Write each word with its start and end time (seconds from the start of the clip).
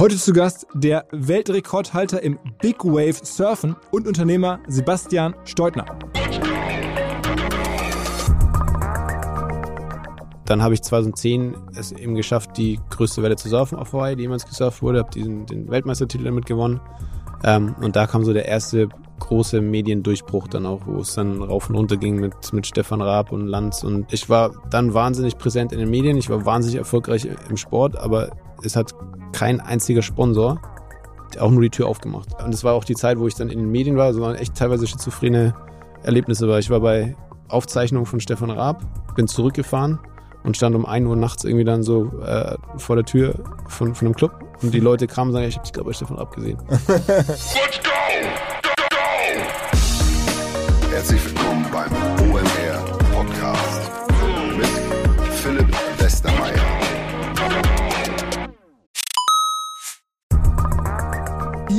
Heute 0.00 0.16
zu 0.16 0.32
Gast 0.32 0.66
der 0.72 1.04
Weltrekordhalter 1.10 2.22
im 2.22 2.38
Big 2.62 2.82
Wave 2.82 3.22
Surfen 3.22 3.76
und 3.90 4.08
Unternehmer 4.08 4.58
Sebastian 4.66 5.34
Steutner. 5.44 5.84
Dann 10.46 10.62
habe 10.62 10.72
ich 10.72 10.80
2010 10.80 11.54
es 11.76 11.92
eben 11.92 12.14
geschafft, 12.14 12.56
die 12.56 12.80
größte 12.88 13.22
Welle 13.22 13.36
zu 13.36 13.50
surfen 13.50 13.76
auf 13.76 13.92
Hawaii, 13.92 14.16
die 14.16 14.22
jemals 14.22 14.46
gesurft 14.46 14.80
wurde. 14.80 15.00
Habe 15.00 15.10
diesen 15.10 15.44
den 15.44 15.68
Weltmeistertitel 15.68 16.24
damit 16.24 16.46
gewonnen. 16.46 16.80
Ähm, 17.44 17.74
und 17.82 17.94
da 17.94 18.06
kam 18.06 18.24
so 18.24 18.32
der 18.32 18.46
erste 18.46 18.88
große 19.18 19.60
Mediendurchbruch 19.60 20.48
dann 20.48 20.64
auch, 20.64 20.86
wo 20.86 21.00
es 21.00 21.12
dann 21.12 21.42
rauf 21.42 21.68
und 21.68 21.76
runter 21.76 21.98
ging 21.98 22.18
mit, 22.18 22.54
mit 22.54 22.66
Stefan 22.66 23.02
Raab 23.02 23.32
und 23.32 23.46
Lanz. 23.46 23.84
Und 23.84 24.10
ich 24.14 24.30
war 24.30 24.52
dann 24.70 24.94
wahnsinnig 24.94 25.36
präsent 25.36 25.72
in 25.72 25.78
den 25.78 25.90
Medien. 25.90 26.16
Ich 26.16 26.30
war 26.30 26.46
wahnsinnig 26.46 26.78
erfolgreich 26.78 27.28
im 27.50 27.58
Sport, 27.58 27.96
aber 27.96 28.30
es 28.64 28.76
hat 28.76 28.94
kein 29.40 29.58
einziger 29.60 30.02
Sponsor 30.02 30.60
auch 31.38 31.50
nur 31.50 31.62
die 31.62 31.70
Tür 31.70 31.86
aufgemacht. 31.86 32.28
Und 32.44 32.52
es 32.52 32.62
war 32.62 32.74
auch 32.74 32.84
die 32.84 32.94
Zeit, 32.94 33.18
wo 33.18 33.26
ich 33.26 33.34
dann 33.34 33.48
in 33.48 33.58
den 33.58 33.70
Medien 33.70 33.96
war, 33.96 34.12
so 34.12 34.20
waren 34.20 34.34
echt 34.34 34.54
teilweise 34.54 34.86
schizophrene 34.86 35.54
Erlebnisse 36.02 36.46
war. 36.46 36.58
Ich 36.58 36.68
war 36.68 36.80
bei 36.80 37.16
Aufzeichnungen 37.48 38.04
von 38.04 38.20
Stefan 38.20 38.50
Raab, 38.50 38.82
bin 39.14 39.28
zurückgefahren 39.28 39.98
und 40.42 40.58
stand 40.58 40.76
um 40.76 40.84
1 40.84 41.06
Uhr 41.06 41.16
nachts 41.16 41.44
irgendwie 41.44 41.64
dann 41.64 41.82
so 41.82 42.10
äh, 42.20 42.56
vor 42.76 42.96
der 42.96 43.06
Tür 43.06 43.34
von, 43.66 43.94
von 43.94 44.08
einem 44.08 44.14
Club 44.14 44.32
und 44.60 44.74
die 44.74 44.80
Leute 44.80 45.06
kamen 45.06 45.30
und 45.30 45.34
sagen, 45.34 45.46
ich 45.46 45.54
habe 45.54 45.64
dich 45.64 45.72
glaube 45.72 45.90
ich 45.90 45.96
Stefan 45.96 46.18
Raab 46.18 46.34
gesehen. 46.34 46.58
Let's 46.68 47.80
go! 47.82 47.99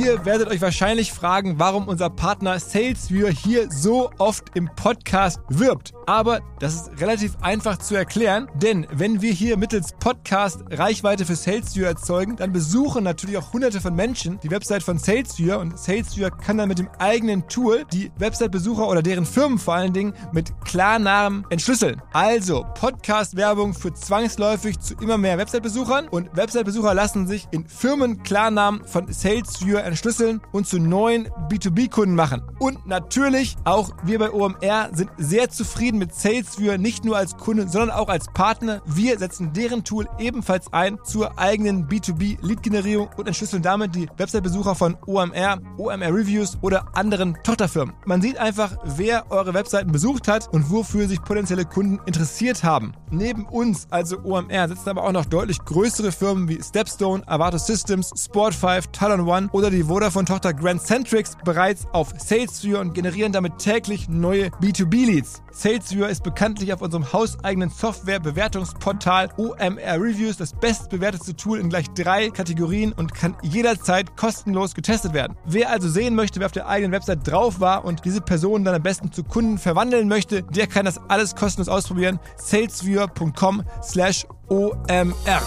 Ihr 0.02 0.24
werdet 0.24 0.48
euch 0.48 0.60
wahrscheinlich 0.60 1.12
fragen, 1.12 1.60
warum 1.60 1.86
unser 1.86 2.10
Partner 2.10 2.58
SalesViewer 2.58 3.30
hier 3.30 3.70
so 3.70 4.10
oft 4.18 4.46
im 4.56 4.68
Podcast 4.74 5.38
wirbt. 5.48 5.92
Aber 6.06 6.40
das 6.58 6.74
ist 6.74 7.00
relativ 7.00 7.36
einfach 7.40 7.78
zu 7.78 7.94
erklären, 7.94 8.48
denn 8.54 8.86
wenn 8.92 9.22
wir 9.22 9.32
hier 9.32 9.56
mittels 9.56 9.92
Podcast 9.98 10.62
Reichweite 10.70 11.24
für 11.24 11.36
SalesViewer 11.36 11.88
erzeugen, 11.88 12.36
dann 12.36 12.52
besuchen 12.52 13.04
natürlich 13.04 13.36
auch 13.36 13.52
hunderte 13.52 13.80
von 13.80 13.94
Menschen 13.94 14.38
die 14.40 14.50
Website 14.50 14.82
von 14.82 14.98
SalesViewer 14.98 15.58
und 15.58 15.78
SalesViewer 15.78 16.30
kann 16.30 16.58
dann 16.58 16.68
mit 16.68 16.78
dem 16.78 16.88
eigenen 16.98 17.46
Tool 17.48 17.84
die 17.92 18.10
Website-Besucher 18.18 18.88
oder 18.88 19.02
deren 19.02 19.26
Firmen 19.26 19.58
vor 19.58 19.74
allen 19.74 19.92
Dingen 19.92 20.14
mit 20.32 20.52
Klarnamen 20.64 21.44
entschlüsseln. 21.50 22.02
Also 22.12 22.66
Podcast-Werbung 22.74 23.74
führt 23.74 23.98
zwangsläufig 23.98 24.78
zu 24.80 24.94
immer 24.94 25.18
mehr 25.18 25.38
Website-Besuchern 25.38 26.08
und 26.08 26.34
Website-Besucher 26.36 26.94
lassen 26.94 27.26
sich 27.26 27.48
in 27.50 27.66
Firmen 27.66 28.22
Klarnamen 28.22 28.84
von 28.86 29.12
SalesViewer 29.12 29.84
entschlüsseln 29.84 30.40
und 30.52 30.66
zu 30.66 30.78
neuen 30.78 31.28
B2B-Kunden 31.50 32.14
machen. 32.14 32.42
Und 32.58 32.86
natürlich 32.86 33.56
auch 33.64 33.90
wir 34.04 34.18
bei 34.18 34.30
OMR 34.30 34.90
sind 34.92 35.10
sehr 35.18 35.50
zufrieden 35.50 35.91
mit 35.98 36.14
SalesViewer, 36.14 36.78
nicht 36.78 37.04
nur 37.04 37.16
als 37.16 37.36
Kunde, 37.36 37.68
sondern 37.68 37.90
auch 37.90 38.08
als 38.08 38.26
Partner. 38.32 38.82
Wir 38.86 39.18
setzen 39.18 39.52
deren 39.52 39.84
Tool 39.84 40.08
ebenfalls 40.18 40.72
ein 40.72 40.98
zur 41.04 41.38
eigenen 41.38 41.88
B2B-Lead-Generierung 41.88 43.10
und 43.16 43.26
entschlüsseln 43.26 43.62
damit 43.62 43.94
die 43.94 44.08
Website-Besucher 44.16 44.74
von 44.74 44.96
OMR, 45.06 45.58
OMR 45.78 46.14
Reviews 46.14 46.58
oder 46.60 46.86
anderen 46.94 47.36
Tochterfirmen. 47.42 47.94
Man 48.04 48.22
sieht 48.22 48.38
einfach, 48.38 48.76
wer 48.84 49.30
eure 49.30 49.54
Webseiten 49.54 49.92
besucht 49.92 50.28
hat 50.28 50.48
und 50.52 50.70
wofür 50.70 51.08
sich 51.08 51.22
potenzielle 51.22 51.64
Kunden 51.64 52.00
interessiert 52.06 52.64
haben. 52.64 52.92
Neben 53.10 53.46
uns, 53.46 53.86
also 53.90 54.18
OMR, 54.24 54.68
setzen 54.68 54.88
aber 54.88 55.04
auch 55.04 55.12
noch 55.12 55.26
deutlich 55.26 55.64
größere 55.64 56.12
Firmen 56.12 56.48
wie 56.48 56.62
Stepstone, 56.62 57.22
Avato 57.26 57.58
Systems, 57.58 58.12
Sport5, 58.12 58.90
Talon 58.92 59.20
One 59.28 59.48
oder 59.52 59.70
die 59.70 59.84
Vodafone-Tochter 59.84 60.54
Grand 60.54 60.82
Centrix 60.82 61.36
bereits 61.44 61.86
auf 61.92 62.12
SalesViewer 62.16 62.80
und 62.80 62.94
generieren 62.94 63.32
damit 63.32 63.58
täglich 63.58 64.08
neue 64.08 64.48
B2B-Leads. 64.60 65.42
SalesViewer 65.82 66.08
ist 66.08 66.22
bekanntlich 66.22 66.72
auf 66.72 66.80
unserem 66.80 67.12
hauseigenen 67.12 67.68
Software-Bewertungsportal 67.68 69.30
OMR 69.36 70.00
Reviews 70.00 70.36
das 70.36 70.52
bestbewertete 70.52 71.34
Tool 71.34 71.58
in 71.58 71.68
gleich 71.68 71.88
drei 71.90 72.30
Kategorien 72.30 72.92
und 72.92 73.14
kann 73.14 73.36
jederzeit 73.42 74.16
kostenlos 74.16 74.74
getestet 74.74 75.12
werden. 75.12 75.36
Wer 75.44 75.70
also 75.70 75.88
sehen 75.88 76.14
möchte, 76.14 76.38
wer 76.40 76.46
auf 76.46 76.52
der 76.52 76.68
eigenen 76.68 76.92
Website 76.92 77.26
drauf 77.26 77.58
war 77.58 77.84
und 77.84 78.04
diese 78.04 78.20
Person 78.20 78.64
dann 78.64 78.76
am 78.76 78.82
besten 78.82 79.10
zu 79.12 79.24
Kunden 79.24 79.58
verwandeln 79.58 80.08
möchte, 80.08 80.42
der 80.42 80.66
kann 80.66 80.84
das 80.84 80.98
alles 81.08 81.34
kostenlos 81.34 81.68
ausprobieren. 81.68 82.20
salesviewer.com 82.36 83.64
slash 83.82 84.26
OMR. 84.48 85.42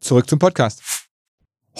Zurück 0.00 0.28
zum 0.28 0.38
Podcast. 0.38 0.97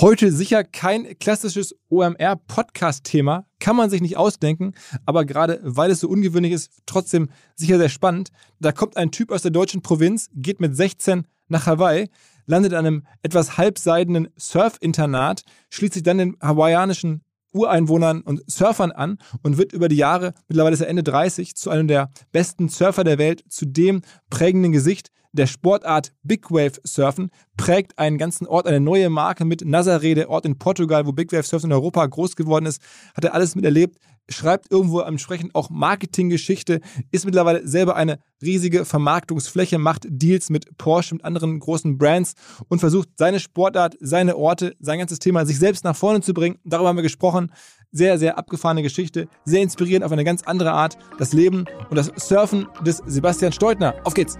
Heute 0.00 0.30
sicher 0.30 0.62
kein 0.62 1.18
klassisches 1.18 1.74
OMR-Podcast-Thema, 1.88 3.46
kann 3.58 3.74
man 3.74 3.90
sich 3.90 4.00
nicht 4.00 4.16
ausdenken, 4.16 4.74
aber 5.06 5.24
gerade 5.24 5.58
weil 5.64 5.90
es 5.90 5.98
so 5.98 6.08
ungewöhnlich 6.08 6.52
ist, 6.52 6.70
trotzdem 6.86 7.30
sicher 7.56 7.78
sehr 7.78 7.88
spannend. 7.88 8.30
Da 8.60 8.70
kommt 8.70 8.96
ein 8.96 9.10
Typ 9.10 9.32
aus 9.32 9.42
der 9.42 9.50
deutschen 9.50 9.82
Provinz, 9.82 10.28
geht 10.36 10.60
mit 10.60 10.76
16 10.76 11.26
nach 11.48 11.66
Hawaii, 11.66 12.10
landet 12.46 12.74
an 12.74 12.86
einem 12.86 13.06
etwas 13.22 13.58
halbseidenen 13.58 14.28
Surf-Internat, 14.38 15.42
schließt 15.70 15.94
sich 15.94 16.04
dann 16.04 16.18
den 16.18 16.36
hawaiianischen 16.40 17.24
Ureinwohnern 17.52 18.20
und 18.20 18.48
Surfern 18.48 18.92
an 18.92 19.18
und 19.42 19.58
wird 19.58 19.72
über 19.72 19.88
die 19.88 19.96
Jahre, 19.96 20.32
mittlerweile 20.46 20.74
ist 20.74 20.80
er 20.80 20.88
Ende 20.88 21.02
30, 21.02 21.56
zu 21.56 21.70
einem 21.70 21.88
der 21.88 22.08
besten 22.30 22.68
Surfer 22.68 23.02
der 23.02 23.18
Welt, 23.18 23.42
zu 23.48 23.66
dem 23.66 24.02
prägenden 24.30 24.70
Gesicht 24.70 25.08
der 25.38 25.46
Sportart 25.46 26.12
Big 26.22 26.50
Wave 26.50 26.80
Surfen, 26.84 27.30
prägt 27.56 27.98
einen 27.98 28.18
ganzen 28.18 28.46
Ort, 28.46 28.66
eine 28.66 28.80
neue 28.80 29.08
Marke 29.08 29.44
mit 29.44 29.62
Nazaré, 29.62 30.14
der 30.14 30.28
Ort 30.30 30.44
in 30.44 30.58
Portugal, 30.58 31.06
wo 31.06 31.12
Big 31.12 31.32
Wave 31.32 31.44
Surfen 31.44 31.70
in 31.70 31.74
Europa 31.74 32.04
groß 32.04 32.36
geworden 32.36 32.66
ist, 32.66 32.82
hat 33.14 33.24
er 33.24 33.34
alles 33.34 33.54
miterlebt, 33.54 33.96
schreibt 34.28 34.70
irgendwo 34.70 35.00
entsprechend 35.00 35.54
auch 35.54 35.70
Marketinggeschichte, 35.70 36.80
ist 37.12 37.24
mittlerweile 37.24 37.66
selber 37.66 37.96
eine 37.96 38.18
riesige 38.42 38.84
Vermarktungsfläche, 38.84 39.78
macht 39.78 40.06
Deals 40.08 40.50
mit 40.50 40.76
Porsche 40.76 41.14
und 41.14 41.24
anderen 41.24 41.58
großen 41.60 41.98
Brands 41.98 42.34
und 42.68 42.80
versucht 42.80 43.10
seine 43.16 43.40
Sportart, 43.40 43.96
seine 44.00 44.36
Orte, 44.36 44.74
sein 44.80 44.98
ganzes 44.98 45.20
Thema 45.20 45.46
sich 45.46 45.58
selbst 45.58 45.84
nach 45.84 45.96
vorne 45.96 46.20
zu 46.20 46.34
bringen. 46.34 46.58
Darüber 46.64 46.88
haben 46.88 46.96
wir 46.96 47.02
gesprochen. 47.02 47.52
Sehr, 47.90 48.18
sehr 48.18 48.36
abgefahrene 48.36 48.82
Geschichte, 48.82 49.28
sehr 49.46 49.62
inspirierend 49.62 50.04
auf 50.04 50.12
eine 50.12 50.24
ganz 50.24 50.42
andere 50.42 50.72
Art. 50.72 50.98
Das 51.18 51.32
Leben 51.32 51.64
und 51.88 51.96
das 51.96 52.12
Surfen 52.16 52.66
des 52.84 53.02
Sebastian 53.06 53.52
Steutner. 53.52 53.94
Auf 54.04 54.12
geht's! 54.12 54.36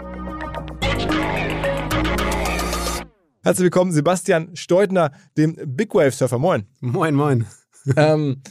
Herzlich 3.41 3.63
willkommen, 3.63 3.93
Sebastian 3.93 4.53
Steutner, 4.57 5.13
dem 5.37 5.55
Big 5.65 5.95
Wave 5.95 6.11
Surfer. 6.11 6.39
Moin. 6.39 6.65
Moin, 6.81 7.15
moin. 7.15 7.45
Ähm, 7.95 8.43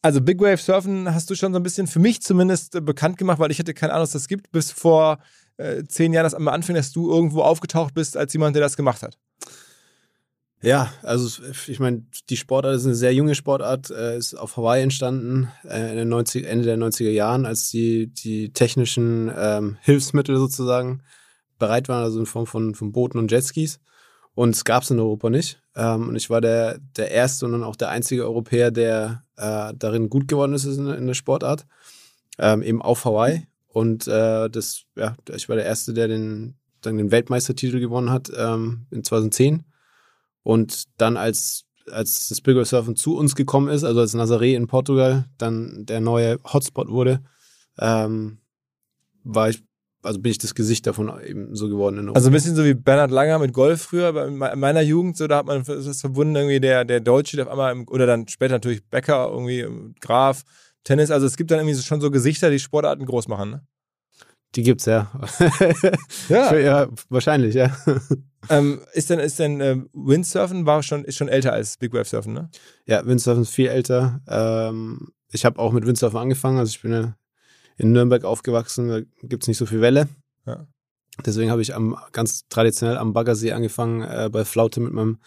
also 0.00 0.20
Big 0.20 0.40
Wave 0.40 0.56
Surfen 0.56 1.12
hast 1.12 1.28
du 1.28 1.34
schon 1.34 1.52
so 1.52 1.58
ein 1.58 1.62
bisschen 1.64 1.88
für 1.88 1.98
mich 1.98 2.22
zumindest 2.22 2.76
äh, 2.76 2.80
bekannt 2.80 3.18
gemacht, 3.18 3.40
weil 3.40 3.50
ich 3.50 3.58
hatte 3.58 3.74
keine 3.74 3.92
Ahnung, 3.92 4.04
dass 4.04 4.12
das 4.12 4.28
gibt, 4.28 4.52
bis 4.52 4.70
vor 4.70 5.18
äh, 5.56 5.82
zehn 5.84 6.12
Jahren, 6.12 6.22
dass 6.22 6.34
am 6.34 6.46
Anfang, 6.46 6.76
dass 6.76 6.92
du 6.92 7.10
irgendwo 7.10 7.42
aufgetaucht 7.42 7.92
bist 7.92 8.16
als 8.16 8.32
jemand, 8.32 8.54
der 8.54 8.62
das 8.62 8.76
gemacht 8.76 9.02
hat. 9.02 9.18
Ja, 10.62 10.92
also 11.02 11.42
ich 11.66 11.80
meine, 11.80 12.04
die 12.30 12.36
Sportart 12.36 12.76
ist 12.76 12.84
eine 12.84 12.94
sehr 12.94 13.12
junge 13.12 13.34
Sportart, 13.34 13.90
äh, 13.90 14.16
ist 14.16 14.34
auf 14.34 14.56
Hawaii 14.56 14.82
entstanden, 14.82 15.48
äh, 15.64 15.90
in 15.90 15.96
den 15.96 16.08
90, 16.08 16.46
Ende 16.46 16.64
der 16.64 16.78
90er 16.78 17.10
Jahren, 17.10 17.44
als 17.44 17.70
die, 17.70 18.06
die 18.06 18.52
technischen 18.52 19.30
ähm, 19.36 19.78
Hilfsmittel 19.80 20.36
sozusagen 20.36 21.02
bereit 21.58 21.88
waren, 21.88 22.04
also 22.04 22.20
in 22.20 22.26
Form 22.26 22.46
von, 22.46 22.76
von 22.76 22.92
Booten 22.92 23.18
und 23.18 23.32
Jetskis. 23.32 23.80
Und 24.40 24.56
es 24.56 24.64
gab 24.64 24.84
es 24.84 24.90
in 24.90 24.98
Europa 24.98 25.28
nicht. 25.28 25.60
Ähm, 25.76 26.08
und 26.08 26.16
ich 26.16 26.30
war 26.30 26.40
der, 26.40 26.78
der 26.96 27.10
erste 27.10 27.44
und 27.44 27.52
dann 27.52 27.62
auch 27.62 27.76
der 27.76 27.90
einzige 27.90 28.24
Europäer, 28.24 28.70
der 28.70 29.22
äh, 29.36 29.74
darin 29.76 30.08
gut 30.08 30.28
geworden 30.28 30.54
ist 30.54 30.64
in, 30.64 30.88
in 30.88 31.06
der 31.06 31.12
Sportart, 31.12 31.66
ähm, 32.38 32.62
eben 32.62 32.80
auf 32.80 33.04
Hawaii. 33.04 33.46
Und 33.68 34.08
äh, 34.08 34.48
das, 34.48 34.84
ja, 34.96 35.14
ich 35.28 35.50
war 35.50 35.56
der 35.56 35.66
Erste, 35.66 35.92
der 35.92 36.08
den, 36.08 36.54
dann 36.80 36.96
den 36.96 37.10
Weltmeistertitel 37.10 37.80
gewonnen 37.80 38.08
hat 38.08 38.32
ähm, 38.34 38.86
in 38.90 39.04
2010. 39.04 39.62
Und 40.42 40.84
dann 40.96 41.18
als, 41.18 41.66
als 41.90 42.30
das 42.30 42.40
Bigger 42.40 42.64
Surfen 42.64 42.96
zu 42.96 43.18
uns 43.18 43.34
gekommen 43.34 43.68
ist, 43.68 43.84
also 43.84 44.00
als 44.00 44.14
Nazaré 44.14 44.54
in 44.56 44.68
Portugal 44.68 45.26
dann 45.36 45.84
der 45.84 46.00
neue 46.00 46.38
Hotspot 46.50 46.88
wurde, 46.88 47.20
ähm, 47.78 48.38
war 49.22 49.50
ich, 49.50 49.62
also 50.02 50.18
bin 50.20 50.32
ich 50.32 50.38
das 50.38 50.54
Gesicht 50.54 50.86
davon 50.86 51.12
eben 51.24 51.54
so 51.54 51.68
geworden. 51.68 52.10
also 52.14 52.30
ein 52.30 52.32
bisschen 52.32 52.56
so 52.56 52.64
wie 52.64 52.74
Bernhard 52.74 53.10
Langer 53.10 53.38
mit 53.38 53.52
Golf 53.52 53.82
früher, 53.82 54.26
in 54.26 54.36
meiner 54.36 54.80
Jugend, 54.80 55.16
so 55.16 55.26
da 55.26 55.38
hat 55.38 55.46
man 55.46 55.62
das 55.64 56.00
verbunden, 56.00 56.36
irgendwie 56.36 56.60
der, 56.60 56.84
der 56.84 57.00
Deutsche, 57.00 57.36
der 57.36 57.46
auf 57.46 57.52
einmal, 57.52 57.72
im, 57.72 57.88
oder 57.88 58.06
dann 58.06 58.26
später 58.28 58.54
natürlich 58.54 58.84
Becker, 58.88 59.28
irgendwie 59.30 59.66
Graf, 60.00 60.42
Tennis, 60.84 61.10
also 61.10 61.26
es 61.26 61.36
gibt 61.36 61.50
dann 61.50 61.58
irgendwie 61.58 61.80
schon 61.80 62.00
so 62.00 62.10
Gesichter, 62.10 62.50
die 62.50 62.58
Sportarten 62.58 63.04
groß 63.04 63.28
machen, 63.28 63.50
ne? 63.50 63.66
Die 64.56 64.62
gibt's 64.62 64.86
ja. 64.86 65.12
ja. 66.28 66.54
ja, 66.58 66.88
wahrscheinlich, 67.08 67.54
ja. 67.54 67.76
Ähm, 68.48 68.80
ist 68.94 69.10
denn, 69.10 69.20
ist 69.20 69.38
denn 69.38 69.60
äh, 69.60 69.76
Windsurfen 69.92 70.66
war 70.66 70.82
schon, 70.82 71.04
ist 71.04 71.16
schon 71.16 71.28
älter 71.28 71.52
als 71.52 71.76
Big 71.76 71.92
Wave 71.92 72.06
Surfen, 72.06 72.32
ne? 72.32 72.50
Ja, 72.86 73.06
Windsurfen 73.06 73.42
ist 73.42 73.50
viel 73.50 73.68
älter. 73.68 74.20
Ähm, 74.26 75.12
ich 75.30 75.44
habe 75.44 75.60
auch 75.60 75.72
mit 75.72 75.86
Windsurfen 75.86 76.18
angefangen, 76.18 76.58
also 76.58 76.70
ich 76.70 76.82
bin 76.82 76.92
ja 76.92 77.14
in 77.80 77.92
Nürnberg 77.92 78.24
aufgewachsen, 78.24 78.88
da 78.88 79.00
gibt 79.26 79.44
es 79.44 79.48
nicht 79.48 79.56
so 79.56 79.64
viel 79.64 79.80
Welle. 79.80 80.08
Ja. 80.46 80.66
Deswegen 81.24 81.50
habe 81.50 81.62
ich 81.62 81.74
am, 81.74 81.96
ganz 82.12 82.46
traditionell 82.48 82.98
am 82.98 83.12
Baggersee 83.12 83.52
angefangen, 83.52 84.02
äh, 84.02 84.28
bei 84.30 84.44
Flaute 84.44 84.80
mit 84.80 84.92
meinem 84.92 85.18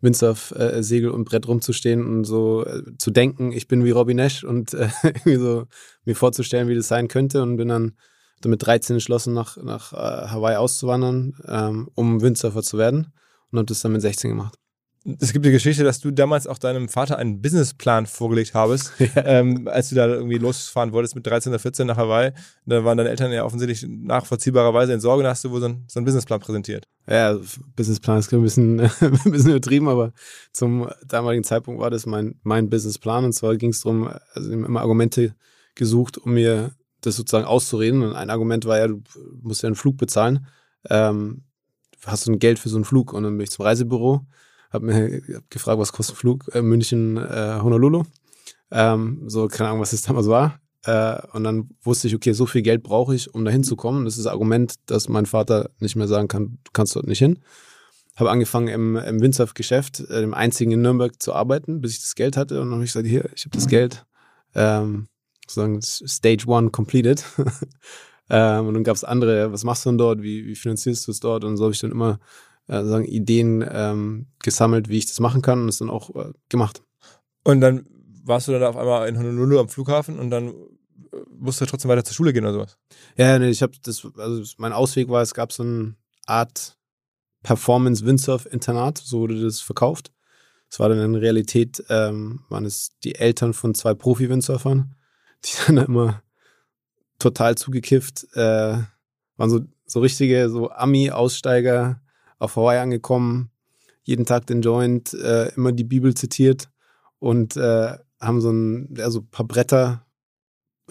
Windsurf-Segel 0.00 1.10
und 1.10 1.24
Brett 1.24 1.46
rumzustehen 1.46 2.06
und 2.06 2.24
so 2.24 2.64
äh, 2.64 2.82
zu 2.96 3.10
denken, 3.10 3.52
ich 3.52 3.68
bin 3.68 3.84
wie 3.84 3.90
Robbie 3.90 4.14
Nash 4.14 4.44
und 4.44 4.72
äh, 4.72 4.88
irgendwie 5.02 5.36
so 5.36 5.66
mir 6.04 6.16
vorzustellen, 6.16 6.68
wie 6.68 6.74
das 6.74 6.88
sein 6.88 7.08
könnte 7.08 7.42
und 7.42 7.58
bin 7.58 7.68
dann 7.68 7.92
mit 8.46 8.64
13 8.64 8.96
entschlossen, 8.96 9.34
nach, 9.34 9.58
nach 9.58 9.92
äh, 9.92 10.28
Hawaii 10.28 10.56
auszuwandern, 10.56 11.34
ähm, 11.46 11.90
um 11.94 12.22
Windsurfer 12.22 12.62
zu 12.62 12.78
werden 12.78 13.12
und 13.50 13.58
habe 13.58 13.66
das 13.66 13.80
dann 13.80 13.92
mit 13.92 14.00
16 14.00 14.30
gemacht. 14.30 14.59
Es 15.18 15.32
gibt 15.32 15.46
die 15.46 15.50
Geschichte, 15.50 15.82
dass 15.82 16.00
du 16.00 16.10
damals 16.10 16.46
auch 16.46 16.58
deinem 16.58 16.90
Vater 16.90 17.16
einen 17.16 17.40
Businessplan 17.40 18.04
vorgelegt 18.04 18.52
habest, 18.52 18.92
ja. 18.98 19.24
ähm, 19.24 19.66
als 19.66 19.88
du 19.88 19.94
da 19.94 20.06
irgendwie 20.06 20.36
losfahren 20.36 20.92
wolltest 20.92 21.14
mit 21.14 21.26
13 21.26 21.50
oder 21.50 21.58
14 21.58 21.86
nach 21.86 21.96
Hawaii. 21.96 22.32
Da 22.66 22.84
waren 22.84 22.98
deine 22.98 23.08
Eltern 23.08 23.32
ja 23.32 23.44
offensichtlich 23.44 23.86
nachvollziehbarerweise 23.88 24.92
in 24.92 25.00
Sorge 25.00 25.22
und 25.22 25.28
hast 25.28 25.42
du 25.44 25.50
wohl 25.50 25.60
so, 25.60 25.68
ein, 25.68 25.84
so 25.88 25.98
einen 25.98 26.04
Businessplan 26.04 26.40
präsentiert. 26.40 26.86
Ja, 27.08 27.38
Businessplan 27.76 28.18
ist 28.18 28.32
ein 28.32 28.42
bisschen, 28.42 28.80
ein 29.00 29.30
bisschen 29.30 29.50
übertrieben, 29.50 29.88
aber 29.88 30.12
zum 30.52 30.90
damaligen 31.06 31.44
Zeitpunkt 31.44 31.80
war 31.80 31.90
das 31.90 32.04
mein, 32.04 32.34
mein 32.42 32.68
Businessplan. 32.68 33.24
Und 33.24 33.32
zwar 33.32 33.56
ging 33.56 33.70
es 33.70 33.80
darum, 33.80 34.10
also 34.34 34.52
immer 34.52 34.80
Argumente 34.80 35.34
gesucht, 35.76 36.18
um 36.18 36.34
mir 36.34 36.72
das 37.00 37.16
sozusagen 37.16 37.46
auszureden. 37.46 38.02
Und 38.02 38.12
ein 38.14 38.28
Argument 38.28 38.66
war 38.66 38.78
ja, 38.78 38.88
du 38.88 39.02
musst 39.40 39.62
ja 39.62 39.68
einen 39.68 39.76
Flug 39.76 39.96
bezahlen. 39.96 40.46
Ähm, 40.90 41.44
hast 42.04 42.26
du 42.26 42.32
ein 42.32 42.38
Geld 42.38 42.58
für 42.58 42.68
so 42.68 42.76
einen 42.76 42.84
Flug? 42.84 43.14
Und 43.14 43.22
dann 43.22 43.38
bin 43.38 43.44
ich 43.44 43.50
zum 43.50 43.64
Reisebüro 43.64 44.26
habe 44.70 44.86
mir 44.86 45.20
gefragt, 45.50 45.78
was 45.78 45.92
kostet 45.92 46.16
ein 46.16 46.18
Flug 46.18 46.50
äh, 46.54 46.62
München 46.62 47.16
äh, 47.16 47.58
Honolulu. 47.62 48.04
Ähm, 48.70 49.24
so 49.26 49.48
keine 49.48 49.70
Ahnung, 49.70 49.80
was 49.80 49.90
das 49.90 50.02
damals 50.02 50.28
war. 50.28 50.60
Äh, 50.84 51.20
und 51.32 51.44
dann 51.44 51.70
wusste 51.82 52.08
ich, 52.08 52.14
okay, 52.14 52.32
so 52.32 52.46
viel 52.46 52.62
Geld 52.62 52.82
brauche 52.82 53.14
ich, 53.14 53.34
um 53.34 53.44
da 53.44 53.50
hinzukommen. 53.50 54.04
Das 54.04 54.16
ist 54.16 54.24
das 54.24 54.32
Argument, 54.32 54.74
dass 54.86 55.08
mein 55.08 55.26
Vater 55.26 55.70
nicht 55.78 55.96
mehr 55.96 56.08
sagen 56.08 56.28
kann, 56.28 56.58
du 56.64 56.70
kannst 56.72 56.96
dort 56.96 57.06
nicht 57.06 57.18
hin. 57.18 57.40
Habe 58.16 58.30
angefangen 58.30 58.68
im, 58.68 58.96
im 58.96 59.20
Windsurf-Geschäft, 59.20 60.00
äh, 60.00 60.20
dem 60.20 60.34
einzigen 60.34 60.72
in 60.72 60.82
Nürnberg 60.82 61.20
zu 61.20 61.34
arbeiten, 61.34 61.80
bis 61.80 61.92
ich 61.92 62.00
das 62.00 62.14
Geld 62.14 62.36
hatte. 62.36 62.60
Und 62.60 62.68
dann 62.68 62.74
habe 62.74 62.84
ich 62.84 62.92
gesagt, 62.92 63.06
hier, 63.06 63.28
ich 63.34 63.44
habe 63.44 63.56
das 63.56 63.66
Geld. 63.66 64.04
Ähm, 64.54 65.08
sozusagen 65.46 65.80
Stage 65.82 66.46
One 66.46 66.70
completed. 66.70 67.24
ähm, 68.30 68.66
und 68.66 68.74
dann 68.74 68.84
gab 68.84 68.96
es 68.96 69.04
andere, 69.04 69.52
was 69.52 69.64
machst 69.64 69.84
du 69.84 69.90
denn 69.90 69.98
dort, 69.98 70.22
wie, 70.22 70.46
wie 70.46 70.54
finanzierst 70.54 71.06
du 71.06 71.12
es 71.12 71.20
dort? 71.20 71.44
Und 71.44 71.56
so 71.56 71.64
habe 71.64 71.74
ich 71.74 71.80
dann 71.80 71.90
immer 71.90 72.20
äh, 72.70 72.84
sagen, 72.84 73.04
Ideen 73.04 73.64
ähm, 73.68 74.26
gesammelt, 74.42 74.88
wie 74.88 74.98
ich 74.98 75.06
das 75.06 75.18
machen 75.18 75.42
kann 75.42 75.62
und 75.62 75.68
es 75.68 75.78
dann 75.78 75.90
auch 75.90 76.14
äh, 76.14 76.32
gemacht. 76.48 76.82
Und 77.42 77.60
dann 77.60 77.84
warst 78.24 78.46
du 78.46 78.52
dann 78.52 78.62
auf 78.62 78.76
einmal 78.76 79.08
in 79.08 79.18
Honolulu 79.18 79.58
am 79.58 79.68
Flughafen 79.68 80.18
und 80.20 80.30
dann 80.30 80.48
äh, 80.48 80.52
musst 81.36 81.60
du 81.60 81.66
trotzdem 81.66 81.90
weiter 81.90 82.04
zur 82.04 82.14
Schule 82.14 82.32
gehen 82.32 82.44
oder 82.44 82.52
sowas? 82.52 82.78
Ja, 83.16 83.38
nee, 83.38 83.50
ich 83.50 83.62
habe 83.62 83.72
das, 83.82 84.06
also 84.16 84.54
mein 84.58 84.72
Ausweg 84.72 85.08
war, 85.08 85.20
es 85.20 85.34
gab 85.34 85.52
so 85.52 85.64
eine 85.64 85.96
Art 86.26 86.76
Performance-Windsurf-Internat, 87.42 88.98
so 88.98 89.20
wurde 89.20 89.42
das 89.42 89.60
verkauft. 89.60 90.12
Es 90.70 90.78
war 90.78 90.88
dann 90.88 91.00
in 91.00 91.16
Realität, 91.16 91.82
ähm, 91.88 92.44
waren 92.50 92.66
es 92.66 92.92
die 93.02 93.16
Eltern 93.16 93.52
von 93.52 93.74
zwei 93.74 93.94
Profi-Windsurfern, 93.94 94.94
die 95.44 95.50
dann 95.66 95.78
immer 95.78 96.22
total 97.18 97.56
zugekifft, 97.56 98.28
äh, 98.34 98.78
waren 99.36 99.50
so, 99.50 99.60
so 99.86 99.98
richtige, 99.98 100.48
so 100.50 100.70
Ami-Aussteiger, 100.70 102.00
auf 102.40 102.56
Hawaii 102.56 102.78
angekommen, 102.78 103.50
jeden 104.02 104.26
Tag 104.26 104.46
den 104.46 104.62
Joint, 104.62 105.14
äh, 105.14 105.54
immer 105.54 105.70
die 105.70 105.84
Bibel 105.84 106.14
zitiert 106.14 106.68
und 107.20 107.56
äh, 107.56 107.96
haben 108.20 108.40
so 108.40 108.50
ein, 108.50 108.94
also 108.98 109.20
ein 109.20 109.30
paar 109.30 109.46
Bretter, 109.46 110.04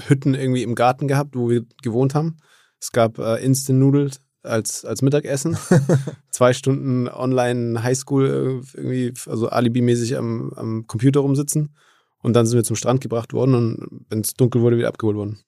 Hütten 0.07 0.34
irgendwie 0.34 0.63
im 0.63 0.75
Garten 0.75 1.10
gehabt, 1.10 1.36
wo 1.36 1.50
wir 1.50 1.66
gewohnt 1.81 2.16
haben. 2.16 2.38
Es 2.80 2.94
gab 2.94 3.18
äh, 3.18 3.44
Instant 3.44 3.80
Noodles 3.80 4.22
als, 4.44 4.86
als 4.86 5.01
Mittagessen. 5.01 5.57
Zwei 6.30 6.54
Stunden 6.54 7.10
online 7.10 7.84
Highschool 7.84 8.25
äh, 8.25 8.78
irgendwie, 8.78 9.13
also 9.28 9.50
alibimäßig 9.50 10.18
am, 10.18 10.54
am 10.56 10.88
Computer 10.88 11.19
rumsitzen. 11.19 11.75
Und 12.22 12.34
dann 12.34 12.46
sind 12.46 12.57
wir 12.57 12.63
zum 12.63 12.75
Strand 12.75 13.01
gebracht 13.01 13.34
worden 13.34 13.56
und 13.56 14.06
wenn 14.10 14.22
es 14.22 14.34
dunkel 14.34 14.62
wurde, 14.62 14.78
wieder 14.78 14.90
abgeholt 14.90 15.18
worden. 15.18 15.40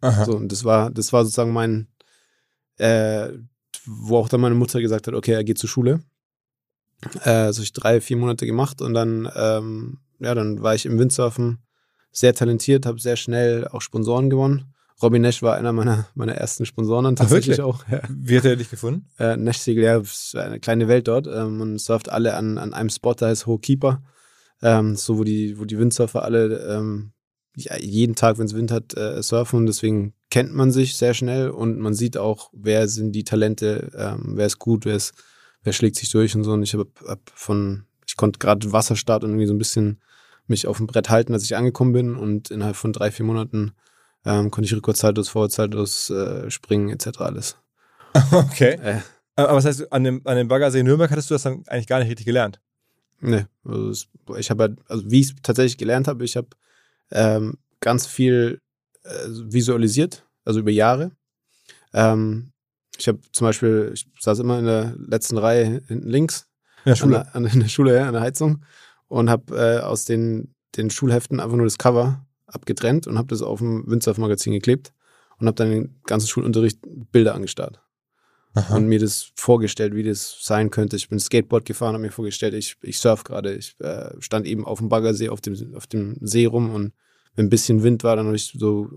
Aha. 0.00 0.24
So, 0.24 0.36
und 0.36 0.50
das 0.50 0.64
war, 0.64 0.90
das 0.90 1.12
war 1.12 1.24
sozusagen 1.24 1.52
mein, 1.52 1.88
äh, 2.78 3.30
wo 3.86 4.16
auch 4.16 4.28
dann 4.28 4.40
meine 4.40 4.54
Mutter 4.54 4.80
gesagt 4.80 5.06
hat, 5.06 5.14
okay, 5.14 5.32
er 5.32 5.44
geht 5.44 5.58
zur 5.58 5.68
Schule. 5.68 6.02
Äh, 7.22 7.48
das 7.48 7.56
habe 7.56 7.64
ich 7.64 7.72
drei, 7.72 8.00
vier 8.00 8.16
Monate 8.16 8.46
gemacht 8.46 8.82
und 8.82 8.94
dann, 8.94 9.30
ähm, 9.34 9.98
ja, 10.18 10.34
dann 10.34 10.62
war 10.62 10.74
ich 10.74 10.86
im 10.86 10.98
Windsurfen 10.98 11.58
sehr 12.12 12.34
talentiert, 12.34 12.86
habe 12.86 13.00
sehr 13.00 13.16
schnell 13.16 13.66
auch 13.68 13.80
Sponsoren 13.80 14.30
gewonnen. 14.30 14.74
Robin 15.02 15.22
Nash 15.22 15.42
war 15.42 15.56
einer 15.56 15.72
meiner, 15.72 16.08
meiner 16.14 16.34
ersten 16.34 16.66
Sponsoren 16.66 17.04
dann 17.04 17.16
tatsächlich 17.16 17.62
auch. 17.62 17.86
Ja. 17.88 18.02
Wie 18.10 18.36
hat 18.36 18.44
er 18.44 18.56
dich 18.56 18.68
gefunden? 18.68 19.08
Äh, 19.18 19.36
Nash 19.36 19.58
Segel, 19.58 19.84
ja, 19.84 19.98
ist 19.98 20.36
eine 20.36 20.60
kleine 20.60 20.88
Welt 20.88 21.08
dort. 21.08 21.26
Ähm, 21.26 21.56
man 21.56 21.78
surft 21.78 22.10
alle 22.10 22.34
an, 22.34 22.58
an 22.58 22.74
einem 22.74 22.90
Spot, 22.90 23.14
da 23.14 23.30
ist 23.30 23.46
Hohe 23.46 23.58
Keeper. 23.58 24.02
Ähm, 24.62 24.96
so, 24.96 25.16
wo 25.16 25.24
die, 25.24 25.58
wo 25.58 25.64
die 25.64 25.78
Windsurfer 25.78 26.22
alle 26.22 26.58
ähm, 26.76 27.12
jeden 27.54 28.14
Tag, 28.14 28.38
wenn 28.38 28.46
es 28.46 28.54
Wind 28.54 28.70
hat, 28.70 28.94
äh, 28.94 29.22
surfen. 29.22 29.60
Und 29.60 29.66
deswegen 29.66 30.12
kennt 30.30 30.54
man 30.54 30.70
sich 30.70 30.96
sehr 30.96 31.14
schnell 31.14 31.50
und 31.50 31.78
man 31.78 31.94
sieht 31.94 32.16
auch, 32.16 32.50
wer 32.52 32.88
sind 32.88 33.12
die 33.12 33.24
Talente, 33.24 33.90
ähm, 33.96 34.32
wer 34.36 34.46
ist 34.46 34.58
gut, 34.58 34.84
wer, 34.84 34.94
ist, 34.94 35.12
wer 35.62 35.72
schlägt 35.72 35.96
sich 35.96 36.10
durch 36.10 36.34
und 36.36 36.44
so. 36.44 36.52
Und 36.52 36.62
ich 36.62 36.72
habe 36.72 36.88
hab 37.06 37.20
von, 37.34 37.84
ich 38.06 38.16
konnte 38.16 38.38
gerade 38.38 38.72
Wasserstart 38.72 39.24
und 39.24 39.30
irgendwie 39.30 39.46
so 39.46 39.54
ein 39.54 39.58
bisschen 39.58 40.00
mich 40.46 40.66
auf 40.66 40.76
dem 40.76 40.86
Brett 40.86 41.10
halten, 41.10 41.32
als 41.32 41.44
ich 41.44 41.56
angekommen 41.56 41.92
bin. 41.92 42.16
Und 42.16 42.50
innerhalb 42.50 42.76
von 42.76 42.92
drei, 42.92 43.10
vier 43.10 43.26
Monaten 43.26 43.72
ähm, 44.24 44.50
konnte 44.50 44.66
ich 44.66 44.74
Rückwärtssaltos, 44.74 45.28
Vorwärtssaltos 45.28 46.10
äh, 46.10 46.50
springen, 46.50 46.90
etc. 46.90 47.20
alles. 47.20 47.56
Okay. 48.32 48.74
Äh. 48.82 49.00
Aber 49.36 49.54
was 49.54 49.64
heißt, 49.64 49.92
an 49.92 50.04
dem, 50.04 50.20
an 50.24 50.36
dem 50.36 50.48
Baggersee 50.48 50.82
Nürnberg 50.82 51.10
hattest 51.10 51.30
du 51.30 51.34
das 51.34 51.44
dann 51.44 51.62
eigentlich 51.66 51.86
gar 51.86 52.00
nicht 52.00 52.08
richtig 52.08 52.26
gelernt? 52.26 52.60
Nee, 53.20 53.46
also 53.64 54.06
ich 54.36 54.50
habe 54.50 54.64
halt, 54.64 54.78
also 54.88 55.10
wie 55.10 55.20
ich 55.20 55.28
es 55.28 55.34
tatsächlich 55.42 55.78
gelernt 55.78 56.08
habe, 56.08 56.24
ich 56.24 56.36
habe 56.36 56.48
ähm, 57.10 57.58
ganz 57.80 58.06
viel 58.06 58.60
äh, 59.04 59.28
visualisiert, 59.28 60.24
also 60.44 60.60
über 60.60 60.70
Jahre. 60.70 61.12
Ähm, 61.92 62.52
ich 62.98 63.08
habe 63.08 63.20
zum 63.32 63.46
Beispiel, 63.46 63.92
ich 63.94 64.06
saß 64.20 64.38
immer 64.40 64.58
in 64.58 64.66
der 64.66 64.94
letzten 64.98 65.38
Reihe 65.38 65.82
hinten 65.86 66.08
links. 66.08 66.46
In 66.84 66.90
der 66.90 66.96
Schule? 66.96 67.34
An 67.34 67.44
der, 67.44 67.52
an 67.52 67.60
der 67.60 67.68
Schule, 67.68 67.96
ja, 67.96 68.06
an 68.06 68.12
der 68.12 68.22
Heizung. 68.22 68.64
Und 69.08 69.30
habe 69.30 69.56
äh, 69.56 69.80
aus 69.80 70.04
den, 70.04 70.54
den 70.76 70.90
Schulheften 70.90 71.40
einfach 71.40 71.56
nur 71.56 71.66
das 71.66 71.78
Cover 71.78 72.24
abgetrennt 72.46 73.06
und 73.06 73.18
habe 73.18 73.28
das 73.28 73.42
auf 73.42 73.58
dem 73.58 73.84
Windsurf-Magazin 73.86 74.52
geklebt 74.52 74.92
und 75.38 75.46
habe 75.46 75.56
dann 75.56 75.70
den 75.70 76.00
ganzen 76.04 76.28
Schulunterricht 76.28 76.80
Bilder 77.12 77.34
angestarrt. 77.34 77.80
Aha. 78.54 78.76
Und 78.76 78.86
mir 78.86 78.98
das 78.98 79.30
vorgestellt, 79.36 79.94
wie 79.94 80.02
das 80.02 80.38
sein 80.42 80.70
könnte. 80.70 80.96
Ich 80.96 81.08
bin 81.08 81.20
Skateboard 81.20 81.64
gefahren, 81.64 81.94
habe 81.94 82.02
mir 82.02 82.10
vorgestellt, 82.10 82.54
ich, 82.54 82.76
ich 82.82 82.98
surf 82.98 83.22
gerade. 83.22 83.54
Ich 83.54 83.78
äh, 83.78 84.10
stand 84.18 84.46
eben 84.46 84.66
auf 84.66 84.80
dem 84.80 84.88
Baggersee, 84.88 85.28
auf 85.28 85.40
dem, 85.40 85.74
auf 85.76 85.86
dem 85.86 86.16
See 86.20 86.46
rum 86.46 86.74
und 86.74 86.92
wenn 87.34 87.46
ein 87.46 87.50
bisschen 87.50 87.82
Wind 87.82 88.04
war, 88.04 88.16
dann 88.16 88.26
habe 88.26 88.36
ich 88.36 88.52
so 88.56 88.88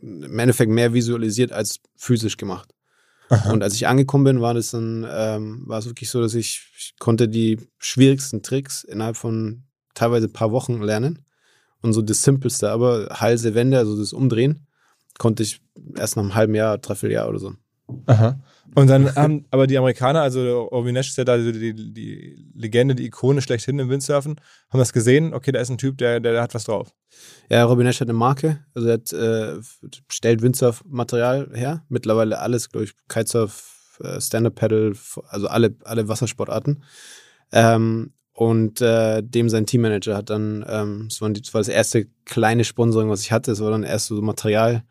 im 0.00 0.38
Endeffekt 0.38 0.70
mehr 0.70 0.94
visualisiert 0.94 1.52
als 1.52 1.80
physisch 1.96 2.36
gemacht. 2.36 2.72
Aha. 3.28 3.52
Und 3.52 3.62
als 3.62 3.74
ich 3.74 3.86
angekommen 3.86 4.24
bin, 4.24 4.40
war 4.40 4.54
das 4.54 4.72
dann, 4.72 5.06
ähm, 5.08 5.62
war 5.66 5.78
es 5.78 5.86
wirklich 5.86 6.10
so, 6.10 6.20
dass 6.20 6.34
ich, 6.34 6.68
ich 6.76 6.94
konnte 6.98 7.28
die 7.28 7.58
schwierigsten 7.78 8.42
Tricks 8.42 8.82
innerhalb 8.82 9.16
von 9.16 9.64
teilweise 9.94 10.26
ein 10.26 10.32
paar 10.32 10.50
Wochen 10.50 10.82
lernen. 10.82 11.24
Und 11.82 11.92
so 11.92 12.02
das 12.02 12.22
Simpelste, 12.22 12.70
aber 12.70 13.08
Halse, 13.20 13.54
Wände, 13.54 13.78
also 13.78 13.96
das 13.96 14.12
Umdrehen, 14.12 14.66
konnte 15.18 15.42
ich 15.42 15.60
erst 15.96 16.16
nach 16.16 16.24
einem 16.24 16.34
halben 16.34 16.54
Jahr, 16.54 16.78
dreiviertel 16.78 17.14
Jahr 17.14 17.28
oder 17.28 17.38
so. 17.38 17.54
Aha. 18.06 18.40
Und 18.74 18.88
dann 18.88 19.14
haben 19.16 19.46
aber 19.50 19.66
die 19.66 19.78
Amerikaner, 19.78 20.22
also 20.22 20.68
Orvin 20.70 20.94
Nash 20.94 21.08
ist 21.08 21.18
ja 21.18 21.24
da 21.24 21.36
die, 21.36 21.74
die, 21.74 22.46
Legende, 22.54 22.94
die 22.94 23.06
Ikone 23.06 23.42
schlechthin 23.42 23.78
im 23.78 23.88
Windsurfen, 23.88 24.40
haben 24.70 24.78
das 24.78 24.92
gesehen, 24.92 25.34
okay, 25.34 25.50
da 25.50 25.60
ist 25.60 25.70
ein 25.70 25.78
Typ, 25.78 25.98
der, 25.98 26.20
der, 26.20 26.32
der 26.32 26.42
hat 26.42 26.54
was 26.54 26.64
drauf. 26.64 26.92
Ja, 27.48 27.64
Robin 27.64 27.84
Nash 27.84 28.00
hat 28.00 28.08
eine 28.08 28.16
Marke, 28.16 28.64
also 28.74 28.88
er 28.88 28.94
hat, 28.94 29.12
äh, 29.12 29.60
stellt 30.08 30.42
Windsurf-Material 30.42 31.50
her, 31.52 31.84
mittlerweile 31.88 32.38
alles, 32.38 32.70
glaube 32.70 32.84
ich, 32.84 32.94
Kitesurf, 33.08 33.98
äh, 34.02 34.20
Stand-Up-Paddle, 34.20 34.92
also 35.28 35.48
alle, 35.48 35.74
alle 35.84 36.08
Wassersportarten. 36.08 36.84
Ähm, 37.52 38.12
und 38.32 38.80
äh, 38.80 39.22
dem 39.22 39.48
sein 39.48 39.66
Teammanager 39.66 40.16
hat 40.16 40.30
dann, 40.30 40.64
ähm, 40.68 41.06
das, 41.08 41.20
war 41.20 41.28
die, 41.30 41.42
das 41.42 41.52
war 41.52 41.60
das 41.60 41.68
erste 41.68 42.06
kleine 42.24 42.64
Sponsoring, 42.64 43.10
was 43.10 43.22
ich 43.22 43.32
hatte, 43.32 43.50
es 43.50 43.60
war 43.60 43.70
dann 43.70 43.82
erst 43.82 44.06
so 44.06 44.22
Material, 44.22 44.84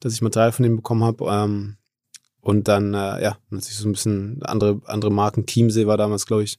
dass 0.00 0.12
ich 0.12 0.22
Material 0.22 0.52
von 0.52 0.64
ihm 0.64 0.76
bekommen 0.76 1.02
habe. 1.02 1.24
Ähm, 1.24 1.78
und 2.42 2.66
dann, 2.66 2.92
äh, 2.92 3.22
ja, 3.22 3.38
natürlich 3.50 3.78
so 3.78 3.88
ein 3.88 3.92
bisschen 3.92 4.42
andere, 4.42 4.82
andere 4.86 5.12
Marken. 5.12 5.46
Chiemsee 5.46 5.86
war 5.86 5.96
damals, 5.96 6.26
glaube 6.26 6.42
ich, 6.42 6.58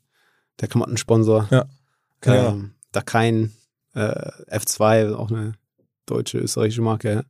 der 0.61 0.69
Klamottensponsor. 0.69 1.49
Ja. 1.51 1.65
Ähm, 2.25 2.71
da 2.93 3.01
kein 3.01 3.51
äh, 3.93 4.31
F2, 4.49 5.13
auch 5.13 5.29
eine 5.29 5.53
deutsche, 6.05 6.39
österreichische 6.39 6.81
Marke. 6.81 7.13
Ja. 7.13 7.23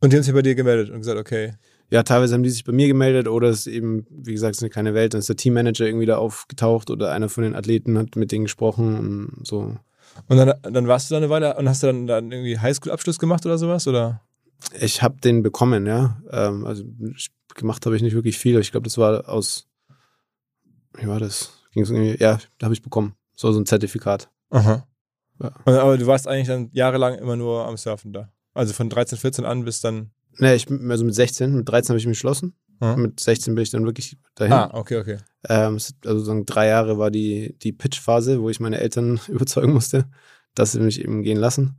Und 0.00 0.12
die 0.12 0.16
haben 0.16 0.22
sich 0.24 0.32
bei 0.32 0.40
dir 0.40 0.54
gemeldet 0.54 0.90
und 0.90 0.98
gesagt, 0.98 1.18
okay. 1.18 1.54
Ja, 1.90 2.02
teilweise 2.02 2.34
haben 2.34 2.42
die 2.42 2.50
sich 2.50 2.64
bei 2.64 2.72
mir 2.72 2.88
gemeldet 2.88 3.28
oder 3.28 3.50
es 3.50 3.66
ist 3.66 3.66
eben, 3.66 4.06
wie 4.08 4.32
gesagt, 4.32 4.54
es 4.54 4.58
ist 4.58 4.62
eine 4.62 4.70
kleine 4.70 4.94
Welt. 4.94 5.12
Dann 5.12 5.18
ist 5.18 5.28
der 5.28 5.36
Teammanager 5.36 5.84
irgendwie 5.84 6.06
da 6.06 6.16
aufgetaucht 6.16 6.88
oder 6.90 7.12
einer 7.12 7.28
von 7.28 7.44
den 7.44 7.54
Athleten 7.54 7.98
hat 7.98 8.16
mit 8.16 8.32
denen 8.32 8.46
gesprochen 8.46 9.28
und 9.36 9.46
so. 9.46 9.76
Und 10.28 10.36
dann, 10.38 10.54
dann 10.62 10.88
warst 10.88 11.10
du 11.10 11.14
da 11.14 11.18
eine 11.18 11.28
Weile 11.28 11.54
und 11.56 11.68
hast 11.68 11.82
du 11.82 11.88
dann, 11.88 12.06
dann 12.06 12.32
irgendwie 12.32 12.58
Highschool-Abschluss 12.58 13.18
gemacht 13.18 13.44
oder 13.44 13.58
sowas? 13.58 13.86
Oder? 13.86 14.22
Ich 14.80 15.02
habe 15.02 15.20
den 15.20 15.42
bekommen, 15.42 15.86
ja. 15.86 16.20
Ähm, 16.30 16.66
also 16.66 16.84
gemacht 17.54 17.84
habe 17.86 17.96
ich 17.96 18.02
nicht 18.02 18.14
wirklich 18.14 18.38
viel. 18.38 18.58
Ich 18.58 18.72
glaube, 18.72 18.84
das 18.84 18.98
war 18.98 19.28
aus, 19.28 19.68
wie 20.94 21.06
war 21.06 21.20
das? 21.20 21.52
Ging's 21.72 21.90
irgendwie, 21.90 22.16
ja, 22.22 22.38
da 22.58 22.66
habe 22.66 22.74
ich 22.74 22.82
bekommen. 22.82 23.14
So, 23.34 23.50
so 23.52 23.60
ein 23.60 23.66
Zertifikat. 23.66 24.30
Aha. 24.50 24.86
Ja. 25.40 25.52
Aber 25.64 25.98
du 25.98 26.06
warst 26.06 26.28
eigentlich 26.28 26.46
dann 26.46 26.70
jahrelang 26.72 27.16
immer 27.16 27.36
nur 27.36 27.66
am 27.66 27.76
Surfen 27.76 28.12
da. 28.12 28.32
Also 28.54 28.72
von 28.72 28.88
13, 28.88 29.18
14 29.18 29.44
an 29.44 29.64
bis 29.64 29.80
dann. 29.80 30.10
Ne, 30.38 30.54
ich, 30.54 30.70
also 30.70 31.04
mit 31.04 31.14
16, 31.14 31.54
mit 31.54 31.68
13 31.68 31.90
habe 31.90 31.98
ich 31.98 32.06
mich 32.06 32.16
geschlossen. 32.16 32.54
Aha. 32.80 32.96
Mit 32.96 33.20
16 33.20 33.54
bin 33.54 33.62
ich 33.62 33.70
dann 33.70 33.84
wirklich 33.84 34.16
dahin. 34.34 34.52
Ah, 34.52 34.70
okay, 34.72 34.98
okay. 34.98 35.18
Ähm, 35.48 35.74
also 35.74 35.94
sozusagen 36.02 36.46
drei 36.46 36.68
Jahre 36.68 36.98
war 36.98 37.10
die, 37.10 37.56
die 37.62 37.72
Pitch-Phase, 37.72 38.40
wo 38.40 38.50
ich 38.50 38.60
meine 38.60 38.78
Eltern 38.78 39.20
überzeugen 39.28 39.72
musste, 39.72 40.06
dass 40.54 40.72
sie 40.72 40.80
mich 40.80 41.00
eben 41.00 41.22
gehen 41.22 41.38
lassen. 41.38 41.78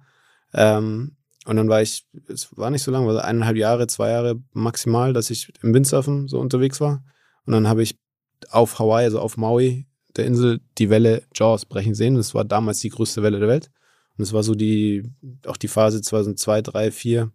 Ähm, 0.53 1.15
und 1.45 1.55
dann 1.57 1.69
war 1.69 1.81
ich, 1.81 2.05
es 2.27 2.55
war 2.57 2.71
nicht 2.71 2.81
so 2.81 2.91
lange, 2.91 3.05
war 3.05 3.13
so 3.13 3.19
eineinhalb 3.19 3.55
Jahre, 3.55 3.85
zwei 3.87 4.09
Jahre 4.09 4.41
maximal, 4.53 5.13
dass 5.13 5.29
ich 5.29 5.53
im 5.61 5.73
Windsurfen 5.73 6.27
so 6.27 6.39
unterwegs 6.39 6.81
war. 6.81 7.03
Und 7.45 7.53
dann 7.53 7.67
habe 7.67 7.83
ich 7.83 7.99
auf 8.49 8.79
Hawaii, 8.79 9.05
also 9.05 9.19
auf 9.19 9.37
Maui, 9.37 9.85
der 10.17 10.25
Insel, 10.25 10.59
die 10.79 10.89
Welle 10.89 11.23
Jaws 11.35 11.65
brechen 11.65 11.93
sehen. 11.93 12.15
Das 12.15 12.33
war 12.33 12.45
damals 12.45 12.79
die 12.79 12.89
größte 12.89 13.21
Welle 13.21 13.39
der 13.39 13.47
Welt. 13.47 13.69
Und 14.17 14.23
es 14.23 14.33
war 14.33 14.41
so 14.41 14.55
die, 14.55 15.03
auch 15.45 15.57
die 15.57 15.67
Phase 15.67 16.01
2002, 16.01 16.61
3, 16.63 16.91
4, 16.91 17.31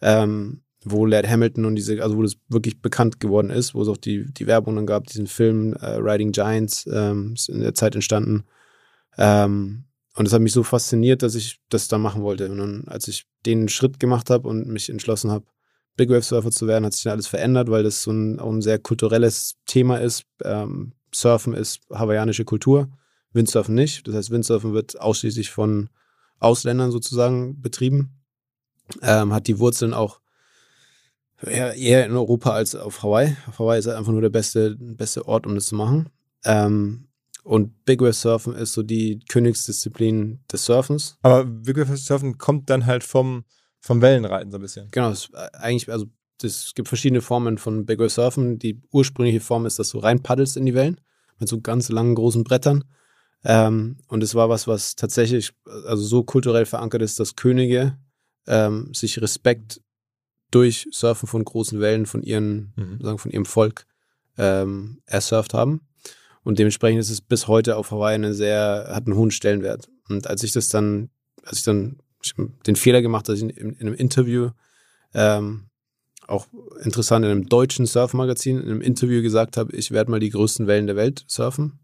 ähm, 0.00 0.62
wo 0.84 1.04
Laird 1.04 1.28
Hamilton 1.28 1.64
und 1.64 1.74
diese, 1.74 2.02
also 2.02 2.16
wo 2.16 2.22
das 2.22 2.36
wirklich 2.48 2.80
bekannt 2.80 3.18
geworden 3.18 3.50
ist, 3.50 3.74
wo 3.74 3.82
es 3.82 3.88
auch 3.88 3.96
die, 3.96 4.32
die 4.32 4.46
Werbung 4.46 4.76
dann 4.76 4.86
gab, 4.86 5.06
diesen 5.06 5.26
Film 5.26 5.72
äh, 5.74 5.96
Riding 5.96 6.30
Giants, 6.30 6.88
ähm, 6.92 7.32
ist 7.34 7.48
in 7.48 7.60
der 7.60 7.74
Zeit 7.74 7.94
entstanden. 7.96 8.44
Ähm, 9.18 9.84
und 10.16 10.24
das 10.24 10.32
hat 10.32 10.42
mich 10.42 10.52
so 10.52 10.62
fasziniert, 10.62 11.22
dass 11.22 11.34
ich 11.34 11.60
das 11.68 11.88
dann 11.88 12.02
machen 12.02 12.22
wollte. 12.22 12.50
Und 12.50 12.58
dann, 12.58 12.84
als 12.86 13.08
ich 13.08 13.26
den 13.46 13.68
Schritt 13.68 14.00
gemacht 14.00 14.30
habe 14.30 14.48
und 14.48 14.66
mich 14.66 14.90
entschlossen 14.90 15.30
habe, 15.30 15.46
Big 15.96 16.10
Wave 16.10 16.22
Surfer 16.22 16.50
zu 16.50 16.66
werden, 16.66 16.84
hat 16.84 16.94
sich 16.94 17.04
dann 17.04 17.12
alles 17.12 17.26
verändert, 17.26 17.70
weil 17.70 17.82
das 17.82 18.02
so 18.02 18.10
ein, 18.10 18.40
auch 18.40 18.50
ein 18.50 18.62
sehr 18.62 18.78
kulturelles 18.78 19.56
Thema 19.66 19.98
ist. 19.98 20.24
Ähm, 20.42 20.92
Surfen 21.14 21.54
ist 21.54 21.80
hawaiianische 21.92 22.44
Kultur, 22.44 22.88
Windsurfen 23.32 23.74
nicht. 23.74 24.06
Das 24.06 24.14
heißt, 24.14 24.30
Windsurfen 24.30 24.72
wird 24.72 25.00
ausschließlich 25.00 25.50
von 25.50 25.90
Ausländern 26.38 26.90
sozusagen 26.90 27.60
betrieben. 27.60 28.22
Ähm, 29.02 29.32
hat 29.32 29.46
die 29.46 29.58
Wurzeln 29.58 29.94
auch 29.94 30.20
eher, 31.42 31.74
eher 31.74 32.06
in 32.06 32.12
Europa 32.12 32.50
als 32.50 32.74
auf 32.74 33.02
Hawaii. 33.02 33.36
Auf 33.46 33.58
Hawaii 33.58 33.78
ist 33.78 33.86
halt 33.86 33.96
einfach 33.96 34.12
nur 34.12 34.22
der 34.22 34.30
beste, 34.30 34.76
beste 34.78 35.26
Ort, 35.26 35.46
um 35.46 35.54
das 35.54 35.66
zu 35.66 35.74
machen. 35.74 36.08
Ähm, 36.44 37.09
und 37.44 37.84
Big 37.84 38.00
Wave 38.00 38.12
Surfen 38.12 38.54
ist 38.54 38.72
so 38.72 38.82
die 38.82 39.20
Königsdisziplin 39.28 40.40
des 40.52 40.64
Surfens. 40.64 41.16
Aber 41.22 41.44
Big 41.44 41.76
Wave 41.76 41.96
Surfen 41.96 42.38
kommt 42.38 42.70
dann 42.70 42.86
halt 42.86 43.04
vom, 43.04 43.44
vom 43.80 44.02
Wellenreiten 44.02 44.50
so 44.50 44.58
ein 44.58 44.62
bisschen. 44.62 44.88
Genau, 44.90 45.10
es, 45.10 45.32
eigentlich, 45.54 45.90
also 45.90 46.06
es 46.42 46.72
gibt 46.74 46.88
verschiedene 46.88 47.20
Formen 47.20 47.58
von 47.58 47.86
Big 47.86 47.98
Wave 47.98 48.10
Surfen. 48.10 48.58
Die 48.58 48.80
ursprüngliche 48.90 49.40
Form 49.40 49.66
ist, 49.66 49.78
dass 49.78 49.90
du 49.90 49.98
rein 49.98 50.22
paddelst 50.22 50.56
in 50.56 50.66
die 50.66 50.74
Wellen 50.74 51.00
mit 51.38 51.48
so 51.48 51.60
ganz 51.60 51.88
langen, 51.88 52.14
großen 52.14 52.44
Brettern. 52.44 52.84
Ähm, 53.44 53.96
und 54.08 54.22
es 54.22 54.34
war 54.34 54.48
was, 54.50 54.66
was 54.66 54.96
tatsächlich 54.96 55.52
also 55.86 56.02
so 56.02 56.22
kulturell 56.24 56.66
verankert 56.66 57.00
ist, 57.02 57.18
dass 57.20 57.36
Könige 57.36 57.96
ähm, 58.46 58.92
sich 58.92 59.20
Respekt 59.20 59.80
durch 60.50 60.86
Surfen 60.90 61.26
von 61.26 61.44
großen 61.44 61.80
Wellen 61.80 62.06
von 62.06 62.22
ihren, 62.22 62.72
Mhm. 62.76 62.98
sagen, 63.02 63.18
von 63.18 63.30
ihrem 63.30 63.46
Volk 63.46 63.86
ähm, 64.36 65.00
ersurft 65.06 65.54
haben. 65.54 65.80
Und 66.42 66.58
dementsprechend 66.58 67.00
ist 67.00 67.10
es 67.10 67.20
bis 67.20 67.48
heute 67.48 67.76
auf 67.76 67.90
Hawaii 67.90 68.14
eine 68.14 68.34
sehr, 68.34 68.88
hat 68.90 69.06
einen 69.06 69.16
hohen 69.16 69.30
Stellenwert. 69.30 69.88
Und 70.08 70.26
als 70.26 70.42
ich 70.42 70.52
das 70.52 70.68
dann, 70.68 71.10
als 71.44 71.58
ich 71.58 71.64
dann 71.64 71.98
ich 72.22 72.34
den 72.66 72.76
Fehler 72.76 73.02
gemacht, 73.02 73.28
dass 73.28 73.40
ich 73.40 73.42
in, 73.42 73.50
in 73.50 73.80
einem 73.80 73.94
Interview 73.94 74.50
ähm, 75.14 75.70
auch 76.26 76.46
interessant 76.82 77.24
in 77.24 77.30
einem 77.30 77.48
deutschen 77.48 77.86
Surfmagazin 77.86 78.58
in 78.58 78.70
einem 78.70 78.80
Interview 78.80 79.22
gesagt 79.22 79.56
habe, 79.56 79.74
ich 79.74 79.90
werde 79.90 80.10
mal 80.10 80.20
die 80.20 80.30
größten 80.30 80.66
Wellen 80.66 80.86
der 80.86 80.96
Welt 80.96 81.24
surfen. 81.26 81.80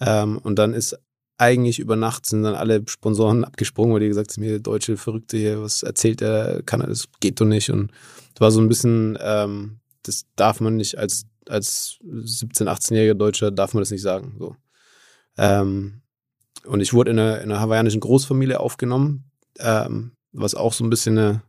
Ähm, 0.00 0.38
und 0.38 0.58
dann 0.58 0.74
ist 0.74 0.98
eigentlich 1.38 1.78
über 1.78 1.96
Nacht 1.96 2.26
sind 2.26 2.42
dann 2.42 2.54
alle 2.54 2.82
Sponsoren 2.86 3.44
abgesprungen, 3.46 3.94
weil 3.94 4.00
die 4.00 4.08
gesagt 4.08 4.32
haben, 4.32 4.42
hier 4.42 4.52
der 4.52 4.60
deutsche 4.60 4.96
Verrückte 4.96 5.38
hier, 5.38 5.62
was 5.62 5.82
erzählt 5.82 6.20
er, 6.20 6.62
kann 6.62 6.80
das 6.80 7.08
geht 7.20 7.40
doch 7.40 7.46
nicht. 7.46 7.70
Und 7.70 7.90
es 8.34 8.40
war 8.40 8.50
so 8.50 8.60
ein 8.60 8.68
bisschen, 8.68 9.18
ähm, 9.20 9.80
das 10.02 10.26
darf 10.36 10.60
man 10.60 10.76
nicht 10.76 10.98
als, 10.98 11.24
als 11.48 11.98
17-, 12.04 12.66
18-jähriger 12.66 13.14
Deutscher 13.14 13.50
darf 13.50 13.74
man 13.74 13.82
das 13.82 13.90
nicht 13.90 14.02
sagen. 14.02 14.36
So. 14.38 14.56
Ähm, 15.36 16.02
und 16.64 16.80
ich 16.80 16.92
wurde 16.92 17.10
in 17.10 17.18
einer, 17.18 17.40
in 17.40 17.50
einer 17.50 17.60
hawaiianischen 17.60 18.00
Großfamilie 18.00 18.60
aufgenommen, 18.60 19.24
ähm, 19.58 20.12
was 20.32 20.54
auch 20.54 20.72
so 20.72 20.84
ein 20.84 20.90
bisschen 20.90 21.18
eine, 21.18 21.42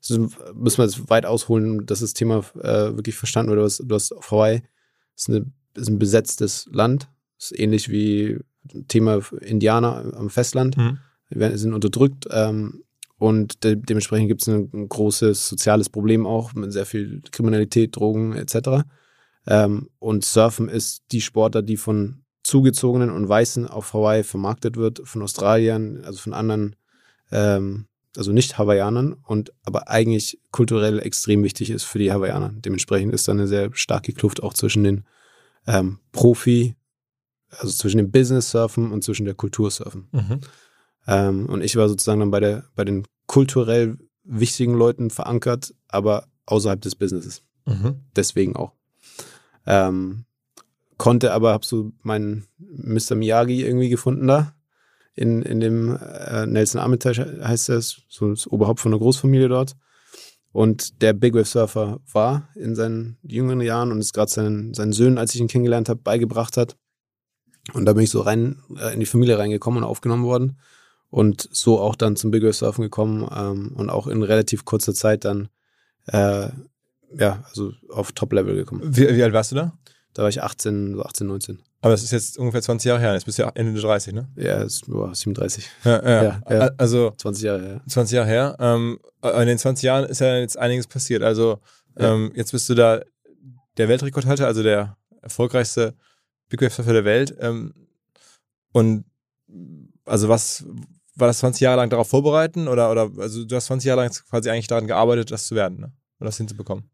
das 0.00 0.18
müssen 0.54 0.78
wir 0.78 0.84
jetzt 0.84 1.10
weit 1.10 1.26
ausholen, 1.26 1.86
dass 1.86 2.00
das 2.00 2.14
Thema 2.14 2.44
äh, 2.60 2.96
wirklich 2.96 3.16
verstanden 3.16 3.50
wird. 3.50 3.60
Du 3.60 3.64
hast, 3.64 3.82
du 3.84 3.94
hast 3.94 4.12
auf 4.12 4.30
Hawaii, 4.30 4.62
ist, 5.16 5.28
eine, 5.28 5.46
ist 5.74 5.88
ein 5.88 5.98
besetztes 5.98 6.68
Land, 6.72 7.08
ist 7.38 7.58
ähnlich 7.58 7.88
wie 7.88 8.38
Thema 8.88 9.20
Indianer 9.40 10.12
am 10.16 10.30
Festland. 10.30 10.76
Mhm. 10.76 10.98
Die 11.30 11.38
werden, 11.38 11.56
sind 11.56 11.72
unterdrückt 11.72 12.26
ähm, 12.30 12.84
und 13.16 13.64
de 13.64 13.76
dementsprechend 13.76 14.28
gibt 14.28 14.42
es 14.42 14.48
ein, 14.48 14.70
ein 14.72 14.88
großes 14.88 15.48
soziales 15.48 15.88
Problem 15.88 16.26
auch 16.26 16.54
mit 16.54 16.72
sehr 16.72 16.86
viel 16.86 17.22
Kriminalität, 17.30 17.96
Drogen 17.96 18.34
etc. 18.34 18.84
Ähm, 19.46 19.88
und 19.98 20.24
Surfen 20.24 20.68
ist 20.68 21.02
die 21.12 21.20
Sportart, 21.20 21.68
die 21.68 21.76
von 21.76 22.24
Zugezogenen 22.42 23.10
und 23.10 23.28
Weißen 23.28 23.68
auf 23.68 23.94
Hawaii 23.94 24.24
vermarktet 24.24 24.76
wird, 24.76 25.02
von 25.04 25.22
Australiern, 25.22 26.02
also 26.04 26.18
von 26.18 26.32
anderen, 26.32 26.76
ähm, 27.30 27.86
also 28.16 28.32
nicht 28.32 28.58
Hawaiianern 28.58 29.14
und 29.24 29.52
aber 29.64 29.88
eigentlich 29.88 30.40
kulturell 30.50 30.98
extrem 30.98 31.42
wichtig 31.44 31.70
ist 31.70 31.84
für 31.84 31.98
die 31.98 32.12
Hawaiianer. 32.12 32.52
Dementsprechend 32.54 33.14
ist 33.14 33.26
da 33.28 33.32
eine 33.32 33.46
sehr 33.46 33.70
starke 33.74 34.12
Kluft 34.12 34.42
auch 34.42 34.54
zwischen 34.54 34.84
den 34.84 35.04
ähm, 35.66 35.98
Profi, 36.10 36.74
also 37.50 37.72
zwischen 37.72 37.98
dem 37.98 38.10
Business-Surfen 38.10 38.90
und 38.90 39.04
zwischen 39.04 39.24
der 39.24 39.34
Kultursurfen. 39.34 40.08
Mhm. 40.12 40.40
Ähm, 41.06 41.46
und 41.46 41.62
ich 41.62 41.76
war 41.76 41.88
sozusagen 41.88 42.20
dann 42.20 42.30
bei, 42.30 42.40
der, 42.40 42.64
bei 42.74 42.84
den 42.84 43.06
kulturell 43.26 43.98
wichtigen 44.24 44.74
Leuten 44.74 45.10
verankert, 45.10 45.74
aber 45.88 46.26
außerhalb 46.46 46.80
des 46.80 46.96
Businesses. 46.96 47.42
Mhm. 47.66 48.00
Deswegen 48.14 48.56
auch. 48.56 48.72
Ähm, 49.66 50.24
konnte 50.96 51.32
aber, 51.32 51.52
hab 51.52 51.64
so 51.64 51.92
meinen 52.02 52.46
Mr. 52.58 53.14
Miyagi 53.14 53.64
irgendwie 53.64 53.88
gefunden 53.88 54.26
da. 54.26 54.54
In, 55.14 55.42
in 55.42 55.60
dem 55.60 55.96
äh, 55.96 56.46
Nelson 56.46 56.80
Armitage 56.80 57.40
heißt 57.42 57.68
das, 57.68 58.02
so 58.08 58.30
das 58.30 58.46
Oberhaupt 58.46 58.80
von 58.80 58.92
einer 58.92 59.00
Großfamilie 59.00 59.48
dort. 59.48 59.76
Und 60.52 61.02
der 61.02 61.12
Big 61.12 61.34
Wave 61.34 61.46
Surfer 61.46 62.00
war 62.12 62.48
in 62.54 62.74
seinen 62.74 63.18
jüngeren 63.22 63.60
Jahren 63.62 63.90
und 63.90 63.98
es 63.98 64.12
gerade 64.12 64.30
seinen, 64.30 64.74
seinen 64.74 64.92
Söhnen, 64.92 65.18
als 65.18 65.34
ich 65.34 65.40
ihn 65.40 65.48
kennengelernt 65.48 65.88
habe, 65.88 66.00
beigebracht 66.00 66.56
hat. 66.56 66.76
Und 67.72 67.86
da 67.86 67.92
bin 67.94 68.04
ich 68.04 68.10
so 68.10 68.20
rein 68.20 68.62
äh, 68.76 68.92
in 68.92 69.00
die 69.00 69.06
Familie 69.06 69.38
reingekommen 69.38 69.82
und 69.82 69.88
aufgenommen 69.88 70.24
worden. 70.24 70.58
Und 71.10 71.48
so 71.52 71.78
auch 71.78 71.94
dann 71.94 72.16
zum 72.16 72.30
Big 72.30 72.42
Wave 72.42 72.52
Surfen 72.52 72.82
gekommen 72.82 73.28
ähm, 73.34 73.72
und 73.74 73.90
auch 73.90 74.06
in 74.06 74.22
relativ 74.22 74.64
kurzer 74.64 74.94
Zeit 74.94 75.24
dann 75.24 75.48
äh, 76.06 76.48
ja, 77.18 77.44
also 77.48 77.72
auf 77.90 78.12
Top-Level 78.12 78.54
gekommen. 78.54 78.82
Wie, 78.84 79.14
wie 79.14 79.22
alt 79.22 79.32
warst 79.32 79.52
du 79.52 79.56
da? 79.56 79.72
Da 80.14 80.22
war 80.22 80.28
ich 80.28 80.42
18, 80.42 80.94
so 80.94 81.02
18, 81.02 81.26
19. 81.26 81.58
Aber 81.80 81.90
das 81.90 82.02
ist 82.02 82.12
jetzt 82.12 82.38
ungefähr 82.38 82.62
20 82.62 82.88
Jahre 82.88 83.00
her. 83.00 83.12
Jetzt 83.14 83.24
bist 83.24 83.38
du 83.38 83.42
ja 83.42 83.50
Ende 83.54 83.78
30, 83.80 84.14
ne? 84.14 84.28
Ja, 84.36 84.62
ist 84.62 84.86
boah, 84.86 85.14
37. 85.14 85.68
Ja, 85.84 86.02
ja. 86.02 86.22
Ja, 86.22 86.40
ja. 86.48 86.70
Also 86.76 87.12
20 87.16 87.42
Jahre 87.42 87.62
her. 87.62 87.82
20 87.88 88.14
Jahre 88.14 88.28
her. 88.28 88.56
Ähm, 88.60 89.00
in 89.22 89.46
den 89.46 89.58
20 89.58 89.82
Jahren 89.82 90.04
ist 90.04 90.20
ja 90.20 90.38
jetzt 90.38 90.56
einiges 90.58 90.86
passiert. 90.86 91.22
Also 91.22 91.58
ähm, 91.96 92.30
jetzt 92.36 92.52
bist 92.52 92.68
du 92.68 92.74
da 92.74 93.00
der 93.78 93.88
Weltrekordhalter, 93.88 94.46
also 94.46 94.62
der 94.62 94.96
erfolgreichste 95.22 95.94
Big 96.48 96.60
Wave 96.60 96.70
Surfer 96.70 96.92
der 96.92 97.04
Welt. 97.04 97.34
Ähm, 97.40 97.74
und 98.72 99.04
also 100.04 100.28
was 100.28 100.64
war 101.16 101.26
das 101.26 101.38
20 101.38 101.62
Jahre 101.62 101.78
lang 101.78 101.90
darauf 101.90 102.08
vorbereiten 102.08 102.68
oder 102.68 102.90
oder 102.90 103.10
also 103.18 103.44
du 103.44 103.56
hast 103.56 103.66
20 103.66 103.88
Jahre 103.88 104.02
lang 104.02 104.12
quasi 104.30 104.50
eigentlich 104.50 104.66
daran 104.66 104.86
gearbeitet, 104.86 105.30
das 105.30 105.46
zu 105.46 105.54
werden, 105.54 105.80
ne? 105.80 105.92
Oder 106.20 106.28
das 106.28 106.36
hinzubekommen. 106.36 106.88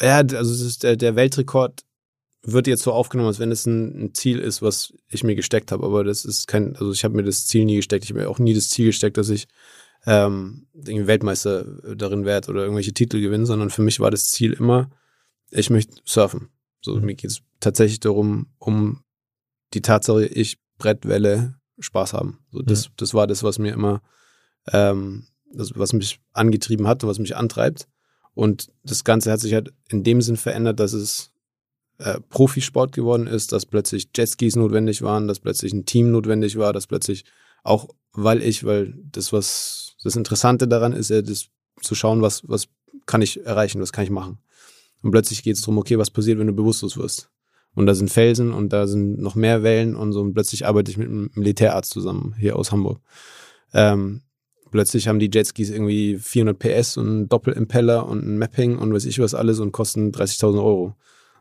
Ja, 0.00 0.16
also 0.16 0.66
ist 0.66 0.82
der, 0.82 0.96
der 0.96 1.16
Weltrekord 1.16 1.82
wird 2.44 2.66
jetzt 2.66 2.82
so 2.82 2.92
aufgenommen, 2.92 3.28
als 3.28 3.38
wenn 3.38 3.52
es 3.52 3.66
ein, 3.66 4.06
ein 4.06 4.14
Ziel 4.14 4.38
ist, 4.38 4.62
was 4.62 4.92
ich 5.08 5.22
mir 5.22 5.36
gesteckt 5.36 5.70
habe. 5.70 5.84
Aber 5.84 6.02
das 6.02 6.24
ist 6.24 6.48
kein, 6.48 6.74
also 6.76 6.90
ich 6.92 7.04
habe 7.04 7.14
mir 7.14 7.22
das 7.22 7.46
Ziel 7.46 7.64
nie 7.64 7.76
gesteckt. 7.76 8.04
Ich 8.04 8.10
habe 8.10 8.20
mir 8.20 8.28
auch 8.28 8.38
nie 8.40 8.54
das 8.54 8.70
Ziel 8.70 8.86
gesteckt, 8.86 9.16
dass 9.16 9.28
ich 9.28 9.46
ähm, 10.06 10.66
Weltmeister 10.72 11.64
darin 11.94 12.24
werde 12.24 12.50
oder 12.50 12.62
irgendwelche 12.62 12.92
Titel 12.92 13.20
gewinne, 13.20 13.46
sondern 13.46 13.70
für 13.70 13.82
mich 13.82 14.00
war 14.00 14.10
das 14.10 14.28
Ziel 14.28 14.52
immer, 14.52 14.90
ich 15.50 15.70
möchte 15.70 16.00
surfen. 16.04 16.48
So, 16.80 16.96
Mhm. 16.96 17.04
mir 17.04 17.14
geht 17.14 17.30
es 17.30 17.42
tatsächlich 17.60 18.00
darum, 18.00 18.48
um 18.58 19.04
die 19.74 19.82
Tatsache, 19.82 20.26
ich 20.26 20.58
Brettwelle 20.78 21.54
Spaß 21.78 22.12
haben. 22.12 22.40
So, 22.50 22.60
das, 22.60 22.90
das 22.96 23.14
war 23.14 23.28
das, 23.28 23.44
was 23.44 23.58
mir 23.58 23.72
immer, 23.72 24.02
ähm, 24.72 25.26
das, 25.52 25.70
was 25.76 25.92
mich 25.92 26.20
angetrieben 26.32 26.88
hat 26.88 27.04
und 27.04 27.10
was 27.10 27.20
mich 27.20 27.36
antreibt. 27.36 27.86
Und 28.34 28.70
das 28.82 29.04
Ganze 29.04 29.30
hat 29.30 29.40
sich 29.40 29.54
halt 29.54 29.72
in 29.88 30.04
dem 30.04 30.22
Sinn 30.22 30.36
verändert, 30.36 30.80
dass 30.80 30.92
es 30.92 31.32
äh, 31.98 32.20
Profisport 32.30 32.92
geworden 32.92 33.26
ist, 33.26 33.52
dass 33.52 33.66
plötzlich 33.66 34.08
Jetskis 34.16 34.56
notwendig 34.56 35.02
waren, 35.02 35.28
dass 35.28 35.40
plötzlich 35.40 35.72
ein 35.72 35.84
Team 35.84 36.10
notwendig 36.10 36.56
war, 36.56 36.72
dass 36.72 36.86
plötzlich 36.86 37.24
auch, 37.62 37.88
weil 38.12 38.42
ich, 38.42 38.64
weil 38.64 38.94
das, 39.10 39.32
was 39.32 39.96
das 40.02 40.16
Interessante 40.16 40.66
daran 40.66 40.92
ist, 40.92 41.10
ja, 41.10 41.22
das 41.22 41.48
zu 41.80 41.94
schauen, 41.94 42.22
was, 42.22 42.48
was 42.48 42.68
kann 43.06 43.22
ich 43.22 43.44
erreichen, 43.44 43.80
was 43.80 43.92
kann 43.92 44.04
ich 44.04 44.10
machen. 44.10 44.38
Und 45.02 45.10
plötzlich 45.10 45.42
geht 45.42 45.56
es 45.56 45.62
darum, 45.62 45.78
okay, 45.78 45.98
was 45.98 46.10
passiert, 46.10 46.38
wenn 46.38 46.46
du 46.46 46.52
bewusstlos 46.52 46.96
wirst? 46.96 47.30
Und 47.74 47.86
da 47.86 47.94
sind 47.94 48.10
Felsen 48.10 48.52
und 48.52 48.72
da 48.72 48.86
sind 48.86 49.18
noch 49.18 49.34
mehr 49.34 49.62
Wellen 49.62 49.96
und 49.96 50.12
so. 50.12 50.20
Und 50.20 50.34
plötzlich 50.34 50.66
arbeite 50.66 50.90
ich 50.90 50.98
mit 50.98 51.08
einem 51.08 51.30
Militärarzt 51.34 51.90
zusammen 51.90 52.34
hier 52.38 52.56
aus 52.56 52.70
Hamburg. 52.70 53.00
Ähm, 53.72 54.22
plötzlich 54.72 55.06
haben 55.06 55.20
die 55.20 55.30
Jetskis 55.32 55.70
irgendwie 55.70 56.18
400 56.18 56.58
PS 56.58 56.96
und 56.96 57.06
einen 57.06 57.28
Doppelimpeller 57.28 58.06
und 58.08 58.26
ein 58.26 58.38
Mapping 58.38 58.76
und 58.76 58.92
weiß 58.92 59.04
ich 59.04 59.20
was 59.20 59.34
alles 59.34 59.60
und 59.60 59.70
kosten 59.70 60.10
30.000 60.10 60.56
Euro. 60.56 60.96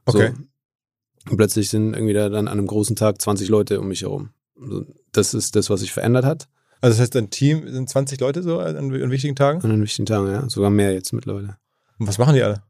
Okay. 0.05 0.33
So. 0.35 1.31
Und 1.31 1.37
plötzlich 1.37 1.69
sind 1.69 1.93
irgendwie 1.93 2.13
da 2.13 2.29
dann 2.29 2.47
an 2.47 2.57
einem 2.57 2.67
großen 2.67 2.95
Tag 2.95 3.21
20 3.21 3.49
Leute 3.49 3.79
um 3.79 3.87
mich 3.87 4.01
herum. 4.01 4.29
So, 4.55 4.85
das 5.11 5.33
ist 5.33 5.55
das, 5.55 5.69
was 5.69 5.79
sich 5.79 5.91
verändert 5.91 6.25
hat. 6.25 6.47
Also 6.81 6.93
das 6.93 7.01
heißt, 7.01 7.15
dein 7.15 7.29
Team 7.29 7.67
sind 7.71 7.89
20 7.89 8.19
Leute 8.19 8.43
so 8.43 8.59
an, 8.59 8.75
an 8.75 9.11
wichtigen 9.11 9.35
Tagen? 9.35 9.61
An 9.61 9.69
den 9.69 9.81
wichtigen 9.81 10.05
Tagen, 10.05 10.27
ja. 10.27 10.49
Sogar 10.49 10.69
mehr 10.69 10.93
jetzt 10.93 11.13
mittlerweile. 11.13 11.57
Und 11.99 12.07
was 12.07 12.17
machen 12.17 12.35
die 12.35 12.41
alle? 12.41 12.63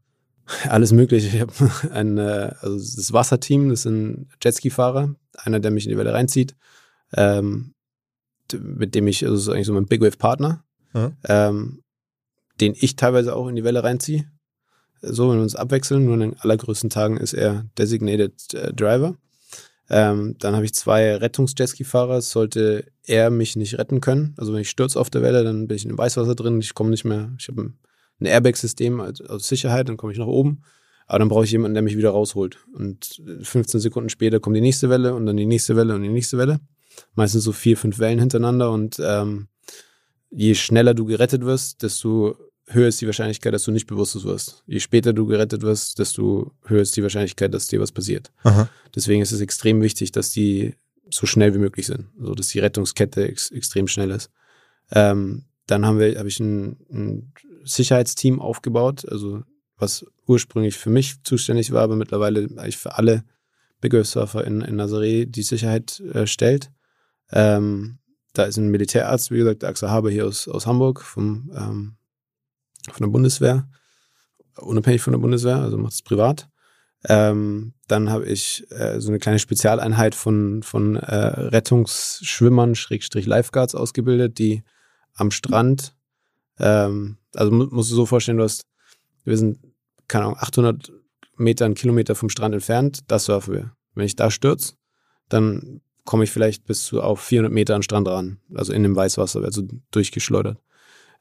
Alles 0.67 0.91
mögliche. 0.91 1.27
Ich 1.27 1.41
habe 1.41 1.53
ein, 1.93 2.17
äh, 2.17 2.53
also 2.59 2.75
das 2.75 3.13
Wasserteam, 3.13 3.69
das 3.69 3.83
sind 3.83 4.27
Jetski-Fahrer, 4.41 5.15
einer, 5.37 5.59
der 5.59 5.71
mich 5.71 5.85
in 5.85 5.91
die 5.91 5.97
Welle 5.97 6.13
reinzieht, 6.13 6.55
ähm, 7.13 7.73
mit 8.59 8.95
dem 8.95 9.07
ich, 9.07 9.23
also 9.23 9.35
das 9.35 9.43
ist 9.43 9.49
eigentlich 9.49 9.67
so 9.67 9.73
mein 9.73 9.85
Big 9.85 10.01
Wave-Partner, 10.01 10.63
Mhm. 10.93 11.13
ähm, 11.27 11.81
den 12.59 12.73
ich 12.77 12.95
teilweise 12.97 13.35
auch 13.35 13.47
in 13.47 13.55
die 13.55 13.63
Welle 13.63 13.83
reinziehe. 13.83 14.25
So, 15.01 15.29
wenn 15.29 15.37
wir 15.37 15.43
uns 15.43 15.55
abwechseln, 15.55 16.05
nur 16.05 16.15
an 16.15 16.19
den 16.19 16.39
allergrößten 16.39 16.89
Tagen 16.89 17.17
ist 17.17 17.33
er 17.33 17.65
Designated 17.77 18.53
äh, 18.53 18.73
Driver. 18.73 19.15
Ähm, 19.89 20.35
dann 20.39 20.55
habe 20.55 20.65
ich 20.65 20.73
zwei 20.73 21.15
Rettungs-Jetski-Fahrer. 21.15 22.21
Sollte 22.21 22.85
er 23.05 23.29
mich 23.29 23.55
nicht 23.55 23.77
retten 23.77 23.99
können, 24.01 24.35
also 24.37 24.53
wenn 24.53 24.61
ich 24.61 24.69
stürze 24.69 24.99
auf 24.99 25.09
der 25.09 25.21
Welle, 25.21 25.43
dann 25.43 25.67
bin 25.67 25.75
ich 25.77 25.83
in 25.83 25.89
dem 25.89 25.97
Weißwasser 25.97 26.35
drin, 26.35 26.59
ich 26.59 26.73
komme 26.73 26.91
nicht 26.91 27.05
mehr, 27.05 27.33
ich 27.39 27.47
habe 27.47 27.61
ein 27.61 27.77
ein 28.21 28.27
Airbag-System 28.27 29.01
als, 29.01 29.19
als 29.21 29.47
Sicherheit, 29.47 29.89
dann 29.89 29.97
komme 29.97 30.13
ich 30.13 30.19
nach 30.19 30.27
oben. 30.27 30.61
Aber 31.07 31.19
dann 31.19 31.27
brauche 31.29 31.43
ich 31.43 31.51
jemanden, 31.51 31.73
der 31.73 31.81
mich 31.83 31.97
wieder 31.97 32.11
rausholt. 32.11 32.59
Und 32.73 33.21
15 33.41 33.79
Sekunden 33.81 34.09
später 34.09 34.39
kommt 34.39 34.55
die 34.55 34.61
nächste 34.61 34.89
Welle 34.89 35.13
und 35.15 35.25
dann 35.25 35.35
die 35.37 35.47
nächste 35.47 35.75
Welle 35.75 35.95
und 35.95 36.03
die 36.03 36.09
nächste 36.09 36.37
Welle. 36.37 36.59
Meistens 37.15 37.43
so 37.43 37.51
vier, 37.51 37.77
fünf 37.77 37.99
Wellen 37.99 38.19
hintereinander. 38.19 38.71
Und 38.71 39.01
ähm, 39.03 39.47
je 40.29 40.55
schneller 40.55 40.93
du 40.93 41.05
gerettet 41.05 41.43
wirst, 41.43 41.83
desto 41.83 42.37
höher 42.67 42.87
ist 42.87 43.01
die 43.01 43.05
Wahrscheinlichkeit, 43.05 43.53
dass 43.53 43.63
du 43.63 43.71
nicht 43.71 43.87
bewusstlos 43.87 44.23
wirst. 44.23 44.63
Je 44.65 44.79
später 44.79 45.13
du 45.13 45.25
gerettet 45.25 45.61
wirst, 45.61 45.99
desto 45.99 46.51
höher 46.65 46.81
ist 46.81 46.95
die 46.95 47.03
Wahrscheinlichkeit, 47.03 47.53
dass 47.53 47.67
dir 47.67 47.79
was 47.79 47.91
passiert. 47.91 48.31
Aha. 48.43 48.69
Deswegen 48.95 49.21
ist 49.21 49.31
es 49.31 49.41
extrem 49.41 49.81
wichtig, 49.81 50.11
dass 50.11 50.31
die 50.31 50.75
so 51.09 51.25
schnell 51.25 51.53
wie 51.53 51.59
möglich 51.59 51.87
sind. 51.87 52.07
So 52.19 52.33
dass 52.33 52.47
die 52.47 52.59
Rettungskette 52.59 53.27
ex 53.27 53.51
extrem 53.51 53.87
schnell 53.87 54.11
ist. 54.11 54.31
Ähm, 54.91 55.45
dann 55.67 55.85
haben 55.85 55.99
wir, 55.99 56.17
habe 56.17 56.29
ich 56.29 56.39
ein, 56.39 56.77
ein 56.91 57.33
Sicherheitsteam 57.63 58.39
aufgebaut, 58.39 59.05
also 59.07 59.43
was 59.77 60.05
ursprünglich 60.27 60.77
für 60.77 60.89
mich 60.89 61.23
zuständig 61.23 61.71
war, 61.71 61.83
aber 61.83 61.95
mittlerweile 61.95 62.41
eigentlich 62.57 62.77
für 62.77 62.97
alle 62.97 63.23
Big 63.79 63.93
Wave 63.93 64.05
Surfer 64.05 64.45
in, 64.45 64.61
in 64.61 64.79
Nazaré 64.79 65.25
die 65.25 65.43
Sicherheit 65.43 65.99
äh, 66.13 66.27
stellt. 66.27 66.71
Ähm, 67.31 67.99
da 68.33 68.43
ist 68.43 68.57
ein 68.57 68.69
Militärarzt, 68.69 69.31
wie 69.31 69.37
gesagt, 69.37 69.61
der 69.61 69.69
Axel 69.69 69.89
Haber 69.89 70.09
hier 70.09 70.25
aus, 70.25 70.47
aus 70.47 70.65
Hamburg 70.65 71.01
vom, 71.01 71.51
ähm, 71.55 71.95
von 72.91 73.05
der 73.05 73.11
Bundeswehr, 73.11 73.67
unabhängig 74.57 75.01
von 75.01 75.13
der 75.13 75.19
Bundeswehr, 75.19 75.57
also 75.57 75.77
macht 75.77 75.93
es 75.93 76.01
privat. 76.01 76.49
Ähm, 77.05 77.73
dann 77.87 78.09
habe 78.09 78.25
ich 78.25 78.65
äh, 78.69 79.01
so 79.01 79.09
eine 79.09 79.19
kleine 79.19 79.39
Spezialeinheit 79.39 80.13
von, 80.13 80.61
von 80.61 80.95
äh, 80.95 81.15
Rettungsschwimmern, 81.15 82.75
Schrägstrich 82.75 83.25
Lifeguards 83.25 83.75
ausgebildet, 83.75 84.37
die 84.37 84.63
am 85.13 85.31
Strand, 85.31 85.95
ähm, 86.59 87.17
also 87.33 87.51
mu 87.51 87.65
musst 87.71 87.91
du 87.91 87.95
so 87.95 88.05
vorstellen, 88.05 88.37
du 88.37 88.43
hast, 88.43 88.65
wir 89.23 89.37
sind, 89.37 89.59
keine 90.07 90.25
Ahnung, 90.25 90.37
800 90.37 90.91
Meter, 91.37 91.65
einen 91.65 91.75
Kilometer 91.75 92.15
vom 92.15 92.29
Strand 92.29 92.53
entfernt, 92.53 92.99
da 93.07 93.17
surfen 93.17 93.53
wir. 93.53 93.75
Wenn 93.95 94.05
ich 94.05 94.15
da 94.15 94.29
stürze, 94.29 94.75
dann 95.27 95.81
komme 96.05 96.23
ich 96.23 96.31
vielleicht 96.31 96.65
bis 96.65 96.85
zu 96.85 97.01
auf 97.01 97.21
400 97.21 97.51
Meter 97.51 97.75
an 97.75 97.83
Strand 97.83 98.07
ran, 98.07 98.39
also 98.53 98.73
in 98.73 98.83
dem 98.83 98.95
Weißwasser, 98.95 99.43
also 99.43 99.63
durchgeschleudert. 99.91 100.57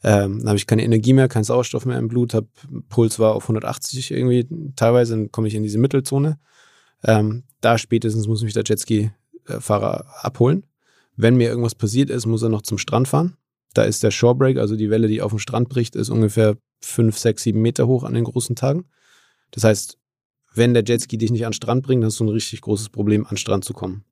Ähm, 0.03 0.39
dann 0.39 0.49
habe 0.49 0.57
ich 0.57 0.67
keine 0.67 0.85
Energie 0.85 1.13
mehr, 1.13 1.29
keinen 1.29 1.45
Sauerstoff 1.45 1.85
mehr 1.85 1.99
im 1.99 2.09
Blut, 2.09 2.33
hab, 2.33 2.47
Puls 2.89 3.19
war 3.19 3.35
auf 3.35 3.45
180 3.45 4.11
irgendwie, 4.13 4.49
teilweise 4.75 5.15
dann 5.15 5.31
komme 5.31 5.49
ich 5.49 5.55
in 5.55 5.63
diese 5.63 5.79
Mittelzone. 5.79 6.39
Ähm, 7.05 7.45
da 7.61 7.77
spätestens 7.77 8.27
muss 8.27 8.43
mich 8.43 8.55
der 8.55 8.65
Jetski-Fahrer 8.65 10.07
abholen. 10.25 10.65
Wenn 11.17 11.37
mir 11.37 11.49
irgendwas 11.49 11.75
passiert 11.75 12.09
ist, 12.09 12.25
muss 12.25 12.43
er 12.43 12.49
noch 12.49 12.63
zum 12.63 12.79
Strand 12.79 13.09
fahren. 13.09 13.37
Da 13.75 13.83
ist 13.83 14.03
der 14.03 14.11
Shorebreak, 14.11 14.57
also 14.57 14.75
die 14.75 14.91
Welle, 14.91 15.07
die 15.07 15.21
auf 15.21 15.33
dem 15.33 15.39
Strand 15.39 15.69
bricht, 15.69 15.95
ist 15.97 16.09
ungefähr 16.09 16.57
5, 16.81 17.17
6, 17.17 17.43
7 17.43 17.61
Meter 17.61 17.87
hoch 17.87 18.05
an 18.05 18.15
den 18.15 18.25
großen 18.25 18.57
Tagen. 18.57 18.87
Das 19.51 19.65
heißt, 19.65 19.99
wenn 20.55 20.75
der 20.75 20.83
Jetski 20.85 21.19
dich 21.19 21.31
nicht 21.31 21.45
an 21.45 21.51
den 21.51 21.57
Strand 21.57 21.83
bringt, 21.83 22.05
hast 22.05 22.19
du 22.19 22.25
ein 22.25 22.31
richtig 22.31 22.63
großes 22.63 22.89
Problem, 22.89 23.25
an 23.25 23.33
den 23.33 23.37
Strand 23.37 23.65
zu 23.65 23.75
kommen. 23.75 24.05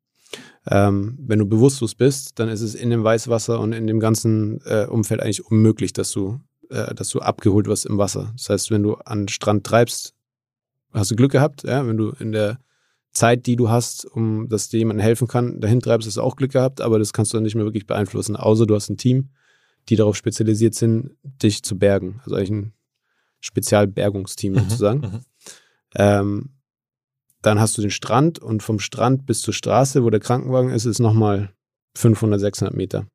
Ähm, 0.71 1.19
wenn 1.21 1.39
du 1.39 1.47
bewusstlos 1.47 1.95
bist, 1.95 2.39
dann 2.39 2.49
ist 2.49 2.61
es 2.61 2.75
in 2.75 2.91
dem 2.91 3.05
Weißwasser 3.05 3.59
und 3.61 3.73
in 3.73 3.87
dem 3.87 4.01
ganzen 4.01 4.61
äh, 4.67 4.87
Umfeld 4.87 5.23
eigentlich 5.23 5.45
unmöglich, 5.47 5.93
dass 5.93 6.11
du, 6.13 6.41
äh, 6.69 6.95
dass 6.95 7.09
du 7.11 7.21
abgeholt 7.21 7.67
wirst 7.67 7.87
im 7.87 7.99
Wasser. 7.99 8.33
Das 8.37 8.51
heißt, 8.51 8.71
wenn 8.71 8.83
du 8.83 8.95
an 8.95 9.23
den 9.23 9.29
Strand 9.29 9.65
treibst, 9.65 10.15
hast 10.93 11.11
du 11.11 11.17
Glück 11.17 11.33
gehabt, 11.33 11.65
ja, 11.65 11.87
wenn 11.87 11.97
du 11.97 12.11
in 12.11 12.33
der 12.33 12.59
Zeit, 13.13 13.47
die 13.47 13.57
du 13.57 13.71
hast, 13.71 14.05
um 14.05 14.49
dass 14.49 14.69
dir 14.69 14.79
jemandem 14.79 15.03
helfen 15.03 15.27
kann, 15.27 15.61
dahin 15.61 15.81
treibst, 15.81 16.07
hast 16.07 16.19
du 16.19 16.23
auch 16.23 16.37
Glück 16.37 16.53
gehabt, 16.53 16.81
aber 16.81 16.99
das 16.99 17.13
kannst 17.13 17.33
du 17.33 17.37
dann 17.37 17.45
nicht 17.45 17.55
mehr 17.55 17.65
wirklich 17.65 17.87
beeinflussen, 17.87 18.37
außer 18.37 18.67
du 18.67 18.75
hast 18.75 18.91
ein 18.91 18.97
Team, 18.97 19.31
die 19.89 19.97
darauf 19.97 20.17
spezialisiert 20.17 20.75
sind, 20.75 21.17
dich 21.23 21.63
zu 21.63 21.79
bergen. 21.79 22.21
Also 22.25 22.37
eigentlich 22.37 22.51
ein 22.51 22.73
Spezialbergungsteam 23.41 24.55
sozusagen. 24.55 25.01
Mhm. 25.01 25.21
Ähm, 25.95 26.51
dann 27.49 27.61
hast 27.61 27.77
du 27.79 27.83
den 27.83 27.91
Strand 27.91 28.39
und 28.39 28.63
vom 28.63 28.79
Strand 28.79 29.27
bis 29.27 29.41
zur 29.41 29.55
Straße, 29.55 30.05
wo 30.05 30.11
der 30.11 30.21
Krankenwagen 30.21 30.71
ist, 30.71 30.85
ist 30.85 30.99
nochmal 30.99 31.51
500, 31.97 32.41
600 32.41 32.75
Meter. 32.77 33.07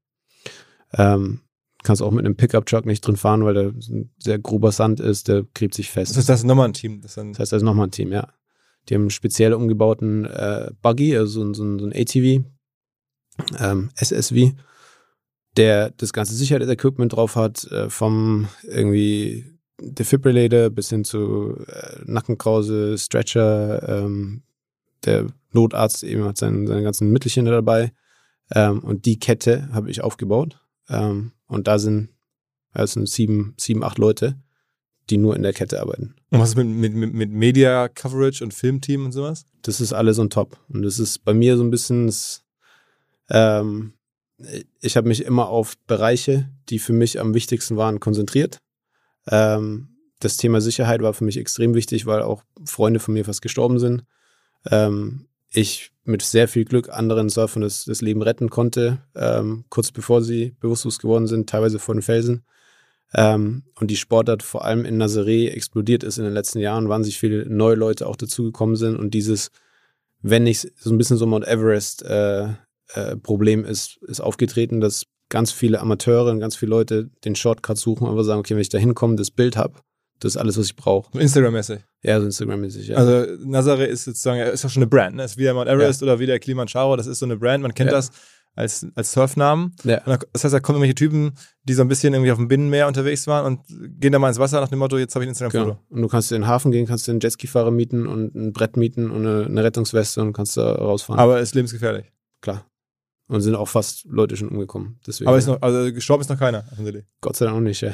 Ähm, 0.93 1.41
kannst 1.83 2.01
auch 2.01 2.11
mit 2.11 2.25
einem 2.25 2.35
Pickup-Truck 2.35 2.85
nicht 2.85 3.05
drin 3.05 3.15
fahren, 3.17 3.43
weil 3.43 3.53
da 3.53 3.61
ein 3.61 4.11
sehr 4.17 4.39
grober 4.39 4.71
Sand 4.71 4.99
ist, 4.99 5.27
der 5.27 5.43
gräbt 5.53 5.73
sich 5.73 5.89
fest. 5.89 6.11
Das 6.11 6.17
heißt, 6.17 6.29
das 6.29 6.39
ist 6.41 6.45
nochmal 6.45 6.67
ein 6.69 6.73
Team. 6.73 7.01
Das 7.01 7.15
Das 7.15 7.39
heißt, 7.39 7.51
da 7.51 7.57
ist 7.57 7.63
nochmal 7.63 7.87
ein 7.87 7.91
Team, 7.91 8.11
ja. 8.11 8.27
Die 8.89 8.95
haben 8.95 9.03
einen 9.03 9.09
speziell 9.11 9.53
umgebauten 9.53 10.25
äh, 10.25 10.71
Buggy, 10.81 11.15
also 11.17 11.31
so, 11.33 11.43
ein- 11.43 11.53
so, 11.53 11.79
so 11.79 11.85
ein 11.85 11.93
ATV, 11.93 12.43
ähm, 13.59 13.89
SSV, 13.95 14.53
der 15.57 15.91
das 15.91 16.11
ganze 16.13 16.33
Sicherheitsequipment 16.35 17.13
drauf 17.13 17.35
hat, 17.35 17.63
äh, 17.65 17.89
vom 17.89 18.47
irgendwie 18.63 19.45
Defibrillator 19.91 20.69
bis 20.69 20.89
hin 20.89 21.03
zu 21.03 21.57
äh, 21.67 21.99
Nackenkrause, 22.05 22.97
Stretcher, 22.97 23.87
ähm, 23.87 24.43
der 25.05 25.27
Notarzt 25.51 26.03
eben 26.03 26.23
hat 26.23 26.37
seine, 26.37 26.67
seine 26.67 26.83
ganzen 26.83 27.11
Mittelchen 27.11 27.45
da 27.45 27.51
dabei. 27.51 27.91
Ähm, 28.53 28.79
und 28.79 29.05
die 29.05 29.19
Kette 29.19 29.69
habe 29.73 29.89
ich 29.89 30.03
aufgebaut. 30.03 30.59
Ähm, 30.89 31.31
und 31.47 31.67
da 31.67 31.79
sind, 31.79 32.09
es 32.73 32.93
sind 32.93 33.07
sieben, 33.07 33.53
sieben, 33.57 33.83
acht 33.83 33.97
Leute, 33.97 34.37
die 35.09 35.17
nur 35.17 35.35
in 35.35 35.43
der 35.43 35.53
Kette 35.53 35.81
arbeiten. 35.81 36.15
Und 36.29 36.39
was 36.39 36.49
ist 36.49 36.55
mit, 36.55 36.67
mit, 36.67 36.93
mit, 36.93 37.13
mit 37.13 37.31
Media 37.31 37.87
Coverage 37.89 38.43
und 38.43 38.53
Filmteam 38.53 39.05
und 39.05 39.11
sowas? 39.11 39.45
Das 39.61 39.81
ist 39.81 39.93
alles 39.93 40.19
on 40.19 40.29
top. 40.29 40.57
Und 40.69 40.83
das 40.83 40.99
ist 40.99 41.19
bei 41.23 41.33
mir 41.33 41.57
so 41.57 41.63
ein 41.63 41.71
bisschen, 41.71 42.07
das, 42.07 42.43
ähm, 43.29 43.93
ich 44.81 44.97
habe 44.97 45.07
mich 45.07 45.23
immer 45.25 45.47
auf 45.49 45.77
Bereiche, 45.87 46.49
die 46.69 46.79
für 46.79 46.93
mich 46.93 47.19
am 47.19 47.33
wichtigsten 47.33 47.77
waren, 47.77 47.99
konzentriert. 47.99 48.59
Ähm, 49.29 49.89
das 50.19 50.37
Thema 50.37 50.61
Sicherheit 50.61 51.01
war 51.01 51.13
für 51.13 51.25
mich 51.25 51.37
extrem 51.37 51.73
wichtig, 51.73 52.05
weil 52.05 52.21
auch 52.21 52.43
Freunde 52.65 52.99
von 52.99 53.13
mir 53.13 53.25
fast 53.25 53.41
gestorben 53.41 53.79
sind. 53.79 54.03
Ähm, 54.69 55.27
ich 55.49 55.91
mit 56.03 56.21
sehr 56.21 56.47
viel 56.47 56.65
Glück 56.65 56.89
anderen 56.89 57.29
Surfern 57.29 57.61
das, 57.61 57.85
das 57.85 58.01
Leben 58.01 58.21
retten 58.21 58.49
konnte, 58.49 58.99
ähm, 59.15 59.65
kurz 59.69 59.91
bevor 59.91 60.21
sie 60.21 60.55
bewusstlos 60.59 60.99
geworden 60.99 61.27
sind, 61.27 61.49
teilweise 61.49 61.79
vor 61.79 61.95
den 61.95 62.01
Felsen. 62.01 62.43
Ähm, 63.13 63.63
und 63.79 63.91
die 63.91 63.95
Sportart 63.95 64.41
vor 64.41 64.65
allem 64.65 64.85
in 64.85 65.01
Nazaré 65.01 65.49
explodiert 65.49 66.03
ist 66.03 66.17
in 66.17 66.23
den 66.23 66.33
letzten 66.33 66.59
Jahren, 66.59 66.89
wahnsinnig 66.89 67.19
viele 67.19 67.45
neue 67.45 67.75
Leute 67.75 68.07
auch 68.07 68.15
dazugekommen 68.15 68.75
sind 68.75 68.97
und 68.97 69.13
dieses, 69.13 69.51
wenn 70.21 70.43
nicht 70.43 70.71
so 70.77 70.89
ein 70.89 70.97
bisschen 70.97 71.17
so 71.17 71.27
Mount 71.27 71.47
Everest 71.47 72.03
äh, 72.03 72.47
äh, 72.93 73.15
Problem 73.17 73.65
ist, 73.65 73.99
ist 74.03 74.19
aufgetreten, 74.19 74.81
dass 74.81 75.05
ganz 75.33 75.51
viele 75.51 75.81
Amateure 75.81 76.29
und 76.31 76.39
ganz 76.39 76.55
viele 76.55 76.69
Leute 76.69 77.09
den 77.25 77.35
Shortcut 77.35 77.77
suchen, 77.79 78.05
aber 78.07 78.23
sagen, 78.23 78.39
okay, 78.39 78.53
wenn 78.53 78.61
ich 78.61 78.69
da 78.69 78.77
hinkomme, 78.77 79.15
das 79.15 79.31
Bild 79.31 79.57
habe, 79.57 79.73
das 80.19 80.35
ist 80.35 80.37
alles, 80.37 80.57
was 80.59 80.67
ich 80.67 80.75
brauche. 80.75 81.09
Instagram-mäßig. 81.19 81.79
Ja, 82.03 82.19
so 82.19 82.25
Instagram-mäßig, 82.27 82.87
ja. 82.89 82.97
Also 82.97 83.25
Nazare 83.43 83.85
ist 83.85 84.05
sozusagen, 84.05 84.39
ist 84.41 84.63
auch 84.63 84.69
schon 84.69 84.83
eine 84.83 84.89
Brand. 84.89 85.15
Ne? 85.15 85.23
Ist 85.23 85.37
wie 85.37 85.43
der 85.43 85.55
Mount 85.55 85.67
Everest 85.67 86.03
oder 86.03 86.19
wie 86.19 86.27
der 86.27 86.37
Kilimanjaro. 86.39 86.95
Das 86.95 87.07
ist 87.07 87.17
so 87.17 87.25
eine 87.25 87.35
Brand. 87.35 87.63
Man 87.63 87.73
kennt 87.73 87.89
Ja. 87.89 87.97
das 87.97 88.11
als, 88.55 88.85
als 88.93 89.11
Surfnamen. 89.11 89.75
ja. 89.83 90.01
Das 90.31 90.43
heißt, 90.43 90.53
da 90.53 90.59
kommen 90.59 90.75
irgendwelche 90.77 90.93
Typen, 90.95 91.31
die 91.63 91.73
so 91.73 91.81
ein 91.81 91.87
bisschen 91.87 92.13
irgendwie 92.13 92.31
auf 92.31 92.37
dem 92.37 92.47
Binnenmeer 92.47 92.87
unterwegs 92.87 93.25
waren 93.25 93.45
und 93.47 93.61
gehen 93.99 94.11
da 94.11 94.19
mal 94.19 94.27
ins 94.29 94.37
Wasser 94.37 94.61
nach 94.61 94.69
dem 94.69 94.77
Motto, 94.77 94.99
jetzt 94.99 95.15
habe 95.15 95.25
ich 95.25 95.29
ein 95.29 95.31
Instagram-Foto. 95.31 95.65
Genau. 95.73 95.79
Und 95.89 96.01
du 96.03 96.07
kannst 96.07 96.31
in 96.31 96.41
den 96.43 96.47
Hafen 96.47 96.71
gehen, 96.71 96.85
kannst 96.85 97.09
einen 97.09 97.19
Jetski-Fahrer 97.19 97.71
mieten 97.71 98.05
und 98.05 98.35
ein 98.35 98.53
Brett 98.53 98.77
mieten 98.77 99.09
und 99.09 99.25
eine, 99.25 99.45
eine 99.47 99.63
Rettungsweste 99.63 100.21
und 100.21 100.33
kannst 100.33 100.55
da 100.55 100.73
rausfahren. 100.75 101.19
Aber 101.19 101.39
ist 101.39 101.55
lebensgefährlich. 101.55 102.11
klar. 102.41 102.63
Und 103.27 103.41
sind 103.41 103.55
auch 103.55 103.69
fast 103.69 104.05
Leute 104.05 104.35
schon 104.35 104.49
umgekommen. 104.49 104.99
Deswegen, 105.07 105.29
Aber 105.29 105.37
ist 105.37 105.47
noch, 105.47 105.61
also 105.61 105.93
gestorben 105.93 106.21
ist 106.21 106.29
noch 106.29 106.37
keiner. 106.37 106.65
Gott 107.21 107.35
sei 107.37 107.45
Dank 107.45 107.57
auch 107.57 107.61
nicht, 107.61 107.79
ja. 107.81 107.91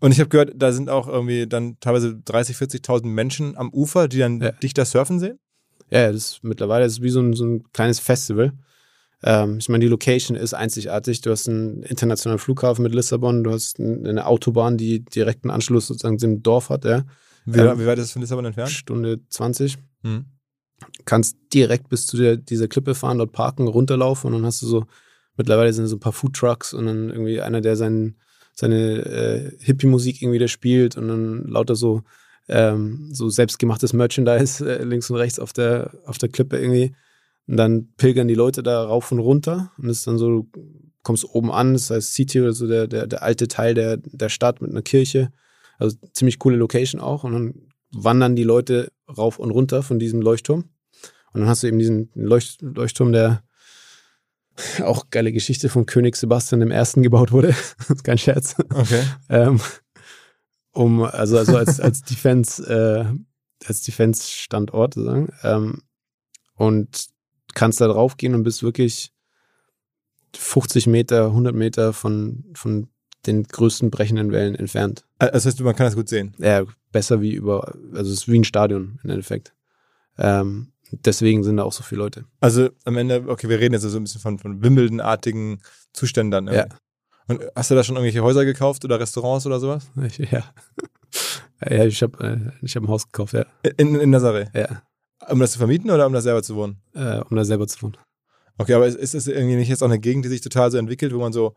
Und 0.00 0.10
ich 0.10 0.18
habe 0.18 0.28
gehört, 0.28 0.52
da 0.56 0.72
sind 0.72 0.90
auch 0.90 1.06
irgendwie 1.06 1.46
dann 1.46 1.78
teilweise 1.78 2.16
30, 2.16 2.56
40.000 2.56 3.06
Menschen 3.06 3.56
am 3.56 3.70
Ufer, 3.72 4.08
die 4.08 4.18
dann 4.18 4.40
Ja. 4.40 4.50
dich 4.52 4.74
da 4.74 4.84
surfen 4.84 5.20
sehen. 5.20 5.38
Ja, 5.90 6.10
das 6.10 6.16
ist 6.32 6.40
mittlerweile 6.44 6.84
das 6.84 6.94
ist 6.94 7.02
wie 7.02 7.10
so 7.10 7.20
ein, 7.20 7.32
so 7.34 7.44
ein 7.44 7.62
kleines 7.72 8.00
Festival. 8.00 8.52
Ähm, 9.22 9.58
ich 9.58 9.68
meine, 9.68 9.82
die 9.84 9.88
Location 9.88 10.36
ist 10.36 10.52
einzigartig. 10.52 11.20
Du 11.20 11.30
hast 11.30 11.48
einen 11.48 11.84
internationalen 11.84 12.40
Flughafen 12.40 12.82
mit 12.82 12.92
Lissabon, 12.92 13.44
du 13.44 13.52
hast 13.52 13.78
eine 13.78 14.26
Autobahn, 14.26 14.76
die 14.78 15.04
direkten 15.04 15.50
Anschluss 15.50 15.86
sozusagen 15.86 16.18
zum 16.18 16.42
Dorf 16.42 16.70
hat, 16.70 16.84
ja. 16.84 17.04
Wie, 17.44 17.60
Ähm, 17.60 17.78
wie 17.78 17.86
weit 17.86 17.98
ist 17.98 18.06
das 18.06 18.12
von 18.12 18.22
Lissabon 18.22 18.44
entfernt? 18.46 18.70
Stunde 18.70 19.20
20. 19.28 19.78
Hm. 20.02 20.24
Kannst 21.04 21.36
direkt 21.52 21.88
bis 21.88 22.06
zu 22.06 22.16
der, 22.16 22.36
dieser 22.36 22.68
Klippe 22.68 22.94
fahren, 22.94 23.18
dort 23.18 23.32
parken, 23.32 23.68
runterlaufen 23.68 24.28
und 24.28 24.34
dann 24.34 24.46
hast 24.46 24.62
du 24.62 24.66
so, 24.66 24.84
mittlerweile 25.36 25.72
sind 25.72 25.86
so 25.86 25.96
ein 25.96 26.00
paar 26.00 26.12
Foodtrucks 26.12 26.74
und 26.74 26.86
dann 26.86 27.10
irgendwie 27.10 27.40
einer, 27.40 27.60
der 27.60 27.76
seinen, 27.76 28.16
seine 28.54 28.98
äh, 29.04 29.56
Hippie-Musik 29.60 30.22
irgendwie 30.22 30.38
da 30.38 30.48
spielt 30.48 30.96
und 30.96 31.08
dann 31.08 31.46
lauter 31.46 31.74
so, 31.74 32.02
ähm, 32.48 33.08
so 33.12 33.28
selbstgemachtes 33.28 33.92
Merchandise 33.92 34.64
äh, 34.64 34.84
links 34.84 35.10
und 35.10 35.16
rechts 35.16 35.38
auf 35.38 35.52
der, 35.52 35.92
auf 36.06 36.18
der 36.18 36.28
Klippe 36.28 36.58
irgendwie. 36.58 36.94
Und 37.46 37.56
dann 37.56 37.88
pilgern 37.96 38.28
die 38.28 38.34
Leute 38.34 38.62
da 38.62 38.84
rauf 38.84 39.10
und 39.12 39.18
runter 39.18 39.72
und 39.78 39.88
ist 39.88 40.06
dann 40.06 40.18
so, 40.18 40.28
du 40.28 40.50
kommst 41.02 41.24
oben 41.24 41.50
an, 41.50 41.72
das 41.72 41.90
heißt 41.90 42.14
City 42.14 42.40
oder 42.40 42.52
so 42.52 42.66
der, 42.66 42.86
der, 42.86 43.06
der 43.06 43.22
alte 43.22 43.48
Teil 43.48 43.74
der, 43.74 43.96
der 43.96 44.28
Stadt 44.28 44.60
mit 44.60 44.70
einer 44.70 44.82
Kirche. 44.82 45.32
Also 45.78 45.96
ziemlich 46.12 46.38
coole 46.38 46.56
Location 46.56 47.00
auch. 47.00 47.24
Und 47.24 47.32
dann 47.32 47.54
wandern 47.92 48.36
die 48.36 48.44
Leute 48.44 48.92
rauf 49.08 49.38
und 49.38 49.50
runter 49.50 49.82
von 49.82 49.98
diesem 49.98 50.22
Leuchtturm. 50.22 50.64
Und 51.32 51.40
dann 51.40 51.48
hast 51.48 51.62
du 51.62 51.66
eben 51.66 51.78
diesen 51.78 52.10
Leucht 52.14 52.60
Leuchtturm, 52.62 53.12
der 53.12 53.42
auch 54.82 55.06
geile 55.10 55.32
Geschichte 55.32 55.68
von 55.68 55.86
König 55.86 56.16
Sebastian 56.16 56.70
I. 56.70 57.02
gebaut 57.02 57.32
wurde. 57.32 57.48
das 57.78 57.90
ist 57.90 58.04
kein 58.04 58.18
Scherz. 58.18 58.56
Okay. 58.70 59.02
Ähm, 59.28 59.60
um, 60.72 61.02
also, 61.02 61.38
also 61.38 61.56
als, 61.56 61.80
als 61.80 62.02
Defense, 62.02 62.62
äh, 62.62 63.66
als 63.66 63.82
Defense-Standort 63.82 64.94
sozusagen. 64.94 65.32
Ähm, 65.42 65.82
und 66.54 67.08
kannst 67.54 67.80
da 67.80 67.88
drauf 67.88 68.16
gehen 68.16 68.34
und 68.34 68.42
bist 68.42 68.62
wirklich 68.62 69.12
50 70.34 70.86
Meter, 70.86 71.26
100 71.26 71.54
Meter 71.54 71.92
von, 71.92 72.44
von 72.54 72.88
den 73.26 73.44
größten 73.44 73.90
brechenden 73.90 74.32
Wellen 74.32 74.54
entfernt. 74.54 75.04
Also 75.18 75.32
Das 75.32 75.46
heißt, 75.46 75.60
man 75.60 75.76
kann 75.76 75.86
das 75.86 75.96
gut 75.96 76.08
sehen. 76.08 76.34
Ja, 76.38 76.64
besser 76.90 77.20
wie 77.20 77.32
über, 77.32 77.74
also 77.92 78.10
es 78.10 78.20
ist 78.20 78.28
wie 78.28 78.38
ein 78.38 78.44
Stadion 78.44 78.98
im 79.02 79.10
Endeffekt. 79.10 79.54
Ähm, 80.18 80.71
deswegen 80.92 81.42
sind 81.44 81.56
da 81.56 81.64
auch 81.64 81.72
so 81.72 81.82
viele 81.82 82.00
Leute. 82.02 82.24
Also 82.40 82.70
am 82.84 82.96
Ende, 82.96 83.24
okay, 83.28 83.48
wir 83.48 83.58
reden 83.58 83.74
jetzt 83.74 83.82
so 83.82 83.96
ein 83.96 84.04
bisschen 84.04 84.20
von, 84.20 84.38
von 84.38 84.62
Wimbledon-artigen 84.62 85.60
Zuständen 85.92 86.30
dann. 86.30 86.46
Ja. 86.54 86.60
irgendwie. 86.62 86.76
Und 87.28 87.40
hast 87.54 87.70
du 87.70 87.74
da 87.74 87.84
schon 87.84 87.96
irgendwelche 87.96 88.22
Häuser 88.22 88.44
gekauft 88.44 88.84
oder 88.84 88.98
Restaurants 89.00 89.46
oder 89.46 89.60
sowas? 89.60 89.86
Ich, 90.06 90.18
ja. 90.30 90.44
ja, 91.68 91.84
ich 91.84 92.02
habe 92.02 92.52
äh, 92.60 92.64
ich 92.64 92.74
hab 92.76 92.82
ein 92.82 92.88
Haus 92.88 93.06
gekauft, 93.06 93.34
ja. 93.34 93.44
In, 93.76 93.94
in 93.94 94.14
Nazaré. 94.14 94.48
ja 94.58 94.82
Um 95.28 95.38
das 95.40 95.52
zu 95.52 95.58
vermieten 95.58 95.90
oder 95.90 96.06
um 96.06 96.12
da 96.12 96.20
selber 96.20 96.42
zu 96.42 96.56
wohnen? 96.56 96.80
äh, 96.94 97.18
um 97.20 97.36
da 97.36 97.44
selber 97.44 97.66
zu 97.66 97.80
wohnen. 97.82 97.96
Okay, 98.58 98.74
aber 98.74 98.86
ist, 98.86 98.96
ist 98.96 99.14
das 99.14 99.26
irgendwie 99.28 99.56
nicht 99.56 99.68
jetzt 99.68 99.82
auch 99.82 99.86
eine 99.88 99.98
Gegend, 99.98 100.24
die 100.24 100.28
sich 100.28 100.40
total 100.40 100.70
so 100.70 100.78
entwickelt, 100.78 101.14
wo 101.14 101.18
man 101.20 101.32
so 101.32 101.54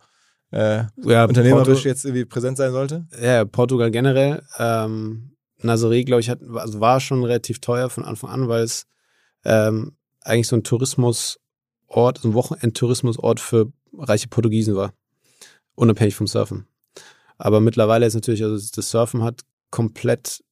äh, 0.51 0.83
Ja, 1.03 1.25
unternehmerisch 1.25 1.67
Porto- 1.79 1.87
jetzt 1.89 2.05
irgendwie 2.05 2.25
präsent 2.25 2.57
sein 2.57 2.71
sollte? 2.71 3.05
Ja, 3.21 3.43
Portugal 3.45 3.91
generell. 3.91 4.43
Ähm, 4.59 5.35
Nazaré, 5.61 6.05
glaube 6.05 6.21
ich, 6.21 6.29
hat, 6.29 6.39
also 6.55 6.79
war 6.79 6.99
schon 6.99 7.23
relativ 7.23 7.59
teuer 7.59 7.89
von 7.89 8.05
Anfang 8.05 8.29
an, 8.29 8.47
weil 8.47 8.63
es 8.63 8.85
ähm, 9.45 9.95
eigentlich 10.21 10.47
so 10.47 10.55
ein 10.55 10.63
Tourismusort, 10.63 11.37
so 11.89 12.29
ein 12.29 12.33
Wochenendtourismusort 12.33 13.39
für 13.39 13.71
reiche 13.97 14.27
Portugiesen 14.27 14.75
war. 14.75 14.93
Unabhängig 15.75 16.15
vom 16.15 16.27
Surfen. 16.27 16.67
Aber 17.37 17.59
mittlerweile 17.59 18.05
ist 18.05 18.13
natürlich, 18.15 18.43
also 18.43 18.55
das 18.75 18.89
Surfen 18.89 19.23
hat 19.23 19.41
komplett 19.71 20.43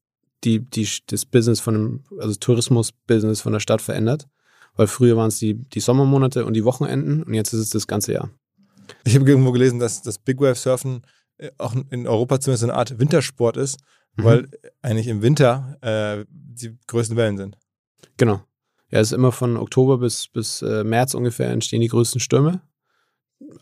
die, 0.43 0.60
die, 0.60 0.88
das 1.08 1.25
Business 1.25 1.60
von 1.60 1.73
dem, 1.73 2.03
also 2.19 2.36
Tourismus-Business 2.36 3.41
von 3.41 3.53
der 3.53 3.62
Stadt 3.62 3.82
verändert. 3.82 4.27
Weil 4.75 4.88
früher 4.88 5.15
waren 5.15 5.27
es 5.27 5.38
die, 5.38 5.53
die 5.53 5.79
Sommermonate 5.79 6.45
und 6.45 6.53
die 6.53 6.65
Wochenenden 6.65 7.23
und 7.23 7.34
jetzt 7.34 7.53
ist 7.53 7.60
es 7.60 7.69
das 7.69 7.88
ganze 7.88 8.13
Jahr. 8.13 8.29
Ich 9.06 9.15
habe 9.15 9.29
irgendwo 9.29 9.51
gelesen, 9.51 9.79
dass 9.79 10.01
das 10.01 10.17
Big 10.17 10.39
Wave 10.41 10.56
Surfen 10.56 11.03
äh, 11.38 11.51
auch 11.58 11.73
in 11.89 12.08
Europa 12.08 12.39
zumindest 12.39 12.63
eine 12.63 12.73
Art 12.73 12.99
Wintersport 12.99 13.56
ist, 13.56 13.77
Mhm. 14.15 14.23
weil 14.23 14.49
eigentlich 14.82 15.08
im 15.08 15.21
Winter 15.21 15.77
äh, 15.82 16.25
die 16.29 16.77
größten 16.88 17.17
Wellen 17.17 17.38
sind. 17.38 17.58
Genau. 18.17 18.41
Ja, 18.93 18.99
es 18.99 19.08
ist 19.08 19.17
immer 19.17 19.32
von 19.32 19.58
Oktober 19.58 19.97
bis, 19.97 20.27
bis 20.27 20.62
äh, 20.62 20.84
März 20.84 21.15
ungefähr 21.15 21.49
entstehen 21.49 21.82
die 21.82 21.88
größten 21.88 22.21
Stürme. 22.21 22.62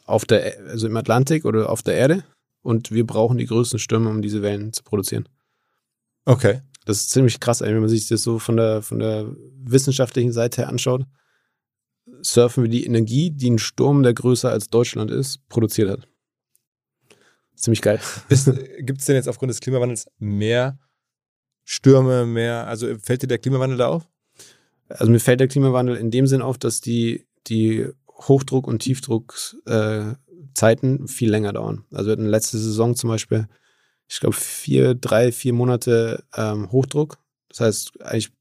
Auf 0.04 0.26
der, 0.26 0.60
also 0.68 0.88
im 0.88 0.98
Atlantik 0.98 1.46
oder 1.46 1.70
auf 1.70 1.84
der 1.84 1.94
Erde. 1.94 2.26
Und 2.62 2.92
wir 2.92 3.08
brauchen 3.08 3.38
die 3.38 3.46
größten 3.46 3.80
Stürme, 3.80 4.10
um 4.10 4.22
diese 4.22 4.42
Wellen 4.42 4.74
zu 4.74 4.84
produzieren. 4.84 5.30
Okay. 6.26 6.60
Das 6.84 6.98
ist 6.98 7.12
ziemlich 7.12 7.40
krass, 7.40 7.62
wenn 7.62 7.80
man 7.80 7.88
sich 7.88 8.10
das 8.10 8.24
so 8.24 8.40
von 8.40 8.58
der, 8.58 8.82
von 8.82 9.00
der 9.00 9.34
wissenschaftlichen 9.64 10.34
Seite 10.34 10.64
her 10.64 10.70
anschaut. 10.70 11.06
Surfen 12.22 12.64
wir 12.64 12.70
die 12.70 12.86
Energie, 12.86 13.32
die 13.32 13.52
ein 13.52 13.60
Sturm, 13.60 14.04
der 14.04 14.14
größer 14.14 14.50
als 14.50 14.68
Deutschland 14.68 15.12
ist, 15.12 15.48
produziert 15.48 15.92
hat. 15.92 16.10
Ziemlich 17.56 17.82
geil. 17.82 18.02
Gibt 18.80 19.00
es 19.00 19.06
denn 19.06 19.16
jetzt 19.16 19.30
aufgrund 19.30 19.52
des 19.52 19.62
Klimawandels 19.62 20.08
mehr 20.20 20.78
Stürme, 21.64 22.26
mehr, 22.26 22.68
also 22.68 22.98
fällt 22.98 23.22
dir 23.22 23.28
der 23.28 23.40
Klimawandel 23.40 23.78
da 23.78 23.88
auf? 23.88 24.11
Also 24.98 25.12
mir 25.12 25.20
fällt 25.20 25.40
der 25.40 25.48
Klimawandel 25.48 25.96
in 25.96 26.12
dem 26.12 26.28
Sinn 26.28 26.42
auf, 26.42 26.58
dass 26.58 26.82
die, 26.82 27.26
die 27.48 27.88
Hochdruck- 28.08 28.68
und 28.68 28.80
Tiefdruckzeiten 28.80 30.16
äh, 31.04 31.08
viel 31.08 31.30
länger 31.30 31.54
dauern. 31.54 31.86
Also 31.92 32.08
wir 32.08 32.14
hatten 32.14 32.26
letzte 32.26 32.58
Saison 32.58 32.96
zum 32.96 33.10
Beispiel, 33.10 33.48
ich 34.08 34.20
glaube, 34.20 34.36
vier, 34.36 34.96
drei, 34.96 35.32
vier 35.32 35.54
Monate 35.54 36.24
ähm, 36.36 36.72
Hochdruck. 36.72 37.18
Das 37.50 37.62
heißt 37.62 38.02
eigentlich 38.02 38.32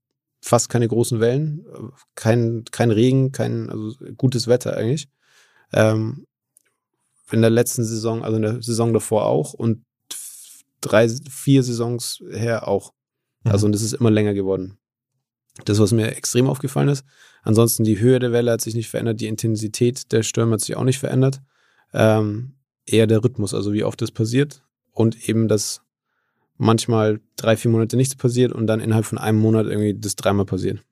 fast 0.43 0.69
keine 0.69 0.89
großen 0.89 1.21
Wellen, 1.21 1.65
kein, 2.15 2.65
kein 2.71 2.91
Regen, 2.91 3.33
kein 3.33 3.71
also 3.71 3.95
gutes 4.17 4.47
Wetter 4.47 4.77
eigentlich. 4.77 5.09
Ähm, 5.73 6.27
in 7.31 7.43
der 7.43 7.51
letzten 7.51 7.85
Saison, 7.85 8.25
also 8.25 8.37
in 8.37 8.43
der 8.43 8.63
Saison 8.63 8.93
davor 8.93 9.27
auch 9.27 9.53
und 9.53 9.85
drei, 10.81 11.09
vier 11.09 11.63
Saisons 11.63 12.23
her 12.31 12.67
auch. 12.67 12.93
Also 13.45 13.67
und 13.67 13.75
es 13.75 13.83
ist 13.83 13.95
immer 13.95 14.11
länger 14.11 14.35
geworden. 14.35 14.80
Das, 15.65 15.79
was 15.79 15.93
mir 15.93 16.17
extrem 16.17 16.47
aufgefallen 16.47 16.89
ist. 16.89 17.05
Ansonsten 17.43 17.85
die 17.85 17.99
Höhe 17.99 18.19
der 18.19 18.33
Welle 18.33 18.53
hat 18.53 18.61
sich 18.61 18.75
nicht 18.75 18.89
verändert, 18.89 19.21
die 19.21 19.27
Intensität 19.27 20.13
der 20.13 20.23
Stürme 20.23 20.55
hat 20.55 20.61
sich 20.61 20.77
auch 20.77 20.85
nicht 20.85 20.99
verändert. 20.99 21.41
Ähm, 21.93 22.55
eher 22.87 23.07
der 23.07 23.25
Rhythmus, 23.25 23.55
also 23.55 23.73
wie 23.73 23.85
oft 23.85 24.01
das 24.03 24.11
passiert 24.11 24.63
und 24.93 25.29
eben, 25.29 25.49
dass 25.49 25.83
manchmal 26.57 27.21
drei, 27.37 27.57
vier 27.57 27.71
Monate 27.71 27.97
nichts 27.97 28.15
passiert 28.15 28.53
und 28.53 28.67
dann 28.67 28.81
innerhalb 28.81 29.07
von 29.07 29.19
einem 29.19 29.39
Monat 29.39 29.67
irgendwie 29.67 29.99
das 29.99 30.17
dreimal 30.17 30.45
passiert. 30.45 30.85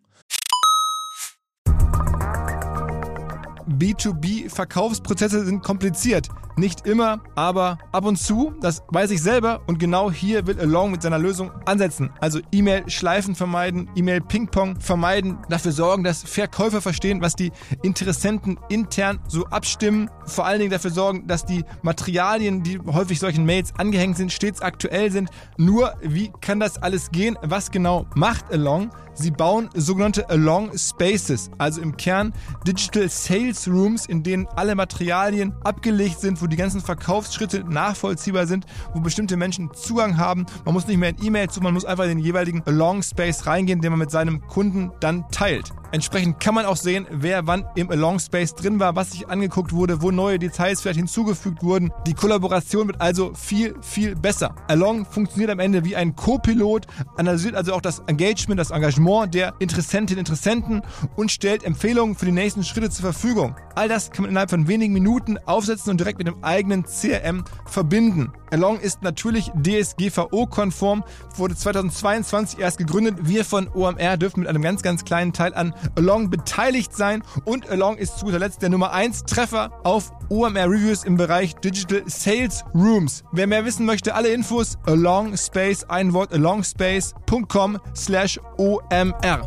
B2B-Verkaufsprozesse 3.68 5.44
sind 5.44 5.62
kompliziert. 5.62 6.28
Nicht 6.56 6.86
immer, 6.86 7.20
aber 7.36 7.78
ab 7.92 8.04
und 8.04 8.16
zu, 8.16 8.52
das 8.60 8.82
weiß 8.88 9.12
ich 9.12 9.22
selber 9.22 9.60
und 9.68 9.78
genau 9.78 10.10
hier 10.10 10.44
will 10.46 10.58
Along 10.58 10.90
mit 10.90 11.02
seiner 11.02 11.18
Lösung 11.18 11.52
ansetzen. 11.66 12.10
Also 12.20 12.40
E-Mail-Schleifen 12.50 13.36
vermeiden, 13.36 13.88
E-Mail-Ping-Pong 13.94 14.80
vermeiden, 14.80 15.38
dafür 15.48 15.70
sorgen, 15.70 16.02
dass 16.02 16.24
Verkäufer 16.24 16.80
verstehen, 16.80 17.20
was 17.20 17.36
die 17.36 17.52
Interessenten 17.82 18.58
intern 18.68 19.20
so 19.28 19.44
abstimmen, 19.46 20.10
vor 20.26 20.46
allen 20.46 20.58
Dingen 20.58 20.72
dafür 20.72 20.90
sorgen, 20.90 21.28
dass 21.28 21.44
die 21.44 21.64
Materialien, 21.82 22.64
die 22.64 22.80
häufig 22.80 23.20
solchen 23.20 23.44
Mails 23.44 23.72
angehängt 23.78 24.16
sind, 24.16 24.32
stets 24.32 24.60
aktuell 24.60 25.12
sind. 25.12 25.30
Nur, 25.58 25.94
wie 26.02 26.32
kann 26.40 26.58
das 26.58 26.82
alles 26.82 27.12
gehen? 27.12 27.38
Was 27.42 27.70
genau 27.70 28.06
macht 28.16 28.52
Along? 28.52 28.90
Sie 29.20 29.32
bauen 29.32 29.68
sogenannte 29.74 30.30
Along 30.30 30.70
Spaces, 30.78 31.50
also 31.58 31.80
im 31.80 31.96
Kern 31.96 32.32
Digital 32.64 33.08
Sales 33.08 33.66
Rooms, 33.66 34.06
in 34.06 34.22
denen 34.22 34.46
alle 34.54 34.76
Materialien 34.76 35.52
abgelegt 35.64 36.20
sind, 36.20 36.40
wo 36.40 36.46
die 36.46 36.54
ganzen 36.54 36.80
Verkaufsschritte 36.80 37.64
nachvollziehbar 37.64 38.46
sind, 38.46 38.64
wo 38.94 39.00
bestimmte 39.00 39.36
Menschen 39.36 39.70
Zugang 39.74 40.18
haben. 40.18 40.46
Man 40.64 40.72
muss 40.72 40.86
nicht 40.86 40.98
mehr 40.98 41.08
in 41.08 41.16
E-Mail 41.20 41.50
zu, 41.50 41.60
man 41.60 41.74
muss 41.74 41.84
einfach 41.84 42.04
in 42.04 42.10
den 42.10 42.18
jeweiligen 42.20 42.62
Along 42.64 43.02
Space 43.02 43.44
reingehen, 43.44 43.80
den 43.80 43.90
man 43.90 43.98
mit 43.98 44.12
seinem 44.12 44.46
Kunden 44.46 44.92
dann 45.00 45.28
teilt. 45.32 45.72
Entsprechend 45.90 46.38
kann 46.38 46.54
man 46.54 46.66
auch 46.66 46.76
sehen, 46.76 47.06
wer 47.10 47.46
wann 47.46 47.64
im 47.74 47.90
Along 47.90 48.18
Space 48.18 48.54
drin 48.54 48.78
war, 48.78 48.94
was 48.94 49.12
sich 49.12 49.28
angeguckt 49.28 49.72
wurde, 49.72 50.02
wo 50.02 50.10
neue 50.10 50.38
Details 50.38 50.82
vielleicht 50.82 50.98
hinzugefügt 50.98 51.62
wurden. 51.62 51.90
Die 52.06 52.12
Kollaboration 52.12 52.88
wird 52.88 53.00
also 53.00 53.32
viel, 53.32 53.74
viel 53.80 54.14
besser. 54.14 54.54
Along 54.68 55.06
funktioniert 55.06 55.50
am 55.50 55.60
Ende 55.60 55.84
wie 55.84 55.96
ein 55.96 56.14
Co-Pilot, 56.14 56.86
analysiert 57.16 57.54
also 57.54 57.72
auch 57.72 57.80
das 57.80 58.00
Engagement, 58.06 58.60
das 58.60 58.70
Engagement 58.70 59.34
der 59.34 59.54
Interessentinnen 59.60 60.18
und 60.18 60.28
Interessenten 60.28 60.82
und 61.16 61.32
stellt 61.32 61.64
Empfehlungen 61.64 62.16
für 62.16 62.26
die 62.26 62.32
nächsten 62.32 62.64
Schritte 62.64 62.90
zur 62.90 63.10
Verfügung. 63.10 63.56
All 63.74 63.88
das 63.88 64.10
kann 64.10 64.24
man 64.24 64.30
innerhalb 64.30 64.50
von 64.50 64.68
wenigen 64.68 64.92
Minuten 64.92 65.38
aufsetzen 65.46 65.90
und 65.90 66.00
direkt 66.00 66.18
mit 66.18 66.26
dem 66.26 66.44
eigenen 66.44 66.84
CRM 66.84 67.44
verbinden. 67.64 68.30
Along 68.50 68.80
ist 68.80 69.02
natürlich 69.02 69.52
DSGVO-konform, 69.62 71.04
wurde 71.36 71.54
2022 71.54 72.58
erst 72.58 72.78
gegründet. 72.78 73.16
Wir 73.22 73.44
von 73.44 73.68
OMR 73.68 74.16
dürfen 74.16 74.40
mit 74.40 74.48
einem 74.48 74.62
ganz, 74.62 74.82
ganz 74.82 75.04
kleinen 75.04 75.32
Teil 75.32 75.54
an 75.54 75.74
Along 75.96 76.30
beteiligt 76.30 76.94
sein 76.94 77.22
und 77.44 77.68
Along 77.70 77.96
ist 77.96 78.18
zu 78.18 78.26
guter 78.26 78.38
Letzt 78.38 78.62
der 78.62 78.68
Nummer 78.68 78.92
1 78.92 79.24
Treffer 79.24 79.70
auf 79.84 80.10
OMR 80.28 80.70
Reviews 80.70 81.04
im 81.04 81.16
Bereich 81.16 81.54
Digital 81.56 82.02
Sales 82.06 82.64
Rooms. 82.74 83.24
Wer 83.32 83.46
mehr 83.46 83.64
wissen 83.64 83.86
möchte, 83.86 84.14
alle 84.14 84.28
Infos 84.28 84.76
Along 84.86 85.36
Space, 85.36 85.84
ein 85.84 86.12
Wort 86.12 86.32
alongspace.com 86.32 87.78
slash 87.94 88.40
OMR. 88.56 89.42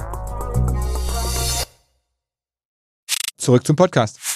Zurück 3.38 3.66
zum 3.66 3.76
Podcast. 3.76 4.31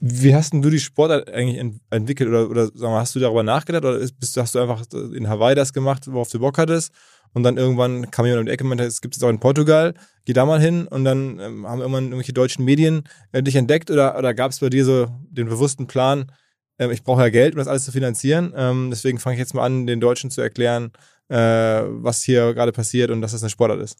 Wie 0.00 0.34
hast 0.34 0.52
denn 0.52 0.62
du 0.62 0.70
die 0.70 0.80
Sportart 0.80 1.30
eigentlich 1.32 1.58
ent 1.58 1.80
entwickelt? 1.90 2.28
Oder, 2.28 2.50
oder 2.50 2.66
sag 2.66 2.90
mal, 2.90 3.00
hast 3.00 3.14
du 3.14 3.20
darüber 3.20 3.42
nachgedacht? 3.42 3.84
Oder 3.84 3.98
bist, 3.98 4.36
hast 4.36 4.54
du 4.54 4.58
einfach 4.58 4.84
in 4.92 5.28
Hawaii 5.28 5.54
das 5.54 5.72
gemacht, 5.72 6.06
worauf 6.10 6.30
du 6.30 6.40
Bock 6.40 6.58
hattest? 6.58 6.92
Und 7.34 7.42
dann 7.42 7.56
irgendwann 7.56 8.10
kam 8.10 8.24
jemand 8.26 8.40
um 8.40 8.46
die 8.46 8.52
Ecke 8.52 8.64
und 8.64 8.70
meinte, 8.70 8.84
es 8.84 9.00
gibt 9.00 9.16
es 9.16 9.22
auch 9.22 9.28
in 9.28 9.38
Portugal, 9.38 9.94
geh 10.24 10.32
da 10.32 10.46
mal 10.46 10.60
hin. 10.60 10.88
Und 10.88 11.04
dann 11.04 11.38
ähm, 11.38 11.66
haben 11.66 11.80
irgendwann 11.80 12.04
irgendwelche 12.04 12.32
deutschen 12.32 12.64
Medien 12.64 13.04
äh, 13.32 13.42
dich 13.42 13.54
entdeckt? 13.54 13.90
Oder, 13.90 14.18
oder 14.18 14.34
gab 14.34 14.50
es 14.50 14.60
bei 14.60 14.70
dir 14.70 14.84
so 14.84 15.06
den 15.30 15.48
bewussten 15.48 15.86
Plan, 15.86 16.32
äh, 16.78 16.92
ich 16.92 17.02
brauche 17.02 17.22
ja 17.22 17.28
Geld, 17.28 17.54
um 17.54 17.58
das 17.58 17.68
alles 17.68 17.84
zu 17.84 17.92
finanzieren, 17.92 18.52
ähm, 18.56 18.88
deswegen 18.90 19.18
fange 19.18 19.34
ich 19.34 19.40
jetzt 19.40 19.54
mal 19.54 19.64
an, 19.64 19.86
den 19.86 20.00
Deutschen 20.00 20.30
zu 20.30 20.40
erklären, 20.40 20.92
äh, 21.28 21.36
was 21.36 22.22
hier 22.22 22.54
gerade 22.54 22.72
passiert 22.72 23.10
und 23.10 23.20
dass 23.20 23.32
das 23.32 23.42
eine 23.42 23.50
Sportart 23.50 23.80
ist. 23.80 23.98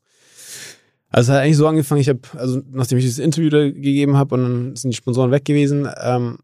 Also 1.10 1.32
es 1.32 1.36
hat 1.36 1.44
eigentlich 1.44 1.56
so 1.56 1.66
angefangen, 1.66 2.00
ich 2.00 2.08
habe, 2.08 2.20
also 2.34 2.60
nachdem 2.70 2.98
ich 2.98 3.04
dieses 3.04 3.18
Interview 3.18 3.50
da 3.50 3.64
gegeben 3.64 4.16
habe 4.16 4.34
und 4.34 4.42
dann 4.42 4.76
sind 4.76 4.90
die 4.90 4.96
Sponsoren 4.96 5.30
weg 5.30 5.44
gewesen, 5.44 5.88
ähm, 6.02 6.38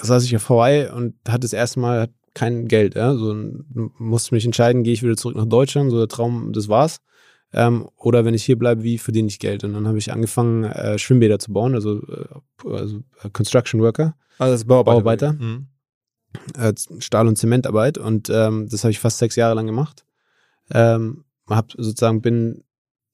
saß 0.00 0.24
ich 0.24 0.34
auf 0.34 0.48
Hawaii 0.48 0.90
und 0.90 1.14
hatte 1.28 1.40
das 1.40 1.52
erste 1.52 1.80
Mal 1.80 2.08
kein 2.34 2.66
Geld. 2.66 2.94
Ja? 2.94 3.14
So, 3.14 3.34
musste 3.98 4.34
mich 4.34 4.44
entscheiden, 4.44 4.82
gehe 4.82 4.92
ich 4.92 5.02
wieder 5.02 5.16
zurück 5.16 5.36
nach 5.36 5.46
Deutschland, 5.46 5.90
so 5.90 5.98
der 5.98 6.08
Traum, 6.08 6.52
das 6.52 6.68
war's. 6.68 6.98
Ähm, 7.52 7.88
oder 7.96 8.24
wenn 8.24 8.34
ich 8.34 8.44
hier 8.44 8.58
bleibe, 8.58 8.82
wie 8.82 8.98
verdiene 8.98 9.28
ich 9.28 9.38
Geld? 9.38 9.64
Und 9.64 9.72
dann 9.72 9.86
habe 9.86 9.98
ich 9.98 10.12
angefangen, 10.12 10.64
äh, 10.64 10.98
Schwimmbäder 10.98 11.38
zu 11.38 11.52
bauen, 11.52 11.74
also, 11.74 12.02
äh, 12.06 12.26
also 12.68 12.98
äh, 13.22 13.30
Construction 13.30 13.80
Worker. 13.80 14.16
Also 14.38 14.52
das 14.52 14.64
Bauarbeiter. 14.64 15.32
Bauarbeiter. 15.32 15.32
Mhm. 15.32 15.66
Äh, 16.56 16.74
Stahl- 17.00 17.26
und 17.26 17.36
Zementarbeit. 17.36 17.96
Und 17.96 18.28
ähm, 18.30 18.68
das 18.68 18.84
habe 18.84 18.90
ich 18.90 18.98
fast 18.98 19.18
sechs 19.18 19.36
Jahre 19.36 19.54
lang 19.54 19.66
gemacht. 19.66 20.04
Ähm, 20.70 21.24
hab 21.46 21.72
sozusagen 21.72 22.20
bin 22.20 22.64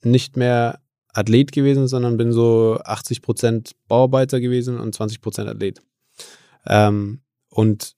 nicht 0.03 0.37
mehr 0.37 0.81
Athlet 1.15 1.53
gewesen, 1.53 1.89
sondern 1.89 2.17
bin 2.17 2.33
so 2.33 2.79
80 2.85 3.23
Prozent 3.23 3.73
Bauarbeiter 3.89 4.41
gewesen 4.41 4.79
und 4.79 4.95
20 4.95 5.21
Prozent 5.21 5.49
Athlet. 5.49 5.81
Ähm, 6.67 7.21
und 7.49 7.95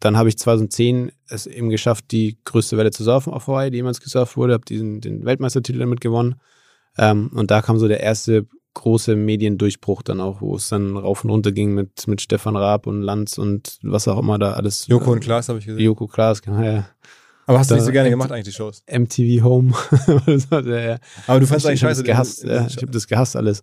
dann 0.00 0.16
habe 0.16 0.28
ich 0.28 0.38
2010 0.38 1.12
es 1.28 1.46
eben 1.46 1.70
geschafft, 1.70 2.06
die 2.10 2.38
größte 2.44 2.76
Welle 2.76 2.90
zu 2.90 3.04
surfen 3.04 3.32
auf 3.32 3.46
Hawaii, 3.46 3.70
die 3.70 3.78
jemals 3.78 4.00
gesurft 4.00 4.36
wurde, 4.36 4.54
habe 4.54 4.64
diesen 4.64 5.00
den 5.00 5.24
Weltmeistertitel 5.24 5.78
damit 5.78 6.00
gewonnen. 6.00 6.36
Ähm, 6.98 7.30
und 7.34 7.50
da 7.50 7.62
kam 7.62 7.78
so 7.78 7.88
der 7.88 8.00
erste 8.00 8.46
große 8.74 9.16
Mediendurchbruch 9.16 10.02
dann 10.02 10.20
auch, 10.20 10.40
wo 10.40 10.56
es 10.56 10.68
dann 10.68 10.96
rauf 10.96 11.24
und 11.24 11.30
runter 11.30 11.52
ging 11.52 11.74
mit, 11.74 12.06
mit 12.06 12.20
Stefan 12.20 12.56
Raab 12.56 12.86
und 12.86 13.02
Lanz 13.02 13.38
und 13.38 13.78
was 13.82 14.08
auch 14.08 14.18
immer 14.18 14.38
da 14.38 14.52
alles. 14.52 14.86
Joko 14.88 15.12
und 15.12 15.20
Klaas 15.20 15.48
habe 15.48 15.60
ich 15.60 15.66
gesehen. 15.66 15.82
Joko 15.82 16.06
Klaas, 16.06 16.42
genau, 16.42 16.60
ja. 16.60 16.86
Aber 17.46 17.58
hast 17.58 17.70
du 17.70 17.74
nicht 17.74 17.84
so 17.84 17.92
gerne 17.92 18.10
gemacht 18.10 18.32
eigentlich 18.32 18.46
die 18.46 18.52
Shows? 18.52 18.82
MTV 18.90 19.42
Home. 19.42 19.74
Aber 21.26 21.40
du 21.40 21.46
fandest 21.46 21.66
eigentlich 21.66 21.80
scheiße. 21.80 22.00
Ich 22.02 22.06
gehasst, 22.06 22.44
ja, 22.44 22.66
ich 22.66 22.76
habe 22.76 22.90
das 22.90 23.06
gehasst 23.06 23.36
alles. 23.36 23.62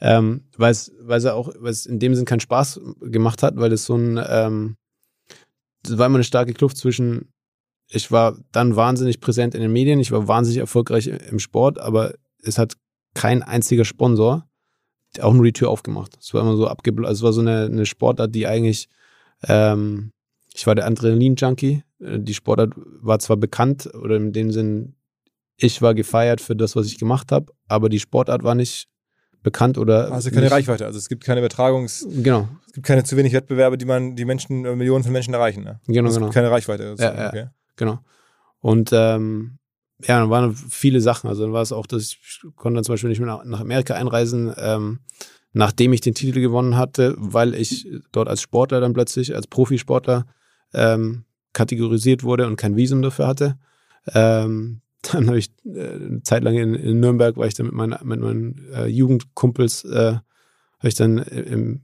Ähm, 0.00 0.44
weil 0.56 0.70
es 0.70 0.92
auch 1.26 1.50
weil 1.58 1.72
es 1.72 1.84
in 1.84 1.98
dem 1.98 2.14
Sinn 2.14 2.24
keinen 2.24 2.40
Spaß 2.40 2.80
gemacht 3.00 3.42
hat, 3.42 3.56
weil 3.56 3.72
es 3.72 3.84
so 3.84 3.96
ein 3.96 4.20
ähm, 4.28 4.76
es 5.84 5.98
war 5.98 6.06
immer 6.06 6.16
eine 6.16 6.24
starke 6.24 6.54
Kluft 6.54 6.76
zwischen 6.76 7.32
ich 7.88 8.12
war 8.12 8.36
dann 8.52 8.76
wahnsinnig 8.76 9.20
präsent 9.20 9.54
in 9.54 9.62
den 9.62 9.72
Medien, 9.72 9.98
ich 9.98 10.12
war 10.12 10.28
wahnsinnig 10.28 10.58
erfolgreich 10.58 11.08
im 11.08 11.38
Sport, 11.38 11.78
aber 11.78 12.14
es 12.42 12.58
hat 12.58 12.74
kein 13.14 13.42
einziger 13.42 13.84
Sponsor 13.84 14.48
auch 15.20 15.32
nur 15.32 15.44
die 15.44 15.52
Tür 15.52 15.70
aufgemacht. 15.70 16.16
Es 16.20 16.34
war 16.34 16.42
immer 16.42 16.56
so 16.56 16.68
abgebl 16.68 17.06
also 17.06 17.20
es 17.20 17.24
war 17.24 17.32
so 17.32 17.40
eine, 17.40 17.64
eine 17.64 17.86
Sportart, 17.86 18.34
die 18.34 18.46
eigentlich 18.46 18.88
ähm, 19.42 20.12
ich 20.58 20.66
war 20.66 20.74
der 20.74 20.86
Adrenalin-Junkie. 20.86 21.84
Äh, 22.00 22.18
die 22.18 22.34
Sportart 22.34 22.72
war 22.76 23.18
zwar 23.20 23.36
bekannt 23.36 23.88
oder 23.94 24.16
in 24.16 24.32
dem 24.32 24.50
Sinn, 24.50 24.96
ich 25.56 25.80
war 25.82 25.94
gefeiert 25.94 26.40
für 26.40 26.56
das, 26.56 26.74
was 26.74 26.86
ich 26.86 26.98
gemacht 26.98 27.30
habe, 27.32 27.52
aber 27.68 27.88
die 27.88 28.00
Sportart 28.00 28.42
war 28.42 28.54
nicht 28.54 28.88
bekannt 29.42 29.78
oder. 29.78 30.12
Also 30.12 30.30
keine 30.30 30.42
nicht. 30.42 30.52
Reichweite, 30.52 30.84
also 30.84 30.98
es 30.98 31.08
gibt 31.08 31.24
keine 31.24 31.40
Übertragungs. 31.40 32.06
Genau. 32.10 32.48
Es 32.66 32.72
gibt 32.72 32.86
keine 32.86 33.04
zu 33.04 33.16
wenig 33.16 33.32
Wettbewerbe, 33.32 33.78
die 33.78 33.84
man 33.84 34.16
die 34.16 34.24
Menschen, 34.24 34.64
äh, 34.64 34.74
Millionen 34.74 35.04
von 35.04 35.12
Menschen 35.12 35.32
erreichen. 35.32 35.62
Ne? 35.62 35.80
Genau, 35.86 36.08
also 36.08 36.08
es 36.08 36.14
genau. 36.16 36.26
Gibt 36.26 36.34
keine 36.34 36.50
Reichweite. 36.50 36.96
Ja, 36.98 37.14
ja, 37.14 37.28
okay. 37.28 37.46
genau. 37.76 38.00
Und 38.58 38.90
ähm, 38.92 39.58
ja, 40.02 40.18
dann 40.18 40.30
waren 40.30 40.54
viele 40.54 41.00
Sachen. 41.00 41.28
Also 41.28 41.42
dann 41.42 41.52
war 41.52 41.62
es 41.62 41.70
auch, 41.70 41.86
dass 41.86 42.02
ich 42.02 42.42
konnte 42.56 42.76
dann 42.76 42.84
zum 42.84 42.94
Beispiel 42.94 43.10
nicht 43.10 43.20
mehr 43.20 43.42
nach 43.44 43.60
Amerika 43.60 43.94
einreisen, 43.94 44.52
ähm, 44.56 45.00
nachdem 45.52 45.92
ich 45.92 46.00
den 46.00 46.14
Titel 46.14 46.40
gewonnen 46.40 46.76
hatte, 46.76 47.14
weil 47.16 47.54
ich 47.54 47.88
dort 48.10 48.28
als 48.28 48.42
Sportler 48.42 48.80
dann 48.80 48.92
plötzlich, 48.92 49.34
als 49.34 49.46
Profisportler 49.46 50.26
ähm, 50.74 51.24
kategorisiert 51.52 52.22
wurde 52.22 52.46
und 52.46 52.56
kein 52.56 52.76
Visum 52.76 53.02
dafür 53.02 53.26
hatte. 53.26 53.58
Ähm, 54.14 54.80
dann 55.02 55.26
habe 55.26 55.38
ich 55.38 55.50
äh, 55.64 55.94
eine 55.94 56.22
Zeit 56.22 56.42
lang 56.42 56.56
in, 56.56 56.74
in, 56.74 57.00
Nürnberg, 57.00 57.36
war 57.36 57.46
ich 57.46 57.54
dann 57.54 57.66
mit, 57.66 57.74
meinen, 57.74 57.98
mit 58.02 58.20
meinen 58.20 58.68
äh, 58.72 58.86
Jugendkumpels, 58.86 59.84
äh, 59.84 60.14
habe 60.78 60.88
ich 60.88 60.94
dann 60.94 61.18
im 61.18 61.82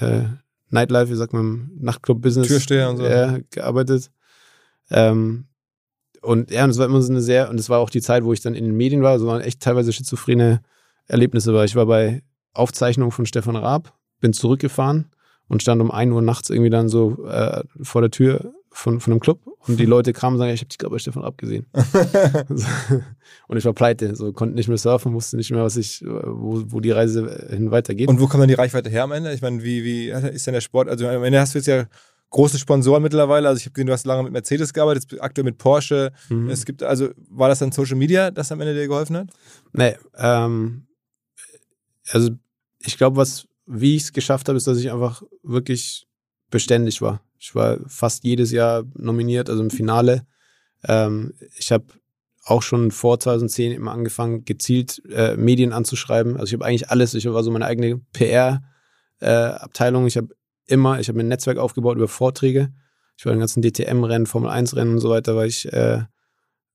äh, 0.00 0.24
Nightlife, 0.70 1.10
wie 1.10 1.16
sagt 1.16 1.32
man, 1.32 1.70
Nachtclub-Business 1.78 2.48
Türsteher 2.48 2.90
und 2.90 2.98
so. 2.98 3.04
Äh, 3.04 3.42
gearbeitet. 3.50 4.10
Ähm, 4.90 5.46
und 6.22 6.50
ja, 6.50 6.64
und 6.64 6.70
es 6.70 6.78
war 6.78 6.86
immer 6.86 7.02
so 7.02 7.12
eine 7.12 7.20
sehr, 7.20 7.50
und 7.50 7.60
es 7.60 7.68
war 7.68 7.78
auch 7.78 7.90
die 7.90 8.00
Zeit, 8.00 8.24
wo 8.24 8.32
ich 8.32 8.40
dann 8.40 8.54
in 8.54 8.64
den 8.64 8.76
Medien 8.76 9.02
war, 9.02 9.18
so 9.18 9.26
waren 9.26 9.42
echt 9.42 9.60
teilweise 9.60 9.92
schizophrene 9.92 10.62
Erlebnisse, 11.06 11.52
weil 11.52 11.66
ich 11.66 11.76
war 11.76 11.86
bei 11.86 12.22
Aufzeichnungen 12.54 13.12
von 13.12 13.26
Stefan 13.26 13.56
Raab, 13.56 13.92
bin 14.20 14.32
zurückgefahren 14.32 15.10
und 15.48 15.62
stand 15.62 15.80
um 15.80 15.90
1 15.90 16.12
Uhr 16.12 16.22
nachts 16.22 16.50
irgendwie 16.50 16.70
dann 16.70 16.88
so 16.88 17.26
äh, 17.26 17.62
vor 17.82 18.00
der 18.00 18.10
Tür 18.10 18.52
von, 18.70 19.00
von 19.00 19.12
einem 19.12 19.20
Club 19.20 19.40
und 19.66 19.78
die 19.78 19.84
Leute 19.86 20.12
kamen 20.12 20.34
und 20.34 20.38
sagen, 20.38 20.52
ich 20.52 20.60
habe 20.60 20.68
dich 20.68 20.78
gerade 20.78 20.92
bei 20.92 20.98
Stefan 20.98 21.24
abgesehen. 21.24 21.66
und 23.48 23.56
ich 23.56 23.64
war 23.64 23.72
pleite, 23.72 24.16
so 24.16 24.32
konnte 24.32 24.54
nicht 24.54 24.68
mehr 24.68 24.78
surfen, 24.78 25.14
wusste 25.14 25.36
nicht 25.36 25.50
mehr, 25.50 25.62
was 25.62 25.76
ich, 25.76 26.02
wo, 26.04 26.62
wo 26.66 26.80
die 26.80 26.90
Reise 26.90 27.48
hin 27.50 27.70
weitergeht. 27.70 28.08
Und 28.08 28.20
wo 28.20 28.26
kommt 28.26 28.42
dann 28.42 28.48
die 28.48 28.54
Reichweite 28.54 28.90
her 28.90 29.04
am 29.04 29.12
Ende? 29.12 29.32
Ich 29.32 29.42
meine, 29.42 29.62
wie, 29.62 29.84
wie 29.84 30.08
ist 30.08 30.46
denn 30.46 30.54
der 30.54 30.60
Sport? 30.60 30.88
Also 30.88 31.06
am 31.06 31.22
Ende 31.22 31.40
hast 31.40 31.54
du 31.54 31.58
jetzt 31.58 31.66
ja 31.66 31.84
große 32.34 32.58
Sponsoren 32.58 33.02
mittlerweile. 33.02 33.48
Also 33.48 33.60
ich 33.60 33.66
habe 33.66 33.74
gesehen, 33.74 33.86
du 33.86 33.92
hast 33.92 34.06
lange 34.06 34.24
mit 34.24 34.32
Mercedes 34.32 34.72
gearbeitet, 34.72 35.20
aktuell 35.20 35.44
mit 35.44 35.56
Porsche. 35.56 36.12
Mhm. 36.28 36.50
Es 36.50 36.64
gibt, 36.64 36.82
also 36.82 37.10
war 37.30 37.48
das 37.48 37.60
dann 37.60 37.70
Social 37.70 37.96
Media, 37.96 38.32
das 38.32 38.50
am 38.50 38.60
Ende 38.60 38.74
dir 38.74 38.88
geholfen 38.88 39.16
hat? 39.16 39.28
Nee, 39.72 39.96
ähm, 40.18 40.86
also 42.10 42.30
ich 42.80 42.98
glaube, 42.98 43.16
was 43.16 43.46
wie 43.66 43.96
ich 43.96 44.04
es 44.04 44.12
geschafft 44.12 44.48
habe, 44.48 44.56
ist, 44.56 44.66
dass 44.66 44.78
ich 44.78 44.90
einfach 44.90 45.22
wirklich 45.42 46.06
beständig 46.50 47.00
war. 47.02 47.20
Ich 47.38 47.54
war 47.54 47.78
fast 47.86 48.24
jedes 48.24 48.52
Jahr 48.52 48.84
nominiert, 48.94 49.50
also 49.50 49.62
im 49.62 49.70
Finale. 49.70 50.26
Ähm, 50.86 51.34
ich 51.56 51.72
habe 51.72 51.86
auch 52.44 52.62
schon 52.62 52.90
vor 52.90 53.18
2010 53.18 53.72
immer 53.72 53.92
angefangen, 53.92 54.44
gezielt 54.44 55.02
äh, 55.10 55.36
Medien 55.36 55.72
anzuschreiben. 55.72 56.34
Also 56.34 56.46
ich 56.46 56.52
habe 56.54 56.64
eigentlich 56.64 56.90
alles. 56.90 57.14
Ich 57.14 57.26
war 57.26 57.42
so 57.42 57.50
meine 57.50 57.66
eigene 57.66 58.00
PR-Abteilung. 58.12 60.04
Äh, 60.04 60.08
ich 60.08 60.16
habe 60.16 60.28
immer, 60.66 61.00
ich 61.00 61.08
habe 61.08 61.16
mir 61.16 61.24
ein 61.24 61.28
Netzwerk 61.28 61.58
aufgebaut 61.58 61.96
über 61.96 62.08
Vorträge. 62.08 62.72
Ich 63.16 63.24
war 63.24 63.32
in 63.32 63.38
den 63.38 63.42
ganzen 63.42 63.62
DTM-Rennen, 63.62 64.26
Formel-1-Rennen 64.26 64.94
und 64.94 65.00
so 65.00 65.10
weiter, 65.10 65.36
weil 65.36 65.48
ich, 65.48 65.72
äh, 65.72 66.02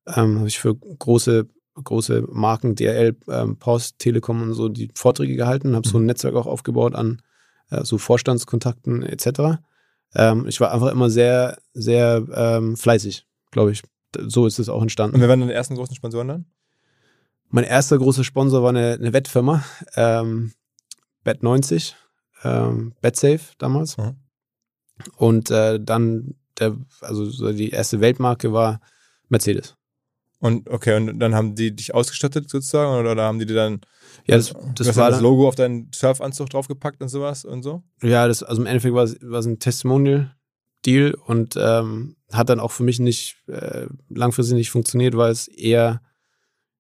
ähm, 0.08 0.40
habe 0.40 0.48
ich 0.48 0.60
für 0.60 0.76
große 0.76 1.48
große 1.84 2.26
Marken, 2.32 2.76
DRL, 2.76 3.16
ähm, 3.28 3.58
Post, 3.58 4.00
Telekom 4.00 4.42
und 4.42 4.54
so, 4.54 4.70
die 4.70 4.90
Vorträge 4.96 5.36
gehalten, 5.36 5.76
habe 5.76 5.88
so 5.88 5.98
ein 5.98 6.02
mhm. 6.02 6.08
Netzwerk 6.08 6.36
auch 6.36 6.48
aufgebaut 6.48 6.96
an 6.96 7.22
äh, 7.70 7.84
so 7.84 7.98
Vorstandskontakten 7.98 9.04
etc. 9.04 9.62
Ähm, 10.16 10.48
ich 10.48 10.60
war 10.60 10.72
einfach 10.72 10.92
immer 10.92 11.10
sehr, 11.10 11.58
sehr 11.74 12.26
ähm, 12.34 12.78
fleißig, 12.78 13.26
glaube 13.52 13.72
ich. 13.72 13.84
So 14.28 14.48
ist 14.48 14.60
es 14.60 14.70
auch 14.70 14.82
entstanden. 14.82 15.16
Und 15.16 15.22
wer 15.22 15.30
waren 15.30 15.40
deine 15.40 15.54
ersten 15.54 15.76
großen 15.76 15.96
Sponsoren 15.96 16.28
dann? 16.28 16.46
Mein 17.50 17.64
erster 17.64 17.98
großer 17.98 18.24
Sponsor 18.24 18.62
war 18.64 18.70
eine, 18.70 18.94
eine 18.94 19.14
Wettfirma, 19.14 19.64
ähm, 19.96 20.54
Bet90, 21.26 21.94
ähm, 22.44 22.94
BetSafe 23.02 23.54
damals. 23.58 23.98
Mhm. 23.98 24.16
Und 25.16 25.52
äh, 25.52 25.80
dann, 25.80 26.36
der, 26.60 26.78
also 27.02 27.26
so 27.26 27.52
die 27.52 27.70
erste 27.70 28.02
Weltmarke 28.02 28.54
war 28.54 28.82
Mercedes. 29.30 29.79
Und 30.40 30.70
okay, 30.70 30.96
und 30.96 31.20
dann 31.20 31.36
haben 31.36 31.56
die 31.56 31.76
dich 31.76 31.94
ausgestattet 31.94 32.50
sozusagen 32.50 32.98
oder, 32.98 33.12
oder 33.12 33.24
haben 33.24 33.40
die 33.40 33.46
dir 33.46 33.56
dann 33.56 33.82
ja, 34.26 34.38
das, 34.38 34.54
das 34.76 34.96
war 34.96 35.12
das 35.12 35.22
Logo 35.22 35.48
auf 35.48 35.56
deinen 35.56 35.92
Surfanzug 35.94 36.50
draufgepackt 36.50 37.02
und 37.02 37.10
sowas 37.10 37.46
und 37.46 37.64
so? 37.64 37.84
Ja, 38.02 38.28
das, 38.28 38.44
also 38.44 38.62
im 38.62 38.68
Endeffekt 38.68 38.94
war 38.94 39.04
es, 39.04 39.18
war 39.22 39.40
es 39.40 39.46
ein 39.46 39.60
Testimonial-Deal 39.60 41.16
und 41.26 41.56
ähm, 41.58 42.16
hat 42.32 42.50
dann 42.50 42.60
auch 42.60 42.72
für 42.72 42.84
mich 42.84 43.00
nicht 43.00 43.38
äh, 43.48 43.88
langfristig 44.10 44.56
nicht 44.56 44.70
funktioniert, 44.70 45.18
weil 45.18 45.32
es 45.32 45.48
eher 45.48 46.02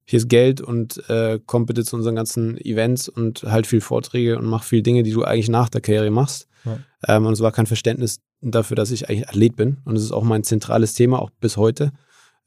hier 0.05 0.17
ist 0.17 0.29
Geld 0.29 0.61
und 0.61 1.07
äh, 1.09 1.39
komm 1.45 1.65
bitte 1.65 1.83
zu 1.83 1.95
unseren 1.95 2.15
ganzen 2.15 2.57
Events 2.57 3.09
und 3.09 3.43
halt 3.43 3.67
viel 3.67 3.81
Vorträge 3.81 4.39
und 4.39 4.45
mach 4.45 4.63
viel 4.63 4.81
Dinge, 4.81 5.03
die 5.03 5.11
du 5.11 5.23
eigentlich 5.23 5.49
nach 5.49 5.69
der 5.69 5.81
Karriere 5.81 6.09
machst. 6.09 6.47
Ja. 6.65 6.79
Ähm, 7.07 7.25
und 7.27 7.33
es 7.33 7.41
war 7.41 7.51
kein 7.51 7.67
Verständnis 7.67 8.21
dafür, 8.41 8.75
dass 8.75 8.89
ich 8.89 9.07
eigentlich 9.07 9.29
Athlet 9.29 9.55
bin. 9.55 9.77
Und 9.85 9.95
es 9.95 10.03
ist 10.03 10.11
auch 10.11 10.23
mein 10.23 10.43
zentrales 10.43 10.93
Thema, 10.93 11.19
auch 11.19 11.29
bis 11.39 11.57
heute. 11.57 11.91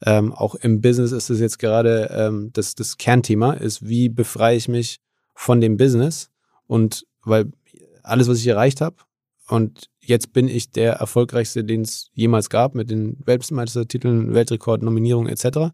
Ähm, 0.05 0.33
auch 0.33 0.55
im 0.55 0.81
Business 0.81 1.11
ist 1.11 1.29
es 1.29 1.39
jetzt 1.39 1.59
gerade 1.59 2.09
ähm, 2.11 2.49
das, 2.53 2.75
das 2.75 2.97
Kernthema, 2.97 3.53
ist, 3.53 3.87
wie 3.87 4.09
befreie 4.09 4.57
ich 4.57 4.67
mich 4.67 4.99
von 5.33 5.61
dem 5.61 5.77
Business 5.77 6.29
und 6.67 7.05
weil 7.23 7.51
alles, 8.03 8.27
was 8.27 8.39
ich 8.39 8.47
erreicht 8.47 8.81
habe 8.81 8.97
und 9.47 9.89
jetzt 10.01 10.33
bin 10.33 10.47
ich 10.47 10.71
der 10.71 10.93
erfolgreichste, 10.93 11.63
den 11.63 11.81
es 11.81 12.09
jemals 12.13 12.49
gab 12.49 12.75
mit 12.75 12.89
den 12.89 13.17
Weltmeistertiteln, 13.25 14.33
Weltrekord, 14.33 14.83
Nominierungen 14.83 15.31
etc. 15.31 15.73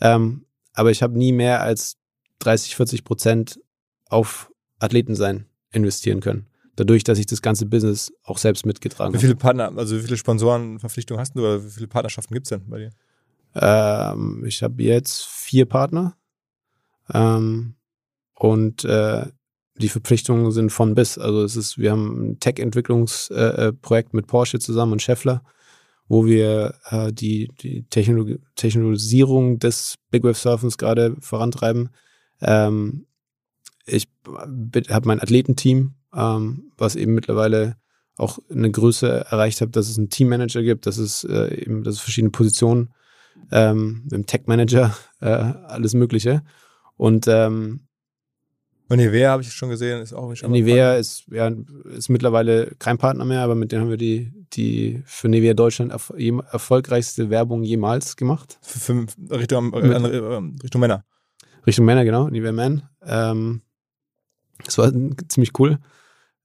Ähm, 0.00 0.44
aber 0.74 0.90
ich 0.90 1.02
habe 1.02 1.16
nie 1.16 1.32
mehr 1.32 1.62
als 1.62 1.96
30, 2.40 2.76
40 2.76 3.04
Prozent 3.04 3.60
auf 4.08 4.50
Athleten 4.78 5.14
sein 5.14 5.46
investieren 5.70 6.20
können. 6.20 6.46
Dadurch, 6.76 7.04
dass 7.04 7.18
ich 7.18 7.26
das 7.26 7.42
ganze 7.42 7.66
Business 7.66 8.12
auch 8.24 8.38
selbst 8.38 8.66
mitgetragen 8.66 9.12
Wie 9.12 9.18
habe. 9.18 9.26
viele 9.26 9.36
Partner, 9.36 9.72
also 9.76 9.96
wie 9.96 10.02
viele 10.02 10.16
Sponsorenverpflichtungen 10.16 11.20
hast 11.20 11.34
du 11.34 11.40
oder 11.40 11.64
wie 11.64 11.70
viele 11.70 11.86
Partnerschaften 11.86 12.34
gibt 12.34 12.46
es 12.46 12.50
denn 12.50 12.68
bei 12.68 12.78
dir? 12.78 12.90
Ähm, 13.54 14.44
ich 14.46 14.62
habe 14.62 14.82
jetzt 14.82 15.26
vier 15.26 15.66
Partner 15.66 16.16
ähm, 17.12 17.74
und 18.34 18.84
äh, 18.84 19.26
die 19.76 19.88
Verpflichtungen 19.88 20.52
sind 20.52 20.70
von 20.70 20.94
bis. 20.94 21.18
Also 21.18 21.42
es 21.42 21.56
ist, 21.56 21.78
wir 21.78 21.92
haben 21.92 22.32
ein 22.32 22.40
Tech-Entwicklungsprojekt 22.40 23.58
äh, 23.58 23.72
Projekt 23.72 24.14
mit 24.14 24.26
Porsche 24.26 24.58
zusammen 24.58 24.92
und 24.92 25.02
Scheffler, 25.02 25.42
wo 26.08 26.26
wir 26.26 26.74
äh, 26.90 27.12
die, 27.12 27.48
die 27.60 27.84
Technologi 27.84 28.38
Technologisierung 28.54 29.58
des 29.58 29.96
Big 30.10 30.24
Wave 30.24 30.34
Surfens 30.34 30.78
gerade 30.78 31.16
vorantreiben. 31.20 31.90
Ähm, 32.40 33.06
ich 33.86 34.08
habe 34.26 35.06
mein 35.06 35.20
Athletenteam, 35.20 35.94
ähm, 36.14 36.72
was 36.76 36.96
eben 36.96 37.14
mittlerweile 37.14 37.76
auch 38.16 38.38
eine 38.50 38.70
Größe 38.70 39.26
erreicht 39.30 39.60
hat, 39.60 39.74
dass 39.74 39.88
es 39.88 39.98
einen 39.98 40.10
Teammanager 40.10 40.62
gibt, 40.62 40.86
dass 40.86 40.98
es 40.98 41.24
äh, 41.24 41.62
eben, 41.62 41.82
dass 41.82 41.94
es 41.94 42.00
verschiedene 42.00 42.30
Positionen 42.30 42.92
ähm, 43.50 44.06
im 44.12 44.26
Tech-Manager, 44.26 44.96
äh, 45.20 45.26
alles 45.26 45.94
Mögliche. 45.94 46.42
Und 46.96 47.26
ähm, 47.28 47.80
Und 48.88 48.98
Nivea 48.98 49.30
habe 49.30 49.42
ich 49.42 49.52
schon 49.52 49.70
gesehen, 49.70 50.02
ist 50.02 50.12
auch 50.12 50.34
schon 50.34 50.50
Nivea 50.52 50.96
ist, 50.96 51.24
ja, 51.30 51.50
ist 51.96 52.08
mittlerweile 52.10 52.72
kein 52.78 52.98
Partner 52.98 53.24
mehr, 53.24 53.40
aber 53.40 53.54
mit 53.54 53.72
denen 53.72 53.82
haben 53.82 53.90
wir 53.90 53.96
die, 53.96 54.32
die 54.52 55.02
für 55.06 55.28
Nivea 55.28 55.54
Deutschland 55.54 55.92
erf 55.92 56.12
erfolgreichste 56.52 57.30
Werbung 57.30 57.62
jemals 57.62 58.16
gemacht. 58.16 58.58
für, 58.60 59.06
für 59.06 59.06
Richtung, 59.30 59.70
Mit- 59.70 59.84
äh, 59.84 60.62
Richtung 60.62 60.80
Männer. 60.80 61.04
Richtung 61.66 61.84
Männer, 61.86 62.04
genau, 62.04 62.28
Nivea 62.28 62.52
Man. 62.52 62.82
Ähm, 63.04 63.62
das 64.64 64.78
war 64.78 64.92
ziemlich 65.28 65.58
cool. 65.58 65.78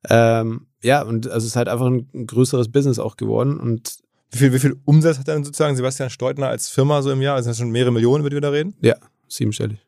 Ähm, 0.10 0.68
ja, 0.82 1.02
und 1.02 1.28
also 1.28 1.40
es 1.40 1.52
ist 1.52 1.56
halt 1.56 1.68
einfach 1.68 1.88
ein, 1.88 2.08
ein 2.14 2.28
größeres 2.28 2.72
Business 2.72 2.98
auch 3.00 3.18
geworden 3.18 3.60
und 3.60 3.98
Wie 4.32 4.38
viel, 4.40 4.54
wie 4.54 4.60
viel 4.60 4.76
Umsatz 4.86 5.18
hat 5.20 5.28
denn 5.28 5.44
sozusagen 5.44 5.76
Sebastian 5.76 6.10
Steutner 6.10 6.48
als 6.50 6.70
Firma 6.70 7.02
so 7.02 7.12
im 7.12 7.22
Jahr? 7.22 7.36
Also 7.36 7.50
das 7.50 7.58
sind 7.58 7.66
schon 7.66 7.72
mehrere 7.72 7.92
Millionen, 7.92 8.22
über 8.22 8.30
die 8.30 8.36
wir 8.36 8.42
da 8.42 8.50
reden? 8.50 8.76
siebenstellig. 9.30 9.80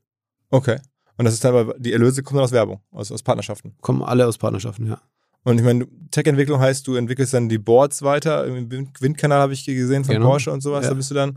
Okay. 0.50 0.80
Und 1.18 1.26
das 1.26 1.34
ist 1.34 1.44
dann 1.44 1.56
aber, 1.56 1.76
die 1.78 1.94
Erlöse 1.94 2.24
kommen 2.24 2.38
dann 2.38 2.46
aus 2.46 2.52
Werbung, 2.52 2.82
aus, 2.92 3.12
aus 3.12 3.24
Partnerschaften. 3.24 3.74
Kommen 3.82 4.02
alle 4.04 4.26
aus 4.28 4.38
Partnerschaften, 4.38 4.88
ja. 4.88 5.02
Und 5.44 5.58
ich 5.58 5.64
meine, 5.64 5.88
Tech-Entwicklung 6.12 6.60
heißt, 6.60 6.86
du 6.88 6.96
entwickelst 6.96 7.34
dann 7.34 7.48
die 7.48 7.58
Boards 7.58 8.02
weiter. 8.02 8.46
Im 8.46 8.70
Wind- 8.70 9.02
Windkanal 9.02 9.40
habe 9.40 9.54
ich 9.54 9.66
gesehen 9.66 10.04
von 10.04 10.16
Genau. 10.16 10.28
Porsche 10.30 10.52
und 10.52 10.62
sowas. 10.62 10.84
Ja. 10.84 10.90
Da 10.92 10.96
bist 10.96 11.10
du 11.12 11.16
dann. 11.16 11.32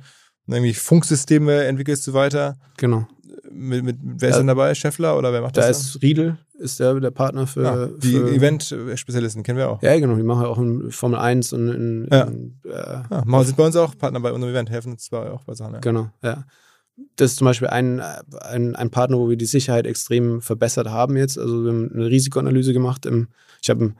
Und 0.46 0.54
irgendwie 0.54 0.74
Funksysteme 0.74 1.64
entwickelst 1.64 2.04
du 2.08 2.12
weiter. 2.12 2.56
Genau. 2.76 3.06
Mit, 3.54 3.84
mit, 3.84 3.96
wer 4.02 4.28
ist 4.30 4.34
Ja. 4.36 4.38
denn 4.40 4.46
dabei? 4.46 4.74
Scheffler 4.74 5.16
oder 5.18 5.32
wer 5.32 5.40
macht 5.42 5.56
Da 5.56 5.66
das? 5.68 5.80
ist 5.94 6.02
Riedel, 6.02 6.38
ist 6.58 6.80
der, 6.80 6.98
der 7.00 7.10
Partner 7.10 7.46
für, 7.46 7.62
dann? 7.62 7.78
ah, 7.78 7.88
die 8.02 8.16
Event-Spezialisten 8.16 9.42
kennen 9.42 9.58
wir 9.58 9.68
auch. 9.70 9.82
Ja, 9.82 9.98
genau, 9.98 10.14
die 10.16 10.22
machen 10.22 10.42
ja 10.42 10.48
auch 10.48 10.58
in 10.58 10.90
Formel 10.90 11.18
1 11.18 11.52
und 11.52 11.68
in, 11.68 12.08
Ja. 12.10 12.22
in 12.24 12.58
äh, 12.64 12.72
Ah, 13.10 13.22
machen 13.26 13.46
sind 13.46 13.56
bei 13.56 13.66
uns 13.66 13.76
auch 13.76 13.96
Partner 13.96 14.20
bei 14.20 14.32
unserem 14.32 14.52
Event, 14.52 14.70
helfen 14.70 14.92
uns 14.92 15.04
zwar 15.04 15.32
auch 15.32 15.44
bei 15.44 15.54
Sachen. 15.54 15.74
Ja. 15.74 15.80
Genau, 15.80 16.10
ja. 16.22 16.44
Das 17.16 17.32
ist 17.32 17.38
zum 17.38 17.46
Beispiel 17.46 17.68
ein, 17.68 18.00
ein, 18.00 18.76
ein 18.76 18.90
Partner, 18.90 19.18
wo 19.18 19.28
wir 19.28 19.36
die 19.36 19.46
Sicherheit 19.46 19.86
extrem 19.86 20.40
verbessert 20.40 20.88
haben 20.88 21.16
jetzt. 21.16 21.38
Also 21.38 21.64
wir 21.64 21.70
haben 21.72 21.90
eine 21.92 22.06
Risikoanalyse 22.06 22.72
gemacht. 22.72 23.06
Im, 23.06 23.28
ich 23.62 23.70
habe 23.70 23.94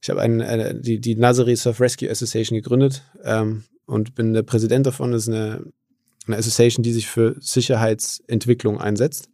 ich 0.00 0.10
hab 0.10 0.16
ein, 0.18 0.40
äh, 0.40 0.74
die, 0.80 0.98
die 0.98 1.14
Nazare 1.14 1.54
Surf 1.56 1.80
Rescue 1.80 2.10
Association 2.10 2.56
gegründet 2.56 3.02
ähm, 3.22 3.64
und 3.86 4.14
bin 4.14 4.32
der 4.32 4.42
Präsident 4.42 4.86
davon. 4.86 5.12
Das 5.12 5.22
ist 5.22 5.28
eine, 5.28 5.62
eine 6.26 6.36
Association, 6.36 6.82
die 6.82 6.92
sich 6.92 7.08
für 7.08 7.36
Sicherheitsentwicklung 7.40 8.80
einsetzt 8.80 9.28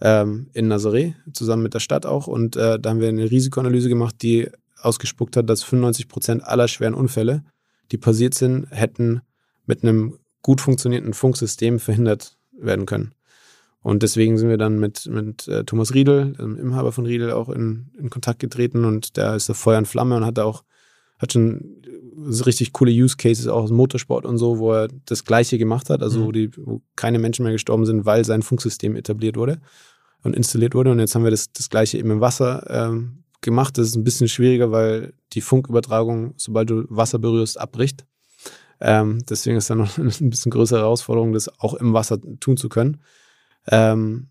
ähm, 0.00 0.48
in 0.52 0.72
Nazaré, 0.72 1.14
zusammen 1.32 1.62
mit 1.62 1.74
der 1.74 1.80
Stadt 1.80 2.06
auch. 2.06 2.26
Und 2.26 2.56
äh, 2.56 2.78
da 2.78 2.90
haben 2.90 3.00
wir 3.00 3.08
eine 3.08 3.30
Risikoanalyse 3.30 3.88
gemacht, 3.88 4.16
die 4.22 4.48
ausgespuckt 4.80 5.36
hat, 5.36 5.48
dass 5.48 5.62
95 5.62 6.08
Prozent 6.08 6.44
aller 6.44 6.68
schweren 6.68 6.94
Unfälle, 6.94 7.44
die 7.92 7.98
passiert 7.98 8.34
sind, 8.34 8.66
hätten 8.70 9.20
mit 9.66 9.82
einem 9.82 10.18
gut 10.42 10.60
funktionierenden 10.60 11.14
Funksystem 11.14 11.78
verhindert 11.78 12.38
werden 12.52 12.86
können. 12.86 13.14
Und 13.82 14.02
deswegen 14.02 14.36
sind 14.36 14.48
wir 14.48 14.58
dann 14.58 14.78
mit, 14.78 15.06
mit 15.06 15.48
äh, 15.48 15.64
Thomas 15.64 15.94
Riedel, 15.94 16.34
dem 16.34 16.58
Inhaber 16.58 16.92
von 16.92 17.06
Riedel, 17.06 17.32
auch 17.32 17.48
in, 17.48 17.90
in 17.98 18.10
Kontakt 18.10 18.38
getreten 18.38 18.84
und 18.84 19.16
der 19.16 19.36
ist 19.36 19.48
da 19.48 19.54
Feuer 19.54 19.78
und 19.78 19.88
Flamme 19.88 20.16
und 20.16 20.26
hat 20.26 20.36
da 20.38 20.44
auch, 20.44 20.64
hat 21.18 21.32
schon 21.32 21.82
richtig 22.46 22.72
coole 22.72 22.90
Use 22.92 23.16
Cases 23.16 23.46
auch 23.48 23.62
aus 23.62 23.68
dem 23.70 23.76
Motorsport 23.76 24.26
und 24.26 24.38
so, 24.38 24.58
wo 24.58 24.72
er 24.72 24.88
das 25.06 25.24
Gleiche 25.24 25.58
gemacht 25.58 25.90
hat, 25.90 26.02
also 26.02 26.20
Mhm. 26.20 26.24
wo, 26.24 26.32
die, 26.32 26.50
wo 26.56 26.82
keine 26.96 27.18
Menschen 27.18 27.42
mehr 27.44 27.52
gestorben 27.52 27.86
sind, 27.86 28.04
weil 28.06 28.24
sein 28.24 28.42
Funksystem 28.42 28.96
etabliert 28.96 29.36
wurde 29.36 29.60
und 30.22 30.36
installiert 30.36 30.74
wurde. 30.74 30.90
Und 30.90 30.98
jetzt 30.98 31.14
haben 31.14 31.24
wir 31.24 31.30
das, 31.30 31.52
das 31.52 31.70
Gleiche 31.70 31.98
eben 31.98 32.10
im 32.10 32.20
Wasser 32.20 32.64
ähm, 32.68 33.24
gemacht. 33.40 33.78
Das 33.78 33.88
ist 33.88 33.96
ein 33.96 34.04
bisschen 34.04 34.28
schwieriger, 34.28 34.70
weil 34.70 35.14
die 35.32 35.40
Funkübertragung, 35.40 36.34
sobald 36.36 36.70
du 36.70 36.84
Wasser 36.88 37.18
berührst, 37.18 37.58
abbricht. 37.58 38.04
Ähm, 38.80 39.22
deswegen 39.28 39.56
ist 39.56 39.68
da 39.70 39.74
noch 39.74 39.96
ein 39.98 40.30
bisschen 40.30 40.50
größere 40.50 40.80
Herausforderung, 40.80 41.32
das 41.32 41.48
auch 41.60 41.74
im 41.74 41.92
Wasser 41.92 42.18
tun 42.40 42.56
zu 42.56 42.68
können. 42.68 43.02
Ähm, 43.66 44.28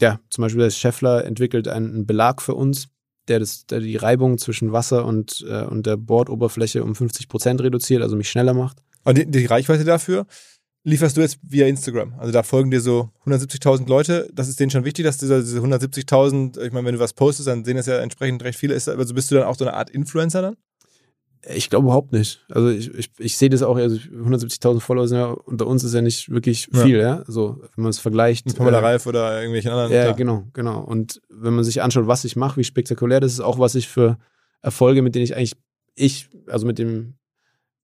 ja, 0.00 0.20
zum 0.30 0.42
Beispiel 0.42 0.62
der 0.62 0.70
Scheffler 0.70 1.24
entwickelt 1.24 1.68
einen 1.68 2.06
Belag 2.06 2.40
für 2.40 2.54
uns, 2.54 2.88
der, 3.28 3.38
das, 3.40 3.66
der 3.66 3.80
die 3.80 3.96
Reibung 3.96 4.38
zwischen 4.38 4.72
Wasser 4.72 5.04
und, 5.04 5.44
äh, 5.48 5.64
und 5.64 5.86
der 5.86 5.96
Bordoberfläche 5.96 6.82
um 6.82 6.94
50 6.94 7.28
Prozent 7.28 7.60
reduziert, 7.60 8.02
also 8.02 8.16
mich 8.16 8.28
schneller 8.28 8.54
macht. 8.54 8.78
Und 9.04 9.18
die, 9.18 9.26
die 9.26 9.46
Reichweite 9.46 9.84
dafür 9.84 10.26
lieferst 10.84 11.16
du 11.16 11.20
jetzt 11.20 11.38
via 11.42 11.66
Instagram. 11.66 12.14
Also 12.18 12.32
da 12.32 12.42
folgen 12.42 12.70
dir 12.70 12.80
so 12.80 13.10
170.000 13.26 13.88
Leute. 13.88 14.30
Das 14.32 14.48
ist 14.48 14.60
denen 14.60 14.70
schon 14.70 14.84
wichtig, 14.84 15.04
dass 15.04 15.18
diese, 15.18 15.40
diese 15.40 15.60
170.000, 15.60 16.60
ich 16.60 16.72
meine, 16.72 16.86
wenn 16.86 16.94
du 16.94 17.00
was 17.00 17.12
postest, 17.12 17.48
dann 17.48 17.64
sehen 17.64 17.76
das 17.76 17.86
ja 17.86 17.98
entsprechend 17.98 18.42
recht 18.42 18.58
viele. 18.58 18.74
Ist, 18.74 18.88
also 18.88 19.14
bist 19.14 19.30
du 19.30 19.34
dann 19.34 19.44
auch 19.44 19.56
so 19.56 19.64
eine 19.64 19.74
Art 19.74 19.90
Influencer 19.90 20.42
dann? 20.42 20.56
Ich 21.48 21.70
glaube 21.70 21.84
überhaupt 21.86 22.12
nicht. 22.12 22.44
Also 22.50 22.68
ich, 22.68 22.92
ich, 22.94 23.10
ich 23.18 23.36
sehe 23.38 23.48
das 23.48 23.62
auch, 23.62 23.76
also 23.76 23.96
170.000 23.96 24.80
Follower 24.80 25.08
sind 25.08 25.18
ja 25.18 25.26
unter 25.30 25.66
uns 25.66 25.82
ist 25.84 25.94
ja 25.94 26.02
nicht 26.02 26.28
wirklich 26.30 26.68
Ja. 26.72 26.84
viel, 26.84 26.98
ja. 26.98 27.24
So, 27.26 27.60
wenn 27.76 27.82
man 27.84 27.90
es 27.90 27.98
vergleicht. 27.98 28.46
Ein 28.46 28.54
Pamela 28.54 28.78
äh, 28.80 28.82
Reif 28.84 29.06
oder 29.06 29.36
irgendwelchen 29.38 29.70
anderen. 29.70 29.90
Ja, 29.92 30.02
klar. 30.04 30.16
genau, 30.16 30.44
genau. 30.52 30.80
Und 30.84 31.22
wenn 31.30 31.54
man 31.54 31.64
sich 31.64 31.80
anschaut, 31.80 32.06
was 32.06 32.24
ich 32.24 32.36
mache, 32.36 32.58
wie 32.58 32.64
spektakulär 32.64 33.20
das 33.20 33.32
ist, 33.32 33.40
auch 33.40 33.58
was 33.58 33.74
ich 33.74 33.88
für 33.88 34.18
Erfolge, 34.60 35.00
mit 35.00 35.14
denen 35.14 35.24
ich 35.24 35.34
eigentlich, 35.34 35.54
ich, 35.94 36.28
also 36.46 36.66
mit 36.66 36.78
dem 36.78 37.14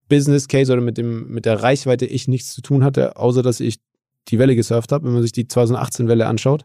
Business 0.09 0.49
Case 0.49 0.71
oder 0.73 0.83
mit 0.83 0.99
dem, 0.99 1.29
mit 1.29 1.47
der 1.47 1.63
Reichweite 1.63 2.05
ich 2.05 2.29
nichts 2.29 2.53
zu 2.53 2.61
tun 2.61 2.85
hatte, 2.85 3.17
außer 3.17 3.43
dass 3.43 3.61
ich 3.61 3.79
die 4.29 4.39
Welle 4.39 4.55
gesurft 4.55 4.93
habe. 4.93 5.07
Wenn 5.07 5.15
man 5.15 5.23
sich 5.23 5.33
die 5.33 5.49
2018 5.49 6.09
Welle 6.09 6.27
anschaut, 6.27 6.65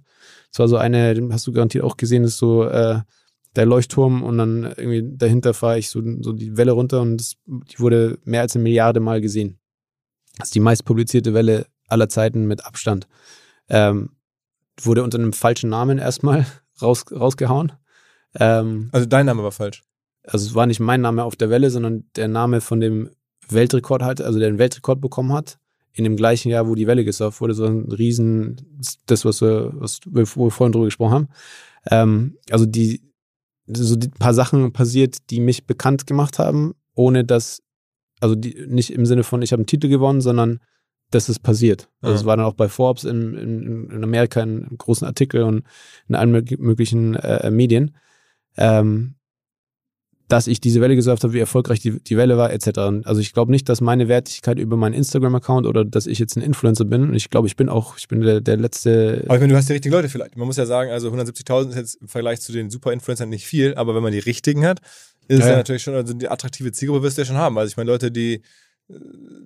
das 0.51 0.60
war 0.60 0.67
so 0.67 0.77
eine, 0.77 1.15
hast 1.32 1.47
du 1.47 1.54
garantiert 1.54 1.84
auch 1.86 1.95
gesehen, 1.95 2.23
ist 2.25 2.38
so 2.38 2.65
äh, 2.65 2.99
der 3.55 3.65
Leuchtturm 3.65 4.23
und 4.23 4.37
dann 4.37 4.63
irgendwie 4.63 5.03
dahinter 5.17 5.53
fahre 5.53 5.77
ich 5.79 5.89
so, 5.89 6.01
so 6.21 6.33
die 6.33 6.55
Welle 6.57 6.71
runter 6.71 7.01
und 7.01 7.17
das, 7.17 7.35
die 7.45 7.79
wurde 7.79 8.17
mehr 8.23 8.41
als 8.41 8.55
eine 8.55 8.63
Milliarde 8.63 8.99
Mal 8.99 9.21
gesehen. 9.21 9.59
Das 10.37 10.47
ist 10.47 10.55
die 10.55 10.59
meist 10.61 10.85
publizierte 10.85 11.33
Welle 11.33 11.65
aller 11.87 12.07
Zeiten 12.09 12.45
mit 12.47 12.65
Abstand. 12.65 13.07
Ähm, 13.69 14.11
wurde 14.79 15.03
unter 15.03 15.17
einem 15.19 15.33
falschen 15.33 15.69
Namen 15.69 15.97
erstmal 15.97 16.45
raus, 16.81 17.03
rausgehauen. 17.11 17.73
Ähm, 18.35 18.89
Also 18.91 19.05
dein 19.05 19.25
Name 19.25 19.43
war 19.43 19.51
falsch. 19.51 19.83
also 20.25 20.47
es 20.47 20.55
war 20.55 20.65
nicht 20.65 20.79
mein 20.79 21.01
Name 21.01 21.23
auf 21.23 21.35
der 21.35 21.49
Welle, 21.49 21.69
sondern 21.69 22.05
der 22.15 22.29
Name 22.29 22.61
von 22.61 22.79
dem 22.79 23.09
Weltrekordhalter, 23.49 24.25
also 24.25 24.39
der 24.39 24.49
den 24.49 24.59
Weltrekord 24.59 25.01
bekommen 25.01 25.33
hat, 25.33 25.59
in 25.93 26.05
dem 26.05 26.15
gleichen 26.15 26.49
Jahr, 26.49 26.67
wo 26.69 26.75
die 26.75 26.87
Welle 26.87 27.03
gesurft 27.03 27.41
wurde, 27.41 27.53
so 27.53 27.65
ein 27.65 27.91
Riesen, 27.91 28.79
das, 29.07 29.25
was 29.25 29.41
wir, 29.41 29.71
was 29.73 29.99
wir 30.05 30.25
vorhin 30.25 30.71
drüber 30.71 30.85
gesprochen 30.85 31.13
haben. 31.13 31.27
Ähm, 31.89 32.37
also 32.49 32.65
die, 32.65 33.01
so 33.73 33.95
die 33.95 34.10
paar 34.10 34.34
Sachen 34.34 34.71
passiert, 34.73 35.17
die 35.29 35.39
mich 35.39 35.65
bekannt 35.65 36.07
gemacht 36.07 36.39
haben, 36.39 36.73
ohne 36.95 37.23
dass, 37.23 37.62
also 38.19 38.36
die, 38.36 38.65
nicht 38.67 38.91
im 38.93 39.05
Sinne 39.05 39.23
von, 39.23 39.41
ich 39.41 39.51
habe 39.51 39.62
einen 39.62 39.67
Titel 39.67 39.88
gewonnen, 39.88 40.21
sondern 40.21 40.60
dass 41.10 41.27
es 41.29 41.39
passiert. 41.39 41.89
Also 42.01 42.13
Ja. 42.13 42.19
es 42.19 42.25
war 42.25 42.38
dann 42.38 42.45
auch 42.45 42.53
bei 42.53 42.69
Forbes 42.69 43.03
in, 43.03 43.36
in, 43.36 43.89
in 43.89 44.03
Amerika 44.03 44.41
in, 44.41 44.65
einem 44.65 44.78
großen 44.78 45.05
Artikel 45.05 45.43
und 45.43 45.63
in 46.07 46.15
allen 46.15 46.34
mög- 46.36 46.59
möglichen 46.59 47.15
äh, 47.15 47.51
Medien. 47.51 47.95
Ähm, 48.57 49.15
dass 50.32 50.47
ich 50.47 50.61
diese 50.61 50.79
Welle 50.79 50.95
gesurft 50.95 51.23
habe, 51.23 51.34
wie 51.34 51.39
erfolgreich 51.39 51.82
die, 51.82 51.99
die 52.01 52.15
Welle 52.15 52.38
war, 52.38 52.53
etc. 52.53 52.79
Also 53.03 53.19
ich 53.19 53.34
glaube 53.34 53.51
nicht, 53.51 53.67
dass 53.67 53.82
meine 53.82 54.07
Wertigkeit 54.07 54.59
über 54.59 54.77
meinen 54.77 54.93
Instagram-Account 54.93 55.67
oder 55.67 55.84
dass 55.84 56.07
ich 56.07 56.19
jetzt 56.19 56.38
ein 56.38 56.41
Influencer 56.41 56.86
bin. 56.86 57.03
Und 57.03 57.15
ich 57.15 57.29
glaube, 57.29 57.47
ich 57.47 57.57
bin 57.57 57.67
auch, 57.67 57.97
ich 57.97 58.07
bin 58.07 58.21
der, 58.21 58.39
der 58.39 58.55
letzte. 58.55 59.23
Aber 59.25 59.36
ich 59.36 59.41
meine, 59.41 59.51
du 59.51 59.57
hast 59.57 59.67
die 59.67 59.73
richtigen 59.73 59.93
Leute 59.93 60.07
vielleicht. 60.07 60.38
Man 60.38 60.47
muss 60.47 60.55
ja 60.55 60.65
sagen, 60.65 60.89
also 60.89 61.09
170.000 61.09 61.69
ist 61.71 61.75
jetzt 61.75 61.95
im 61.95 62.07
Vergleich 62.07 62.39
zu 62.39 62.53
den 62.53 62.69
Super-Influencern 62.69 63.27
nicht 63.27 63.45
viel, 63.45 63.75
aber 63.75 63.93
wenn 63.93 64.03
man 64.03 64.13
die 64.13 64.19
richtigen 64.19 64.65
hat, 64.65 64.79
ist 65.27 65.39
es 65.39 65.45
Ja, 65.45 65.51
ja 65.51 65.57
natürlich 65.57 65.84
schon, 65.84 65.95
also 65.95 66.13
die 66.13 66.29
attraktive 66.29 66.71
Zielgruppe 66.71 67.03
wirst 67.03 67.17
du 67.17 67.23
ja 67.23 67.25
schon 67.25 67.38
haben. 67.38 67.57
Also 67.57 67.69
ich 67.69 67.77
meine, 67.77 67.91
Leute, 67.91 68.09
die 68.09 68.41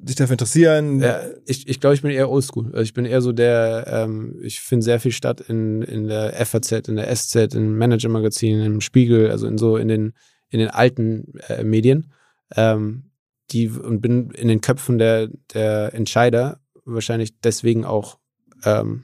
sich 0.05 0.15
dafür 0.15 0.33
interessieren? 0.33 0.99
Ja, 1.01 1.21
ich 1.45 1.67
ich, 1.67 1.79
glaube, 1.79 1.95
ich 1.95 2.01
bin 2.03 2.11
eher 2.11 2.29
oldschool. 2.29 2.67
Also 2.67 2.81
ich 2.81 2.93
bin 2.93 3.05
eher 3.05 3.21
so 3.21 3.31
der, 3.31 3.85
ähm, 3.87 4.39
ich 4.43 4.61
finde 4.61 4.83
sehr 4.83 4.99
viel 4.99 5.11
statt 5.11 5.41
in, 5.41 5.81
in 5.81 6.07
der 6.07 6.33
FAZ, 6.45 6.87
in 6.87 6.95
der 6.95 7.15
SZ, 7.15 7.55
in 7.55 7.75
Manager-Magazinen, 7.75 8.65
im 8.65 8.81
Spiegel, 8.81 9.31
also 9.31 9.47
in 9.47 9.57
so 9.57 9.77
in 9.77 9.87
den, 9.87 10.13
in 10.49 10.59
den 10.59 10.69
alten 10.69 11.33
äh, 11.47 11.63
Medien. 11.63 12.11
Ähm, 12.55 13.11
die 13.51 13.69
und 13.69 14.01
bin 14.01 14.31
in 14.31 14.47
den 14.47 14.61
Köpfen 14.61 14.97
der, 14.97 15.29
der 15.53 15.93
Entscheider 15.93 16.59
wahrscheinlich 16.83 17.39
deswegen 17.41 17.85
auch 17.85 18.17
ähm, 18.63 19.03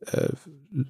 äh, 0.00 0.28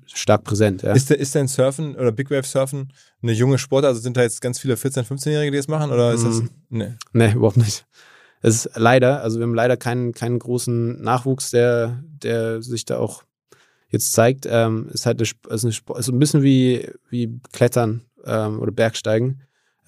stark 0.07 0.45
präsent. 0.45 0.83
Ja. 0.83 0.93
Ist, 0.93 1.11
ist 1.11 1.35
denn 1.35 1.49
Surfen 1.49 1.95
oder 1.95 2.13
Big 2.13 2.31
Wave 2.31 2.47
Surfen 2.47 2.93
eine 3.23 3.33
junge 3.33 3.59
Sportart? 3.59 3.91
Also 3.91 4.01
sind 4.01 4.17
da 4.17 4.23
jetzt 4.23 4.41
ganz 4.41 4.59
viele 4.59 4.75
14-, 4.75 5.07
15-Jährige, 5.07 5.53
die 5.53 5.57
das 5.59 5.69
machen? 5.69 5.91
Oder 5.91 6.13
ist 6.13 6.25
das. 6.25 6.43
Mm. 6.43 6.49
Nee. 6.71 6.95
Nee, 7.13 7.33
überhaupt 7.33 7.57
nicht. 7.57 7.87
Es 8.43 8.67
ist 8.67 8.77
leider, 8.77 9.23
also 9.23 9.39
wir 9.39 9.45
haben 9.45 9.55
leider 9.55 9.77
keinen, 9.77 10.13
keinen 10.13 10.39
großen 10.39 11.01
Nachwuchs, 11.01 11.51
der, 11.51 12.03
der 12.05 12.63
sich 12.63 12.85
da 12.85 12.99
auch 12.99 13.23
jetzt 13.89 14.13
zeigt. 14.13 14.47
Ähm, 14.49 14.89
ist 14.93 15.07
halt 15.07 15.21
eine, 15.21 15.55
ist 15.55 15.65
eine, 15.65 15.99
ist 15.99 16.09
ein 16.09 16.19
bisschen 16.19 16.43
wie, 16.43 16.89
wie 17.09 17.41
Klettern 17.53 18.03
ähm, 18.25 18.61
oder 18.61 18.73
Bergsteigen. 18.73 19.43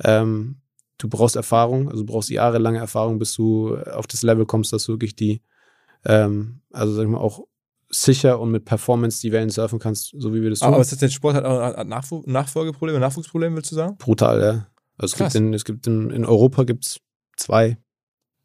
Ähm, 0.04 0.56
du 0.98 1.08
brauchst 1.08 1.36
Erfahrung, 1.36 1.88
also 1.88 2.02
du 2.02 2.12
brauchst 2.12 2.30
jahrelange 2.30 2.78
Erfahrung, 2.78 3.18
bis 3.18 3.34
du 3.34 3.76
auf 3.76 4.06
das 4.06 4.22
Level 4.22 4.46
kommst, 4.46 4.72
dass 4.72 4.84
du 4.84 4.92
wirklich 4.92 5.16
die, 5.16 5.42
ähm, 6.04 6.60
also 6.72 6.94
sag 6.94 7.02
ich 7.02 7.08
mal, 7.08 7.18
auch 7.18 7.46
sicher 7.90 8.38
und 8.38 8.50
mit 8.50 8.64
Performance 8.64 9.20
die 9.20 9.32
Wellen 9.32 9.50
surfen 9.50 9.78
kannst, 9.78 10.14
so 10.16 10.34
wie 10.34 10.42
wir 10.42 10.50
das 10.50 10.60
tun. 10.60 10.68
Aber 10.68 10.80
ist 10.80 10.92
das 10.92 10.98
denn 10.98 11.10
Sport 11.10 11.36
hat 11.36 11.44
auch 11.44 11.84
Nachfolgeprobleme, 11.84 13.00
Nachwuchsprobleme, 13.00 13.56
willst 13.56 13.72
du 13.72 13.76
sagen? 13.76 13.96
brutal, 13.96 14.40
ja. 14.40 14.66
Also 14.98 15.14
es 15.14 15.18
Krass. 15.18 15.32
gibt 15.32 15.44
in, 15.44 15.54
es 15.54 15.64
gibt 15.64 15.86
in, 15.86 16.10
in 16.10 16.24
Europa 16.24 16.64
gibt's 16.64 17.00
zwei 17.36 17.78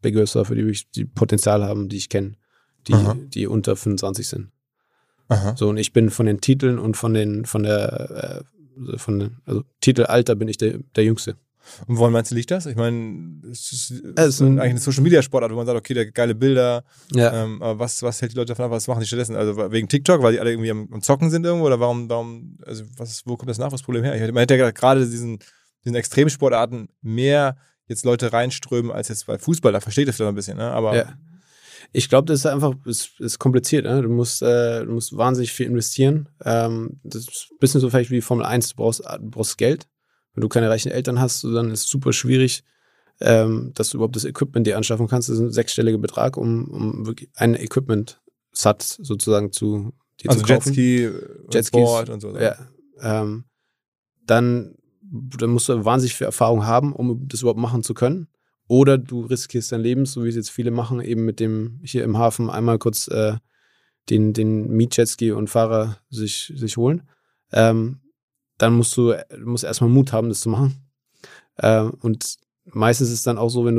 Big 0.01 0.15
Wave 0.15 0.27
Surfer, 0.27 0.55
die 0.55 0.79
die 0.95 1.05
Potenzial 1.05 1.63
haben, 1.63 1.89
die 1.89 1.97
ich 1.97 2.09
kenne, 2.09 2.33
die, 2.87 2.93
Aha. 2.93 3.17
die 3.17 3.47
unter 3.47 3.75
25 3.75 4.27
sind. 4.27 4.51
Aha. 5.29 5.55
So, 5.55 5.69
und 5.69 5.77
ich 5.77 5.93
bin 5.93 6.09
von 6.09 6.25
den 6.25 6.41
Titeln 6.41 6.77
und 6.77 6.95
von 6.95 7.13
den, 7.13 7.45
von 7.45 7.63
der, 7.63 8.43
äh, 8.45 8.52
von 8.97 9.19
den, 9.19 9.37
also 9.45 9.63
Titelalter 9.81 10.35
bin 10.35 10.47
ich 10.47 10.57
der, 10.57 10.79
der 10.95 11.03
Jüngste. 11.03 11.35
Und 11.87 11.97
woran 11.97 12.11
meinst 12.11 12.29
du, 12.29 12.35
liegt 12.35 12.51
das? 12.51 12.65
Ich 12.65 12.75
meine, 12.75 13.39
es 13.49 13.71
ist, 13.71 13.91
es 13.91 14.01
Es 14.15 14.27
ist 14.35 14.41
ein- 14.41 14.59
eigentlich 14.59 14.71
eine 14.71 14.79
Social 14.79 15.01
Media 15.03 15.21
Sportart, 15.21 15.49
wo 15.51 15.55
man 15.55 15.65
sagt, 15.65 15.77
okay, 15.79 15.93
da 15.93 16.03
geile 16.03 16.35
Bilder, 16.35 16.83
Ja. 17.13 17.43
ähm, 17.45 17.61
aber 17.61 17.79
was, 17.79 18.03
was 18.03 18.21
hält 18.21 18.33
die 18.33 18.35
Leute 18.35 18.49
davon 18.49 18.65
ab, 18.65 18.71
was 18.71 18.85
machen 18.87 18.99
die 18.99 19.05
stattdessen? 19.07 19.37
Also 19.37 19.55
wegen 19.71 19.87
TikTok, 19.87 20.21
weil 20.21 20.33
die 20.33 20.39
alle 20.41 20.51
irgendwie 20.51 20.71
am, 20.71 20.89
am 20.91 21.01
Zocken 21.01 21.29
sind 21.29 21.45
irgendwo 21.45 21.65
oder 21.67 21.79
warum, 21.79 22.09
warum, 22.09 22.57
also 22.65 22.83
was, 22.97 23.21
wo 23.25 23.37
kommt 23.37 23.49
das 23.49 23.59
Nachwuchsproblem 23.59 24.03
her? 24.03 24.15
Ich, 24.15 24.33
man 24.33 24.41
hätte 24.41 24.57
ja 24.57 24.71
gerade 24.71 25.07
diesen, 25.09 25.39
diesen 25.85 25.95
Extremsportarten 25.95 26.89
mehr 27.01 27.55
jetzt 27.87 28.03
Leute 28.03 28.33
reinströmen 28.33 28.91
als 28.91 29.07
jetzt 29.07 29.25
bei 29.25 29.37
Fußball, 29.37 29.71
da 29.71 29.79
versteht 29.79 30.07
das 30.09 30.17
vielleicht 30.17 30.29
ein 30.29 30.35
bisschen, 30.35 30.57
ne? 30.57 30.69
Aber 30.71 30.95
Ja. 30.95 31.13
Ich 31.91 32.09
glaube, 32.09 32.25
das 32.25 32.39
ist 32.39 32.45
einfach, 32.45 32.73
ist, 32.85 33.19
ist 33.19 33.39
kompliziert. 33.39 33.85
Ne? 33.85 34.01
Du, 34.01 34.09
musst, 34.09 34.41
äh, 34.41 34.85
du 34.85 34.91
musst 34.91 35.15
wahnsinnig 35.15 35.51
viel 35.51 35.67
investieren. 35.67 36.29
Ähm, 36.43 36.99
das 37.03 37.23
ist 37.23 37.49
ein 37.51 37.57
bisschen 37.59 37.81
so 37.81 37.89
vielleicht 37.89 38.11
wie 38.11 38.21
Formel 38.21 38.45
1, 38.45 38.69
du 38.69 38.75
brauchst, 38.75 39.01
du 39.01 39.29
brauchst 39.29 39.57
Geld. 39.57 39.87
Wenn 40.33 40.41
du 40.41 40.49
keine 40.49 40.69
reichen 40.69 40.91
Eltern 40.91 41.19
hast, 41.19 41.43
dann 41.43 41.69
ist 41.71 41.85
es 41.85 41.89
super 41.89 42.11
schwierig, 42.11 42.63
ähm, 43.21 43.71
dass 43.75 43.89
du 43.89 43.97
überhaupt 43.97 44.15
das 44.15 44.25
Equipment 44.25 44.65
dir 44.65 44.77
anschaffen 44.77 45.07
kannst. 45.07 45.29
Das 45.29 45.35
ist 45.35 45.41
ein 45.41 45.51
sechsstelliger 45.51 45.99
Betrag, 45.99 46.37
um, 46.37 46.65
um 46.69 47.05
wirklich 47.05 47.29
einen 47.35 47.55
Equipment-Satz 47.55 48.99
sozusagen 49.01 49.51
zu 49.51 49.93
dir 50.21 50.29
also 50.29 50.41
zu 50.41 50.47
kaufen. 50.47 50.73
Jetski, 50.73 51.09
Jetskis, 51.51 51.71
Board 51.71 52.09
und 52.09 52.21
so. 52.21 52.35
Ja. 52.37 52.55
Ähm, 53.01 53.45
dann, 54.25 54.75
dann 55.01 55.51
musst 55.51 55.69
du 55.69 55.85
wahnsinnig 55.85 56.15
viel 56.15 56.25
Erfahrung 56.25 56.65
haben, 56.65 56.93
um 56.93 57.27
das 57.27 57.41
überhaupt 57.41 57.59
machen 57.59 57.83
zu 57.83 57.93
können. 57.93 58.27
Oder 58.67 58.97
du 58.97 59.21
riskierst 59.21 59.71
dein 59.71 59.81
Leben, 59.81 60.05
so 60.05 60.23
wie 60.23 60.29
es 60.29 60.35
jetzt 60.35 60.51
viele 60.51 60.71
machen, 60.71 61.01
eben 61.01 61.25
mit 61.25 61.39
dem 61.39 61.79
hier 61.83 62.03
im 62.03 62.17
Hafen 62.17 62.49
einmal 62.49 62.79
kurz 62.79 63.07
äh, 63.07 63.35
den, 64.09 64.33
den 64.33 64.69
Mietjetski 64.69 65.31
und 65.31 65.49
Fahrer 65.49 65.97
sich, 66.09 66.53
sich 66.55 66.77
holen. 66.77 67.03
Ähm, 67.51 68.01
dann 68.57 68.73
musst 68.73 68.95
du, 68.97 69.13
musst 69.43 69.63
erstmal 69.63 69.89
Mut 69.89 70.13
haben, 70.13 70.29
das 70.29 70.41
zu 70.41 70.49
machen. 70.49 70.89
Ähm, 71.59 71.91
und 72.01 72.37
meistens 72.65 73.09
ist 73.09 73.15
es 73.15 73.23
dann 73.23 73.37
auch 73.37 73.49
so, 73.49 73.65
wenn 73.65 73.75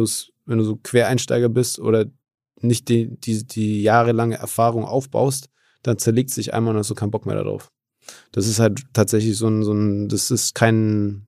wenn 0.46 0.58
du 0.58 0.64
so 0.64 0.76
Quereinsteiger 0.76 1.48
bist 1.48 1.78
oder 1.78 2.06
nicht 2.60 2.88
die, 2.88 3.18
die, 3.18 3.46
die 3.46 3.82
jahrelange 3.82 4.36
Erfahrung 4.36 4.84
aufbaust, 4.84 5.48
dann 5.82 5.98
zerlegt 5.98 6.30
sich 6.30 6.54
einmal 6.54 6.74
und 6.74 6.80
hast 6.80 6.90
du 6.90 6.94
keinen 6.94 7.10
Bock 7.10 7.26
mehr 7.26 7.36
darauf. 7.36 7.70
Das 8.32 8.46
ist 8.46 8.58
halt 8.58 8.82
tatsächlich 8.92 9.36
so 9.36 9.48
ein, 9.48 9.62
so 9.62 9.72
ein, 9.72 10.08
das 10.08 10.30
ist 10.30 10.54
kein, 10.54 11.26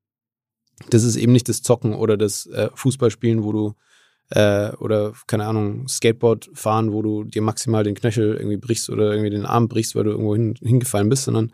das 0.90 1.04
ist 1.04 1.16
eben 1.16 1.32
nicht 1.32 1.48
das 1.48 1.62
Zocken 1.62 1.94
oder 1.94 2.16
das 2.16 2.46
äh, 2.46 2.68
Fußballspielen, 2.74 3.42
wo 3.42 3.52
du 3.52 3.74
äh, 4.30 4.70
oder 4.76 5.12
keine 5.26 5.46
Ahnung, 5.46 5.86
Skateboard 5.88 6.50
fahren, 6.54 6.92
wo 6.92 7.02
du 7.02 7.24
dir 7.24 7.42
maximal 7.42 7.84
den 7.84 7.94
Knöchel 7.94 8.36
irgendwie 8.36 8.56
brichst 8.56 8.90
oder 8.90 9.12
irgendwie 9.12 9.30
den 9.30 9.46
Arm 9.46 9.68
brichst, 9.68 9.94
weil 9.94 10.04
du 10.04 10.10
irgendwo 10.10 10.34
hin, 10.34 10.54
hingefallen 10.60 11.08
bist, 11.08 11.24
sondern 11.24 11.52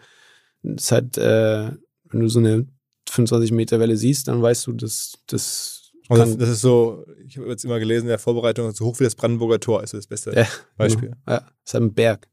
es 0.63 0.85
ist 0.85 0.93
halt, 0.93 1.19
äh, 1.19 1.71
wenn 2.11 2.21
du 2.21 2.29
so 2.29 2.39
eine 2.39 2.67
25 3.09 3.53
Meter 3.53 3.79
Welle 3.79 3.97
siehst, 3.97 4.29
dann 4.29 4.41
weißt 4.41 4.67
du, 4.67 4.73
dass 4.73 5.19
das 5.27 5.93
Also 6.09 6.25
das, 6.25 6.37
das 6.39 6.49
ist 6.49 6.61
so, 6.63 7.05
ich 7.27 7.37
habe 7.37 7.49
jetzt 7.49 7.65
immer 7.65 7.79
gelesen 7.79 8.05
in 8.05 8.09
der 8.09 8.19
Vorbereitung, 8.19 8.71
so 8.73 8.87
hoch 8.87 8.99
wie 9.01 9.05
das 9.05 9.15
Brandenburger 9.15 9.61
Tor 9.61 9.83
ist 9.83 9.93
das 9.93 10.07
beste 10.07 10.35
Ja, 10.35 10.47
Beispiel. 10.77 11.13
Ja, 11.29 11.39
es 11.65 11.71
ist 11.71 11.75
halt 11.75 11.85
ein 11.85 11.95
Berg. 11.95 12.29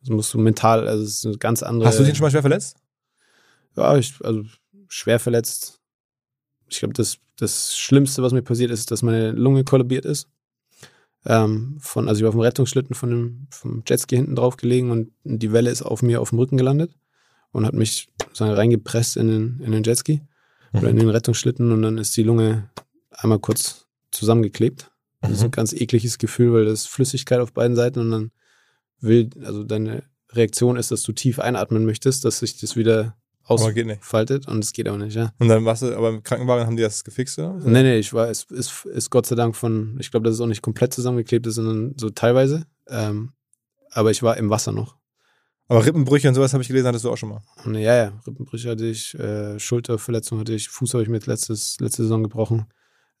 Das 0.00 0.10
musst 0.10 0.32
du 0.32 0.38
mental, 0.38 0.86
also 0.86 1.02
es 1.02 1.16
ist 1.16 1.26
eine 1.26 1.38
ganz 1.38 1.62
andere. 1.64 1.88
Hast 1.88 1.98
du 1.98 2.04
dich 2.04 2.16
schon 2.16 2.24
mal 2.24 2.30
schwer 2.30 2.42
verletzt? 2.42 2.76
Ja, 3.76 3.96
ich, 3.96 4.14
also 4.22 4.44
schwer 4.88 5.18
verletzt. 5.18 5.80
Ich 6.68 6.80
glaube, 6.80 6.94
das, 6.94 7.18
das 7.36 7.76
Schlimmste, 7.76 8.22
was 8.22 8.32
mir 8.32 8.42
passiert 8.42 8.70
ist, 8.70 8.90
dass 8.90 9.02
meine 9.02 9.32
Lunge 9.32 9.64
kollabiert 9.64 10.04
ist. 10.04 10.28
Ähm, 11.24 11.76
von, 11.80 12.08
also 12.08 12.18
ich 12.18 12.22
war 12.22 12.28
auf 12.28 12.34
dem 12.34 12.40
Rettungsschlitten 12.40 12.94
von 12.94 13.10
dem, 13.10 13.46
vom 13.50 13.82
Jetski 13.86 14.16
hinten 14.16 14.36
drauf 14.36 14.56
gelegen 14.56 14.90
und 14.90 15.12
die 15.24 15.52
Welle 15.52 15.70
ist 15.70 15.82
auf 15.82 16.02
mir 16.02 16.20
auf 16.20 16.30
dem 16.30 16.38
Rücken 16.38 16.56
gelandet 16.56 16.94
und 17.50 17.66
hat 17.66 17.74
mich 17.74 18.08
sozusagen 18.22 18.52
reingepresst 18.52 19.16
in 19.16 19.28
den, 19.28 19.60
in 19.60 19.72
den 19.72 19.82
Jetski 19.82 20.22
oder 20.72 20.88
in 20.88 20.96
den 20.96 21.08
Rettungsschlitten 21.08 21.72
und 21.72 21.82
dann 21.82 21.98
ist 21.98 22.16
die 22.16 22.22
Lunge 22.22 22.70
einmal 23.10 23.40
kurz 23.40 23.86
zusammengeklebt. 24.10 24.90
Das 25.20 25.32
ist 25.32 25.42
ein 25.42 25.50
ganz 25.50 25.72
ekliges 25.72 26.18
Gefühl, 26.18 26.52
weil 26.52 26.64
das 26.64 26.82
ist 26.82 26.88
Flüssigkeit 26.88 27.40
auf 27.40 27.52
beiden 27.52 27.76
Seiten 27.76 28.00
und 28.00 28.10
dann 28.10 28.30
will, 29.00 29.30
also 29.42 29.64
deine 29.64 30.04
Reaktion 30.30 30.76
ist, 30.76 30.90
dass 30.90 31.02
du 31.02 31.12
tief 31.12 31.38
einatmen 31.38 31.84
möchtest, 31.84 32.24
dass 32.24 32.38
sich 32.38 32.58
das 32.58 32.76
wieder. 32.76 33.16
Ausfaltet 33.46 34.48
und 34.48 34.62
es 34.62 34.72
geht 34.72 34.88
auch 34.88 34.96
nicht, 34.96 35.14
ja. 35.14 35.32
Und 35.38 35.48
dann 35.48 35.64
warst 35.64 35.82
du, 35.82 35.96
aber 35.96 36.10
im 36.10 36.22
Krankenwagen 36.22 36.66
haben 36.66 36.76
die 36.76 36.82
das 36.82 37.04
gefixt, 37.04 37.38
oder? 37.38 37.54
Nee, 37.54 37.82
nee, 37.82 37.98
ich 37.98 38.12
war, 38.12 38.28
es 38.28 38.44
ist, 38.44 38.84
ist 38.86 39.10
Gott 39.10 39.26
sei 39.26 39.36
Dank 39.36 39.54
von, 39.54 39.96
ich 40.00 40.10
glaube, 40.10 40.24
dass 40.24 40.34
es 40.34 40.40
auch 40.40 40.46
nicht 40.46 40.62
komplett 40.62 40.92
zusammengeklebt 40.92 41.46
ist, 41.46 41.54
sondern 41.54 41.94
so 41.96 42.10
teilweise. 42.10 42.66
Ähm, 42.88 43.32
aber 43.90 44.10
ich 44.10 44.22
war 44.22 44.36
im 44.36 44.50
Wasser 44.50 44.72
noch. 44.72 44.96
Aber 45.68 45.84
Rippenbrüche 45.84 46.28
und 46.28 46.34
sowas 46.34 46.52
habe 46.52 46.62
ich 46.62 46.68
gelesen, 46.68 46.86
hattest 46.86 47.04
du 47.04 47.10
auch 47.10 47.16
schon 47.16 47.30
mal. 47.30 47.42
Und 47.64 47.74
ja, 47.74 47.96
ja, 47.96 48.12
Rippenbrüche 48.26 48.70
hatte 48.70 48.86
ich, 48.86 49.14
äh, 49.18 49.58
Schulterverletzung 49.58 50.38
hatte 50.38 50.54
ich, 50.54 50.68
Fuß 50.68 50.94
habe 50.94 51.02
ich 51.02 51.08
mir 51.08 51.16
jetzt 51.16 51.26
letztes, 51.26 51.78
letzte 51.80 52.02
Saison 52.02 52.22
gebrochen. 52.22 52.66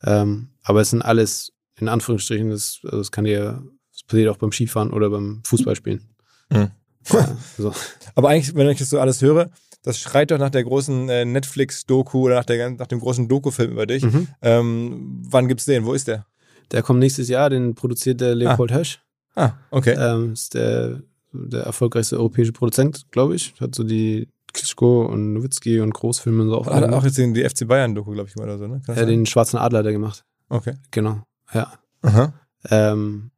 Ähm, 0.02 0.50
aber 0.62 0.80
es 0.80 0.90
sind 0.90 1.02
alles, 1.02 1.52
in 1.78 1.88
Anführungsstrichen, 1.88 2.50
das, 2.50 2.80
also 2.84 2.98
das 2.98 3.10
kann 3.10 3.24
dir, 3.24 3.64
das 3.92 4.02
passiert 4.04 4.28
auch 4.28 4.36
beim 4.36 4.52
Skifahren 4.52 4.92
oder 4.92 5.10
beim 5.10 5.42
Fußballspielen. 5.44 6.08
Mhm. 6.50 6.70
Ja, 7.12 7.36
so. 7.56 7.72
Aber 8.14 8.28
eigentlich, 8.30 8.54
wenn 8.54 8.68
ich 8.68 8.78
das 8.78 8.90
so 8.90 9.00
alles 9.00 9.22
höre, 9.22 9.50
das 9.82 9.98
schreit 9.98 10.30
doch 10.30 10.38
nach 10.38 10.50
der 10.50 10.64
großen 10.64 11.08
äh, 11.08 11.24
Netflix-Doku 11.24 12.18
oder 12.22 12.36
nach, 12.36 12.44
der, 12.44 12.70
nach 12.70 12.86
dem 12.86 13.00
großen 13.00 13.28
Doku-Film 13.28 13.72
über 13.72 13.86
dich. 13.86 14.02
Mhm. 14.02 14.28
Ähm, 14.42 15.22
wann 15.28 15.48
gibt's 15.48 15.64
den? 15.64 15.84
Wo 15.84 15.92
ist 15.92 16.08
der? 16.08 16.26
Der 16.72 16.82
kommt 16.82 16.98
nächstes 16.98 17.28
Jahr, 17.28 17.50
den 17.50 17.74
produziert 17.74 18.20
der 18.20 18.34
Leopold 18.34 18.72
Hösch. 18.72 19.00
Ah, 19.36 19.52
okay. 19.70 19.94
Ähm, 19.98 20.32
ist 20.32 20.54
der, 20.54 21.02
der 21.32 21.62
erfolgreichste 21.62 22.18
europäische 22.18 22.52
Produzent, 22.52 23.06
glaube 23.10 23.36
ich. 23.36 23.54
Hat 23.60 23.74
so 23.74 23.84
die 23.84 24.28
Klitschko 24.52 25.06
und 25.06 25.34
Nowitzki 25.34 25.80
und 25.80 25.92
Großfilme 25.92 26.42
und 26.42 26.48
so 26.48 26.58
auch. 26.58 26.66
Hat 26.66 26.82
alle 26.82 26.96
auch 26.96 27.04
jetzt 27.04 27.18
den, 27.18 27.34
die 27.34 27.48
FC 27.48 27.68
Bayern-Doku, 27.68 28.12
glaube 28.12 28.28
ich, 28.28 28.36
oder 28.36 28.58
so, 28.58 28.66
ne? 28.66 28.80
Kann 28.84 28.96
ja, 28.96 29.04
den 29.04 29.26
Schwarzen 29.26 29.58
Adler 29.58 29.80
hat 29.80 29.86
er 29.86 29.92
gemacht. 29.92 30.24
Okay. 30.48 30.74
Genau. 30.90 31.22
Ja. 31.52 31.72
Aha. 32.02 32.32
Ähm, 32.70 33.30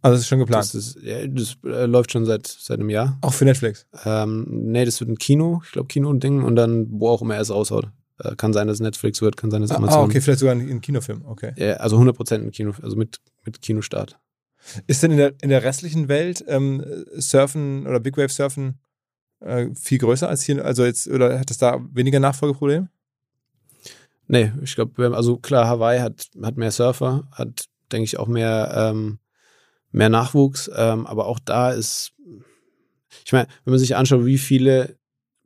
Also 0.00 0.14
das 0.14 0.20
ist 0.22 0.28
schon 0.28 0.38
geplant. 0.38 0.62
das 0.62 0.74
ist, 0.74 0.98
ja, 1.02 1.26
das 1.26 1.56
äh, 1.64 1.86
läuft 1.86 2.12
schon 2.12 2.24
seit, 2.24 2.46
seit 2.46 2.78
einem 2.78 2.90
Jahr. 2.90 3.18
auch 3.20 3.32
für 3.34 3.44
Netflix. 3.44 3.86
Ähm, 4.04 4.46
nee, 4.48 4.84
das 4.84 5.00
wird 5.00 5.10
ein 5.10 5.18
Kino, 5.18 5.60
ich 5.64 5.72
glaube 5.72 5.88
Kino 5.88 6.08
und 6.08 6.22
Ding 6.22 6.42
und 6.44 6.54
dann, 6.56 6.86
wo 6.90 7.08
auch 7.08 7.20
immer 7.22 7.34
er 7.34 7.40
es 7.40 7.50
raushaut. 7.50 7.88
Äh, 8.20 8.36
kann 8.36 8.52
sein, 8.52 8.66
dass 8.68 8.76
es 8.76 8.80
Netflix 8.80 9.20
wird, 9.22 9.36
kann 9.36 9.50
sein, 9.50 9.60
dass 9.62 9.70
Ah, 9.72 9.76
Amazon. 9.76 9.98
ah, 10.00 10.04
okay, 10.04 10.20
vielleicht 10.20 10.38
sogar 10.40 10.54
ein, 10.54 10.68
ein 10.68 10.80
Kinofilm. 10.80 11.24
Okay. 11.24 11.52
Ja, 11.56 11.74
also 11.74 11.98
100% 11.98 12.34
ein 12.34 12.50
Kino, 12.52 12.72
also 12.82 12.96
mit, 12.96 13.20
mit 13.44 13.60
Kinostart. 13.60 14.18
Ist 14.86 15.02
denn 15.02 15.12
in 15.12 15.16
der, 15.18 15.32
in 15.42 15.48
der 15.50 15.62
restlichen 15.62 16.08
Welt 16.08 16.44
ähm, 16.48 16.84
Surfen 17.16 17.86
oder 17.86 18.00
Big 18.00 18.16
Wave 18.16 18.28
Surfen 18.28 18.78
äh, 19.40 19.66
viel 19.74 19.98
größer 19.98 20.28
als 20.28 20.42
hier? 20.42 20.64
Also 20.64 20.84
jetzt, 20.84 21.08
oder 21.08 21.38
hat 21.38 21.50
es 21.50 21.58
da 21.58 21.80
weniger 21.92 22.20
Nachfolgeprobleme? 22.20 22.88
Nee, 24.26 24.52
ich 24.62 24.74
glaube, 24.74 25.14
also 25.16 25.38
klar, 25.38 25.66
Hawaii 25.66 26.00
hat, 26.00 26.26
hat 26.42 26.56
mehr 26.56 26.70
Surfer, 26.70 27.26
hat, 27.32 27.64
denke 27.90 28.04
ich, 28.04 28.18
auch 28.18 28.26
mehr, 28.28 28.72
ähm, 28.76 29.18
mehr 29.90 30.08
Nachwuchs, 30.08 30.70
ähm, 30.74 31.06
aber 31.06 31.26
auch 31.26 31.38
da 31.38 31.70
ist, 31.70 32.12
ich 33.24 33.32
meine, 33.32 33.48
wenn 33.64 33.72
man 33.72 33.78
sich 33.78 33.96
anschaut, 33.96 34.24
wie 34.24 34.38
viele 34.38 34.98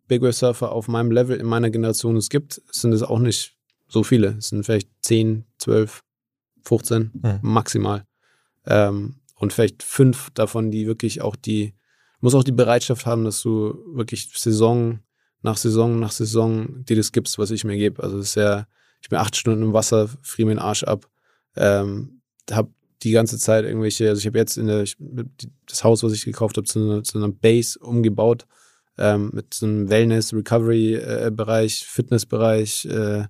Big 0.09 0.23
Wave 0.23 0.33
Surfer 0.33 0.73
auf 0.73 0.89
meinem 0.89 1.11
Level 1.11 1.39
in 1.39 1.47
meiner 1.47 1.71
Generation 1.71 2.17
es 2.17 2.29
gibt, 2.29 2.61
sind 2.71 2.93
es 2.93 3.03
auch 3.03 3.19
nicht 3.19 3.57
so 3.89 4.03
viele. 4.03 4.37
Es 4.39 4.49
sind 4.49 4.65
vielleicht 4.65 4.89
10, 5.03 5.45
12, 5.59 6.03
15 6.65 7.13
Hm. 7.23 7.39
maximal. 7.43 8.05
Ähm, 8.67 9.17
und 9.37 9.53
vielleicht 9.53 9.83
fünf 9.83 10.31
davon, 10.35 10.71
die 10.71 10.87
wirklich 10.87 11.21
auch 11.23 11.37
die, 11.37 11.75
muss 12.21 12.35
auch 12.35 12.45
die 12.45 12.53
Bereitschaft 12.53 13.07
haben, 13.07 13.25
dass 13.25 13.43
du 13.43 13.77
wirklich 13.95 14.31
Saison 14.35 15.01
nach 15.43 15.57
Saison 15.57 15.99
nach 15.99 16.13
Saison 16.13 16.85
dir 16.85 16.97
das 16.97 17.13
gibst, 17.13 17.39
was 17.39 17.51
ich 17.51 17.65
mir 17.65 17.77
gebe. 17.77 18.03
Also 18.03 18.19
das 18.19 18.29
ist 18.29 18.35
ja, 18.37 18.67
ich 19.01 19.09
bin 19.09 19.19
acht 19.19 19.37
Stunden 19.37 19.63
im 19.63 19.73
Wasser, 19.73 20.09
friere 20.23 20.47
mir 20.47 20.55
den 20.55 20.61
Arsch 20.61 20.85
ab, 20.85 21.09
ähm, 21.57 22.23
habe 22.51 22.71
die 23.05 23.13
ganze 23.13 23.39
Zeit 23.39 23.65
irgendwelche, 23.65 24.09
also 24.09 24.21
ich 24.21 24.27
habe 24.27 24.39
jetzt 24.39 24.57
in 24.57 24.67
der, 24.67 24.83
ich, 24.83 24.97
das 25.67 25.85
Haus, 25.85 26.03
was 26.03 26.13
ich 26.13 26.25
gekauft 26.25 26.57
habe, 26.57 26.67
zu, 26.67 26.79
einer- 26.79 27.03
zu 27.03 27.19
einer 27.19 27.29
Base 27.31 27.79
umgebaut, 27.79 28.47
ähm, 28.99 29.31
mit 29.33 29.55
so 29.55 29.67
einem 29.67 29.89
Wellness, 29.91 30.33
Recovery-Bereich, 30.33 31.85
Fitnessbereich, 31.87 32.85
äh, 32.87 33.25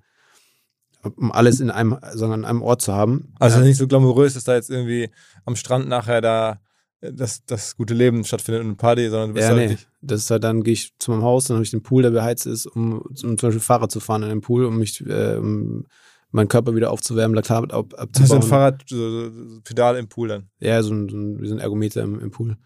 um 1.16 1.32
alles 1.32 1.60
in 1.60 1.70
einem, 1.70 1.98
sagen, 2.12 2.32
an 2.32 2.44
einem 2.44 2.62
Ort 2.62 2.82
zu 2.82 2.92
haben. 2.92 3.32
Also 3.40 3.58
Ja. 3.58 3.64
nicht 3.64 3.76
so 3.76 3.86
glamourös, 3.88 4.34
dass 4.34 4.44
da 4.44 4.54
jetzt 4.54 4.70
irgendwie 4.70 5.10
am 5.44 5.56
Strand 5.56 5.88
nachher 5.88 6.20
da 6.20 6.60
äh, 7.00 7.12
das, 7.12 7.44
das 7.44 7.76
gute 7.76 7.94
Leben 7.94 8.24
stattfindet 8.24 8.60
und 8.62 8.68
eine 8.68 8.76
Party, 8.76 9.08
sondern 9.10 9.30
du 9.30 9.34
bist 9.34 9.48
Ja, 9.48 9.54
da 9.54 9.66
nee. 9.66 9.78
Das 10.00 10.20
ist 10.22 10.30
halt, 10.30 10.44
dann 10.44 10.62
gehe 10.62 10.74
ich 10.74 10.92
zu 10.98 11.10
meinem 11.12 11.22
Haus, 11.22 11.46
dann 11.46 11.56
habe 11.56 11.64
ich 11.64 11.70
den 11.70 11.82
Pool, 11.82 12.02
der 12.02 12.10
beheizt 12.10 12.46
ist, 12.46 12.66
um, 12.66 13.00
um 13.00 13.14
zum 13.16 13.36
Beispiel 13.36 13.60
Fahrrad 13.60 13.90
zu 13.90 14.00
fahren 14.00 14.22
in 14.24 14.28
dem 14.30 14.40
Pool, 14.40 14.64
um 14.64 14.78
mich, 14.78 15.00
äh, 15.06 15.36
um 15.36 15.84
meinen 16.32 16.48
Körper 16.48 16.74
wieder 16.74 16.90
aufzuwärmen, 16.90 17.34
Laktat 17.34 17.72
ab, 17.72 17.86
Das 17.90 17.98
ist 17.98 17.98
abzubauen. 18.00 18.42
ein 18.42 18.48
Fahrrad, 18.48 18.82
so, 18.88 19.10
so, 19.30 19.48
so 19.48 19.60
Pedal 19.62 19.96
im 19.96 20.08
Pool 20.08 20.28
dann. 20.28 20.48
Ja, 20.60 20.82
so 20.82 20.92
ein, 20.92 21.08
so 21.08 21.16
ein, 21.16 21.44
so 21.46 21.54
ein 21.54 21.60
Ergometer 21.60 22.02
im, 22.02 22.18
im 22.20 22.30
Pool. 22.30 22.56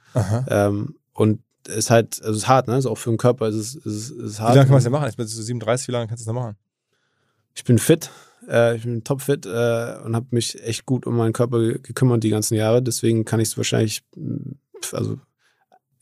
Ähm, 0.49 0.97
und 1.13 1.41
es 1.69 1.77
ist 1.77 1.91
halt, 1.91 2.21
also 2.23 2.33
es 2.33 2.39
ist 2.39 2.49
hart, 2.49 2.69
ne? 2.69 2.75
Also 2.75 2.91
auch 2.91 2.99
für 2.99 3.11
den 3.11 3.19
Körper 3.19 3.49
ist 3.49 3.57
es, 3.57 3.75
ist, 3.75 3.85
ist 3.85 4.11
es 4.11 4.39
Wie 4.39 4.43
hart. 4.43 4.55
lange 4.55 4.61
kann 4.67 4.69
man 4.71 4.77
das 4.77 4.85
denn 4.85 4.93
machen? 4.93 5.05
Jetzt 5.07 5.17
bist 5.17 5.37
du 5.37 5.43
37, 5.43 5.89
wie 5.89 5.93
lange 5.93 6.07
kannst 6.07 6.23
du 6.25 6.27
das 6.29 6.35
noch 6.35 6.41
machen? 6.41 6.57
Ich 7.55 7.65
bin 7.65 7.79
fit, 7.79 8.11
äh, 8.49 8.77
ich 8.77 8.83
bin 8.85 9.03
topfit 9.03 9.47
äh, 9.47 9.97
und 10.05 10.15
habe 10.15 10.27
mich 10.31 10.63
echt 10.63 10.87
gut 10.87 11.07
um 11.07 11.17
meinen 11.17 11.33
Körper 11.33 11.59
ge- 11.59 11.79
gekümmert 11.83 12.23
die 12.23 12.31
ganzen 12.31 12.55
Jahre. 12.55 12.83
Deswegen 12.83 13.25
kann 13.25 13.41
ich 13.41 13.49
es 13.49 13.57
wahrscheinlich, 13.57 14.05
also 14.93 15.19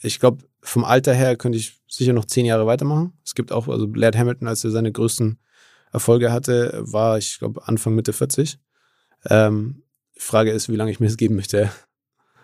ich 0.03 0.21
glaube, 0.21 0.45
vom 0.61 0.85
Alter 0.85 1.15
her 1.15 1.37
könnte 1.37 1.57
ich 1.59 1.81
sicher 1.89 2.13
noch 2.13 2.25
zehn 2.27 2.45
Jahre 2.45 2.67
weitermachen. 2.67 3.13
Es 3.25 3.35
gibt 3.35 3.53
auch, 3.53 3.69
also 3.69 3.87
Laird 3.87 4.17
Hamilton, 4.17 4.49
als 4.49 4.65
er 4.65 4.71
seine 4.71 4.93
größten 4.93 5.39
Erfolge 5.95 6.33
hatte, 6.33 6.83
war 6.85 7.17
ich 7.19 7.39
glaube 7.39 7.67
Anfang 7.67 7.95
Mitte 7.95 8.13
40. 8.13 8.59
Ähm, 9.31 9.83
die 10.17 10.21
Frage 10.21 10.51
ist, 10.51 10.69
wie 10.69 10.77
lange 10.77 10.91
ich 10.91 11.01
mir 11.01 11.07
das 11.07 11.17
geben 11.17 11.37
möchte 11.37 11.71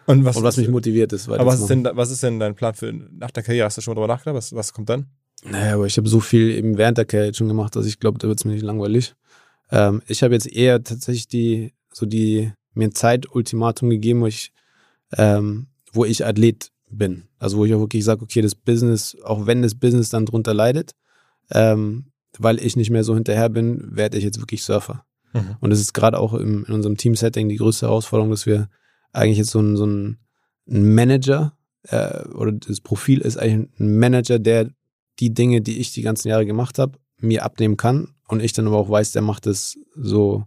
Und 0.07 0.25
was, 0.25 0.37
und 0.37 0.43
was 0.43 0.57
mich 0.57 0.69
motiviert 0.69 1.13
ist. 1.13 1.29
aber 1.29 1.47
was 1.47 1.61
ist, 1.61 1.69
denn, 1.69 1.89
was 1.93 2.11
ist 2.11 2.23
denn 2.23 2.41
dein 2.41 2.55
Plan 2.55 2.75
für 2.75 2.93
nach 2.93 3.31
der 3.31 3.43
Karriere? 3.43 3.67
Hast 3.67 3.79
du 3.79 3.83
schon 3.83 3.93
mal 3.93 4.01
drüber 4.01 4.13
nachgedacht? 4.13 4.37
Was, 4.37 4.53
was 4.55 4.73
kommt 4.73 4.89
dann? 4.89 5.07
Naja, 5.45 5.75
aber 5.75 5.87
ich 5.87 5.97
habe 5.97 6.09
so 6.09 6.21
viel 6.21 6.51
eben 6.51 6.79
während 6.79 6.99
der 6.99 7.05
Karriere 7.05 7.35
schon 7.35 7.49
gemacht, 7.49 7.77
dass 7.77 7.87
ich 7.87 7.99
glaube, 7.99 8.19
da 8.19 8.29
wird 8.29 8.41
es 8.41 8.45
mir 8.45 8.53
nicht 8.53 8.65
langweilig. 8.65 9.15
Ähm, 9.71 10.03
ich 10.07 10.23
habe 10.23 10.35
jetzt 10.35 10.51
eher 10.51 10.83
tatsächlich 10.83 11.29
die, 11.29 11.75
so 11.93 12.07
die, 12.07 12.53
mir 12.75 12.89
ein 12.89 12.95
Zeitultimatum 12.95 13.91
gegeben, 13.91 14.21
wo 14.23 14.27
ich, 14.27 14.53
ähm, 15.17 15.69
wo 15.93 16.05
ich 16.05 16.27
Athlet 16.27 16.71
bin. 16.89 17.29
Also 17.39 17.59
wo 17.59 17.65
ich 17.65 17.75
auch 17.75 17.81
wirklich 17.81 18.05
sage, 18.05 18.23
okay, 18.23 18.43
das 18.43 18.55
Business, 18.55 19.17
auch 19.25 19.47
wenn 19.47 19.63
das 19.63 19.75
Business 19.75 20.09
dann 20.09 20.27
drunter 20.27 20.55
leidet, 20.55 20.93
ähm, 21.51 22.07
weil 22.39 22.65
ich 22.65 22.77
nicht 22.77 22.91
mehr 22.91 23.05
so 23.05 23.15
hinterher 23.15 23.49
bin, 23.49 23.97
werde 23.97 24.19
ich 24.19 24.25
jetzt 24.25 24.41
wirklich 24.41 24.63
Surfer. 24.63 25.05
Mhm. 25.33 25.57
Und 25.61 25.73
es 25.73 25.81
ist 25.81 25.95
gerade 25.95 26.19
auch 26.19 26.35
im, 26.35 26.65
in 26.65 26.75
unserem 26.75 26.97
Team-Setting 26.97 27.49
die 27.49 27.57
größte 27.57 27.87
Herausforderung, 27.87 28.31
dass 28.31 28.47
wir 28.47 28.69
eigentlich 29.13 29.39
jetzt 29.39 29.51
so 29.51 29.61
ein, 29.61 29.77
so 29.77 29.87
ein, 29.87 30.19
ein 30.69 30.95
Manager 30.95 31.57
äh, 31.85 32.25
oder 32.29 32.53
das 32.53 32.81
Profil 32.81 33.21
ist 33.21 33.37
eigentlich 33.37 33.71
ein 33.79 33.99
Manager, 33.99 34.39
der 34.39 34.71
die 35.19 35.35
Dinge, 35.35 35.61
die 35.61 35.79
ich 35.79 35.93
die 35.93 36.03
ganzen 36.03 36.29
Jahre 36.29 36.47
gemacht 36.47 36.79
habe, 36.79 36.99
mir 37.19 37.45
abnehmen 37.45 37.77
kann 37.77 38.15
und 38.29 38.43
ich 38.43 38.53
dann 38.53 38.67
aber 38.67 38.79
auch 38.79 38.89
weiß, 38.89 39.13
der 39.13 39.23
macht 39.23 39.47
es 39.47 39.79
so 39.95 40.45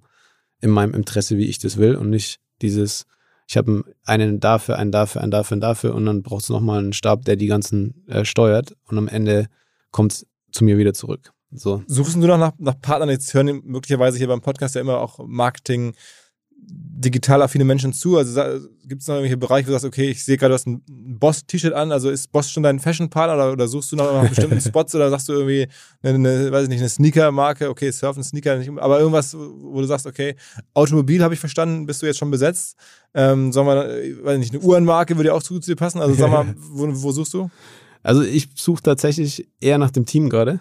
in 0.62 0.72
meinem 0.72 0.94
Interesse, 0.94 1.38
wie 1.38 1.46
ich 1.46 1.60
das 1.60 1.78
will 1.78 1.96
und 1.96 2.10
nicht 2.10 2.40
dieses, 2.62 3.06
ich 3.48 3.58
habe 3.58 3.84
einen 4.06 4.40
dafür, 4.40 4.78
einen 4.78 4.92
dafür, 4.92 5.22
einen 5.22 5.32
dafür, 5.32 5.56
einen 5.56 5.62
dafür 5.62 5.94
und 5.94 6.06
dann 6.06 6.24
braucht 6.24 6.44
es 6.44 6.50
nochmal 6.50 6.80
einen 6.80 6.94
Stab, 6.94 7.26
der 7.26 7.36
die 7.36 7.48
ganzen 7.48 8.08
äh, 8.08 8.26
steuert 8.26 8.76
und 8.86 8.98
am 8.98 9.08
Ende 9.08 9.48
kommt 9.92 10.14
es 10.14 10.28
zu 10.52 10.64
mir 10.64 10.78
wieder 10.78 10.94
zurück. 10.94 11.33
So. 11.56 11.84
Suchst 11.88 12.16
du 12.16 12.20
noch 12.20 12.38
nach, 12.38 12.54
nach 12.58 12.80
Partnern? 12.82 13.10
Jetzt 13.10 13.34
hören 13.34 13.62
möglicherweise 13.64 14.18
hier 14.18 14.28
beim 14.28 14.42
Podcast 14.42 14.76
ja 14.76 14.82
immer 14.82 15.00
auch 15.00 15.20
Marketing, 15.26 15.94
digital 16.66 17.42
affine 17.42 17.66
Menschen 17.66 17.94
zu. 17.94 18.18
Also 18.18 18.42
gibt 18.86 19.02
es 19.02 19.08
noch 19.08 19.16
irgendwelche 19.16 19.38
Bereiche, 19.38 19.68
wo 19.68 19.70
du 19.70 19.74
sagst, 19.74 19.86
okay, 19.86 20.10
ich 20.10 20.24
sehe 20.24 20.38
gerade, 20.38 20.52
du 20.52 20.56
hast 20.56 20.68
ein 20.68 20.82
Boss-T-Shirt 20.88 21.74
an. 21.74 21.92
Also 21.92 22.10
ist 22.10 22.32
Boss 22.32 22.50
schon 22.50 22.64
dein 22.64 22.80
Fashion-Partner 22.80 23.36
oder, 23.36 23.52
oder 23.52 23.68
suchst 23.68 23.92
du 23.92 23.96
noch 23.96 24.12
nach 24.12 24.30
bestimmten 24.30 24.62
Spots 24.62 24.96
oder 24.96 25.10
sagst 25.10 25.30
du 25.30 25.34
irgendwie 25.34 25.68
eine, 26.02 26.16
eine 26.16 26.52
weiß 26.52 26.64
ich 26.64 26.70
nicht, 26.70 26.80
eine 26.80 26.90
Sneaker-Marke, 26.90 27.70
okay, 27.70 27.92
Surfen, 27.92 28.24
Sneaker, 28.24 28.58
nicht, 28.58 28.72
aber 28.78 29.00
irgendwas, 29.00 29.36
wo 29.36 29.80
du 29.80 29.86
sagst, 29.86 30.08
okay, 30.08 30.36
Automobil 30.74 31.22
habe 31.22 31.34
ich 31.34 31.40
verstanden, 31.40 31.86
bist 31.86 32.02
du 32.02 32.06
jetzt 32.06 32.18
schon 32.18 32.32
besetzt. 32.32 32.78
Ähm, 33.14 33.52
sollen 33.52 33.68
wir, 33.68 34.26
weiß 34.26 34.36
ich 34.36 34.40
nicht, 34.40 34.54
eine 34.54 34.64
Uhrenmarke 34.64 35.18
würde 35.18 35.30
ja 35.30 35.34
auch 35.34 35.44
zu 35.44 35.60
dir 35.60 35.76
passen. 35.76 36.02
Also 36.02 36.16
sag 36.16 36.32
mal, 36.32 36.56
wo, 36.58 36.88
wo 36.90 37.12
suchst 37.12 37.34
du? 37.34 37.50
Also 38.02 38.22
ich 38.22 38.50
suche 38.56 38.84
tatsächlich 38.84 39.48
eher 39.60 39.78
nach 39.78 39.92
dem 39.92 40.06
Team 40.06 40.30
gerade. 40.30 40.60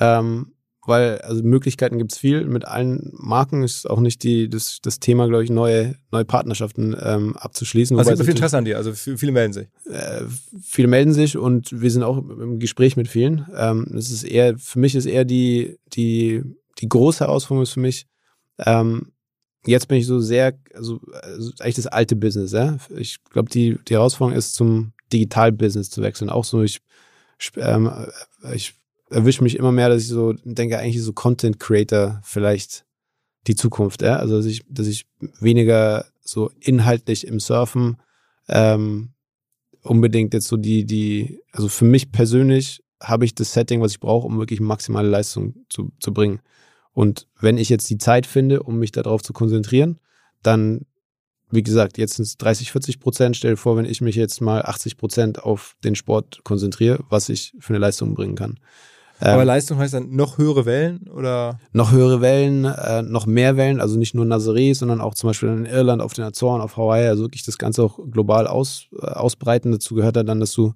Ähm, 0.00 0.50
weil, 0.86 1.18
also 1.22 1.42
Möglichkeiten 1.42 1.96
gibt's 1.96 2.18
viel. 2.18 2.44
Mit 2.44 2.66
allen 2.66 3.10
Marken 3.14 3.62
ist 3.62 3.88
auch 3.88 4.00
nicht 4.00 4.22
die, 4.22 4.50
das, 4.50 4.80
das 4.82 5.00
Thema, 5.00 5.28
glaube 5.28 5.42
ich, 5.42 5.48
neue, 5.48 5.94
neue 6.12 6.26
Partnerschaften 6.26 6.94
ähm, 7.00 7.36
abzuschließen. 7.38 7.96
Also 7.96 8.10
es 8.10 8.18
gibt 8.18 8.26
viel 8.26 8.34
es 8.34 8.36
Interesse 8.36 8.58
an 8.58 8.66
dir, 8.66 8.76
also 8.76 8.92
viel- 8.92 9.16
viele 9.16 9.32
melden 9.32 9.54
sich. 9.54 9.68
äh, 9.86 10.24
viele 10.60 10.88
melden 10.88 11.14
sich 11.14 11.38
und 11.38 11.80
wir 11.80 11.90
sind 11.90 12.02
auch 12.02 12.18
im 12.18 12.58
Gespräch 12.58 12.98
mit 12.98 13.08
vielen. 13.08 13.46
Ähm, 13.56 13.94
es 13.96 14.10
ist 14.10 14.24
eher, 14.24 14.58
für 14.58 14.78
mich 14.78 14.94
ist 14.94 15.06
eher 15.06 15.24
die, 15.24 15.78
die, 15.94 16.42
die 16.78 16.88
große 16.88 17.20
Herausforderung 17.20 17.62
ist 17.62 17.72
für 17.72 17.80
mich, 17.80 18.06
ähm, 18.58 19.12
jetzt 19.64 19.88
bin 19.88 19.96
ich 19.96 20.06
so 20.06 20.20
sehr, 20.20 20.58
also, 20.74 21.00
also 21.22 21.50
eigentlich 21.60 21.76
das 21.76 21.86
alte 21.86 22.14
Business, 22.14 22.52
ja. 22.52 22.76
Ich 22.94 23.24
glaube, 23.30 23.48
die, 23.48 23.78
die 23.88 23.94
Herausforderung 23.94 24.36
ist, 24.36 24.54
zum 24.54 24.92
Digital-Business 25.14 25.88
zu 25.88 26.02
wechseln. 26.02 26.28
Auch 26.28 26.44
so, 26.44 26.62
ich, 26.62 26.80
ich, 27.38 27.52
ähm, 27.56 27.90
ich 28.52 28.74
erwische 29.14 29.42
mich 29.42 29.56
immer 29.56 29.72
mehr, 29.72 29.88
dass 29.88 30.02
ich 30.02 30.08
so 30.08 30.34
denke, 30.44 30.78
eigentlich 30.78 31.02
so 31.02 31.12
Content 31.12 31.60
Creator 31.60 32.20
vielleicht 32.24 32.84
die 33.46 33.54
Zukunft, 33.54 34.02
ja. 34.02 34.16
Also 34.16 34.36
dass 34.36 34.46
ich, 34.46 34.64
dass 34.68 34.86
ich 34.86 35.06
weniger 35.40 36.06
so 36.20 36.50
inhaltlich 36.60 37.26
im 37.26 37.40
Surfen 37.40 37.98
ähm, 38.48 39.10
unbedingt 39.82 40.34
jetzt 40.34 40.48
so 40.48 40.56
die, 40.56 40.84
die, 40.84 41.40
also 41.52 41.68
für 41.68 41.84
mich 41.84 42.10
persönlich 42.10 42.82
habe 43.02 43.24
ich 43.24 43.34
das 43.34 43.52
Setting, 43.52 43.80
was 43.80 43.92
ich 43.92 44.00
brauche, 44.00 44.26
um 44.26 44.38
wirklich 44.38 44.60
maximale 44.60 45.08
Leistung 45.08 45.54
zu, 45.68 45.92
zu 46.00 46.12
bringen. 46.12 46.40
Und 46.92 47.26
wenn 47.40 47.58
ich 47.58 47.68
jetzt 47.68 47.90
die 47.90 47.98
Zeit 47.98 48.26
finde, 48.26 48.62
um 48.62 48.78
mich 48.78 48.92
darauf 48.92 49.22
zu 49.22 49.32
konzentrieren, 49.32 49.98
dann, 50.42 50.86
wie 51.50 51.62
gesagt, 51.62 51.98
jetzt 51.98 52.14
sind 52.14 52.24
es 52.24 52.36
30, 52.38 52.72
40 52.72 53.00
Prozent. 53.00 53.36
Stell 53.36 53.52
dir 53.52 53.56
vor, 53.56 53.76
wenn 53.76 53.84
ich 53.84 54.00
mich 54.00 54.16
jetzt 54.16 54.40
mal 54.40 54.62
80 54.62 54.96
Prozent 54.96 55.42
auf 55.42 55.76
den 55.84 55.96
Sport 55.96 56.40
konzentriere, 56.44 57.04
was 57.10 57.28
ich 57.28 57.52
für 57.58 57.74
eine 57.74 57.80
Leistung 57.80 58.14
bringen 58.14 58.36
kann. 58.36 58.58
Aber 59.20 59.42
Ähm, 59.42 59.46
Leistung 59.46 59.78
heißt 59.78 59.94
dann 59.94 60.14
noch 60.14 60.38
höhere 60.38 60.66
Wellen 60.66 61.08
oder? 61.08 61.58
noch 61.72 61.92
höhere 61.92 62.20
Wellen, 62.20 62.64
äh, 62.64 63.02
noch 63.02 63.26
mehr 63.26 63.56
Wellen, 63.56 63.80
also 63.80 63.98
nicht 63.98 64.14
nur 64.14 64.24
Nazaré, 64.24 64.74
sondern 64.74 65.00
auch 65.00 65.14
zum 65.14 65.28
Beispiel 65.28 65.48
in 65.50 65.66
Irland, 65.66 66.02
auf 66.02 66.12
den 66.14 66.24
Azoren, 66.24 66.60
auf 66.60 66.76
Hawaii, 66.76 67.06
also 67.06 67.22
wirklich 67.22 67.44
das 67.44 67.58
Ganze 67.58 67.82
auch 67.84 67.98
global 68.10 68.46
aus, 68.46 68.88
äh, 69.00 69.06
ausbreiten. 69.06 69.72
Dazu 69.72 69.94
gehört 69.94 70.16
ja 70.16 70.22
dann, 70.24 70.40
dass 70.40 70.52
du 70.52 70.74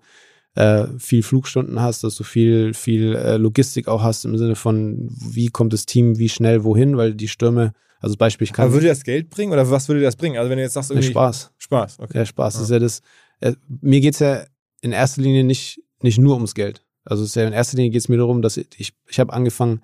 äh, 0.54 0.86
viel 0.98 1.22
Flugstunden 1.22 1.80
hast, 1.80 2.04
dass 2.04 2.14
du 2.16 2.24
viel, 2.24 2.74
viel 2.74 3.14
äh, 3.14 3.36
Logistik 3.36 3.88
auch 3.88 4.02
hast 4.02 4.24
im 4.24 4.36
Sinne 4.38 4.56
von, 4.56 5.08
wie 5.10 5.48
kommt 5.48 5.72
das 5.72 5.86
Team, 5.86 6.18
wie 6.18 6.28
schnell, 6.28 6.64
wohin, 6.64 6.96
weil 6.96 7.14
die 7.14 7.28
Stürme, 7.28 7.72
also 8.00 8.16
Beispiel, 8.16 8.44
ich 8.44 8.52
kann 8.52 8.66
Aber 8.66 8.74
würde 8.74 8.86
das 8.88 9.02
Geld 9.04 9.30
bringen 9.30 9.52
oder 9.52 9.68
was 9.70 9.88
würde 9.88 10.00
das 10.00 10.16
bringen? 10.16 10.36
Also 10.36 10.50
wenn 10.50 10.58
du 10.58 10.62
jetzt 10.62 10.74
sagst, 10.74 10.90
irgendwie 10.90 11.10
Spaß. 11.10 11.52
Spaß, 11.58 11.98
okay. 12.00 12.18
Ja, 12.18 12.26
Spaß. 12.26 12.54
Ja. 12.54 12.60
Das 12.60 12.68
ist 12.68 12.72
ja 12.72 12.78
das, 12.78 13.02
äh, 13.40 13.54
mir 13.80 14.00
geht's 14.00 14.20
ja 14.20 14.44
in 14.80 14.92
erster 14.92 15.22
Linie 15.22 15.44
nicht, 15.44 15.80
nicht 16.02 16.18
nur 16.18 16.34
ums 16.34 16.54
Geld. 16.54 16.84
Also 17.08 17.22
es 17.22 17.30
ist 17.30 17.34
ja 17.36 17.46
in 17.46 17.52
erster 17.52 17.76
Linie 17.76 17.90
geht's 17.92 18.08
mir 18.08 18.18
darum, 18.18 18.42
dass 18.42 18.56
ich, 18.56 18.92
ich, 19.06 19.20
habe 19.20 19.32
angefangen, 19.32 19.82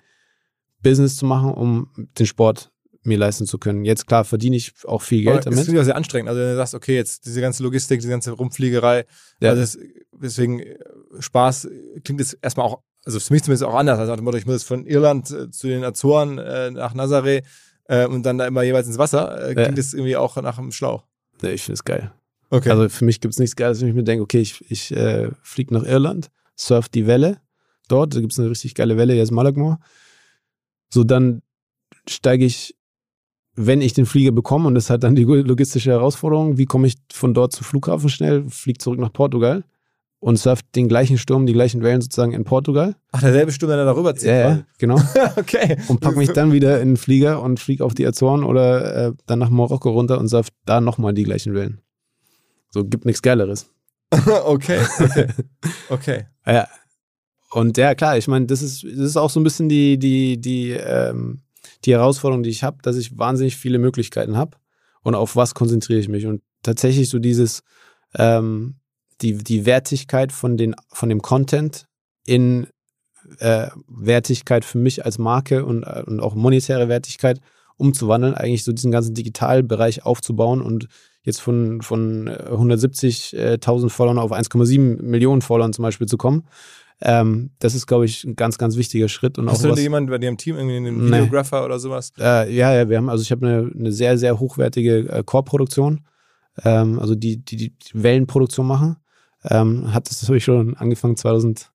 Business 0.83 1.17
zu 1.17 1.25
machen, 1.27 1.53
um 1.53 1.89
den 2.19 2.27
Sport 2.27 2.71
mir 3.03 3.19
leisten 3.19 3.47
zu 3.47 3.59
können. 3.59 3.85
Jetzt 3.85 4.07
klar 4.07 4.25
verdiene 4.25 4.57
ich 4.57 4.73
auch 4.87 5.03
viel 5.03 5.23
Geld 5.23 5.29
Aber 5.29 5.37
das 5.37 5.45
damit. 5.47 5.65
finde 5.65 5.79
ich 5.79 5.81
auch 5.83 5.85
sehr 5.87 5.97
anstrengend. 5.97 6.29
Also 6.29 6.41
wenn 6.41 6.51
du 6.51 6.57
sagst, 6.57 6.75
okay, 6.75 6.95
jetzt 6.95 7.27
diese 7.27 7.41
ganze 7.41 7.63
Logistik, 7.63 8.01
diese 8.01 8.11
ganze 8.11 8.33
Rumfliegerei, 8.33 9.07
Ja. 9.41 9.51
also 9.51 9.63
das, 9.63 9.79
deswegen 10.21 10.61
äh, 10.61 10.77
Spaß 11.19 11.69
klingt 12.03 12.21
jetzt 12.21 12.39
erstmal 12.43 12.67
auch, 12.67 12.81
also 13.05 13.21
für 13.21 13.33
mich 13.33 13.43
zumindest 13.43 13.65
auch 13.65 13.75
anders. 13.75 13.99
Also 13.99 14.15
ich 14.15 14.47
muss 14.47 14.55
jetzt 14.55 14.65
von 14.67 14.87
Irland 14.87 15.31
äh, 15.31 15.51
zu 15.51 15.67
den 15.69 15.85
Azoren 15.85 16.39
äh, 16.39 16.71
nach 16.71 16.95
Nazaré 16.95 17.43
äh, 17.89 18.07
und 18.07 18.25
dann 18.25 18.39
da 18.39 18.47
immer 18.47 18.63
jeweils 18.63 18.87
ins 18.87 18.99
Wasser, 18.99 19.39
äh, 19.49 19.55
klingt 19.55 19.69
Ja. 19.71 19.75
das 19.75 19.93
irgendwie 19.95 20.17
auch 20.17 20.37
nach 20.37 20.59
einem 20.59 20.73
Schlauch. 20.73 21.05
Ja, 21.43 21.51
ich 21.51 21.63
finde 21.63 21.75
es 21.75 21.85
geil. 21.85 22.13
Okay. 22.51 22.71
Also 22.71 22.89
für 22.89 23.05
mich 23.05 23.21
gibt's 23.21 23.39
nichts 23.39 23.57
Geiles, 23.57 23.81
wenn 23.81 23.89
ich 23.89 23.95
mir 23.95 24.05
denke, 24.05 24.23
okay, 24.23 24.41
ich, 24.41 24.63
ich 24.71 24.95
fliege 25.43 25.75
nach 25.75 25.85
Irland, 25.85 26.31
surf 26.57 26.89
die 26.89 27.07
Welle 27.07 27.41
dort, 27.89 28.15
da 28.15 28.21
gibt's 28.21 28.39
eine 28.39 28.51
richtig 28.51 28.75
geile 28.75 28.97
Welle, 28.97 29.15
jetzt 29.15 29.33
Malakmore. 29.33 29.79
So, 30.93 31.05
dann 31.05 31.43
steige 32.09 32.45
ich, 32.45 32.77
wenn 33.57 33.81
ich 33.81 33.93
den 33.93 34.07
Flieger 34.07 34.33
bekomme, 34.33 34.67
und 34.67 34.75
das 34.75 34.91
hat 34.91 35.05
dann 35.05 35.15
die 35.15 35.25
logistische 35.25 35.91
Herausforderung, 35.91 36.59
wie 36.59 36.67
komme 36.67 36.87
ich 36.87 36.97
von 37.13 37.35
dort 37.35 37.53
zum 37.53 37.65
Flughafen 37.65 38.09
schnell, 38.09 38.49
fliege 38.49 38.79
zurück 38.79 38.99
nach 38.99 39.13
Portugal 39.13 39.65
und 40.21 40.39
surft 40.39 40.65
den 40.75 40.89
gleichen 40.89 41.19
Sturm, 41.19 41.47
die 41.47 41.53
gleichen 41.53 41.83
Wellen 41.83 42.01
sozusagen 42.01 42.33
in 42.33 42.45
Portugal. 42.45 42.97
Ach, 43.13 43.21
derselbe 43.21 43.53
Sturm, 43.53 43.71
der 43.71 43.85
darüber 43.85 44.15
zieht. 44.15 44.29
Ja, 44.29 44.35
ja, 44.35 44.49
quasi. 44.49 44.65
genau. 44.79 45.01
okay. 45.37 45.77
Und 45.89 46.01
pack 46.01 46.17
mich 46.17 46.33
dann 46.33 46.53
wieder 46.53 46.81
in 46.81 46.91
den 46.91 46.97
Flieger 46.97 47.43
und 47.43 47.61
flieg 47.61 47.81
auf 47.81 47.95
die 47.95 48.07
Azoren 48.07 48.43
oder 48.43 49.09
äh, 49.09 49.13
dann 49.27 49.39
nach 49.39 49.51
Marokko 49.51 49.91
runter 49.91 50.19
und 50.19 50.29
surft 50.29 50.55
da 50.65 50.81
nochmal 50.81 51.13
die 51.13 51.25
gleichen 51.25 51.55
Wellen. 51.55 51.81
So 52.71 52.85
gibt 52.85 53.05
nichts 53.05 53.23
Geileres. 53.23 53.71
okay. 54.45 54.81
Okay. 54.99 55.27
Okay. 55.91 56.25
Ja. 56.47 56.69
Und 57.51 57.77
ja, 57.77 57.95
klar, 57.95 58.19
ich 58.19 58.27
meine, 58.27 58.47
das 58.47 58.63
ist, 58.63 58.83
das 58.83 58.99
ist 58.99 59.17
auch 59.17 59.31
so 59.31 59.39
ein 59.39 59.45
bisschen 59.45 59.69
die, 59.69 59.99
die, 59.99 60.41
die, 60.41 60.71
ähm, 60.71 61.43
die 61.85 61.93
Herausforderung, 61.93 62.43
die 62.43 62.51
ich 62.51 62.65
habe, 62.65 62.79
dass 62.83 62.97
ich 62.97 63.17
wahnsinnig 63.17 63.57
viele 63.57 63.79
Möglichkeiten 63.79 64.37
habe. 64.37 64.57
Und 65.03 65.15
auf 65.15 65.37
was 65.37 65.55
konzentriere 65.55 66.01
ich 66.01 66.09
mich? 66.09 66.27
Und 66.27 66.43
tatsächlich 66.63 67.11
so 67.11 67.19
dieses, 67.19 67.63
ähm, 68.15 68.77
die, 69.21 69.37
die 69.39 69.67
Wertigkeit 69.67 70.33
von, 70.33 70.57
den, 70.57 70.75
von 70.89 71.09
dem 71.09 71.23
Content 71.23 71.87
in 72.27 72.67
äh, 73.39 73.69
Wertigkeit 73.87 74.65
für 74.65 74.79
mich 74.79 75.05
als 75.05 75.19
Marke 75.19 75.65
und, 75.65 75.85
äh, 75.85 76.03
und 76.07 76.21
auch 76.21 76.35
monetäre 76.35 76.89
Wertigkeit 76.89 77.41
umzuwandeln, 77.77 78.35
eigentlich 78.35 78.65
so 78.65 78.73
diesen 78.73 78.91
ganzen 78.91 79.15
Digitalbereich 79.15 80.05
aufzubauen 80.05 80.63
und 80.63 80.89
jetzt 81.25 81.41
von, 81.41 81.83
von 81.83 82.29
170.000 82.29 83.89
Followern 83.91 84.19
auf 84.19 84.33
1,7 84.33 85.03
Millionen 85.03 85.43
Followern 85.43 85.73
zum 85.73 85.83
Beispiel 85.83 86.07
zu 86.07 86.17
kommen. 86.17 86.45
Ähm, 87.01 87.51
das 87.59 87.75
ist, 87.75 87.87
glaube 87.87 88.05
ich, 88.05 88.25
ein 88.25 88.37
ganz, 88.37 88.57
ganz 88.57 88.77
wichtiger 88.77 89.09
Schritt. 89.09 89.37
Und 89.39 89.51
Hast 89.51 89.59
auch 89.65 89.69
du 89.71 89.75
denn 89.75 89.83
jemanden 89.83 90.11
bei 90.11 90.19
dir 90.19 90.29
im 90.29 90.37
Team, 90.39 90.57
irgendwie 90.57 90.77
einen 90.77 91.11
Nee. 91.11 91.17
Videographer 91.17 91.65
oder 91.65 91.79
sowas? 91.79 92.13
äh, 92.19 92.55
ja, 92.55 92.73
ja, 92.75 92.89
wir 92.89 92.97
haben, 92.99 93.09
also 93.09 93.23
ich 93.23 93.33
habe 93.33 93.47
eine, 93.47 93.71
eine 93.77 93.93
sehr, 93.93 94.17
sehr 94.17 94.39
hochwertige 94.39 95.09
äh, 95.09 95.23
Core-Produktion, 95.25 96.03
ähm, 96.65 96.99
also 97.01 97.15
die, 97.15 97.45
die, 97.45 97.57
die 97.57 97.75
Wellenproduktion 97.95 98.67
machen. 98.67 98.97
Ähm, 99.43 99.93
hat 99.93 100.09
das 100.09 100.23
natürlich 100.23 100.45
schon 100.45 100.77
angefangen 100.77 101.17
2008, 101.17 101.71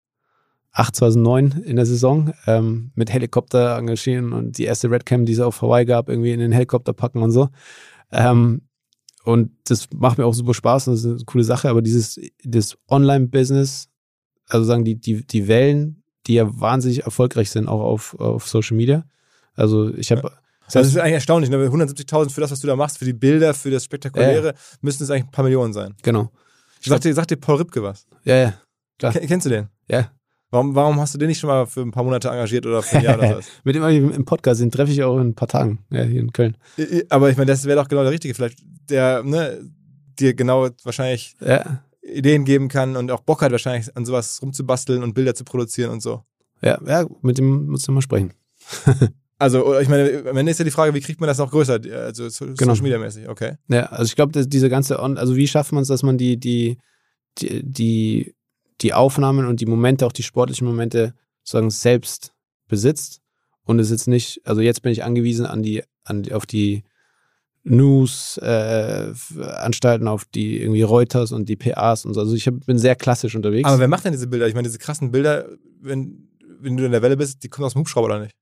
2009 0.93 1.63
in 1.65 1.75
der 1.75 1.85
Saison 1.85 2.33
ähm, 2.47 2.91
mit 2.95 3.11
Helikopter 3.11 3.77
engagieren 3.77 4.31
und 4.33 4.57
die 4.57 4.63
erste 4.63 4.89
Redcam, 4.89 5.25
die 5.25 5.33
es 5.33 5.39
auf 5.39 5.61
Hawaii 5.61 5.85
gab, 5.85 6.09
irgendwie 6.09 6.31
in 6.31 6.39
den 6.39 6.51
Helikopter 6.53 6.93
packen 6.93 7.21
und 7.21 7.31
so. 7.31 7.49
Ähm, 8.11 8.61
und 9.24 9.51
das 9.65 9.88
macht 9.93 10.17
mir 10.17 10.26
auch 10.26 10.34
super 10.34 10.53
Spaß 10.53 10.88
und 10.88 10.93
das 10.95 11.03
ist 11.03 11.11
eine 11.11 11.26
coole 11.26 11.43
Sache, 11.43 11.70
aber 11.70 11.82
dieses 11.82 12.20
das 12.43 12.78
Online-Business, 12.89 13.89
also 14.47 14.65
sagen 14.65 14.86
die, 14.86 14.95
die, 14.95 15.26
die 15.26 15.47
Wellen, 15.47 16.03
die 16.28 16.36
ja 16.36 16.59
wahnsinnig 16.59 17.03
erfolgreich 17.03 17.49
sind, 17.51 17.67
auch 17.67 17.82
auf, 17.82 18.20
auf 18.20 18.47
Social 18.47 18.78
Media. 18.78 19.05
Also 19.55 19.93
ich 19.95 20.11
habe 20.11 20.22
Das, 20.22 20.32
heißt, 20.32 20.76
das 20.76 20.88
ist 20.88 20.97
eigentlich 20.97 21.13
erstaunlich. 21.13 21.49
Ne? 21.49 21.57
170.000 21.57 22.30
für 22.32 22.41
das, 22.41 22.51
was 22.51 22.59
du 22.59 22.67
da 22.67 22.76
machst, 22.76 22.97
für 22.97 23.05
die 23.05 23.13
Bilder, 23.13 23.53
für 23.53 23.72
das 23.72 23.84
Spektakuläre, 23.86 24.53
müssten 24.82 25.03
es 25.03 25.09
eigentlich 25.09 25.26
ein 25.26 25.32
paar 25.32 25.43
Millionen 25.43 25.74
sein. 25.74 25.95
genau. 26.01 26.32
Sagt 26.82 27.03
dir, 27.03 27.13
sagt 27.13 27.30
dir 27.32 27.36
Paul 27.38 27.57
Ripke 27.57 27.84
was? 27.84 28.07
Ja, 28.24 28.36
ja, 28.36 28.53
Klar. 28.97 29.11
Ken- 29.13 29.28
Kennst 29.28 29.45
du 29.45 29.49
den? 29.49 29.67
ja. 29.89 30.11
Warum, 30.51 30.73
warum 30.73 30.99
hast 30.99 31.13
du 31.13 31.17
den 31.19 31.27
nicht 31.27 31.39
schon 31.39 31.47
mal 31.49 31.65
für 31.67 31.81
ein 31.81 31.91
paar 31.91 32.03
Monate 32.03 32.29
engagiert 32.29 32.65
oder 32.65 32.81
für 32.81 32.97
ein 32.97 33.03
Jahr 33.03 33.17
oder 33.19 33.37
was? 33.37 33.47
Mit 33.63 33.75
dem 33.75 34.11
im 34.11 34.25
Podcast, 34.25 34.61
den 34.61 34.71
treffe 34.71 34.91
ich 34.91 35.03
auch 35.03 35.17
in 35.19 35.29
ein 35.29 35.35
paar 35.35 35.47
Tagen, 35.47 35.79
ja, 35.91 36.03
hier 36.03 36.19
in 36.21 36.33
Köln. 36.33 36.57
Aber 37.09 37.29
ich 37.29 37.37
meine, 37.37 37.51
das 37.51 37.65
wäre 37.65 37.79
doch 37.79 37.87
genau 37.87 38.01
der 38.03 38.11
Richtige. 38.11 38.33
Vielleicht 38.33 38.59
der, 38.89 39.23
ne, 39.23 39.59
dir 40.19 40.33
genau 40.33 40.69
wahrscheinlich 40.83 41.35
Ja, 41.39 41.83
Ideen 42.01 42.45
geben 42.45 42.67
kann 42.67 42.95
und 42.95 43.11
auch 43.11 43.21
Bock 43.21 43.41
hat, 43.43 43.51
wahrscheinlich 43.51 43.95
an 43.95 44.05
sowas 44.05 44.41
rumzubasteln 44.41 45.03
und 45.03 45.13
Bilder 45.13 45.35
zu 45.35 45.43
produzieren 45.43 45.91
und 45.91 46.01
so. 46.01 46.23
ja, 46.63 46.79
ja, 46.85 47.05
mit 47.21 47.37
dem 47.37 47.67
musst 47.67 47.87
du 47.87 47.91
mal 47.91 48.01
sprechen. 48.01 48.33
Also, 49.41 49.79
ich 49.79 49.87
meine, 49.87 50.25
am 50.29 50.35
Ende 50.35 50.51
ist 50.51 50.57
ja 50.59 50.65
die 50.65 50.69
Frage, 50.71 50.93
wie 50.93 50.99
kriegt 50.99 51.21
man 51.21 51.27
das 51.27 51.37
noch 51.37 51.49
größer? 51.49 51.79
Also 51.93 52.27
so, 52.27 52.45
Genau. 52.45 52.73
Social 52.73 52.83
Media 52.83 52.99
mäßig, 52.99 53.29
okay. 53.29 53.53
Ja, 53.69 53.85
also 53.85 54.03
ich 54.03 54.17
glaube, 54.17 54.45
diese 54.45 54.69
ganze, 54.69 55.01
On 55.01 55.17
also 55.17 55.37
wie 55.37 55.47
schafft 55.47 55.71
man 55.71 55.83
es, 55.83 55.87
dass 55.87 56.03
man 56.03 56.17
die, 56.17 56.35
die, 56.37 56.77
die, 57.37 57.63
die, 57.63 58.35
die 58.82 58.93
Aufnahmen 58.93 59.45
und 59.45 59.61
die 59.61 59.65
Momente, 59.65 60.05
auch 60.05 60.11
die 60.11 60.23
sportlichen 60.23 60.67
Momente, 60.67 61.13
sozusagen 61.43 61.69
selbst 61.69 62.34
besitzt 62.67 63.21
und 63.63 63.80
es 63.80 63.89
jetzt 63.89 64.07
nicht, 64.07 64.41
also 64.45 64.61
jetzt 64.61 64.82
bin 64.82 64.91
ich 64.91 65.03
angewiesen 65.03 65.45
an 65.45 65.63
die, 65.63 65.84
an 66.03 66.23
die, 66.23 66.34
auf 66.34 66.45
die 66.45 66.84
News-Anstalten, 67.63 70.07
auf 70.07 70.25
die 70.25 70.61
irgendwie 70.61 70.82
Reuters 70.82 71.32
und 71.32 71.47
die 71.49 71.55
PAs 71.55 72.05
und 72.05 72.13
so. 72.13 72.19
Also 72.21 72.36
ich 72.36 72.45
hab, 72.47 72.65
bin 72.65 72.80
sehr 72.80 72.95
klassisch 72.95 73.36
unterwegs. 73.36 73.67
Aber 73.67 73.80
wer 73.80 73.88
macht 73.88 74.05
denn 74.05 74.13
diese 74.13 74.27
Bilder? 74.27 74.47
Ich 74.47 74.55
meine, 74.55 74.67
diese 74.67 74.80
krassen 74.80 75.11
Bilder, 75.11 75.47
wenn, 75.82 76.30
wenn 76.59 76.77
du 76.77 76.86
in 76.86 76.91
der 76.91 77.01
Welle 77.01 77.17
bist, 77.17 77.43
die 77.43 77.49
kommen 77.49 77.65
aus 77.65 77.73
dem 77.73 77.82
Hubschrauber 77.82 78.05
oder 78.07 78.21
nicht? 78.21 78.36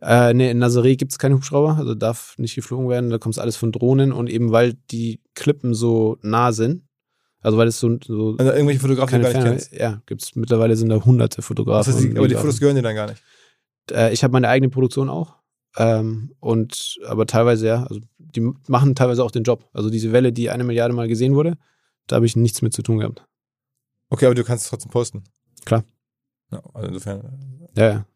Äh, 0.00 0.32
nee, 0.34 0.50
in 0.50 0.60
Nazaré 0.62 0.96
gibt 0.96 1.12
es 1.12 1.18
keine 1.18 1.36
Hubschrauber, 1.36 1.76
also 1.78 1.94
darf 1.94 2.34
nicht 2.38 2.54
geflogen 2.54 2.88
werden. 2.88 3.10
Da 3.10 3.18
kommt 3.18 3.38
alles 3.38 3.56
von 3.56 3.72
Drohnen 3.72 4.12
und 4.12 4.30
eben 4.30 4.52
weil 4.52 4.74
die 4.90 5.20
Klippen 5.34 5.74
so 5.74 6.16
nah 6.22 6.52
sind, 6.52 6.83
also 7.44 7.56
weil 7.58 7.68
es 7.68 7.78
so, 7.78 7.96
so 8.04 8.34
Also 8.38 8.50
irgendwelche 8.52 8.80
Fotografen, 8.80 9.12
die 9.12 9.18
du 9.18 9.22
gar 9.22 9.28
nicht 9.32 9.42
Ferne, 9.42 9.50
kennst. 9.50 9.72
ja, 9.72 10.02
gibt's 10.06 10.34
mittlerweile 10.34 10.76
sind 10.76 10.88
da 10.88 10.96
hunderte 11.04 11.36
Das 11.36 11.44
Fotografen. 11.46 11.92
heißt, 11.94 12.02
die, 12.02 12.08
und 12.10 12.18
aber 12.18 12.26
die. 12.28 12.34
Fotos 12.34 12.58
gehören 12.58 12.74
dir 12.76 12.82
dann 12.82 12.96
gar 12.96 13.08
nicht. 13.08 13.22
Äh, 13.92 14.12
ich 14.12 14.24
habe 14.24 14.32
meine 14.32 14.48
eigene 14.48 14.70
Produktion 14.70 15.08
auch. 15.08 15.36
Ähm, 15.76 16.34
und 16.40 16.98
aber 17.06 17.26
teilweise 17.26 17.66
ja, 17.66 17.82
also 17.84 18.00
die 18.18 18.40
machen 18.68 18.94
teilweise 18.94 19.22
auch 19.24 19.30
den 19.30 19.42
Job. 19.44 19.68
Also 19.72 19.90
diese 19.90 20.12
Welle, 20.12 20.32
die 20.32 20.50
eine 20.50 20.64
Milliarde 20.64 20.94
Mal 20.94 21.08
gesehen 21.08 21.34
wurde, 21.34 21.56
da 22.06 22.16
habe 22.16 22.26
ich 22.26 22.36
nichts 22.36 22.62
mit 22.62 22.72
zu 22.72 22.82
tun 22.82 22.98
gehabt. 22.98 23.24
Okay, 24.10 24.26
aber 24.26 24.34
du 24.34 24.44
kannst 24.44 24.64
es 24.64 24.70
trotzdem 24.70 24.90
posten. 24.90 25.24
Klar. 25.64 25.84
Ja, 26.52 26.62
also 26.74 26.88
insofern. 26.88 27.68
Ja, 27.76 27.88
ja. 27.88 28.06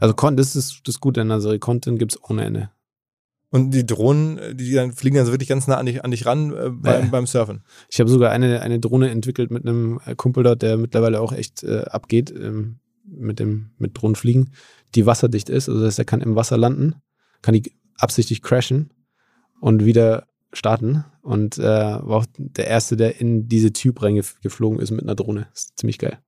Also 0.00 0.14
Con- 0.14 0.36
das 0.36 0.56
ist 0.56 0.80
das 0.84 1.00
Gute 1.00 1.20
an 1.22 1.30
Nazaré. 1.32 1.58
Content 1.58 1.98
gibt's 1.98 2.18
ohne 2.22 2.44
Ende. 2.44 2.70
Und 3.56 3.70
die 3.70 3.86
Drohnen, 3.86 4.56
die 4.56 4.72
dann 4.72 4.92
fliegen 4.92 5.16
dann 5.16 5.24
so 5.26 5.32
wirklich 5.32 5.48
ganz 5.48 5.66
nah 5.66 5.76
an 5.78 5.86
dich, 5.86 6.04
an 6.04 6.10
dich 6.10 6.26
ran 6.26 6.52
äh, 6.52 6.70
beim, 6.70 7.04
Ja. 7.04 7.10
beim 7.10 7.26
Surfen. 7.26 7.62
Ich 7.88 7.98
habe 8.00 8.10
sogar 8.10 8.30
eine, 8.30 8.60
eine 8.60 8.78
Drohne 8.80 9.10
entwickelt 9.10 9.50
mit 9.50 9.66
einem 9.66 9.98
äh, 10.04 10.14
Kumpel 10.14 10.42
dort, 10.44 10.60
der 10.62 10.76
mittlerweile 10.76 11.20
auch 11.20 11.32
echt 11.32 11.62
äh, 11.64 11.84
abgeht 11.84 12.30
ähm, 12.30 12.80
mit 13.04 13.38
dem 13.40 13.70
mit 13.78 13.96
Drohnenfliegen, 14.00 14.52
die 14.94 15.06
wasserdicht 15.06 15.48
ist. 15.48 15.68
Also 15.68 15.80
das 15.80 15.92
heißt, 15.92 15.98
er 16.00 16.04
kann 16.04 16.20
im 16.20 16.36
Wasser 16.36 16.58
landen, 16.58 16.96
kann 17.40 17.54
die 17.54 17.72
absichtlich 17.98 18.42
crashen 18.42 18.90
und 19.60 19.84
wieder 19.84 20.26
starten. 20.52 21.04
Und 21.22 21.58
äh, 21.58 21.62
war 21.62 22.18
auch 22.18 22.26
der 22.36 22.66
Erste, 22.66 22.96
der 22.96 23.20
in 23.20 23.48
diese 23.48 23.72
Tube 23.72 24.02
reingeflogen 24.02 24.78
ist 24.80 24.90
mit 24.90 25.02
einer 25.02 25.14
Drohne. 25.14 25.48
Das 25.52 25.62
ist 25.64 25.78
ziemlich 25.78 25.98
geil. 25.98 26.18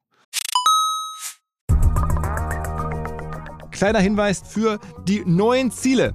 Kleiner 3.71 4.01
Hinweis 4.01 4.43
für 4.45 4.81
die 5.07 5.23
neuen 5.25 5.71
Ziele. 5.71 6.15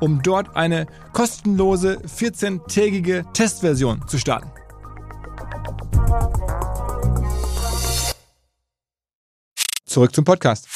um 0.00 0.22
dort 0.22 0.56
eine 0.56 0.86
kostenlose 1.12 1.98
14-tägige 2.00 3.24
Testversion 3.32 4.06
zu 4.06 4.18
starten. 4.18 4.50
Zurück 9.84 10.14
zum 10.14 10.24
Podcast. 10.24 10.68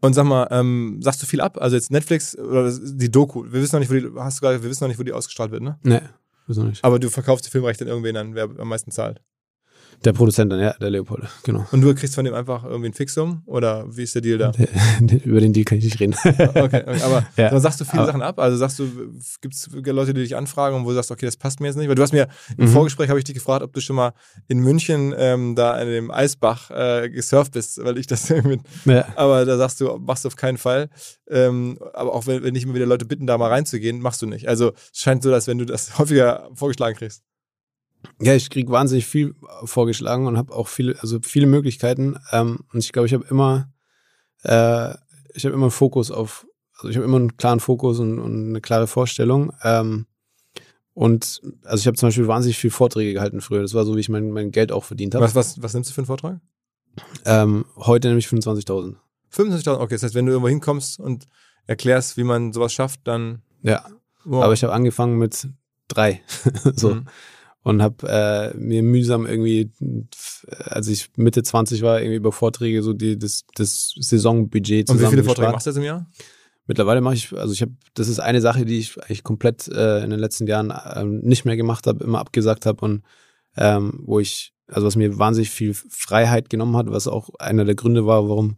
Und 0.00 0.14
sag 0.14 0.24
mal, 0.24 0.48
ähm, 0.50 0.98
sagst 1.00 1.22
du 1.22 1.26
viel 1.26 1.40
ab? 1.40 1.58
Also 1.60 1.76
jetzt 1.76 1.90
Netflix 1.90 2.36
oder 2.36 2.72
die 2.72 3.10
Doku. 3.10 3.44
Wir 3.44 3.62
wissen 3.62 3.76
noch 3.76 3.80
nicht, 3.80 3.90
wo 3.90 3.94
die, 3.94 4.20
hast 4.20 4.38
du 4.38 4.42
gerade, 4.42 4.62
wir 4.62 4.68
wissen 4.68 4.84
noch 4.84 4.88
nicht, 4.88 4.98
wo 4.98 5.04
die 5.04 5.12
ausgestrahlt 5.12 5.52
wird, 5.52 5.62
ne? 5.62 5.78
Ne, 5.82 6.10
wieso 6.46 6.64
nicht? 6.64 6.84
Aber 6.84 6.98
du 6.98 7.08
verkaufst 7.08 7.46
die 7.46 7.50
Filmrechte 7.50 7.84
an 7.84 7.88
irgendwen 7.88 8.16
an, 8.16 8.34
wer 8.34 8.44
am 8.58 8.68
meisten 8.68 8.90
zahlt. 8.90 9.20
Der 10.04 10.12
Produzent 10.12 10.50
dann, 10.52 10.60
ja, 10.60 10.72
der 10.80 10.90
Leopold, 10.90 11.28
genau. 11.44 11.66
Und 11.70 11.80
du 11.80 11.94
kriegst 11.94 12.14
von 12.14 12.24
dem 12.24 12.34
einfach 12.34 12.64
irgendwie 12.64 12.88
ein 12.90 12.92
Fixum? 12.92 13.42
Oder 13.46 13.84
wie 13.88 14.02
ist 14.02 14.14
der 14.14 14.22
Deal 14.22 14.38
da? 14.38 14.52
Über 15.24 15.40
den 15.40 15.52
Deal 15.52 15.64
kann 15.64 15.78
ich 15.78 15.84
nicht 15.84 16.00
reden. 16.00 16.14
Okay, 16.24 16.60
okay. 16.60 16.84
aber 17.04 17.26
Ja. 17.36 17.50
dann 17.50 17.60
sagst 17.60 17.80
du 17.80 17.84
viele 17.84 18.02
Aber- 18.02 18.06
Sachen 18.06 18.22
ab? 18.22 18.38
Also 18.40 18.56
sagst 18.56 18.78
du, 18.78 18.86
gibt 19.40 19.54
es 19.54 19.68
Leute, 19.72 20.12
die 20.14 20.22
dich 20.22 20.34
anfragen 20.36 20.76
und 20.76 20.84
wo 20.84 20.88
du 20.88 20.94
sagst, 20.96 21.10
okay, 21.10 21.26
das 21.26 21.36
passt 21.36 21.60
mir 21.60 21.68
jetzt 21.68 21.76
nicht? 21.76 21.88
Weil 21.88 21.94
du 21.94 22.02
hast 22.02 22.12
mir 22.12 22.28
im 22.56 22.64
Mhm. 22.66 22.72
Vorgespräch 22.72 23.08
habe 23.08 23.18
ich 23.18 23.24
dich 23.24 23.34
gefragt, 23.34 23.62
ob 23.62 23.72
du 23.72 23.80
schon 23.80 23.96
mal 23.96 24.12
in 24.48 24.58
München 24.58 25.14
ähm, 25.16 25.54
da 25.54 25.72
an 25.72 25.86
dem 25.86 26.10
Eisbach 26.10 26.70
äh, 26.70 27.08
gesurft 27.10 27.52
bist, 27.52 27.82
weil 27.84 27.96
ich 27.98 28.06
das 28.06 28.28
irgendwie. 28.30 28.60
ja. 28.86 29.06
Aber 29.16 29.44
da 29.44 29.56
sagst 29.56 29.80
du, 29.80 29.98
machst 29.98 30.24
du 30.24 30.28
auf 30.28 30.36
keinen 30.36 30.58
Fall. 30.58 30.88
Ähm, 31.30 31.78
aber 31.94 32.12
auch 32.14 32.26
wenn, 32.26 32.42
wenn 32.42 32.54
dich 32.54 32.64
immer 32.64 32.74
wieder 32.74 32.86
Leute 32.86 33.04
bitten, 33.06 33.26
da 33.26 33.38
mal 33.38 33.48
reinzugehen, 33.48 34.00
machst 34.00 34.20
du 34.20 34.26
nicht. 34.26 34.48
Also 34.48 34.72
es 34.92 34.98
scheint 34.98 35.22
so, 35.22 35.32
als 35.32 35.46
wenn 35.46 35.58
du 35.58 35.64
das 35.64 35.96
häufiger 35.98 36.48
vorgeschlagen 36.54 36.96
kriegst. 36.96 37.22
Ja, 38.20 38.34
ich 38.34 38.50
krieg 38.50 38.70
wahnsinnig 38.70 39.06
viel 39.06 39.34
vorgeschlagen 39.64 40.26
und 40.26 40.36
habe 40.36 40.54
auch 40.54 40.68
viele, 40.68 41.00
also 41.00 41.18
viele 41.22 41.46
Möglichkeiten. 41.46 42.16
Ähm, 42.30 42.60
und 42.72 42.80
ich 42.80 42.92
glaube, 42.92 43.06
ich 43.06 43.14
habe 43.14 43.24
immer, 43.28 43.72
äh, 44.42 44.94
ich 45.34 45.44
habe 45.44 45.54
immer 45.54 45.64
einen 45.64 45.70
Fokus 45.70 46.10
auf, 46.10 46.46
also 46.76 46.88
ich 46.88 46.96
habe 46.96 47.04
immer 47.04 47.16
einen 47.16 47.36
klaren 47.36 47.60
Fokus 47.60 47.98
und, 47.98 48.18
und 48.18 48.48
eine 48.48 48.60
klare 48.60 48.86
Vorstellung. 48.86 49.52
Ähm, 49.62 50.06
und 50.94 51.40
also 51.64 51.80
ich 51.80 51.86
habe 51.86 51.96
zum 51.96 52.08
Beispiel 52.08 52.28
wahnsinnig 52.28 52.58
viel 52.58 52.70
Vorträge 52.70 53.14
gehalten 53.14 53.40
früher. 53.40 53.62
Das 53.62 53.74
war 53.74 53.84
so, 53.84 53.96
wie 53.96 54.00
ich 54.00 54.08
mein, 54.08 54.30
mein 54.30 54.50
Geld 54.50 54.72
auch 54.72 54.84
verdient 54.84 55.14
habe. 55.14 55.24
Was, 55.24 55.34
was, 55.34 55.62
was 55.62 55.74
nimmst 55.74 55.90
du 55.90 55.94
für 55.94 56.00
einen 56.02 56.06
Vortrag? 56.06 56.40
Ähm, 57.24 57.64
heute 57.76 58.08
nämlich 58.08 58.26
25.000. 58.26 58.96
25.000, 59.34 59.78
okay. 59.78 59.94
Das 59.94 60.02
heißt, 60.02 60.14
wenn 60.14 60.26
du 60.26 60.32
irgendwo 60.32 60.48
hinkommst 60.48 61.00
und 61.00 61.26
erklärst, 61.66 62.16
wie 62.16 62.24
man 62.24 62.52
sowas 62.52 62.72
schafft, 62.72 63.00
dann. 63.04 63.42
Ja. 63.62 63.86
Wow. 64.24 64.44
Aber 64.44 64.52
ich 64.52 64.62
habe 64.62 64.74
angefangen 64.74 65.16
mit 65.16 65.48
drei. 65.88 66.22
so. 66.74 66.96
Mhm. 66.96 67.06
Und 67.64 67.80
habe 67.80 68.08
äh, 68.08 68.56
mir 68.56 68.82
mühsam 68.82 69.24
irgendwie, 69.24 69.70
als 70.58 70.88
ich 70.88 71.10
Mitte 71.16 71.44
20 71.44 71.82
war, 71.82 72.00
irgendwie 72.00 72.16
über 72.16 72.32
Vorträge 72.32 72.82
so 72.82 72.92
die, 72.92 73.16
das, 73.16 73.44
das 73.54 73.94
Saisonbudget 74.00 74.90
Und 74.90 75.00
wie 75.00 75.06
viele 75.06 75.22
Vorträge 75.22 75.52
machst 75.52 75.66
du 75.66 75.70
jetzt 75.70 75.76
im 75.76 75.84
Jahr? 75.84 76.06
Mittlerweile 76.66 77.00
mache 77.00 77.14
ich, 77.14 77.32
also 77.32 77.52
ich 77.52 77.62
habe, 77.62 77.72
das 77.94 78.08
ist 78.08 78.18
eine 78.18 78.40
Sache, 78.40 78.64
die 78.64 78.78
ich 78.78 79.00
eigentlich 79.00 79.22
komplett 79.22 79.68
äh, 79.68 80.02
in 80.02 80.10
den 80.10 80.18
letzten 80.18 80.46
Jahren 80.46 80.72
ähm, 80.94 81.20
nicht 81.20 81.44
mehr 81.44 81.56
gemacht 81.56 81.86
habe, 81.86 82.02
immer 82.02 82.18
abgesagt 82.18 82.66
habe 82.66 82.84
und 82.84 83.02
ähm, 83.56 84.00
wo 84.04 84.18
ich, 84.18 84.52
also 84.68 84.86
was 84.86 84.96
mir 84.96 85.18
wahnsinnig 85.18 85.50
viel 85.50 85.74
Freiheit 85.74 86.50
genommen 86.50 86.76
hat, 86.76 86.90
was 86.90 87.06
auch 87.06 87.30
einer 87.38 87.64
der 87.64 87.74
Gründe 87.74 88.06
war, 88.06 88.28
warum 88.28 88.56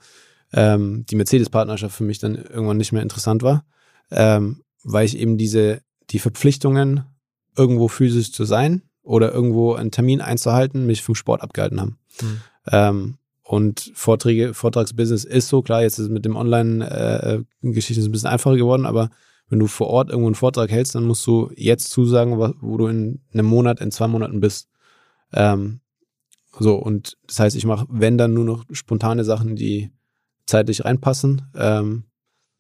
ähm, 0.53 1.05
die 1.07 1.17
Mercedes-Partnerschaft 1.17 1.97
für 1.97 2.05
mich 2.05 2.19
dann 2.19 2.37
irgendwann 2.37 2.77
nicht 2.77 2.93
mehr 2.93 3.03
interessant 3.03 3.43
war, 3.43 3.65
ähm, 4.11 4.63
weil 4.83 5.07
ich 5.07 5.19
eben 5.19 5.37
diese, 5.37 5.81
die 6.11 6.19
Verpflichtungen, 6.19 7.05
irgendwo 7.57 7.89
physisch 7.89 8.33
zu 8.33 8.45
sein 8.45 8.83
oder 9.05 9.33
irgendwo 9.33 9.75
einen 9.75 9.91
Termin 9.93 10.21
einzuhalten, 10.21 10.87
mich 10.87 11.03
vom 11.03 11.15
Sport 11.15 11.43
abgehalten 11.43 11.81
haben. 11.81 11.99
Mhm. 12.21 12.41
Ähm, 12.73 13.15
und 13.43 13.93
Vorträge, 13.95 14.55
Vortragsbusiness 14.55 15.25
ist 15.25 15.49
so, 15.49 15.63
klar, 15.63 15.83
jetzt 15.83 15.99
ist 15.99 16.07
es 16.07 16.11
mit 16.11 16.25
dem 16.25 16.35
Online-Geschichte 16.35 18.03
ein 18.03 18.11
bisschen 18.13 18.29
einfacher 18.31 18.57
geworden, 18.57 18.87
aber 18.87 19.11
wenn 19.51 19.59
du 19.59 19.67
vor 19.67 19.89
Ort 19.89 20.09
irgendwo 20.09 20.29
einen 20.29 20.35
Vortrag 20.35 20.71
hältst, 20.71 20.95
dann 20.95 21.05
musst 21.05 21.27
du 21.27 21.51
jetzt 21.55 21.91
zusagen, 21.91 22.39
wo 22.61 22.77
du 22.79 22.87
in 22.87 23.21
einem 23.33 23.47
Monat, 23.47 23.81
in 23.81 23.91
zwei 23.91 24.09
Monaten 24.09 24.41
bist. 24.41 24.69
Ähm, 25.33 25.81
so, 26.59 26.77
und 26.77 27.19
das 27.27 27.41
heißt, 27.41 27.57
ich 27.57 27.67
mache, 27.67 27.87
wenn 27.91 28.17
dann 28.17 28.33
nur 28.33 28.45
noch 28.45 28.65
spontane 28.73 29.25
Sachen, 29.25 29.57
die 29.57 29.91
zeitlich 30.47 30.85
reinpassen, 30.85 31.43
ähm, 31.55 32.05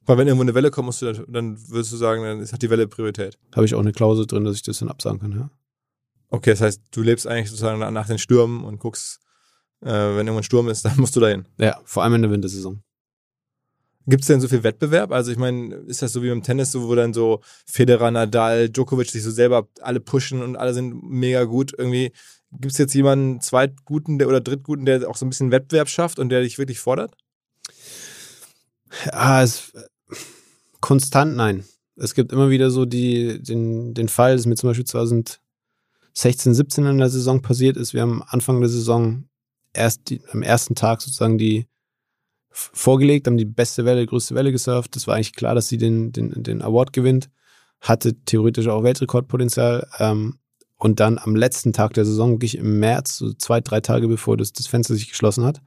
Weil 0.06 0.18
wenn 0.18 0.26
irgendwo 0.28 0.42
eine 0.42 0.54
Welle 0.54 0.70
kommt, 0.70 0.86
musst 0.86 1.00
du 1.00 1.10
dann, 1.12 1.24
dann 1.32 1.68
würdest 1.70 1.92
du 1.92 1.96
sagen, 1.96 2.22
dann 2.22 2.40
ist- 2.40 2.52
hat 2.52 2.60
die 2.60 2.68
Welle 2.68 2.86
Priorität. 2.86 3.38
habe 3.54 3.64
ich 3.64 3.74
auch 3.74 3.80
eine 3.80 3.92
Klausel 3.92 4.26
drin, 4.26 4.44
dass 4.44 4.56
ich 4.56 4.62
das 4.62 4.80
dann 4.80 4.90
absagen 4.90 5.20
kann, 5.20 5.32
ja. 5.32 5.50
Okay, 6.34 6.50
das 6.50 6.60
heißt, 6.60 6.82
du 6.90 7.02
lebst 7.02 7.28
eigentlich 7.28 7.48
sozusagen 7.48 7.78
nach, 7.78 8.08
den 8.08 8.18
Stürmen 8.18 8.64
und 8.64 8.80
guckst, 8.80 9.20
äh, 9.82 9.86
wenn 9.86 10.26
irgendwo 10.26 10.38
ein 10.38 10.42
Sturm 10.42 10.68
ist, 10.68 10.84
dann 10.84 10.96
musst 10.96 11.14
du 11.14 11.20
dahin. 11.20 11.46
Ja, 11.58 11.80
vor 11.84 12.02
allem 12.02 12.14
in 12.14 12.22
der 12.22 12.30
Wintersaison. 12.32 12.82
Gibt 14.08 14.22
es 14.22 14.26
denn 14.26 14.40
so 14.40 14.48
viel 14.48 14.64
Wettbewerb? 14.64 15.12
Also 15.12 15.30
ich 15.30 15.38
meine, 15.38 15.76
ist 15.86 16.02
das 16.02 16.12
so 16.12 16.24
wie 16.24 16.30
beim 16.30 16.42
Tennis, 16.42 16.72
so, 16.72 16.88
wo 16.88 16.94
dann 16.96 17.14
so 17.14 17.40
Federer, 17.66 18.10
Nadal, 18.10 18.68
Djokovic 18.68 19.10
sich 19.10 19.22
so 19.22 19.30
selber 19.30 19.68
alle 19.80 20.00
pushen 20.00 20.42
und 20.42 20.56
alle 20.56 20.74
sind 20.74 21.04
mega 21.04 21.44
gut? 21.44 21.72
Irgendwie 21.78 22.10
gibt 22.50 22.72
es 22.72 22.78
jetzt 22.78 22.94
jemanden, 22.94 23.40
Zweitguten 23.40 24.18
der, 24.18 24.26
oder 24.26 24.40
Drittguten, 24.40 24.86
der 24.86 25.08
auch 25.08 25.16
so 25.16 25.24
ein 25.24 25.30
bisschen 25.30 25.52
Wettbewerb 25.52 25.88
schafft 25.88 26.18
und 26.18 26.30
der 26.30 26.42
dich 26.42 26.58
wirklich 26.58 26.80
fordert? 26.80 27.16
Ah, 29.12 29.40
es, 29.44 29.72
konstant 30.80 31.36
nein. 31.36 31.64
Es 31.94 32.14
gibt 32.14 32.32
immer 32.32 32.50
wieder 32.50 32.72
so 32.72 32.86
die, 32.86 33.40
den, 33.40 33.94
den 33.94 34.08
Fall, 34.08 34.36
das 34.36 34.46
mir 34.46 34.56
zum 34.56 34.70
Beispiel 34.70 34.84
2016, 36.14 36.54
17 36.54 36.86
in 36.86 36.98
der 36.98 37.10
Saison 37.10 37.42
passiert 37.42 37.76
ist. 37.76 37.92
Wir 37.92 38.02
haben 38.02 38.22
Anfang 38.22 38.60
der 38.60 38.68
Saison 38.68 39.24
erst 39.72 40.10
die, 40.10 40.22
am 40.30 40.42
ersten 40.42 40.74
Tag 40.74 41.02
sozusagen 41.02 41.38
die 41.38 41.66
vorgelegt, 42.50 43.26
haben 43.26 43.36
die 43.36 43.44
beste 43.44 43.84
Welle, 43.84 44.06
größte 44.06 44.34
Welle 44.34 44.52
gesurft. 44.52 44.94
Das 44.94 45.06
war 45.06 45.16
eigentlich 45.16 45.34
klar, 45.34 45.54
dass 45.54 45.68
sie 45.68 45.76
den, 45.76 46.12
den, 46.12 46.42
den 46.42 46.62
Award 46.62 46.92
gewinnt. 46.92 47.30
Hatte 47.80 48.14
theoretisch 48.24 48.68
auch 48.68 48.84
Weltrekordpotenzial. 48.84 49.88
Ähm, 49.98 50.38
und 50.76 51.00
dann 51.00 51.18
am 51.18 51.34
letzten 51.34 51.72
Tag 51.72 51.94
der 51.94 52.04
Saison, 52.04 52.32
wirklich 52.32 52.56
im 52.56 52.78
März, 52.78 53.16
so 53.16 53.32
zwei, 53.32 53.60
drei 53.60 53.80
Tage 53.80 54.06
bevor 54.06 54.36
das, 54.36 54.52
das 54.52 54.66
Fenster 54.66 54.94
sich 54.94 55.08
geschlossen 55.08 55.44
hat, 55.44 55.62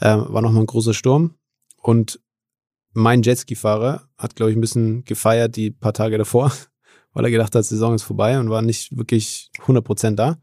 ähm, 0.00 0.26
war 0.28 0.42
nochmal 0.42 0.62
ein 0.62 0.66
großer 0.66 0.94
Sturm. 0.94 1.34
Und 1.82 2.20
mein 2.92 3.22
Jetski-Fahrer 3.22 4.08
hat, 4.18 4.36
glaube 4.36 4.50
ich, 4.50 4.56
ein 4.56 4.60
bisschen 4.60 5.04
gefeiert 5.04 5.56
die 5.56 5.70
paar 5.70 5.92
Tage 5.92 6.18
davor, 6.18 6.52
weil 7.16 7.24
er 7.24 7.30
gedacht 7.30 7.54
hat, 7.54 7.64
die 7.64 7.68
Saison 7.68 7.94
ist 7.94 8.02
vorbei 8.02 8.38
und 8.38 8.50
war 8.50 8.60
nicht 8.60 8.94
wirklich 8.94 9.50
100% 9.66 10.16
da. 10.16 10.36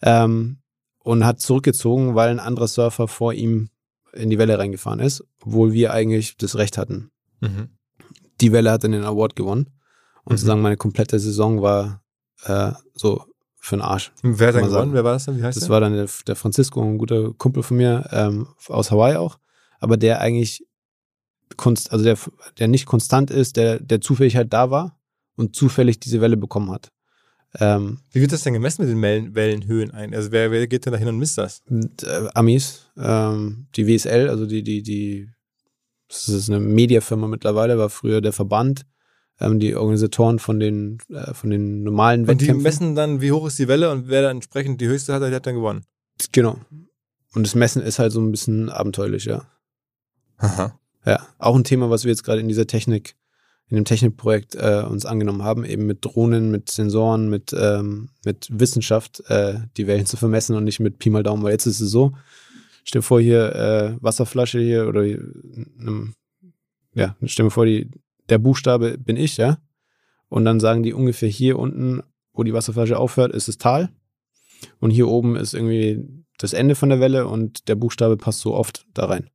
Ähm, 0.00 0.56
und 1.02 1.24
hat 1.26 1.40
zurückgezogen, 1.40 2.14
weil 2.14 2.30
ein 2.30 2.40
anderer 2.40 2.68
Surfer 2.68 3.06
vor 3.06 3.34
ihm 3.34 3.68
in 4.14 4.30
die 4.30 4.38
Welle 4.38 4.58
reingefahren 4.58 4.98
ist, 4.98 5.22
obwohl 5.42 5.72
wir 5.74 5.92
eigentlich 5.92 6.36
das 6.38 6.56
Recht 6.56 6.78
hatten. 6.78 7.10
Die 8.40 8.52
Welle 8.52 8.70
hat 8.70 8.82
dann 8.84 8.92
den 8.92 9.04
Award 9.04 9.36
gewonnen. 9.36 9.66
Und 10.24 10.32
Mhm. 10.32 10.36
sozusagen 10.38 10.62
meine 10.62 10.76
komplette 10.78 11.18
Saison 11.18 11.60
war 11.60 12.02
äh, 12.44 12.72
so 12.94 13.22
für 13.56 13.76
den 13.76 13.82
Arsch. 13.82 14.10
Wer 14.22 14.48
hat 14.48 14.54
dann 14.54 14.64
gewonnen? 14.64 14.70
sagen. 14.72 14.92
Wer 14.94 15.04
war 15.04 15.12
das 15.12 15.26
denn? 15.26 15.36
Wie 15.38 15.42
heißt 15.42 15.56
Das 15.56 15.64
der? 15.64 15.70
war 15.70 15.80
dann 15.80 15.92
der, 15.92 16.08
der 16.26 16.36
Francisco, 16.36 16.80
ein 16.82 16.96
guter 16.96 17.34
Kumpel 17.34 17.62
von 17.62 17.76
mir, 17.76 18.08
ähm, 18.12 18.46
aus 18.68 18.90
Hawaii 18.90 19.16
auch, 19.16 19.38
aber 19.80 19.98
der 19.98 20.20
eigentlich 20.22 20.66
konst, 21.58 21.92
also 21.92 22.04
der, 22.04 22.16
der 22.58 22.68
nicht 22.68 22.86
konstant 22.86 23.30
ist, 23.30 23.56
der, 23.56 23.78
der 23.80 24.00
zufällig 24.00 24.36
halt 24.36 24.52
da 24.54 24.70
war 24.70 24.98
und 25.40 25.56
zufällig 25.56 25.98
diese 25.98 26.20
Welle 26.20 26.36
bekommen 26.36 26.70
hat. 26.70 26.92
Ähm, 27.58 27.98
Wie 28.12 28.20
wird 28.20 28.30
das 28.30 28.44
denn 28.44 28.52
gemessen 28.52 28.82
mit 28.82 28.90
den 28.90 29.02
Wellen, 29.02 29.34
Wellenhöhen 29.34 29.90
ein? 29.90 30.14
Also 30.14 30.30
wer, 30.30 30.52
wer 30.52 30.66
geht 30.68 30.86
denn 30.86 30.92
da 30.92 30.98
hin 30.98 31.08
und 31.08 31.18
misst 31.18 31.38
das? 31.38 31.62
und, 31.68 32.04
äh, 32.04 32.28
Amis, 32.34 32.86
ähm, 32.96 33.66
die 33.74 33.88
WSL, 33.88 34.28
also 34.28 34.46
die, 34.46 34.62
die, 34.62 34.82
die, 34.82 35.28
das 36.08 36.28
ist 36.28 36.48
eine 36.48 36.60
Mediafirma 36.60 37.26
mittlerweile, 37.26 37.76
war 37.78 37.90
früher 37.90 38.20
der 38.20 38.32
Verband, 38.32 38.82
ähm, 39.40 39.58
die 39.58 39.74
Organisatoren 39.74 40.38
von 40.38 40.60
den, 40.60 40.98
äh, 41.08 41.34
von 41.34 41.50
den 41.50 41.82
normalen 41.82 42.20
Und 42.20 42.40
die 42.40 42.46
Wettkämpfen. 42.46 42.62
messen 42.62 42.94
dann, 42.94 43.20
wie 43.20 43.32
hoch 43.32 43.46
ist 43.48 43.58
die 43.58 43.66
Welle 43.66 43.90
und 43.90 44.08
wer 44.08 44.22
dann 44.22 44.36
entsprechend 44.36 44.80
die 44.80 44.86
höchste 44.86 45.14
hat, 45.14 45.22
der 45.22 45.32
hat 45.34 45.46
dann 45.46 45.56
gewonnen. 45.56 45.84
Genau. 46.30 46.58
Und 47.34 47.46
das 47.46 47.54
Messen 47.54 47.82
ist 47.82 47.98
halt 47.98 48.12
so 48.12 48.20
ein 48.20 48.30
bisschen 48.30 48.68
abenteuerlich, 48.68 49.24
ja. 49.24 49.44
Aha. 50.36 50.78
Ja, 51.04 51.26
auch 51.38 51.56
ein 51.56 51.64
Thema, 51.64 51.90
was 51.90 52.04
wir 52.04 52.10
jetzt 52.10 52.24
gerade 52.24 52.40
in 52.40 52.48
dieser 52.48 52.66
Technik, 52.66 53.16
in 53.70 53.76
dem 53.76 53.84
Technikprojekt 53.84 54.56
äh, 54.56 54.84
uns 54.88 55.06
angenommen 55.06 55.44
haben, 55.44 55.64
eben 55.64 55.86
mit 55.86 56.04
Drohnen, 56.04 56.50
mit 56.50 56.70
Sensoren, 56.70 57.30
mit, 57.30 57.54
ähm, 57.56 58.10
mit 58.24 58.48
Wissenschaft, 58.50 59.22
äh, 59.28 59.60
die 59.76 59.86
Wellen 59.86 60.06
zu 60.06 60.16
vermessen 60.16 60.56
und 60.56 60.64
nicht 60.64 60.80
mit 60.80 60.98
Pi 60.98 61.08
mal 61.08 61.22
Daumen, 61.22 61.44
weil 61.44 61.52
jetzt 61.52 61.66
ist 61.66 61.80
es 61.80 61.90
so, 61.90 62.12
stell 62.82 63.00
dir 63.00 63.04
vor 63.04 63.20
hier 63.20 63.54
äh, 63.54 63.96
Wasserflasche 64.00 64.58
hier 64.58 64.88
oder 64.88 65.04
ähm, 65.04 66.14
ja, 66.94 67.16
stell 67.24 67.46
dir 67.46 67.50
vor, 67.50 67.64
die, 67.64 67.88
der 68.28 68.38
Buchstabe 68.38 68.98
bin 68.98 69.16
ich, 69.16 69.36
ja, 69.36 69.58
und 70.28 70.44
dann 70.44 70.58
sagen 70.58 70.82
die 70.82 70.92
ungefähr 70.92 71.28
hier 71.28 71.58
unten, 71.58 72.02
wo 72.32 72.42
die 72.42 72.52
Wasserflasche 72.52 72.98
aufhört, 72.98 73.32
ist 73.32 73.48
das 73.48 73.58
Tal. 73.58 73.90
Und 74.78 74.90
hier 74.90 75.08
oben 75.08 75.36
ist 75.36 75.54
irgendwie 75.54 76.04
das 76.38 76.52
Ende 76.52 76.74
von 76.74 76.88
der 76.88 77.00
Welle 77.00 77.26
und 77.26 77.68
der 77.68 77.74
Buchstabe 77.76 78.16
passt 78.16 78.40
so 78.40 78.54
oft 78.54 78.86
da 78.94 79.06
rein. 79.06 79.30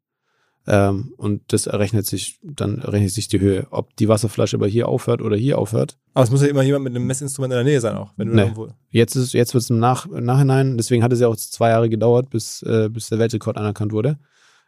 Ähm, 0.67 1.13
und 1.17 1.41
das 1.53 1.67
errechnet 1.67 2.07
sich, 2.07 2.39
dann 2.41 2.79
errechnet 2.79 3.11
sich 3.11 3.27
die 3.27 3.39
Höhe. 3.39 3.67
Ob 3.69 3.95
die 3.97 4.07
Wasserflasche 4.07 4.57
aber 4.57 4.67
hier 4.67 4.87
aufhört 4.87 5.21
oder 5.21 5.35
hier 5.35 5.59
aufhört. 5.59 5.97
Aber 6.15 6.23
es 6.23 6.31
muss 6.31 6.41
ja 6.41 6.47
immer 6.47 6.63
jemand 6.63 6.85
mit 6.85 6.95
einem 6.95 7.05
Messinstrument 7.05 7.53
in 7.53 7.57
der 7.57 7.63
Nähe 7.63 7.79
sein 7.81 7.95
auch. 7.95 8.13
Wenn 8.17 8.29
du 8.29 8.33
Nee. 8.35 8.41
irgendwo, 8.43 8.69
Jetzt 8.89 9.15
ist, 9.15 9.33
jetzt 9.33 9.53
wird 9.53 9.63
es 9.63 9.69
im 9.69 9.79
Nach, 9.79 10.05
im 10.07 10.25
Nachhinein, 10.25 10.77
deswegen 10.77 11.03
hat 11.03 11.13
es 11.13 11.19
ja 11.19 11.27
auch 11.27 11.35
zwei 11.35 11.69
Jahre 11.69 11.87
gedauert, 11.89 12.29
bis, 12.31 12.63
äh, 12.63 12.89
bis 12.89 13.09
der 13.09 13.19
Weltrekord 13.19 13.57
anerkannt 13.57 13.91
wurde. 13.91 14.17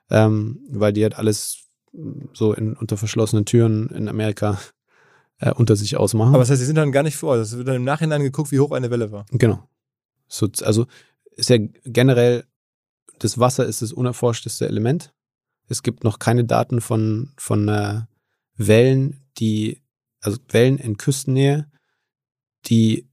Ähm, 0.09 0.59
weil 0.69 0.93
die 0.93 1.03
halt 1.03 1.17
alles 1.17 1.63
so 2.33 2.53
in, 2.53 2.73
unter 2.75 2.95
verschlossenen 2.97 3.45
Türen 3.45 3.87
in 3.89 4.07
Amerika 4.07 4.59
äh, 5.39 5.51
unter 5.51 5.75
sich 5.75 5.97
ausmachen. 5.97 6.29
aber 6.29 6.39
das 6.39 6.49
heißt, 6.51 6.59
sie 6.59 6.65
sind 6.65 6.75
dann 6.75 6.91
gar 6.91 7.03
nicht 7.03 7.15
vor. 7.15 7.31
Ort. 7.31 7.39
Es 7.41 7.57
wird 7.57 7.67
dann 7.67 7.75
im 7.75 7.83
Nachhinein 7.83 8.21
geguckt, 8.21 8.51
wie 8.51 8.59
hoch 8.59 8.71
eine 8.71 8.91
Welle 8.91 9.11
war. 9.11 9.25
Genau. 9.31 9.67
So, 10.27 10.47
also 10.63 10.85
ist 11.35 11.49
ja 11.49 11.57
generell, 11.85 12.43
das 13.19 13.39
Wasser 13.39 13.65
ist 13.65 13.81
das 13.81 13.93
unerforschteste 13.93 14.67
Element. 14.67 15.13
Es 15.68 15.84
gibt 15.84 16.03
noch 16.03 16.20
keine 16.20 16.45
Daten 16.45 16.82
von, 16.82 17.34
von 17.38 17.68
äh, 17.68 18.01
Wellen, 18.55 19.26
die, 19.38 19.84
also 20.22 20.38
Wellen 20.49 20.78
in 20.78 20.97
Küstennähe, 20.97 21.70
die 22.65 23.09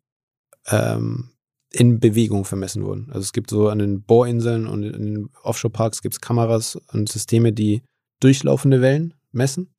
ähm, 0.67 1.31
in 1.71 1.99
Bewegung 1.99 2.45
vermessen 2.45 2.85
wurden. 2.85 3.09
Also 3.09 3.21
es 3.21 3.33
gibt 3.33 3.51
so 3.51 3.69
an 3.69 3.81
den 3.81 4.03
Bohrinseln 4.03 4.67
und 4.67 4.85
in 4.85 5.15
den 5.15 5.31
Offshore-Parks 5.43 6.03
gibt 6.03 6.15
es 6.15 6.21
Kameras 6.21 6.77
und 6.93 7.09
Systeme, 7.09 7.53
die 7.53 7.83
durchlaufende 8.21 8.81
Wellen 8.81 9.15
messen 9.33 9.75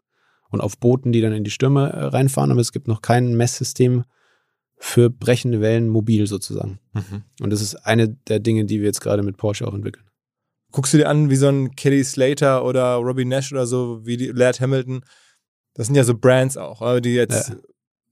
und 0.49 0.61
auf 0.61 0.78
Booten, 0.78 1.11
die 1.11 1.21
dann 1.21 1.34
in 1.34 1.43
die 1.43 1.51
Stürme 1.51 1.89
äh, 1.89 2.05
reinfahren, 2.05 2.51
aber 2.51 2.61
es 2.61 2.73
gibt 2.73 2.88
noch 2.88 3.01
kein 3.01 3.36
Messsystem 3.36 4.03
für 4.78 5.09
brechende 5.09 5.61
Wellen 5.61 5.88
mobil 5.88 6.28
sozusagen. 6.28 6.80
Und 7.41 7.49
das 7.51 7.61
ist 7.61 7.76
eine 7.76 8.09
der 8.09 8.39
Dinge, 8.39 8.65
die 8.65 8.80
wir 8.80 8.88
jetzt 8.88 8.99
gerade 8.99 9.23
mit 9.23 9.38
Porsche 9.38 9.67
auch 9.67 9.73
entwickeln. 9.73 10.05
Guckst 10.76 10.93
du 10.93 10.97
dir 10.97 11.07
an, 11.07 11.30
wie 11.30 11.38
so 11.38 11.47
ein 11.47 11.73
Kelly 11.78 12.03
Slater 12.03 12.65
oder 12.65 12.95
Robbie 12.95 13.23
Nash 13.23 13.53
oder 13.53 13.65
so, 13.65 14.05
wie 14.05 14.17
die 14.17 14.28
Laird 14.28 14.59
Hamilton. 14.59 15.05
Das 15.73 15.88
sind 15.88 15.95
ja 15.95 16.03
so 16.03 16.17
Brands 16.17 16.57
auch, 16.57 16.82
aber 16.82 16.99
die 16.99 17.13
jetzt, 17.13 17.47
Ja. 17.47 17.55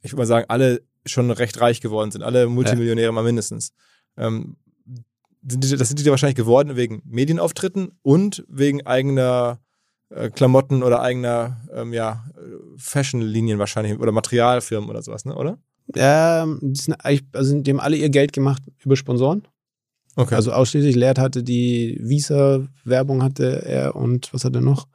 ich 0.01 0.14
würde 0.14 0.22
mal 0.22 0.26
sagen, 0.26 0.45
alle 0.47 0.82
schon 1.05 1.30
recht 1.30 1.59
reich 1.59 1.82
geworden 1.82 2.11
sind. 2.11 2.24
Alle 2.24 2.47
Multimillionäre 2.47 3.11
mal 3.11 3.26
mindestens. 3.26 3.74
Ähm, 4.16 4.55
sind 5.45 5.61
die, 5.66 5.76
das 5.76 5.89
sind 5.89 5.99
die 5.99 6.09
wahrscheinlich 6.09 6.38
geworden 6.38 6.78
wegen 6.78 7.01
Medienauftritten 7.03 7.99
und 8.01 8.45
wegen 8.47 8.88
eigener 8.88 9.59
äh, 10.07 10.30
Klamotten 10.30 10.84
oder 10.84 11.01
eigener 11.01 11.68
ähm, 11.74 11.91
ja, 11.91 12.24
äh, 12.38 12.78
Fashion-Linien 12.78 13.59
wahrscheinlich 13.59 13.99
oder 13.99 14.14
Materialfirmen 14.14 14.89
oder 14.89 15.01
sowas, 15.01 15.26
ne? 15.26 15.36
oder? 15.36 15.57
Ähm, 15.95 16.59
die, 16.61 16.80
sind 16.80 16.95
also 17.03 17.59
die 17.59 17.72
haben 17.72 17.82
alle 17.82 17.97
ihr 17.97 18.09
Geld 18.09 18.32
gemacht 18.32 18.64
über 18.86 18.95
Sponsoren. 18.95 19.45
Okay. 20.16 20.36
Also 20.36 20.51
ausschließlich 20.51 20.95
Laird 20.95 21.18
hatte 21.18 21.43
die 21.43 21.97
Visa-Werbung 22.01 23.24
hatte 23.24 23.66
er 23.66 23.95
und 23.95 24.34
was 24.34 24.45
hat 24.45 24.55
er 24.55 24.61
noch? 24.61 24.88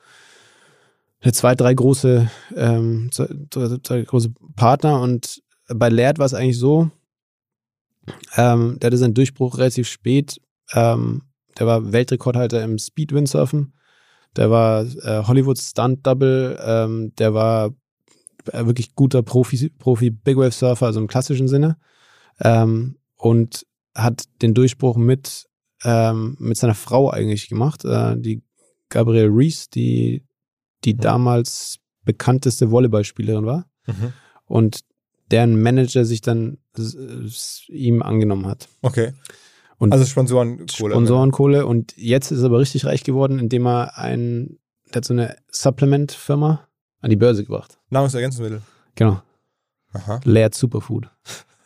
Zwei, 1.33 1.57
drei 1.57 1.75
große, 1.75 2.31
ähm, 2.55 3.11
zwei, 3.11 3.27
zwei 3.83 4.03
große 4.03 4.31
Partner 4.55 5.01
und 5.01 5.43
bei 5.67 5.89
Laird 5.89 6.19
war 6.19 6.27
es 6.27 6.35
eigentlich 6.35 6.59
so, 6.59 6.91
ähm, 8.37 8.79
der 8.79 8.89
hatte 8.89 8.99
seinen 8.99 9.15
Durchbruch 9.15 9.59
relativ 9.59 9.89
spät. 9.89 10.41
Ähm, 10.73 11.23
der 11.59 11.67
war 11.67 11.93
Weltrekordhalter 11.93 12.63
im 12.63 12.79
Speed-Windsurfen. 12.79 13.75
Der 14.37 14.51
war 14.51 14.85
äh, 14.85 15.25
Hollywood 15.27 15.59
Stunt 15.59 16.07
Double. 16.07 16.59
Ähm, 16.65 17.13
der 17.19 17.35
war 17.35 17.75
äh, 18.53 18.67
wirklich 18.67 18.95
guter 18.95 19.23
Profi, 19.23 19.71
Profi 19.71 20.11
Big 20.11 20.37
Wave 20.37 20.53
Surfer, 20.53 20.87
also 20.87 21.01
im 21.01 21.09
klassischen 21.09 21.49
Sinne. 21.49 21.77
Ähm, 22.41 22.97
und 23.17 23.67
hat 23.99 24.25
den 24.43 24.55
Durchbruch 24.55 24.97
mit, 24.97 25.47
ähm, 25.85 26.37
mit 26.39 26.57
seiner 26.57 26.75
Frau 26.75 27.11
eigentlich 27.11 27.49
gemacht, 27.49 27.85
äh, 27.85 28.17
die 28.17 28.43
Gabrielle 28.89 29.29
Reese, 29.31 29.67
die, 29.75 30.25
die 30.85 30.95
Mhm. 30.95 30.99
damals 31.01 31.79
bekannteste 32.05 32.71
Volleyballspielerin 32.71 33.45
war 33.45 33.67
Mhm. 33.87 34.13
und 34.47 34.81
deren 35.31 35.61
Manager 35.61 36.05
sich 36.07 36.23
dann 36.23 36.57
ihm 37.69 38.03
angenommen 38.03 38.47
hat. 38.47 38.69
Okay. 38.83 39.13
Und 39.79 39.93
also 39.93 40.05
Sponsorenkohle. 40.05 40.95
Sponsorenkohle 40.95 41.67
und 41.67 41.95
jetzt 41.97 42.31
ist 42.31 42.41
er 42.41 42.47
aber 42.47 42.59
richtig 42.61 42.85
reich 42.87 43.05
geworden, 43.05 43.39
indem 43.39 43.67
er 43.67 43.99
ein, 43.99 44.59
der 44.89 44.97
hat 44.97 45.05
so 45.05 45.13
eine 45.13 45.37
Supplement-Firma 45.51 46.67
an 47.01 47.11
die 47.11 47.17
Börse 47.17 47.45
gebracht. 47.45 47.79
Nahrungsergänzungsmittel. 47.91 48.63
Genau. 48.95 49.21
Aha. 49.93 50.21
Laird 50.25 50.55
Superfood. 50.55 51.11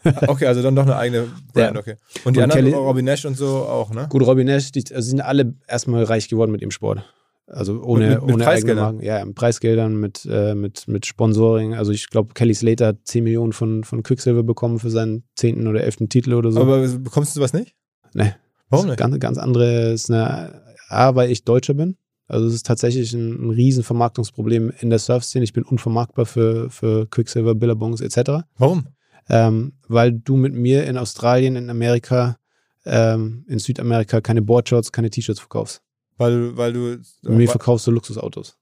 Okay, 0.28 0.46
also 0.46 0.62
dann 0.62 0.74
doch 0.76 0.82
eine 0.84 0.96
eigene 0.96 1.28
Brand, 1.53 1.74
Ja. 1.74 1.80
okay. 1.80 1.94
Und 2.24 2.34
die 2.36 2.40
Und 2.40 2.44
anderen, 2.44 2.64
Kelly- 2.66 2.74
Robin 2.74 3.05
Nash 3.05 3.24
und 3.24 3.36
so 3.36 3.46
auch, 3.48 3.92
ne? 3.92 4.07
Gut, 4.09 4.26
Robin 4.26 4.46
Nash, 4.46 4.72
die 4.72 4.84
also 4.94 5.09
sind 5.09 5.20
alle 5.20 5.55
erstmal 5.68 6.05
reich 6.05 6.28
geworden 6.28 6.50
mit 6.53 6.62
dem 6.62 6.70
Sport. 6.70 7.05
Also 7.46 7.82
ohne, 7.82 8.09
Mit- 8.09 8.14
mit- 8.14 8.22
ohne 8.22 8.32
eigene 8.32 8.44
Preisgeldern? 8.44 8.84
Marken. 8.94 9.03
Ja, 9.07 9.24
mit 9.24 9.34
Preisgeldern, 9.34 9.96
mit, 10.00 10.26
äh, 10.30 10.55
mit, 10.55 10.88
mit 10.88 11.07
Sponsoring. 11.07 11.74
Also 11.74 11.92
ich 11.92 12.09
glaube, 12.09 12.34
Kelly 12.34 12.55
Slater 12.55 12.86
hat 12.88 12.98
10 13.05 13.24
Millionen 13.24 13.53
von, 13.53 13.84
von 13.84 14.03
Quicksilver 14.03 14.42
bekommen 14.42 14.78
für 14.78 14.90
seinen 14.90 15.24
zehnten 15.34 15.66
oder 15.66 15.82
elften 15.82 16.09
Titel 16.09 16.34
oder 16.34 16.50
so. 16.53 16.61
Aber 16.61 16.86
bekommst 16.88 17.34
du 17.34 17.40
sowas 17.40 17.53
nicht? 17.53 17.74
Nee. 18.14 18.32
Warum 18.70 18.86
nicht? 18.86 18.96
Ganz, 18.98 19.18
ganz 19.18 19.38
andere, 19.38 19.92
ist 19.92 20.11
eine, 20.11 20.62
A, 20.88 21.14
weil 21.14 21.30
ich 21.30 21.44
Deutscher 21.44 21.74
bin. 21.74 21.96
Also 22.28 22.46
es 22.46 22.55
ist 22.55 22.64
tatsächlich 22.66 23.12
ein, 23.12 23.46
ein 23.48 23.50
riesen 23.50 23.82
Vermarktungsproblem 23.82 24.72
in 24.80 24.88
der 24.88 24.98
Surf-Szene. 24.98 25.44
Ich 25.44 25.53
bin 25.53 25.64
unvermarktbar 25.64 26.24
für, 26.24 26.70
für 26.70 27.07
Quicksilver, 27.11 27.55
Billabongs 27.55 28.00
etc. 28.00 28.44
Warum? 28.57 28.86
Ähm, 29.28 29.72
weil 29.88 30.12
du 30.12 30.36
mit 30.36 30.52
mir 30.54 30.84
in 30.84 30.98
Australien, 30.98 31.56
in 31.56 31.70
Amerika, 31.70 32.36
ähm, 32.84 33.44
in 33.48 33.58
Südamerika 33.58 34.20
keine 34.20 34.42
Boardshorts, 34.42 34.92
keine 34.92 35.10
T-Shirts 35.10 35.40
verkaufst. 35.40 35.82
Weil 36.16 36.32
du, 36.50 36.56
weil 36.56 36.72
du. 36.72 36.80
Mit 37.22 37.36
mir 37.38 37.48
verkaufst 37.48 37.86
du 37.86 37.90
Luxusautos. 37.90 38.56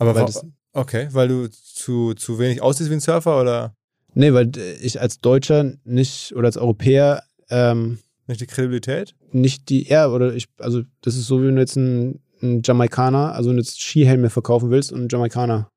aber 0.00 0.14
weil 0.14 0.26
das- 0.26 0.44
okay, 0.72 1.08
weil 1.12 1.28
du 1.28 1.48
zu, 1.50 2.14
zu 2.14 2.38
wenig 2.38 2.62
aussiehst 2.62 2.88
wie 2.90 2.94
ein 2.94 3.00
Surfer 3.00 3.40
oder 3.40 3.74
Nee, 4.14 4.32
weil 4.32 4.50
äh, 4.56 4.74
ich 4.80 5.00
als 5.00 5.20
Deutscher 5.20 5.72
nicht 5.84 6.34
oder 6.34 6.46
als 6.46 6.56
Europäer 6.56 7.22
ähm, 7.50 7.98
nicht 8.26 8.40
die 8.40 8.46
Kredibilität? 8.46 9.14
nicht 9.32 9.68
die, 9.68 9.88
ja, 9.88 10.08
oder 10.08 10.34
ich, 10.34 10.46
also 10.58 10.82
das 11.02 11.16
ist 11.16 11.26
so, 11.26 11.42
wie 11.42 11.46
wenn 11.48 11.56
du 11.56 11.60
jetzt 11.62 11.76
einen, 11.76 12.20
einen 12.40 12.62
Jamaikaner, 12.64 13.34
also 13.34 13.52
jetzt 13.52 13.80
Skihelme 13.80 14.30
verkaufen 14.30 14.70
willst 14.70 14.92
und 14.92 15.00
einen 15.00 15.08
Jamaikaner 15.10 15.70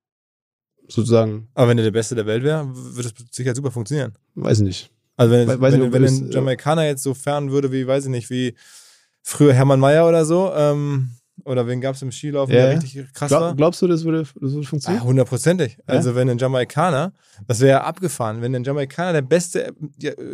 sozusagen, 0.92 1.48
Aber 1.54 1.70
wenn 1.70 1.78
er 1.78 1.84
der 1.86 1.92
Beste 1.92 2.16
der 2.16 2.26
Welt 2.26 2.44
wäre, 2.44 2.68
würde 2.74 3.10
das 3.10 3.26
sicher 3.32 3.56
super 3.56 3.72
funktionieren. 3.72 4.14
weiß 4.36 4.60
ich 4.60 4.64
nicht. 4.66 4.92
Also 5.18 5.32
wenn, 5.34 5.48
We- 5.48 5.54
wenn, 5.54 5.62
weiß 5.62 5.74
nicht, 5.76 5.84
wenn, 5.94 6.04
wenn 6.04 6.04
ein 6.06 6.30
äh, 6.30 6.34
Jamaikaner 6.34 6.86
jetzt 6.86 7.04
so 7.04 7.14
fern 7.14 7.52
würde 7.52 7.72
wie, 7.72 7.86
weiß 7.88 8.06
ich 8.06 8.10
nicht, 8.12 8.30
wie 8.30 8.56
früher 9.24 9.54
Hermann 9.54 9.80
Mayer 9.80 10.08
oder 10.08 10.26
so, 10.26 10.52
ähm, 10.56 11.12
oder 11.46 11.66
wen 11.68 11.82
gab 11.82 11.96
es 11.96 12.02
im 12.04 12.12
Skilaufen, 12.12 12.54
Ja, 12.54 12.62
der 12.62 12.74
ja. 12.74 12.80
richtig 12.80 13.14
krass 13.14 13.32
war? 13.32 13.40
Glaub, 13.40 13.58
glaubst 13.58 13.82
du, 13.82 13.88
das 13.88 14.04
würde, 14.04 14.20
das 14.24 14.36
würde 14.36 14.60
Ah, 14.60 14.70
funktionieren? 14.70 15.04
hundertprozentig. 15.04 15.78
Also 15.88 16.14
wenn 16.16 16.30
ein 16.30 16.38
Jamaikaner, 16.38 17.14
das 17.48 17.60
wäre 17.62 17.70
ja 17.72 17.84
abgefahren, 17.84 18.42
wenn 18.42 18.54
ein 18.56 18.64
Jamaikaner 18.64 19.14
der 19.14 19.22
Beste, 19.24 19.74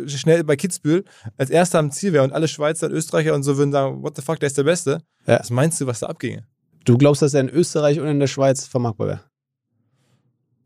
schnell 0.06 0.44
bei 0.44 0.56
Kitzbühel 0.56 1.04
als 1.36 1.50
erster 1.50 1.78
am 1.78 1.90
Ziel 1.92 2.12
wäre 2.12 2.24
und 2.24 2.32
alle 2.32 2.48
Schweizer 2.48 2.86
und 2.88 2.92
Österreicher 2.92 3.34
und 3.34 3.42
so 3.42 3.56
würden 3.56 3.72
sagen, 3.72 4.02
what 4.02 4.16
the 4.16 4.22
fuck, 4.22 4.38
der 4.40 4.48
ist 4.48 4.58
der 4.58 4.64
Beste. 4.64 5.00
Ja. 5.26 5.38
Was 5.40 5.50
meinst 5.50 5.80
du, 5.80 5.86
was 5.86 6.00
da 6.00 6.06
abginge? 6.08 6.44
Du 6.84 6.96
glaubst, 6.98 7.22
dass 7.22 7.34
er 7.34 7.40
in 7.40 7.48
Österreich 7.50 8.00
und 8.00 8.06
in 8.06 8.20
der 8.20 8.26
Schweiz 8.28 8.66
vermarktbar 8.66 9.06
wäre? 9.08 9.20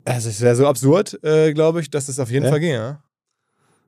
Also 0.05 0.29
es 0.29 0.41
wäre 0.41 0.55
so 0.55 0.67
absurd, 0.67 1.19
äh, 1.23 1.53
glaube 1.53 1.81
ich, 1.81 1.89
dass 1.89 2.07
das 2.07 2.19
auf 2.19 2.29
jeden 2.31 2.45
Ja. 2.45 2.51
Fall 2.51 2.59
ginge. 2.59 2.73
Ja? 2.75 3.03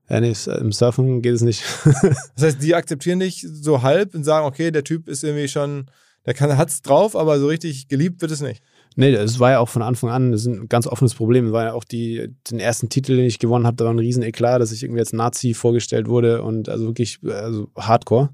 Ja, 0.09 0.19
nee, 0.21 0.29
es- 0.29 0.47
im 0.47 0.71
Surfen 0.71 1.21
geht 1.21 1.33
es 1.33 1.41
nicht. 1.41 1.63
Das 2.35 2.43
heißt, 2.43 2.61
die 2.63 2.75
akzeptieren 2.75 3.19
dich 3.19 3.45
so 3.49 3.81
halb 3.81 4.13
und 4.15 4.23
sagen, 4.23 4.45
okay, 4.45 4.71
der 4.71 4.83
Typ 4.83 5.07
ist 5.09 5.23
irgendwie 5.23 5.47
schon, 5.47 5.87
der 6.25 6.33
kann, 6.33 6.55
hat's 6.57 6.81
drauf, 6.81 7.15
aber 7.15 7.39
so 7.39 7.47
richtig 7.47 7.87
geliebt 7.87 8.21
wird 8.21 8.31
es 8.31 8.41
nicht. 8.41 8.61
nee, 8.95 9.11
das 9.11 9.39
war 9.39 9.51
ja 9.51 9.59
auch 9.59 9.67
von 9.69 9.81
Anfang 9.81 10.09
an, 10.11 10.31
das 10.31 10.41
ist 10.41 10.47
ein 10.47 10.69
ganz 10.69 10.87
offenes 10.87 11.13
Problem. 11.15 11.45
Das 11.45 11.53
war 11.53 11.63
ja 11.65 11.73
auch 11.73 11.83
die, 11.83 12.33
den 12.49 12.59
ersten 12.59 12.87
Titel, 12.89 13.15
den 13.17 13.25
ich 13.25 13.39
gewonnen 13.39 13.65
habe, 13.65 13.75
da 13.77 13.85
war 13.85 13.93
ein 13.93 13.99
riesen 13.99 14.23
Eklat, 14.23 14.61
dass 14.61 14.71
ich 14.71 14.83
irgendwie 14.83 15.01
als 15.01 15.11
Nazi 15.11 15.53
vorgestellt 15.53 16.07
wurde 16.07 16.43
und 16.43 16.69
also 16.69 16.85
wirklich 16.85 17.19
also 17.23 17.69
Hardcore. 17.75 18.29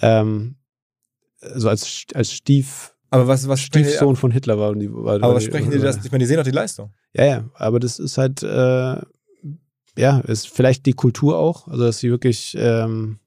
Ähm, 0.00 0.56
also 1.42 1.68
als, 1.68 2.04
als 2.14 2.32
Stief, 2.32 2.94
Aber 3.10 3.26
was, 3.28 3.46
was 3.48 3.60
Stiefsohn 3.60 4.16
von 4.16 4.30
Hitler 4.30 4.58
war. 4.58 4.74
Die, 4.74 4.92
war 4.92 5.14
aber 5.22 5.34
was 5.34 5.44
sprechen 5.44 5.70
die 5.70 5.78
das? 5.78 6.04
Ich 6.04 6.10
meine, 6.10 6.22
die 6.22 6.26
sehen 6.26 6.36
doch 6.38 6.44
die 6.44 6.50
Leistung. 6.50 6.92
Ja, 7.12 7.24
ja, 7.24 7.50
aber 7.54 7.80
das 7.80 7.98
ist 7.98 8.18
halt, 8.18 8.42
äh, 8.42 9.00
ja, 9.96 10.20
ist 10.20 10.48
vielleicht 10.48 10.86
die 10.86 10.92
Kultur 10.92 11.38
auch, 11.38 11.66
also 11.68 11.84
dass 11.84 11.98
sie 11.98 12.10
wirklich, 12.10 12.56
ähm, 12.58 13.18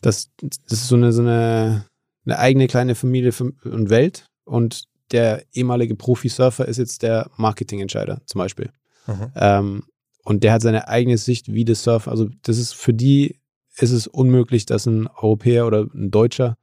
das, 0.00 0.30
das 0.40 0.58
ist 0.68 0.88
so 0.88 0.96
eine, 0.96 1.12
so 1.12 1.22
eine, 1.22 1.86
eine 2.24 2.38
eigene 2.38 2.68
kleine 2.68 2.94
Familie 2.94 3.32
und 3.64 3.90
Welt 3.90 4.26
und 4.44 4.84
der 5.10 5.44
ehemalige 5.52 5.94
Profi-Surfer 5.94 6.66
ist 6.66 6.78
jetzt 6.78 7.02
der 7.02 7.30
Marketingentscheider 7.36 8.22
zum 8.26 8.38
Beispiel. 8.38 8.70
Mhm. 9.06 9.32
Ähm, 9.34 9.82
und 10.24 10.44
der 10.44 10.52
hat 10.52 10.62
seine 10.62 10.88
eigene 10.88 11.18
Sicht, 11.18 11.52
wie 11.52 11.64
das 11.64 11.82
Surf, 11.82 12.08
also 12.08 12.28
das 12.42 12.58
ist 12.58 12.74
für 12.74 12.94
die 12.94 13.40
ist 13.78 13.90
es 13.90 14.06
unmöglich, 14.06 14.66
dass 14.66 14.86
ein 14.86 15.08
Europäer 15.08 15.66
oder 15.66 15.86
ein 15.94 16.10
Deutscher, 16.10 16.56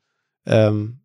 ähm, 0.45 0.99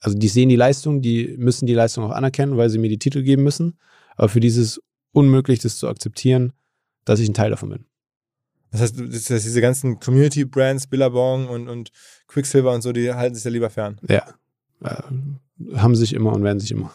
also 0.00 0.16
die 0.16 0.28
sehen 0.28 0.48
die 0.48 0.56
Leistung, 0.56 1.02
die 1.02 1.34
müssen 1.38 1.66
die 1.66 1.74
Leistung 1.74 2.04
auch 2.04 2.12
anerkennen, 2.12 2.56
weil 2.56 2.70
sie 2.70 2.78
mir 2.78 2.88
die 2.88 2.98
Titel 2.98 3.22
geben 3.22 3.42
müssen. 3.42 3.78
Aber 4.18 4.28
für 4.28 4.40
dieses 4.40 4.80
unmöglich, 5.12 5.60
das 5.60 5.78
zu 5.78 5.88
akzeptieren, 5.88 6.52
dass 7.06 7.20
ich 7.20 7.28
ein 7.28 7.34
Teil 7.34 7.50
davon 7.50 7.70
bin. 7.70 7.84
Das 8.70 8.82
heißt, 8.82 9.00
das 9.00 9.30
heißt 9.30 9.46
diese 9.46 9.62
ganzen 9.62 9.98
Community-Brands, 9.98 10.88
Billabong 10.88 11.48
und, 11.48 11.68
und 11.68 11.90
Quicksilver 12.26 12.72
und 12.74 12.82
so, 12.82 12.92
die 12.92 13.14
halten 13.14 13.34
sich 13.34 13.44
ja 13.44 13.50
lieber 13.50 13.70
fern. 13.70 13.98
Ja. 14.06 14.34
Äh, 14.84 15.02
haben 15.76 15.96
sich 15.96 16.12
immer 16.12 16.32
und 16.34 16.44
werden 16.44 16.60
sich 16.60 16.70
immer. 16.70 16.92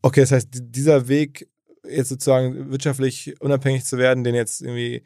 Okay, 0.00 0.20
das 0.22 0.32
heißt, 0.32 0.48
die- 0.54 0.72
dieser 0.72 1.08
Weg, 1.08 1.48
jetzt 1.86 2.08
sozusagen 2.08 2.70
wirtschaftlich 2.70 3.38
unabhängig 3.40 3.84
zu 3.84 3.98
werden, 3.98 4.24
den 4.24 4.34
jetzt 4.34 4.62
irgendwie 4.62 5.02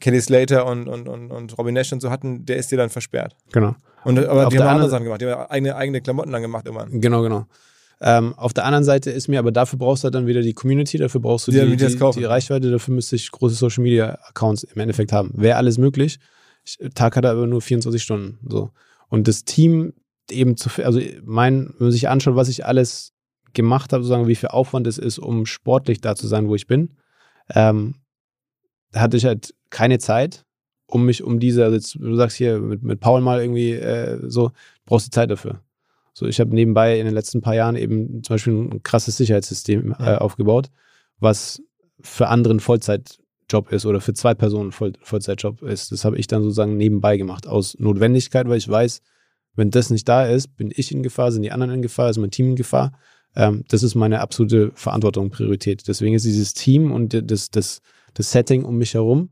Kelly 0.00 0.20
Slater 0.20 0.66
und, 0.66 0.88
und, 0.88 1.08
und, 1.08 1.30
und 1.30 1.56
Robin 1.56 1.72
Nash 1.74 1.92
und 1.92 2.02
so 2.02 2.10
hatten, 2.10 2.44
der 2.44 2.56
ist 2.58 2.70
dir 2.70 2.76
dann 2.76 2.90
versperrt. 2.90 3.36
Genau. 3.52 3.74
Und, 4.04 4.18
aber 4.18 4.46
Auf 4.48 4.52
die 4.52 4.58
haben 4.58 4.68
andere 4.68 4.90
Sachen 4.90 5.04
gemacht, 5.04 5.20
die 5.22 5.26
haben 5.26 5.48
eigene, 5.50 5.76
eigene 5.76 6.00
Klamotten 6.02 6.32
dann 6.32 6.42
gemacht 6.42 6.66
irgendwann. 6.66 7.00
Genau, 7.00 7.22
genau. 7.22 7.46
Ähm, 8.00 8.34
auf 8.34 8.52
der 8.52 8.64
anderen 8.64 8.84
Seite 8.84 9.10
ist 9.10 9.28
mir, 9.28 9.38
aber 9.38 9.52
dafür 9.52 9.78
brauchst 9.78 10.02
du 10.02 10.06
halt 10.06 10.14
dann 10.14 10.26
wieder 10.26 10.42
die 10.42 10.52
Community, 10.52 10.98
dafür 10.98 11.20
brauchst 11.20 11.48
du 11.48 11.52
Die, 11.52 11.76
die, 11.76 11.76
die 11.76 12.20
die, 12.20 12.24
Reichweite, 12.24 12.70
dafür 12.70 12.94
müsste 12.94 13.16
ich 13.16 13.30
große 13.30 13.54
Social 13.54 13.82
Media 13.82 14.18
Accounts 14.28 14.64
im 14.64 14.80
Endeffekt 14.80 15.12
haben. 15.12 15.32
Wäre 15.34 15.56
alles 15.56 15.78
möglich. 15.78 16.18
Ich, 16.64 16.78
Tag 16.94 17.16
hat 17.16 17.24
er 17.24 17.30
aber 17.30 17.46
nur 17.46 17.62
24 17.62 18.02
Stunden. 18.02 18.38
So. 18.46 18.70
Und 19.08 19.28
das 19.28 19.44
Team 19.44 19.94
eben 20.30 20.56
zu, 20.56 20.68
also 20.84 21.00
mein, 21.24 21.68
wenn 21.78 21.86
man 21.86 21.92
sich 21.92 22.08
anschaut, 22.08 22.36
was 22.36 22.48
ich 22.48 22.66
alles 22.66 23.12
gemacht 23.54 23.92
habe, 23.92 24.02
sozusagen, 24.02 24.28
wie 24.28 24.34
viel 24.34 24.50
Aufwand 24.50 24.86
es 24.86 24.98
ist, 24.98 25.18
um 25.18 25.46
sportlich 25.46 26.00
da 26.00 26.14
zu 26.14 26.26
sein, 26.26 26.48
wo 26.48 26.54
ich 26.54 26.66
bin, 26.66 26.96
ähm, 27.54 27.94
hatte 28.94 29.16
ich 29.16 29.24
halt 29.24 29.54
keine 29.70 29.98
Zeit, 29.98 30.44
um 30.86 31.04
mich 31.06 31.22
um 31.22 31.40
diese, 31.40 31.64
also 31.64 31.76
jetzt, 31.76 31.94
du 31.94 32.14
sagst 32.14 32.36
hier 32.36 32.58
mit, 32.58 32.82
mit 32.82 33.00
Paul 33.00 33.20
mal 33.20 33.40
irgendwie 33.40 33.72
äh, 33.72 34.18
so, 34.28 34.52
brauchst 34.84 35.06
du 35.06 35.10
Zeit 35.10 35.30
dafür. 35.30 35.62
So, 36.18 36.24
ich 36.26 36.40
habe 36.40 36.54
nebenbei 36.54 36.98
in 36.98 37.04
den 37.04 37.12
letzten 37.12 37.42
paar 37.42 37.54
Jahren 37.54 37.76
eben 37.76 38.22
zum 38.22 38.34
Beispiel 38.34 38.54
ein 38.54 38.82
krasses 38.82 39.18
Sicherheitssystem 39.18 39.94
äh, 39.98 40.02
Ja. 40.02 40.18
aufgebaut, 40.18 40.70
was 41.20 41.60
für 42.00 42.28
anderen 42.28 42.58
Vollzeitjob 42.58 43.70
ist 43.70 43.84
oder 43.84 44.00
für 44.00 44.14
zwei 44.14 44.32
Personen 44.32 44.72
Voll, 44.72 44.94
Vollzeitjob 45.02 45.60
ist. 45.60 45.92
Das 45.92 46.06
habe 46.06 46.16
ich 46.16 46.26
dann 46.26 46.42
sozusagen 46.42 46.78
nebenbei 46.78 47.18
gemacht, 47.18 47.46
aus 47.46 47.76
Notwendigkeit, 47.78 48.48
weil 48.48 48.56
ich 48.56 48.66
weiß, 48.66 49.02
wenn 49.56 49.70
das 49.70 49.90
nicht 49.90 50.08
da 50.08 50.24
ist, 50.24 50.56
bin 50.56 50.72
ich 50.74 50.90
in 50.90 51.02
Gefahr, 51.02 51.32
sind 51.32 51.42
die 51.42 51.52
anderen 51.52 51.74
in 51.74 51.82
Gefahr, 51.82 52.08
ist 52.08 52.16
mein 52.16 52.30
Team 52.30 52.46
in 52.50 52.56
Gefahr. 52.56 52.98
Ähm, 53.34 53.64
das 53.68 53.82
ist 53.82 53.94
meine 53.94 54.22
absolute 54.22 54.72
Verantwortung, 54.74 55.28
Priorität. 55.28 55.86
Deswegen 55.86 56.14
ist 56.14 56.24
dieses 56.24 56.54
Team 56.54 56.92
und 56.92 57.12
das, 57.30 57.50
das, 57.50 57.82
das 58.14 58.32
Setting 58.32 58.64
um 58.64 58.78
mich 58.78 58.94
herum 58.94 59.28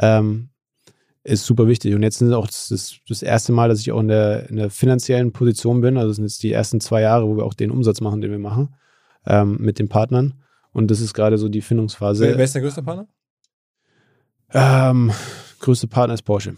ähm, 0.00 0.48
ist 1.26 1.44
super 1.44 1.66
wichtig. 1.66 1.94
Und 1.94 2.02
jetzt 2.02 2.20
ist 2.22 2.32
auch 2.32 2.46
das, 2.46 2.68
das, 2.68 2.96
das 3.08 3.22
erste 3.22 3.52
Mal, 3.52 3.68
dass 3.68 3.80
ich 3.80 3.90
auch 3.92 4.00
in 4.00 4.08
der, 4.08 4.48
in 4.48 4.56
der 4.56 4.70
finanziellen 4.70 5.32
Position 5.32 5.80
bin. 5.80 5.96
Also 5.96 6.08
das 6.08 6.16
sind 6.16 6.24
jetzt 6.24 6.42
die 6.42 6.52
ersten 6.52 6.80
zwei 6.80 7.00
Jahre, 7.00 7.26
wo 7.26 7.36
wir 7.36 7.44
auch 7.44 7.54
den 7.54 7.70
Umsatz 7.70 8.00
machen, 8.00 8.20
den 8.20 8.30
wir 8.30 8.38
machen, 8.38 8.74
ähm, 9.26 9.56
mit 9.58 9.78
den 9.78 9.88
Partnern. 9.88 10.34
Und 10.72 10.90
das 10.90 11.00
ist 11.00 11.14
gerade 11.14 11.38
so 11.38 11.48
die 11.48 11.62
Findungsphase. 11.62 12.24
Wer, 12.24 12.38
wer 12.38 12.44
ist 12.44 12.54
der 12.54 12.62
größte 12.62 12.82
Partner? 12.82 13.08
Ähm, 14.52 15.12
größte 15.58 15.88
Partner 15.88 16.14
ist 16.14 16.22
Porsche. 16.22 16.54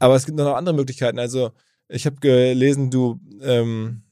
Aber 0.00 0.16
es 0.16 0.26
gibt 0.26 0.36
noch 0.36 0.56
andere 0.56 0.74
Möglichkeiten. 0.74 1.18
Also 1.18 1.52
ich 1.88 2.06
habe 2.06 2.16
gelesen, 2.16 2.90
du 2.90 3.20
ähm, 3.42 4.02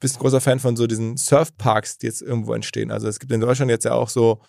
bist 0.00 0.18
großer 0.18 0.40
Fan 0.40 0.60
von 0.60 0.76
so 0.76 0.86
diesen 0.86 1.16
Surfparks, 1.16 1.98
die 1.98 2.06
jetzt 2.06 2.22
irgendwo 2.22 2.54
entstehen. 2.54 2.90
Also 2.90 3.08
es 3.08 3.18
gibt 3.18 3.32
in 3.32 3.40
Deutschland 3.40 3.70
jetzt 3.70 3.84
ja 3.84 3.92
auch 3.92 4.08
so, 4.08 4.40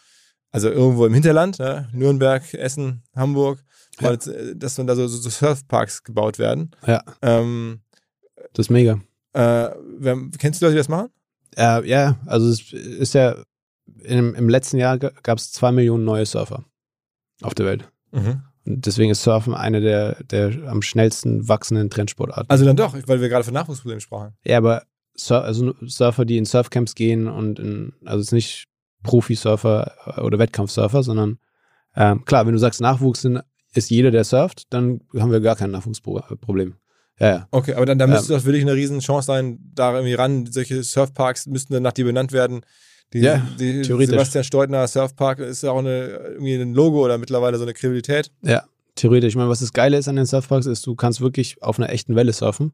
also 0.52 0.70
irgendwo 0.70 1.06
im 1.06 1.14
Hinterland, 1.14 1.60
ne? 1.60 1.90
Nürnberg, 1.92 2.54
Essen, 2.54 3.04
Hamburg, 3.16 3.60
Ja. 4.00 4.12
und, 4.12 4.28
äh, 4.28 4.56
dass 4.56 4.76
dann 4.76 4.88
da 4.88 4.96
so, 4.96 5.08
so 5.08 5.30
Surfparks 5.30 6.04
gebaut 6.04 6.40
werden. 6.40 6.72
Ja, 6.86 7.04
Ähm, 7.22 7.82
das 8.54 8.66
ist 8.68 8.70
mega. 8.70 9.00
äh, 9.34 9.70
wer, 10.00 10.18
kennst 10.38 10.62
du 10.62 10.66
Leute, 10.66 10.76
die 10.76 10.80
das 10.80 10.90
machen? 10.90 11.10
Äh, 11.58 11.88
ja, 11.90 12.18
also 12.26 12.50
es 12.50 12.74
ist 12.74 13.14
ja, 13.14 13.36
im, 14.04 14.36
im 14.36 14.50
letzten 14.50 14.78
Jahr 14.78 14.98
gab 14.98 15.38
es 15.38 15.52
zwei 15.52 15.72
Millionen 15.72 16.04
neue 16.04 16.26
Surfer 16.26 16.66
auf 17.42 17.54
der 17.54 17.66
Welt. 17.66 17.90
Und 18.12 18.42
deswegen 18.64 19.12
ist 19.12 19.24
Surfen 19.24 19.54
eine 19.54 19.80
der, 19.82 20.24
der 20.24 20.68
am 20.70 20.82
schnellsten 20.82 21.48
wachsenden 21.48 21.90
Trendsportarten. 21.90 22.50
Also 22.50 22.66
dann 22.66 22.76
doch, 22.76 22.96
weil 23.08 23.22
wir 23.22 23.30
gerade 23.30 23.44
von 23.44 23.54
Nachwuchsproblemen 23.54 24.02
sprachen. 24.02 24.34
Ja, 24.44 24.58
aber 24.58 24.84
Sur 25.16 25.44
also 25.44 25.74
Surfer, 25.86 26.26
die 26.26 26.38
in 26.38 26.46
Surfcamps 26.46 26.96
gehen 26.96 27.28
und 27.28 27.60
in, 27.60 27.94
also 28.06 28.20
es 28.22 28.28
ist 28.28 28.32
nicht 28.34 28.66
Profi-Surfer 29.04 30.18
äh, 30.18 30.22
oder 30.22 30.40
Wettkampfsurfer, 30.40 31.04
sondern 31.04 31.38
ähm, 31.96 32.26
klar, 32.26 32.46
wenn 32.46 32.54
du 32.54 32.60
sagst 32.60 32.82
Nachwuchs 32.82 33.22
sind, 33.22 33.42
ist 33.76 33.90
jeder, 33.90 34.10
der 34.12 34.24
surft, 34.24 34.64
dann 34.72 35.02
haben 35.18 35.32
wir 35.32 35.42
gar 35.42 35.56
kein 35.56 35.72
Nachwuchsproblem. 35.72 36.76
Ja, 37.20 37.30
ja. 37.30 37.48
Okay, 37.52 37.74
aber 37.76 37.86
dann, 37.86 37.98
dann 38.00 38.10
müsste 38.10 38.34
Ähm. 38.34 38.38
das 38.38 38.46
wirklich 38.46 38.64
eine 38.64 38.74
riesen 38.74 39.00
Chance 39.00 39.28
sein, 39.28 39.60
da 39.74 39.94
irgendwie 39.94 40.16
ran. 40.16 40.48
Solche 40.48 40.84
Surfparks 40.84 41.46
müssten 41.48 41.74
dann 41.74 41.84
nach 41.84 41.94
dir 41.94 42.06
benannt 42.06 42.32
werden. 42.32 42.62
Die, 43.14 43.20
Ja, 43.20 43.46
die 43.60 43.84
theoretisch. 43.84 44.12
Sebastian 44.12 44.44
Steutner 44.44 44.88
Surfpark 44.88 45.40
ist 45.40 45.64
ja 45.64 45.72
auch 45.72 45.80
eine, 45.80 46.08
irgendwie 46.34 46.56
ein 46.56 46.74
Logo 46.74 47.06
oder 47.06 47.18
mittlerweile 47.18 47.58
so 47.58 47.64
eine 47.64 47.74
Kredibilität. 47.74 48.32
Ja, 48.42 48.64
theoretisch. 48.96 49.30
Ich 49.30 49.36
meine, 49.36 49.50
was 49.50 49.60
das 49.60 49.72
Geile 49.72 49.98
ist 49.98 50.08
an 50.08 50.16
den 50.16 50.26
Surfparks, 50.26 50.66
ist, 50.66 50.86
du 50.86 50.96
kannst 50.96 51.22
wirklich 51.22 51.62
auf 51.62 51.80
einer 51.80 51.90
echten 51.90 52.16
Welle 52.16 52.34
surfen. 52.34 52.74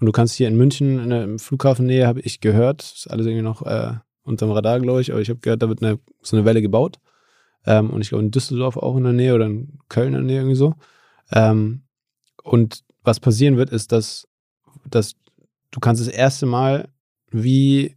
Und 0.00 0.06
du 0.06 0.12
kannst 0.12 0.34
hier 0.34 0.48
in 0.48 0.56
München, 0.56 0.98
in 0.98 1.10
der 1.10 1.24
im 1.24 1.38
Flughafennähe, 1.38 2.06
habe 2.06 2.20
ich 2.20 2.40
gehört, 2.40 2.82
ist 2.82 3.10
alles 3.10 3.26
irgendwie 3.26 3.42
noch 3.42 3.62
äh, 3.62 3.92
unterm 4.24 4.50
Radar, 4.50 4.80
glaube 4.80 5.00
ich, 5.00 5.12
aber 5.12 5.20
ich 5.20 5.30
habe 5.30 5.38
gehört, 5.40 5.62
da 5.62 5.68
wird 5.68 5.82
eine, 5.82 5.98
so 6.22 6.36
eine 6.36 6.44
Welle 6.44 6.60
gebaut. 6.60 6.98
Ähm, 7.66 7.90
und 7.90 8.00
ich 8.00 8.10
glaube 8.10 8.24
in 8.24 8.30
Düsseldorf 8.30 8.76
auch 8.76 8.96
in 8.96 9.04
der 9.04 9.12
Nähe 9.12 9.34
oder 9.34 9.46
in 9.46 9.78
Köln 9.88 10.08
in 10.08 10.12
der 10.14 10.22
Nähe 10.22 10.38
irgendwie 10.38 10.56
so. 10.56 10.74
Ähm, 11.32 11.82
und 12.42 12.84
was 13.02 13.20
passieren 13.20 13.56
wird, 13.56 13.70
ist, 13.70 13.92
dass, 13.92 14.28
dass 14.88 15.14
du 15.70 15.80
kannst 15.80 16.00
das 16.00 16.08
erste 16.08 16.46
Mal 16.46 16.88
wie 17.30 17.96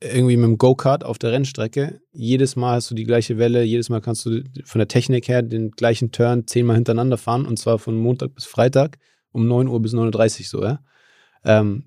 irgendwie 0.00 0.36
mit 0.36 0.44
dem 0.44 0.58
Go-Kart 0.58 1.04
auf 1.04 1.18
der 1.18 1.32
Rennstrecke, 1.32 2.00
jedes 2.12 2.54
Mal 2.54 2.76
hast 2.76 2.90
du 2.90 2.94
die 2.94 3.04
gleiche 3.04 3.38
Welle, 3.38 3.62
jedes 3.62 3.88
Mal 3.88 4.00
kannst 4.00 4.26
du 4.26 4.42
von 4.64 4.78
der 4.78 4.88
Technik 4.88 5.28
her 5.28 5.42
den 5.42 5.70
gleichen 5.70 6.12
Turn 6.12 6.46
zehnmal 6.46 6.76
hintereinander 6.76 7.16
fahren 7.16 7.46
und 7.46 7.58
zwar 7.58 7.78
von 7.78 7.96
Montag 7.96 8.34
bis 8.34 8.44
Freitag 8.44 8.98
um 9.32 9.46
9 9.46 9.68
Uhr 9.68 9.80
bis 9.80 9.94
9.30 9.94 10.40
Uhr 10.40 10.46
so, 10.46 10.62
ja. 10.62 10.80
Ähm, 11.44 11.84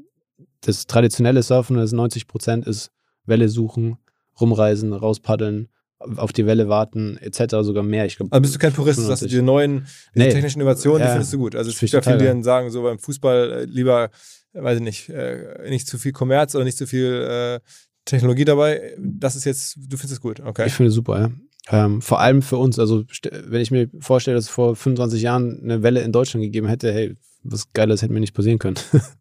das 0.62 0.88
traditionelle 0.88 1.44
Surfen, 1.44 1.78
das 1.78 1.92
90 1.92 2.28
Prozent 2.28 2.66
ist 2.66 2.92
Welle 3.26 3.48
suchen, 3.48 3.98
rumreisen, 4.40 4.94
rauspaddeln, 4.94 5.70
auf 6.00 6.32
die 6.34 6.46
Welle 6.46 6.70
warten, 6.70 7.18
etc. 7.18 7.58
sogar 7.62 7.84
mehr. 7.84 8.06
Ich 8.06 8.18
glaube, 8.18 8.32
Also 8.32 8.42
bist 8.42 8.56
du 8.56 8.60
kein 8.60 8.74
Purist, 8.74 9.00
sagst 9.00 9.24
du, 9.24 9.28
diese 9.28 9.42
neuen 9.42 9.86
diese 10.16 10.26
Nee. 10.28 10.32
technischen 10.34 10.62
Innovationen, 10.62 11.02
die 11.02 11.06
Ja. 11.08 11.12
findest 11.12 11.34
du 11.34 11.38
gut. 11.38 11.56
Also 11.56 11.70
es 11.70 11.80
gibt 11.80 11.92
ja 11.92 12.00
ich 12.00 12.06
viele, 12.06 12.18
die 12.18 12.26
dann 12.26 12.44
sagen, 12.44 12.70
so 12.72 12.84
beim 12.84 13.00
Fußball 13.00 13.52
äh, 13.52 13.64
lieber, 13.66 14.10
äh, 14.54 14.64
weiß 14.64 14.78
ich 14.78 14.84
nicht, 14.84 15.10
äh, 15.10 15.70
nicht 15.70 15.88
zu 15.88 15.98
viel 15.98 16.12
Kommerz 16.14 16.56
oder 16.56 16.64
nicht 16.64 16.78
zu 16.78 16.88
viel 16.88 17.12
äh, 17.14 17.60
Technologie 18.06 18.46
dabei. 18.46 18.94
Das 18.98 19.36
ist 19.36 19.44
jetzt, 19.46 19.76
du 19.78 19.98
findest 19.98 20.14
es 20.14 20.22
gut, 20.22 20.40
okay. 20.40 20.66
Ich 20.68 20.74
finde 20.74 20.90
es 20.90 20.96
super, 20.96 21.20
ja. 21.20 21.32
Ähm, 21.72 22.02
vor 22.02 22.20
allem 22.20 22.42
für 22.42 22.58
uns. 22.58 22.80
Also, 22.80 23.04
wenn 23.44 23.62
ich 23.62 23.70
mir 23.70 23.90
vorstelle, 24.00 24.36
dass 24.36 24.46
es 24.46 24.50
vor 24.50 24.76
25 24.76 25.22
Jahren 25.22 25.60
eine 25.62 25.84
Welle 25.84 26.02
in 26.02 26.12
Deutschland 26.12 26.44
gegeben 26.44 26.68
hätte, 26.68 26.92
hey, 26.92 27.16
was 27.44 27.72
Geiles 27.74 28.02
hätte 28.02 28.14
mir 28.14 28.20
nicht 28.22 28.34
passieren 28.34 28.58
können. 28.60 28.78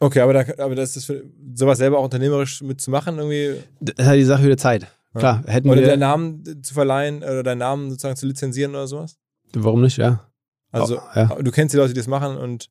Okay, 0.00 0.20
aber, 0.20 0.32
da, 0.32 0.44
aber 0.64 0.74
das 0.76 0.96
ist 0.96 1.06
für, 1.06 1.24
sowas 1.54 1.76
selber 1.78 1.98
auch 1.98 2.04
unternehmerisch 2.04 2.62
mitzumachen, 2.62 3.18
irgendwie. 3.18 3.56
das 3.80 3.94
ist 3.98 4.06
halt 4.06 4.20
die 4.20 4.24
Sache 4.24 4.44
wieder 4.44 4.56
Zeit. 4.56 4.86
Klar, 5.14 5.42
hätten 5.46 5.68
Oder 5.70 5.80
wir. 5.80 5.88
deinen 5.88 6.00
Namen 6.00 6.62
zu 6.62 6.74
verleihen 6.74 7.18
oder 7.18 7.42
deinen 7.42 7.58
Namen 7.58 7.90
sozusagen 7.90 8.16
zu 8.16 8.26
lizenzieren 8.26 8.72
oder 8.72 8.86
sowas. 8.86 9.16
Warum 9.54 9.80
nicht, 9.82 9.96
ja. 9.96 10.28
Also, 10.70 10.98
Oh, 10.98 11.02
ja. 11.14 11.26
du 11.42 11.50
kennst 11.50 11.72
die 11.72 11.78
Leute, 11.78 11.94
die 11.94 11.98
das 12.00 12.06
machen 12.08 12.36
und 12.36 12.68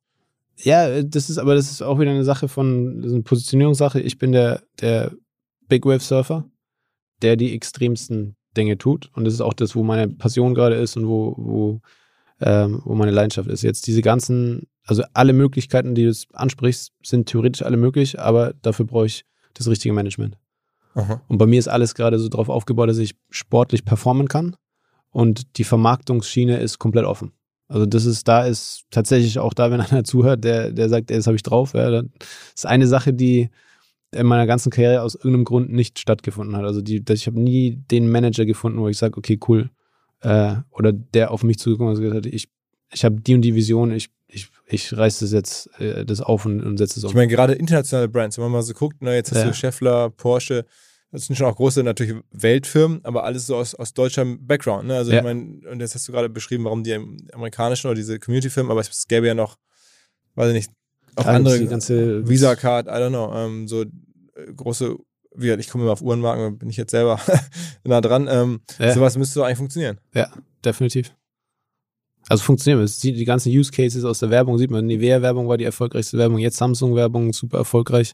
Ja, 0.58 1.02
das 1.02 1.30
ist 1.30 1.40
aber 1.40 1.56
das 1.56 1.72
ist 1.72 1.82
auch 1.82 2.00
wieder 2.00 2.12
eine 2.12 2.24
Sache 2.24 2.48
von, 2.48 2.98
das 3.02 3.08
ist 3.08 3.14
eine 3.14 3.24
Positionierungssache. 3.24 4.00
Ich 4.00 4.18
bin 4.20 4.32
der, 4.32 4.62
der 4.82 5.12
Big 5.68 5.86
Wave 5.86 6.00
Surfer, 6.00 6.46
der 7.22 7.36
die 7.38 7.54
extremsten 7.54 8.36
Dinge 8.56 8.78
tut. 8.78 9.10
Und 9.14 9.26
das 9.26 9.34
ist 9.34 9.42
auch 9.42 9.54
das, 9.54 9.76
wo 9.76 9.84
meine 9.84 10.08
Passion 10.08 10.54
gerade 10.54 10.76
ist 10.76 10.96
und 10.96 11.08
wo, 11.08 11.34
wo, 11.38 11.82
ähm, 12.40 12.82
wo 12.86 12.94
meine 12.96 13.12
Leidenschaft 13.12 13.50
ist. 13.50 13.64
Jetzt 13.64 13.88
diese 13.88 14.02
ganzen, 14.02 14.68
also 14.86 15.04
alle 15.14 15.34
Möglichkeiten, 15.34 15.96
die 15.96 16.06
du 16.06 16.14
ansprichst, 16.34 16.92
sind 17.04 17.28
theoretisch 17.28 17.64
alle 17.64 17.78
möglich, 17.78 18.20
aber 18.20 18.54
dafür 18.62 18.86
brauche 18.86 19.08
ich 19.08 19.26
das 19.56 19.68
richtige 19.68 19.94
Management. 19.94 20.38
Und 21.28 21.38
bei 21.38 21.46
mir 21.46 21.60
ist 21.60 21.68
alles 21.68 21.96
gerade 21.96 22.20
so 22.20 22.30
drauf 22.30 22.50
aufgebaut, 22.50 22.90
dass 22.90 22.98
ich 22.98 23.16
sportlich 23.30 23.86
performen 23.86 24.28
kann 24.28 24.56
und 25.12 25.58
die 25.58 25.64
Vermarktungsschiene 25.64 26.58
ist 26.58 26.80
komplett 26.80 27.06
offen. 27.06 27.32
Also 27.68 27.86
das 27.86 28.06
ist, 28.06 28.28
da 28.28 28.46
ist 28.46 28.86
tatsächlich 28.92 29.40
auch 29.40 29.54
da, 29.54 29.72
wenn 29.72 29.82
einer 29.82 30.04
zuhört, 30.04 30.44
der, 30.44 30.72
der 30.72 30.90
sagt, 30.90 31.12
ey, 31.12 31.18
das 31.18 31.28
habe 31.28 31.36
ich 31.36 31.44
drauf. 31.44 31.74
Ja, 31.74 31.90
das 31.90 32.06
ist 32.56 32.66
eine 32.66 32.88
Sache, 32.88 33.14
die 33.14 33.50
in 34.12 34.26
meiner 34.26 34.48
ganzen 34.48 34.70
Karriere 34.70 35.02
aus 35.02 35.16
irgendeinem 35.16 35.46
Grund 35.46 35.72
nicht 35.72 36.00
stattgefunden 36.00 36.56
hat. 36.56 36.64
Also 36.64 36.82
die, 36.82 37.04
ich 37.10 37.28
habe 37.28 37.40
nie 37.40 37.76
den 37.92 38.10
Manager 38.10 38.46
gefunden, 38.46 38.80
wo 38.80 38.88
ich 38.88 38.98
sage, 38.98 39.18
okay, 39.18 39.38
cool. 39.48 39.70
Äh, 40.22 40.56
oder 40.72 40.94
der 40.94 41.32
auf 41.32 41.44
mich 41.44 41.60
zugekommen 41.60 41.94
ist 41.94 42.00
und 42.00 42.06
gesagt 42.06 42.26
hat, 42.26 42.34
ich, 42.34 42.48
ich 42.92 43.04
habe 43.06 43.20
die 43.22 43.36
und 43.36 43.42
die 43.42 43.56
Vision, 43.56 43.92
ich, 43.92 44.10
ich, 44.28 44.50
ich 44.66 44.96
reiß 44.96 45.20
das 45.20 45.32
jetzt 45.32 45.70
äh, 45.80 46.06
das 46.06 46.22
auf 46.22 46.46
und, 46.46 46.62
und 46.62 46.78
setze 46.78 47.00
es 47.00 47.04
um. 47.04 47.10
ich 47.10 47.16
meine, 47.16 47.28
gerade 47.32 47.54
internationale 47.54 48.08
Brands, 48.10 48.38
wenn 48.38 48.44
man 48.46 48.52
mal 48.54 48.62
so 48.64 48.74
guckt, 48.74 48.98
na, 49.00 49.14
jetzt 49.14 49.32
hast 49.32 49.40
Ja. 49.40 49.46
du 49.48 49.54
Scheffler, 49.54 50.10
Porsche, 50.10 50.66
das 51.12 51.26
sind 51.26 51.36
schon 51.38 51.48
auch 51.48 51.56
große 51.56 51.84
natürlich 51.84 52.16
Weltfirmen, 52.32 53.00
aber 53.04 53.24
alles 53.24 53.48
so 53.48 53.56
aus, 53.56 53.74
aus 53.76 53.94
deutschem 53.94 54.46
Background. 54.46 54.88
Ne? 54.88 54.96
Also 54.98 55.12
Ja. 55.12 55.18
ich 55.20 55.24
meine, 55.24 55.60
und 55.72 55.80
jetzt 55.80 55.96
hast 55.96 56.08
du 56.08 56.12
gerade 56.12 56.30
beschrieben, 56.30 56.66
warum 56.66 56.84
die 56.84 56.94
amerikanischen 57.34 57.88
oder 57.88 57.96
diese 57.96 58.20
Community-Firmen, 58.20 58.72
aber 58.72 58.82
es 58.82 59.08
gäbe 59.08 59.28
ja 59.28 59.34
noch, 59.34 59.58
weiß 60.36 60.50
ich 60.50 60.54
nicht, 60.54 60.72
auch 61.16 61.24
Klar, 61.24 61.36
andere, 61.36 61.58
die 61.60 61.68
ganze 61.68 62.28
Visa 62.28 62.56
Card, 62.56 62.88
I 62.88 62.92
don't 62.92 63.10
know, 63.10 63.34
ähm, 63.34 63.68
so 63.68 63.82
äh, 63.84 63.88
große, 64.56 64.98
wie 65.36 65.52
ich 65.54 65.70
komme 65.70 65.84
immer 65.86 65.94
auf 65.94 66.02
Uhrenmarken, 66.02 66.58
bin 66.60 66.70
ich 66.70 66.78
jetzt 66.78 66.92
selber 66.92 67.20
nah 67.84 68.02
dran. 68.02 68.28
Ähm, 68.30 68.60
Ja. 68.78 68.94
Sowas 68.94 69.18
müsste 69.18 69.44
eigentlich 69.46 69.58
funktionieren. 69.58 69.98
Ja, 70.14 70.30
definitiv. 70.64 71.14
Also 72.30 72.44
funktioniert. 72.44 72.84
Es 72.84 73.00
sieht 73.00 73.18
die 73.18 73.26
ganzen 73.26 73.52
Use 73.52 73.72
Cases 73.72 74.04
aus 74.04 74.20
der 74.20 74.30
Werbung, 74.30 74.58
sieht 74.58 74.72
man, 74.72 74.86
Nivea-Werbung 74.86 75.48
war 75.48 75.58
die 75.58 75.64
erfolgreichste 75.64 76.18
Werbung, 76.18 76.40
jetzt 76.40 76.58
Samsung-Werbung, 76.58 77.34
super 77.34 77.60
erfolgreich. 77.60 78.14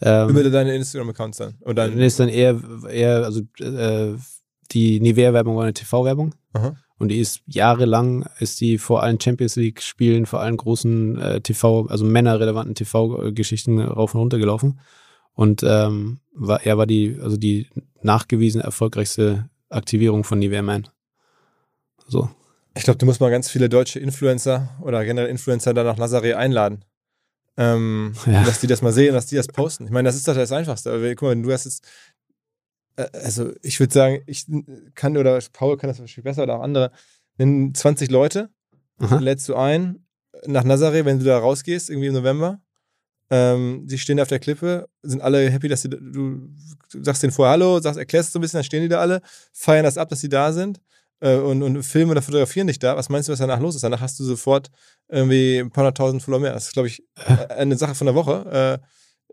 Ähm, 0.00 0.28
Über 0.28 0.48
deine 0.48 0.76
Instagram-Accounts 0.76 1.38
dann. 1.38 1.54
Und 1.60 1.76
dann 1.76 1.98
ist 1.98 2.20
dann 2.20 2.28
eher, 2.28 2.60
eher 2.88 3.24
also 3.24 3.40
äh, 3.58 4.16
die 4.70 5.00
Nivea-Werbung 5.00 5.56
war 5.56 5.64
eine 5.64 5.74
TV-Werbung 5.74 6.34
und 6.98 7.08
die 7.08 7.18
ist 7.18 7.42
jahrelang, 7.46 8.28
ist 8.38 8.60
die 8.60 8.76
vor 8.76 9.02
allen 9.02 9.20
Champions 9.20 9.56
League-Spielen, 9.56 10.26
vor 10.26 10.40
allen 10.40 10.56
großen 10.56 11.18
äh, 11.18 11.40
TV, 11.40 11.86
also 11.86 12.04
männerrelevanten 12.04 12.74
TV-Geschichten 12.74 13.80
rauf 13.80 14.14
und 14.14 14.20
runter 14.20 14.38
gelaufen. 14.38 14.80
Und 15.32 15.62
ähm, 15.62 16.18
war, 16.32 16.64
er 16.64 16.76
war 16.76 16.86
die, 16.86 17.16
also 17.22 17.36
die 17.36 17.68
nachgewiesen 18.02 18.60
erfolgreichste 18.60 19.48
Aktivierung 19.68 20.24
von 20.24 20.40
Nivea 20.40 20.62
Man. 20.62 20.88
So. 22.08 22.30
Ich 22.78 22.84
glaube, 22.84 22.98
du 22.98 23.06
musst 23.06 23.20
mal 23.20 23.30
ganz 23.30 23.50
viele 23.50 23.68
deutsche 23.68 23.98
Influencer 23.98 24.68
oder 24.80 25.04
generell 25.04 25.28
Influencer 25.28 25.74
da 25.74 25.82
nach 25.82 25.98
Nazaré 25.98 26.34
einladen. 26.34 26.84
Ähm, 27.56 28.14
Ja. 28.26 28.44
Dass 28.44 28.60
die 28.60 28.68
das 28.68 28.82
mal 28.82 28.92
sehen, 28.92 29.14
dass 29.14 29.26
die 29.26 29.34
das 29.34 29.48
posten. 29.48 29.84
Ich 29.86 29.90
meine, 29.90 30.08
das 30.08 30.14
ist 30.14 30.28
doch 30.28 30.34
das 30.34 30.52
Einfachste. 30.52 30.92
Aber 30.92 31.08
guck 31.10 31.22
mal, 31.22 31.30
wenn 31.32 31.42
du 31.42 31.52
hast 31.52 31.64
jetzt, 31.64 31.84
äh, 32.94 33.08
also 33.12 33.52
ich 33.62 33.80
würde 33.80 33.92
sagen, 33.92 34.22
ich 34.26 34.46
kann 34.94 35.16
oder 35.16 35.40
Paul 35.52 35.76
kann 35.76 35.88
das 35.88 35.98
wahrscheinlich 35.98 36.22
besser 36.22 36.44
oder 36.44 36.58
auch 36.58 36.62
andere, 36.62 36.92
nimm 37.36 37.74
20 37.74 38.12
Leute, 38.12 38.48
Aha. 38.98 39.18
lädst 39.18 39.48
du 39.48 39.56
ein 39.56 40.06
nach 40.46 40.64
Nazaré, 40.64 41.04
wenn 41.04 41.18
du 41.18 41.24
da 41.24 41.36
rausgehst, 41.36 41.90
irgendwie 41.90 42.08
im 42.08 42.14
November. 42.14 42.60
Ähm, 43.30 43.86
die 43.86 43.98
stehen 43.98 44.18
da 44.18 44.22
auf 44.22 44.28
der 44.28 44.38
Klippe, 44.38 44.88
sind 45.02 45.20
alle 45.20 45.50
happy, 45.50 45.66
dass 45.66 45.82
sie, 45.82 45.90
du, 45.90 45.98
du 45.98 47.02
sagst 47.02 47.24
denen 47.24 47.32
vorher 47.32 47.52
Hallo, 47.52 47.80
sagst, 47.80 47.98
erklärst 47.98 48.28
es 48.28 48.32
so 48.34 48.38
ein 48.38 48.42
bisschen, 48.42 48.58
dann 48.58 48.64
stehen 48.64 48.82
die 48.82 48.88
da 48.88 49.00
alle, 49.00 49.20
feiern 49.52 49.84
das 49.84 49.98
ab, 49.98 50.08
dass 50.08 50.20
sie 50.20 50.28
da 50.28 50.52
sind 50.52 50.80
äh, 51.20 51.36
und, 51.36 51.62
und 51.62 51.82
filmen 51.82 52.10
oder 52.12 52.22
fotografieren 52.22 52.66
dich 52.66 52.78
da. 52.78 52.96
Was 52.96 53.08
meinst 53.08 53.28
du, 53.28 53.32
was 53.32 53.38
danach 53.40 53.60
los 53.60 53.74
ist? 53.74 53.82
Danach 53.84 54.00
hast 54.00 54.18
du 54.20 54.24
sofort 54.24 54.70
irgendwie 55.08 55.58
ein 55.58 55.70
paar 55.70 55.82
hunderttausend 55.84 56.22
Follower 56.22 56.40
mehr. 56.40 56.52
Das 56.52 56.66
ist, 56.68 56.72
glaube 56.72 56.88
ich, 56.88 57.02
eine 57.48 57.76
Sache 57.76 57.94
von 57.94 58.06
der 58.06 58.14
Woche, 58.14 58.80
äh, 58.82 58.86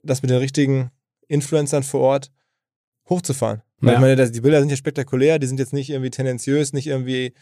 das 0.04 0.22
mit 0.22 0.32
den 0.32 0.38
richtigen 0.40 0.92
Influencern 1.28 1.84
vor 1.84 2.02
Ort 2.02 2.32
hochzufahren. 3.10 3.62
Ja. 3.82 3.94
Ich 3.94 4.00
meine, 4.00 4.16
das- 4.16 4.32
die 4.32 4.42
Bilder 4.42 4.60
sind 4.60 4.70
ja 4.70 4.76
spektakulär, 4.78 5.40
die 5.40 5.48
sind 5.48 5.60
jetzt 5.60 5.74
nicht 5.74 5.90
irgendwie 5.90 6.10
tendenziös, 6.12 6.74
nicht 6.74 6.88
irgendwie, 6.88 7.34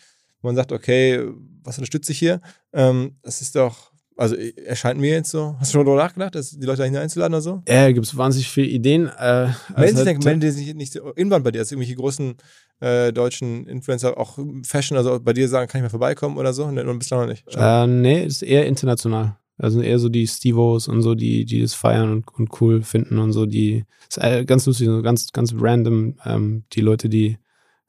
wo 0.42 0.48
man 0.50 0.56
sagt, 0.56 0.72
okay, 0.72 1.24
was 1.64 1.78
unterstütze 1.78 2.12
ich 2.12 2.20
hier? 2.20 2.42
Ähm, 2.74 3.18
das 3.22 3.42
ist 3.42 3.56
doch 3.56 3.92
Also 4.16 4.36
äh, 4.36 4.54
erscheint 4.66 5.00
mir 5.00 5.10
jetzt 5.12 5.32
so. 5.32 5.56
Hast 5.60 5.72
du 5.74 5.78
schon 5.80 5.86
darüber 5.88 6.04
nachgedacht, 6.04 6.36
dass 6.36 6.52
die 6.52 6.66
Leute 6.66 6.80
da 6.80 6.84
hineinzuladen 6.86 7.34
oder 7.34 7.42
so? 7.42 7.64
Ja, 7.68 7.92
gibt 7.92 8.06
es 8.06 8.16
wahnsinnig 8.16 8.48
viele 8.50 8.68
Ideen. 8.68 9.08
Äh, 9.08 9.46
Melden 9.46 9.56
also 9.76 9.98
sich, 9.98 10.06
halt- 10.08 10.24
melden 10.24 10.40
die 10.42 10.52
sich 10.52 10.74
nicht 10.76 10.94
so 10.94 11.12
inbound 11.14 11.44
bei 11.44 11.52
dir, 11.52 11.60
dass 11.60 11.72
irgendwelche 11.72 11.96
großen 11.96 12.36
äh, 12.84 13.14
deutschen 13.14 13.66
Influencer, 13.66 14.18
auch 14.18 14.38
Fashion, 14.66 14.98
also 14.98 15.20
bei 15.20 15.32
dir 15.32 15.48
sagen, 15.48 15.70
kann 15.70 15.80
ich 15.80 15.84
mal 15.84 15.90
vorbeikommen 15.90 16.38
oder 16.38 16.52
so? 16.52 16.70
Ne, 16.70 16.84
bislang 16.96 17.22
noch 17.22 17.28
nicht. 17.28 17.46
Äh, 17.56 17.88
nee, 17.88 18.26
ist 18.26 18.42
eher 18.42 18.66
international. 18.66 19.38
Also 19.58 19.82
eher 19.82 20.00
so 20.00 20.10
die 20.10 20.28
Stevos 20.28 20.88
und 20.88 21.02
so, 21.02 21.16
die, 21.16 21.46
die 21.46 21.62
das 21.62 21.74
feiern 21.74 22.12
und, 22.12 22.28
und 22.34 22.60
cool 22.60 22.82
finden 22.82 23.20
und 23.20 23.32
so, 23.32 23.46
die 23.46 23.86
ist 24.10 24.18
äh, 24.18 24.44
ganz 24.46 24.66
lustig, 24.66 24.88
so 24.88 25.02
ganz, 25.02 25.32
ganz 25.32 25.54
random, 25.58 26.16
ähm, 26.26 26.64
die 26.74 26.82
Leute, 26.82 27.08
die 27.08 27.38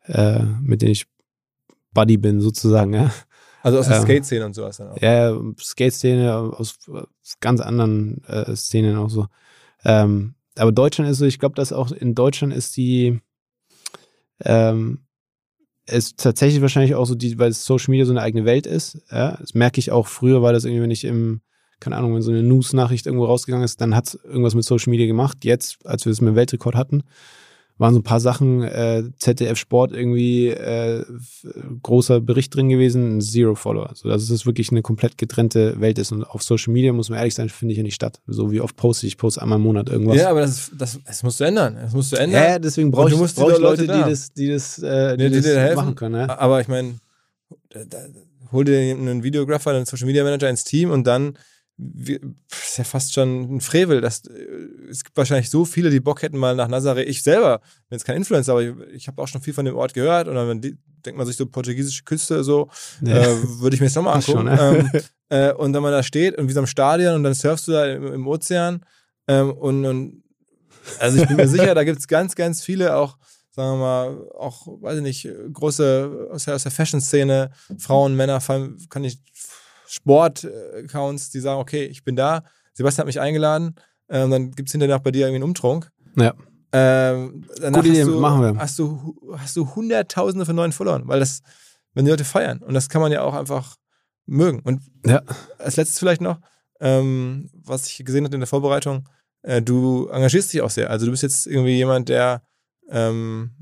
äh, 0.06 0.42
mit 0.62 0.82
denen 0.82 0.92
ich 0.92 1.06
Buddy 1.92 2.16
bin, 2.16 2.40
sozusagen, 2.40 2.92
ja. 2.92 3.10
also 3.62 3.78
aus 3.78 3.88
der 3.88 3.96
ähm, 3.96 4.02
Skate-Szene 4.02 4.46
und 4.46 4.54
sowas 4.54 4.76
dann 4.76 4.90
auch. 4.90 5.00
Ja, 5.00 5.36
Skate-Szene 5.58 6.34
aus, 6.34 6.76
aus 6.88 7.38
ganz 7.40 7.60
anderen 7.60 8.22
äh, 8.24 8.54
Szenen 8.54 8.96
auch 8.96 9.10
so. 9.10 9.26
Ähm, 9.84 10.34
aber 10.56 10.70
Deutschland 10.70 11.10
ist 11.10 11.18
so, 11.18 11.24
ich 11.24 11.38
glaube, 11.38 11.54
dass 11.54 11.72
auch 11.72 11.90
in 11.90 12.14
Deutschland 12.14 12.52
ist 12.52 12.76
die 12.76 13.20
ähm, 14.40 15.06
ist 15.86 16.18
tatsächlich 16.18 16.62
wahrscheinlich 16.62 16.94
auch 16.94 17.04
so, 17.04 17.14
die, 17.14 17.38
weil 17.38 17.52
Social 17.52 17.90
Media 17.90 18.06
so 18.06 18.12
eine 18.12 18.22
eigene 18.22 18.44
Welt 18.44 18.66
ist. 18.66 19.02
Ja, 19.10 19.36
das 19.38 19.54
merke 19.54 19.78
ich 19.78 19.92
auch 19.92 20.06
früher, 20.06 20.42
war 20.42 20.52
das 20.52 20.64
irgendwie, 20.64 20.82
wenn 20.82 20.90
ich 20.90 21.04
im, 21.04 21.42
keine 21.80 21.96
Ahnung, 21.96 22.14
wenn 22.14 22.22
so 22.22 22.30
eine 22.30 22.42
News-Nachricht 22.42 23.06
irgendwo 23.06 23.26
rausgegangen 23.26 23.64
ist, 23.64 23.80
dann 23.80 23.94
hat 23.94 24.08
es 24.08 24.14
irgendwas 24.14 24.54
mit 24.54 24.64
Social 24.64 24.90
Media 24.90 25.06
gemacht. 25.06 25.44
Jetzt, 25.44 25.84
als 25.86 26.06
wir 26.06 26.12
es 26.12 26.20
mit 26.20 26.30
dem 26.30 26.36
Weltrekord 26.36 26.74
hatten, 26.74 27.02
waren 27.76 27.92
so 27.92 27.98
ein 28.00 28.04
paar 28.04 28.20
Sachen, 28.20 28.62
äh, 28.62 29.02
ZDF 29.18 29.58
Sport 29.58 29.92
irgendwie 29.92 30.48
äh, 30.48 31.04
großer 31.82 32.20
Bericht 32.20 32.54
drin 32.54 32.68
gewesen, 32.68 33.20
Zero 33.20 33.56
Follower. 33.56 33.90
So, 33.94 34.08
dass 34.08 34.30
es 34.30 34.46
wirklich 34.46 34.70
eine 34.70 34.82
komplett 34.82 35.18
getrennte 35.18 35.80
Welt 35.80 35.98
ist. 35.98 36.12
Und 36.12 36.22
auf 36.24 36.42
Social 36.44 36.72
Media, 36.72 36.92
muss 36.92 37.10
man 37.10 37.18
ehrlich 37.18 37.34
sein, 37.34 37.48
finde 37.48 37.72
ich 37.72 37.78
ja 37.78 37.82
nicht 37.82 37.96
statt. 37.96 38.20
So 38.28 38.52
wie 38.52 38.60
oft 38.60 38.76
poste 38.76 39.06
ich, 39.06 39.14
ich 39.14 39.18
poste 39.18 39.42
einmal 39.42 39.56
im 39.58 39.64
Monat 39.64 39.88
irgendwas. 39.88 40.16
Ja, 40.18 40.30
aber 40.30 40.42
das, 40.42 40.70
das, 40.78 41.00
das 41.04 41.22
musst 41.24 41.40
du 41.40 41.44
ändern. 41.44 41.76
Das 41.80 41.92
musst 41.92 42.12
du 42.12 42.16
ändern. 42.16 42.42
Ja, 42.44 42.58
deswegen 42.60 42.90
brauche 42.92 43.10
ich, 43.10 43.34
brauch 43.34 43.50
ich 43.50 43.58
Leute, 43.58 43.82
die 43.82 43.88
da. 43.88 44.08
das, 44.08 44.32
die 44.32 44.48
das, 44.48 44.78
äh, 44.80 45.16
die 45.16 45.24
Die- 45.24 45.30
die 45.30 45.36
das 45.36 45.44
dir 45.46 45.58
helfen. 45.60 45.76
machen 45.76 45.94
können. 45.96 46.14
Ja? 46.28 46.38
Aber 46.38 46.60
ich 46.60 46.68
meine, 46.68 46.94
hol 48.52 48.64
dir 48.64 48.78
einen 48.78 49.22
Videographer, 49.22 49.70
einen 49.72 49.84
Social 49.86 50.06
Media 50.06 50.22
Manager 50.22 50.48
ins 50.48 50.64
Team 50.64 50.90
und 50.90 51.06
dann 51.06 51.36
pff, 51.80 52.64
ist 52.68 52.78
ja 52.78 52.84
fast 52.84 53.12
schon 53.14 53.56
ein 53.56 53.60
Frevel. 53.60 54.00
Das, 54.00 54.24
äh, 54.26 54.32
es 54.90 55.04
gibt 55.04 55.16
wahrscheinlich 55.16 55.50
so 55.50 55.64
viele, 55.64 55.90
die 55.90 56.00
Bock 56.00 56.22
hätten 56.22 56.38
mal 56.38 56.54
nach 56.54 56.68
Nazareth. 56.68 57.08
Ich 57.08 57.22
selber 57.22 57.58
bin 57.88 57.96
jetzt 57.96 58.04
kein 58.04 58.16
Influencer, 58.16 58.52
aber 58.52 58.62
ich, 58.62 58.74
ich 58.94 59.08
habe 59.08 59.20
auch 59.22 59.28
schon 59.28 59.40
viel 59.42 59.54
von 59.54 59.64
dem 59.64 59.76
Ort 59.76 59.94
gehört. 59.94 60.28
Und 60.28 60.34
dann 60.36 60.60
die, 60.60 60.76
denkt 61.04 61.18
man 61.18 61.26
sich 61.26 61.36
so 61.36 61.46
portugiesische 61.46 62.04
Küste, 62.04 62.44
so 62.44 62.68
Ja. 63.02 63.16
äh, 63.18 63.60
würde 63.60 63.74
ich 63.74 63.80
mir 63.80 63.86
jetzt 63.86 63.96
nochmal 63.96 64.14
angucken. 64.16 64.56
schon, 64.56 64.76
ähm, 64.76 64.90
äh, 65.28 65.52
und 65.52 65.74
wenn 65.74 65.82
man 65.82 65.92
da 65.92 66.02
steht 66.02 66.36
und 66.38 66.48
wie 66.48 66.52
so 66.52 66.60
am 66.60 66.66
Stadion 66.66 67.14
und 67.16 67.24
dann 67.24 67.34
surfst 67.34 67.68
du 67.68 67.72
da 67.72 67.86
im, 67.86 68.06
im 68.12 68.26
Ozean 68.26 68.84
ähm, 69.28 69.52
und, 69.52 69.84
und 69.84 70.22
also 70.98 71.20
ich 71.20 71.26
bin 71.26 71.36
mir 71.36 71.48
sicher, 71.48 71.74
da 71.74 71.82
gibt 71.84 71.98
es 71.98 72.06
ganz, 72.08 72.34
ganz 72.34 72.62
viele 72.62 72.96
auch, 72.96 73.16
sagen 73.50 73.72
wir 73.72 73.76
mal, 73.78 74.28
auch, 74.36 74.66
weiß 74.66 74.96
ich 74.98 75.02
nicht, 75.02 75.28
große 75.52 76.28
aus 76.30 76.44
der, 76.44 76.54
aus 76.56 76.62
der 76.64 76.72
Fashion-Szene, 76.72 77.50
Frauen, 77.78 78.16
Männer, 78.16 78.40
vor 78.40 78.56
allem 78.56 78.78
kann 78.90 79.04
ich 79.04 79.18
Sport-Accounts, 79.94 81.30
die 81.30 81.40
sagen, 81.40 81.60
okay, 81.60 81.84
ich 81.84 82.04
bin 82.04 82.16
da, 82.16 82.44
Sebastian 82.74 83.02
hat 83.02 83.06
mich 83.06 83.20
eingeladen, 83.20 83.74
ähm, 84.08 84.30
dann 84.30 84.50
gibt 84.50 84.68
es 84.68 84.72
hinterher 84.72 84.98
bei 84.98 85.10
dir 85.10 85.26
irgendwie 85.26 85.36
einen 85.36 85.44
Umtrunk. 85.44 85.90
Ja. 86.16 86.34
Ähm, 86.72 87.44
Gute 87.72 87.88
Idee, 87.88 88.00
hast 88.00 88.08
du, 88.08 88.20
machen 88.20 88.40
wir. 88.42 88.56
Hast 88.58 88.78
du, 88.78 89.16
hast 89.36 89.56
du 89.56 89.74
Hunderttausende 89.74 90.44
von 90.44 90.56
neuen 90.56 90.72
Followern, 90.72 91.06
weil 91.06 91.20
das, 91.20 91.40
wenn 91.94 92.04
die 92.04 92.10
Leute 92.10 92.24
feiern 92.24 92.58
und 92.58 92.74
das 92.74 92.88
kann 92.88 93.00
man 93.00 93.12
ja 93.12 93.22
auch 93.22 93.34
einfach 93.34 93.76
mögen. 94.26 94.60
Und 94.60 94.82
Ja. 95.06 95.22
als 95.58 95.76
letztes 95.76 95.98
vielleicht 95.98 96.20
noch, 96.20 96.40
ähm, 96.80 97.50
was 97.52 97.86
ich 97.86 98.04
gesehen 98.04 98.24
habe 98.24 98.34
in 98.34 98.40
der 98.40 98.48
Vorbereitung, 98.48 99.08
äh, 99.42 99.62
du 99.62 100.08
engagierst 100.08 100.52
dich 100.52 100.62
auch 100.62 100.70
sehr. 100.70 100.90
Also 100.90 101.06
du 101.06 101.12
bist 101.12 101.22
jetzt 101.22 101.46
irgendwie 101.46 101.76
jemand, 101.76 102.08
der 102.08 102.42
ähm, 102.90 103.52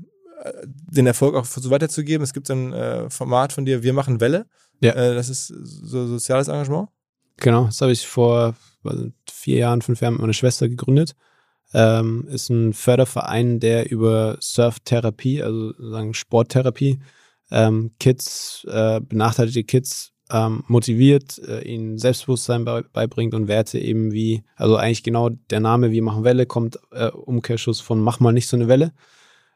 äh, 0.43 0.51
den 0.65 1.05
Erfolg 1.05 1.35
auch 1.35 1.45
so 1.45 1.69
weiterzugeben. 1.69 2.23
Es 2.23 2.33
gibt 2.33 2.47
so 2.47 2.53
ein 2.53 2.73
äh, 2.73 3.09
Format 3.09 3.53
von 3.53 3.65
dir, 3.65 3.83
Wir 3.83 3.93
machen 3.93 4.19
Welle. 4.19 4.47
Ja. 4.79 4.93
Äh, 4.93 5.15
das 5.15 5.29
ist 5.29 5.47
so 5.47 6.07
soziales 6.07 6.47
Engagement. 6.47 6.89
Genau, 7.37 7.65
das 7.65 7.81
habe 7.81 7.91
ich 7.91 8.07
vor 8.07 8.55
vier 9.31 9.57
Jahren, 9.57 9.81
fünf 9.81 10.01
Jahren 10.01 10.13
mit 10.13 10.21
meiner 10.21 10.33
Schwester 10.33 10.67
gegründet. 10.67 11.15
Ähm, 11.73 12.27
ist 12.29 12.49
ein 12.49 12.73
Förderverein, 12.73 13.59
der 13.59 13.89
über 13.89 14.37
Surftherapie, 14.39 15.41
also 15.41 15.69
sozusagen 15.69 16.13
Sporttherapie, 16.13 16.99
ähm, 17.49 17.91
Kids, 17.99 18.65
äh, 18.69 19.01
benachteiligte 19.01 19.63
Kids 19.63 20.11
ähm, 20.31 20.63
motiviert, 20.67 21.39
äh, 21.39 21.61
ihnen 21.61 21.97
Selbstbewusstsein 21.97 22.63
bei, 22.63 22.81
beibringt 22.81 23.33
und 23.33 23.47
Werte 23.47 23.79
eben 23.79 24.11
wie, 24.11 24.43
also 24.55 24.75
eigentlich 24.75 25.03
genau 25.03 25.29
der 25.29 25.59
Name 25.59 25.91
Wir 25.91 26.03
machen 26.03 26.23
Welle 26.23 26.45
kommt 26.45 26.79
äh, 26.91 27.09
Umkehrschuss 27.09 27.81
von 27.81 27.99
Mach 27.99 28.19
mal 28.19 28.33
nicht 28.33 28.47
so 28.47 28.57
eine 28.57 28.67
Welle. 28.67 28.93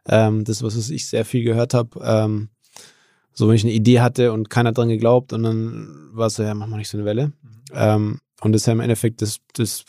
Ähm, 0.08 0.44
das 0.44 0.58
ist 0.58 0.64
was, 0.64 0.78
was 0.78 0.90
ich 0.90 1.08
sehr 1.08 1.26
viel 1.26 1.44
gehört 1.44 1.74
habe. 1.74 2.00
So, 3.38 3.48
wenn 3.48 3.56
ich 3.56 3.64
eine 3.64 3.72
Idee 3.74 4.00
hatte 4.00 4.34
und 4.34 4.50
keiner 4.50 4.72
dran 4.72 4.90
geglaubt 4.90 5.32
und 5.32 5.44
dann 5.44 6.10
war 6.12 6.26
es 6.26 6.34
so, 6.36 6.44
ja, 6.44 6.56
mach 6.56 6.66
mal 6.66 6.78
nicht 6.78 6.90
so 6.90 6.98
eine 6.98 7.06
Welle. 7.06 7.34
Ähm, 7.72 8.20
und 8.42 8.52
das 8.52 8.64
ist 8.64 8.66
ja 8.66 8.74
im 8.74 8.80
Endeffekt 8.80 9.22
das, 9.22 9.38
das 9.54 9.86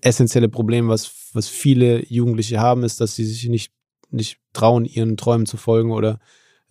essentielle 0.00 0.48
Problem, 0.48 0.88
was, 0.88 1.12
was 1.34 1.48
viele 1.48 2.02
Jugendliche 2.06 2.58
haben, 2.58 2.84
ist, 2.84 3.02
dass 3.02 3.16
sie 3.16 3.26
sich 3.26 3.46
nicht, 3.50 3.70
nicht 4.10 4.38
trauen, 4.54 4.86
ihren 4.86 5.18
Träumen 5.18 5.44
zu 5.44 5.58
folgen 5.58 5.92
oder 5.92 6.20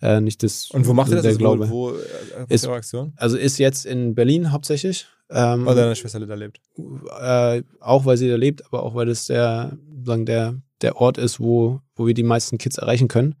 äh, 0.02 0.20
nicht 0.20 0.42
das 0.42 0.68
Und 0.72 0.88
wo 0.88 0.94
macht 0.94 1.10
ihr 1.10 1.16
das? 1.16 1.26
Also 1.26 1.38
Glaube. 1.38 1.70
Wo, 1.70 1.90
wo 1.90 1.96
äh, 1.96 2.46
Ist- 2.48 2.66
Aktion? 2.66 3.12
Also 3.16 3.36
ist 3.36 3.58
jetzt 3.58 3.86
in 3.86 4.16
Berlin 4.16 4.50
hauptsächlich. 4.50 5.06
Ähm, 5.30 5.64
Weil 5.64 5.76
deine 5.76 5.94
Schwester 5.94 6.18
da 6.26 6.34
lebt. 6.34 6.60
äh, 7.20 7.62
auch 7.78 8.04
weil 8.04 8.16
sie 8.16 8.28
da 8.28 8.34
lebt, 8.34 8.66
aber 8.66 8.82
auch 8.82 8.96
weil 8.96 9.06
das 9.06 9.26
der, 9.26 9.78
sagen, 10.04 10.26
der, 10.26 10.60
der 10.82 10.96
Ort 10.96 11.18
ist, 11.18 11.38
wo, 11.38 11.80
wo 11.94 12.08
wir 12.08 12.14
die 12.14 12.24
meisten 12.24 12.58
Kids 12.58 12.78
erreichen 12.78 13.06
können. 13.06 13.36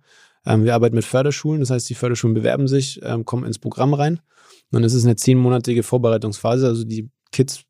Ähm, 0.46 0.64
wir 0.64 0.74
arbeiten 0.74 0.94
mit 0.94 1.04
Förderschulen, 1.04 1.60
das 1.60 1.70
heißt, 1.70 1.88
die 1.88 1.94
Förderschulen 1.94 2.34
bewerben 2.34 2.68
sich, 2.68 3.00
ähm, 3.02 3.24
kommen 3.24 3.44
ins 3.44 3.58
Programm 3.58 3.94
rein. 3.94 4.14
Und 4.16 4.72
dann 4.72 4.84
ist 4.84 4.94
es 4.94 5.04
eine 5.04 5.16
zehnmonatige 5.16 5.82
Vorbereitungsphase. 5.82 6.66
Also 6.66 6.84
die 6.84 7.10
Kids 7.32 7.64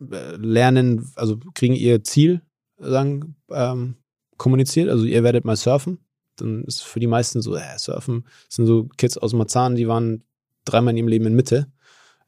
äh, 0.00 0.36
lernen, 0.36 1.10
also 1.16 1.38
kriegen 1.54 1.74
ihr 1.74 2.02
Ziel, 2.04 2.42
sagen, 2.78 3.36
ähm, 3.50 3.96
kommuniziert. 4.36 4.88
Also 4.88 5.04
ihr 5.04 5.22
werdet 5.22 5.44
mal 5.44 5.56
surfen. 5.56 5.98
Dann 6.36 6.64
ist 6.64 6.82
für 6.82 7.00
die 7.00 7.06
meisten 7.06 7.42
so, 7.42 7.54
äh, 7.54 7.78
surfen, 7.78 8.24
das 8.46 8.56
sind 8.56 8.66
so 8.66 8.88
Kids 8.96 9.18
aus 9.18 9.32
Marzahn, 9.32 9.76
die 9.76 9.88
waren 9.88 10.24
dreimal 10.64 10.92
in 10.92 10.98
ihrem 10.98 11.08
Leben 11.08 11.26
in 11.26 11.34
Mitte 11.34 11.70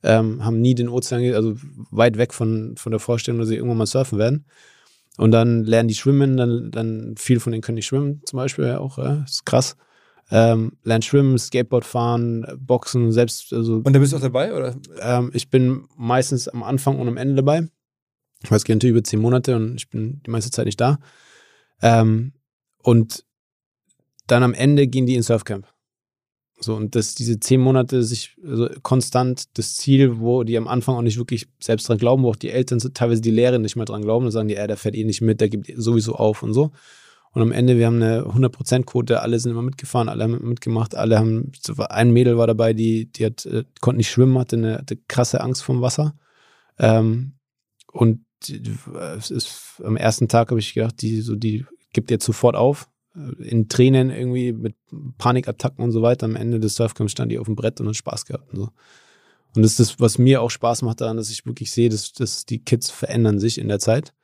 ähm, 0.02 0.44
haben 0.44 0.60
nie 0.60 0.74
den 0.74 0.88
Ozean, 0.88 1.34
also 1.34 1.54
weit 1.90 2.18
weg 2.18 2.34
von, 2.34 2.76
von 2.76 2.90
der 2.90 3.00
Vorstellung, 3.00 3.38
dass 3.38 3.48
sie 3.48 3.56
irgendwann 3.56 3.78
mal 3.78 3.86
surfen 3.86 4.18
werden. 4.18 4.46
Und 5.18 5.30
dann 5.32 5.64
lernen 5.64 5.88
die 5.88 5.94
schwimmen, 5.94 6.36
dann, 6.36 6.70
dann 6.70 7.14
viele 7.18 7.40
von 7.40 7.52
denen 7.52 7.62
können 7.62 7.76
nicht 7.76 7.86
schwimmen, 7.86 8.22
zum 8.24 8.38
Beispiel 8.38 8.66
ja 8.66 8.78
auch, 8.78 8.98
ja, 8.98 9.22
ist 9.24 9.44
krass. 9.44 9.76
Ähm, 10.30 10.78
lernen 10.82 11.02
schwimmen, 11.02 11.38
Skateboard 11.38 11.84
fahren, 11.84 12.46
Boxen, 12.58 13.12
selbst, 13.12 13.52
also 13.52 13.82
Und 13.84 13.92
da 13.92 13.98
bist 13.98 14.12
du 14.12 14.16
auch 14.16 14.22
dabei? 14.22 14.54
Oder? 14.54 14.74
ähm, 15.00 15.30
ich 15.34 15.50
bin 15.50 15.86
meistens 15.96 16.48
am 16.48 16.62
Anfang 16.62 16.98
und 16.98 17.08
am 17.08 17.18
Ende 17.18 17.34
dabei. 17.34 17.68
Weil 18.48 18.56
es 18.56 18.64
geht 18.64 18.76
natürlich 18.76 18.92
über 18.92 19.04
zehn 19.04 19.20
Monate 19.20 19.54
und 19.56 19.76
ich 19.76 19.88
bin 19.90 20.22
die 20.24 20.30
meiste 20.30 20.50
Zeit 20.50 20.66
nicht 20.66 20.80
da. 20.80 20.98
Ähm, 21.82 22.32
und 22.78 23.24
dann 24.26 24.42
am 24.42 24.54
Ende 24.54 24.86
gehen 24.86 25.06
die 25.06 25.14
ins 25.14 25.26
Surfcamp. 25.26 25.71
So, 26.64 26.74
und 26.74 26.94
dass 26.94 27.14
diese 27.14 27.40
zehn 27.40 27.60
Monate 27.60 28.02
sich 28.02 28.36
also 28.46 28.68
konstant 28.82 29.56
das 29.58 29.76
Ziel, 29.76 30.20
wo 30.20 30.44
die 30.44 30.56
am 30.56 30.68
Anfang 30.68 30.96
auch 30.96 31.02
nicht 31.02 31.18
wirklich 31.18 31.48
selbst 31.60 31.88
dran 31.88 31.98
glauben, 31.98 32.22
wo 32.22 32.30
auch 32.30 32.36
die 32.36 32.50
Eltern 32.50 32.78
teilweise 32.94 33.20
die 33.20 33.30
Lehrer 33.30 33.58
nicht 33.58 33.76
mehr 33.76 33.84
dran 33.84 34.02
glauben, 34.02 34.24
dann 34.26 34.32
sagen 34.32 34.48
die, 34.48 34.54
ja, 34.54 34.66
der 34.66 34.76
fährt 34.76 34.94
eh 34.94 35.04
nicht 35.04 35.20
mit, 35.20 35.40
der 35.40 35.48
gibt 35.48 35.72
sowieso 35.76 36.14
auf 36.14 36.42
und 36.42 36.52
so. 36.52 36.72
Und 37.34 37.40
am 37.40 37.52
Ende, 37.52 37.78
wir 37.78 37.86
haben 37.86 38.02
eine 38.02 38.24
100%-Quote, 38.24 39.22
alle 39.22 39.38
sind 39.38 39.52
immer 39.52 39.62
mitgefahren, 39.62 40.10
alle 40.10 40.24
haben 40.24 40.46
mitgemacht, 40.46 40.94
alle 40.94 41.18
haben, 41.18 41.52
ein 41.88 42.10
Mädel 42.10 42.36
war 42.36 42.46
dabei, 42.46 42.74
die, 42.74 43.10
die 43.10 43.24
hat, 43.24 43.46
äh, 43.46 43.64
konnte 43.80 43.96
nicht 43.96 44.10
schwimmen, 44.10 44.38
hatte 44.38 44.56
eine 44.56 44.74
hatte 44.78 44.98
krasse 45.08 45.40
Angst 45.40 45.62
vom 45.62 45.80
Wasser. 45.80 46.14
Ähm, 46.78 47.32
und 47.90 48.20
äh, 48.48 49.16
es 49.16 49.30
ist, 49.30 49.80
am 49.82 49.96
ersten 49.96 50.28
Tag 50.28 50.50
habe 50.50 50.60
ich 50.60 50.74
gedacht, 50.74 51.00
die, 51.00 51.22
so, 51.22 51.34
die 51.34 51.64
gibt 51.94 52.10
jetzt 52.10 52.26
sofort 52.26 52.54
auf. 52.54 52.90
Äh, 53.16 53.48
In 53.48 53.68
Tränen 53.68 54.10
irgendwie 54.10 54.52
mit 54.52 54.76
Panikattacken 55.18 55.84
und 55.84 55.92
so 55.92 56.02
weiter. 56.02 56.26
Am 56.26 56.36
Ende 56.36 56.60
des 56.60 56.76
Surfcamps 56.76 57.12
stand 57.12 57.32
die 57.32 57.38
auf 57.38 57.46
dem 57.46 57.56
Brett 57.56 57.80
und 57.80 57.88
hat 57.88 57.96
Spaß 57.96 58.26
gehabt 58.26 58.52
und 58.52 58.58
so. 58.58 58.68
Und 59.54 59.62
das 59.62 59.72
ist 59.72 59.80
das, 59.80 60.00
was 60.00 60.18
mir 60.18 60.40
auch 60.40 60.50
Spaß 60.50 60.82
macht 60.82 61.00
daran, 61.00 61.16
dass 61.16 61.30
ich 61.30 61.44
wirklich 61.44 61.70
sehe, 61.70 61.88
dass, 61.88 62.12
dass 62.12 62.46
die 62.46 62.64
Kids 62.64 62.90
verändern 62.90 63.38
sich 63.38 63.58
in 63.58 63.68
der 63.68 63.78
Zeit 63.78 64.14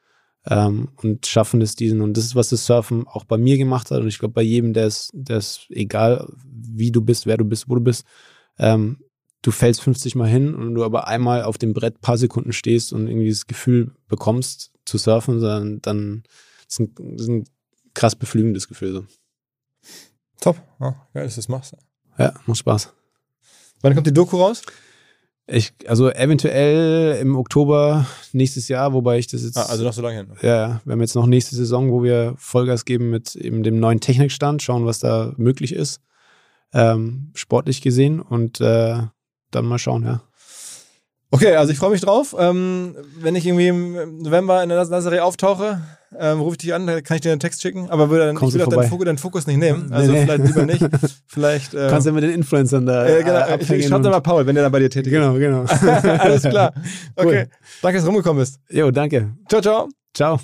ähm, 0.46 0.88
und 0.96 1.26
schaffen 1.26 1.60
es 1.60 1.76
diesen. 1.76 2.00
Und 2.00 2.16
das 2.16 2.24
ist, 2.24 2.34
was 2.34 2.48
das 2.48 2.64
Surfen 2.64 3.06
auch 3.06 3.24
bei 3.24 3.36
mir 3.36 3.58
gemacht 3.58 3.90
hat. 3.90 4.00
Und 4.00 4.08
ich 4.08 4.18
glaube, 4.18 4.34
bei 4.34 4.42
jedem, 4.42 4.72
der 4.72 4.86
ist, 4.86 5.10
der 5.12 5.38
ist 5.38 5.66
egal, 5.68 6.32
wie 6.44 6.90
du 6.90 7.02
bist, 7.02 7.26
wer 7.26 7.36
du 7.36 7.44
bist, 7.44 7.68
wo 7.68 7.74
du 7.74 7.82
bist, 7.82 8.06
ähm, 8.58 8.98
du 9.42 9.50
fällst 9.50 9.82
50 9.82 10.14
Mal 10.14 10.28
hin 10.28 10.54
und 10.54 10.74
du 10.74 10.84
aber 10.84 11.06
einmal 11.06 11.42
auf 11.42 11.58
dem 11.58 11.74
Brett 11.74 12.00
paar 12.00 12.18
Sekunden 12.18 12.52
stehst 12.52 12.92
und 12.92 13.06
irgendwie 13.06 13.28
das 13.28 13.46
Gefühl 13.46 13.92
bekommst 14.08 14.72
zu 14.84 14.98
surfen, 14.98 15.40
dann, 15.40 15.80
dann 15.82 16.22
das 16.66 16.80
ist 16.80 17.52
krass 17.98 18.14
beflügendes 18.14 18.68
Gefühl. 18.68 18.92
So. 18.92 19.04
Top. 20.40 20.56
Ja, 20.80 20.94
geil, 21.12 21.24
dass 21.24 21.34
du 21.34 21.40
das 21.40 21.48
machst. 21.48 21.76
Ja, 22.16 22.32
macht 22.46 22.58
Spaß. 22.58 22.92
Wann 23.82 23.94
kommt 23.94 24.06
die 24.06 24.14
Doku 24.14 24.36
raus? 24.36 24.62
Ich, 25.50 25.72
also 25.86 26.10
eventuell 26.10 27.18
im 27.20 27.34
Oktober 27.36 28.06
nächstes 28.32 28.68
Jahr, 28.68 28.92
wobei 28.92 29.18
ich 29.18 29.26
das 29.26 29.42
jetzt. 29.42 29.56
Ah, 29.56 29.64
also 29.64 29.82
noch 29.82 29.92
so 29.92 30.02
lange 30.02 30.18
hin. 30.18 30.32
Ja, 30.42 30.48
ja. 30.48 30.80
Wir 30.84 30.92
haben 30.92 31.00
jetzt 31.00 31.14
noch 31.14 31.26
nächste 31.26 31.56
Saison, 31.56 31.90
wo 31.90 32.02
wir 32.02 32.34
Vollgas 32.36 32.84
geben 32.84 33.10
mit 33.10 33.34
eben 33.34 33.62
dem 33.62 33.80
neuen 33.80 34.00
Technikstand, 34.00 34.62
schauen, 34.62 34.84
was 34.84 35.00
da 35.00 35.32
möglich 35.36 35.72
ist, 35.72 36.00
ähm, 36.72 37.32
sportlich 37.34 37.80
gesehen 37.82 38.20
und 38.20 38.60
äh, 38.60 38.98
dann 39.50 39.64
mal 39.64 39.78
schauen, 39.78 40.04
ja. 40.04 40.22
Okay, 41.30 41.54
also 41.54 41.72
ich 41.72 41.78
freue 41.78 41.90
mich 41.90 42.00
drauf. 42.00 42.34
Ähm, 42.38 42.96
wenn 43.20 43.36
ich 43.36 43.46
irgendwie 43.46 43.68
im 43.68 44.18
November 44.22 44.62
in 44.62 44.70
der 44.70 44.82
Nazaré 44.82 45.18
auftauche, 45.20 45.80
ähm, 46.18 46.40
rufe 46.40 46.52
ich 46.54 46.58
dich 46.58 46.72
an, 46.72 46.86
dann 46.86 47.02
kann 47.02 47.16
ich 47.16 47.20
dir 47.20 47.32
einen 47.32 47.40
Text 47.40 47.60
schicken, 47.60 47.90
aber 47.90 48.08
würde 48.08 48.24
dann, 48.26 48.36
Kommst 48.36 48.54
ich 48.56 48.60
will 48.60 48.66
auch 48.66 48.70
deinen? 48.70 48.88
Fokus, 48.88 49.04
deinen 49.04 49.18
Fokus 49.18 49.46
nicht 49.46 49.58
nehmen. 49.58 49.92
Also 49.92 50.10
Nee, 50.10 50.20
nee. 50.20 50.24
vielleicht 50.24 50.44
lieber 50.46 50.64
nicht. 50.64 50.84
Vielleicht. 51.26 51.74
Äh, 51.74 51.88
Kannst 51.90 52.06
du 52.06 52.12
mit 52.12 52.24
den 52.24 52.30
Influencern 52.30 52.86
da 52.86 53.06
äh, 53.06 53.22
genau, 53.22 53.40
äh, 53.46 53.58
ich, 53.60 53.70
ich 53.70 53.92
und- 53.92 54.02
dann 54.02 54.12
mal 54.12 54.20
Paul, 54.20 54.46
wenn 54.46 54.54
der 54.54 54.64
dann 54.64 54.72
bei 54.72 54.78
dir 54.78 54.88
tätig 54.88 55.12
Genau, 55.12 55.34
genau. 55.34 55.64
ist. 55.64 55.82
Alles 55.84 56.42
klar. 56.44 56.72
Okay. 57.14 57.44
Cool. 57.44 57.48
Danke, 57.82 57.98
dass 57.98 58.04
du 58.04 58.08
rumgekommen 58.10 58.40
bist. 58.40 58.58
Jo, 58.70 58.90
danke. 58.90 59.30
Ciao, 59.50 59.60
ciao. 59.60 59.88
Ciao. 60.14 60.40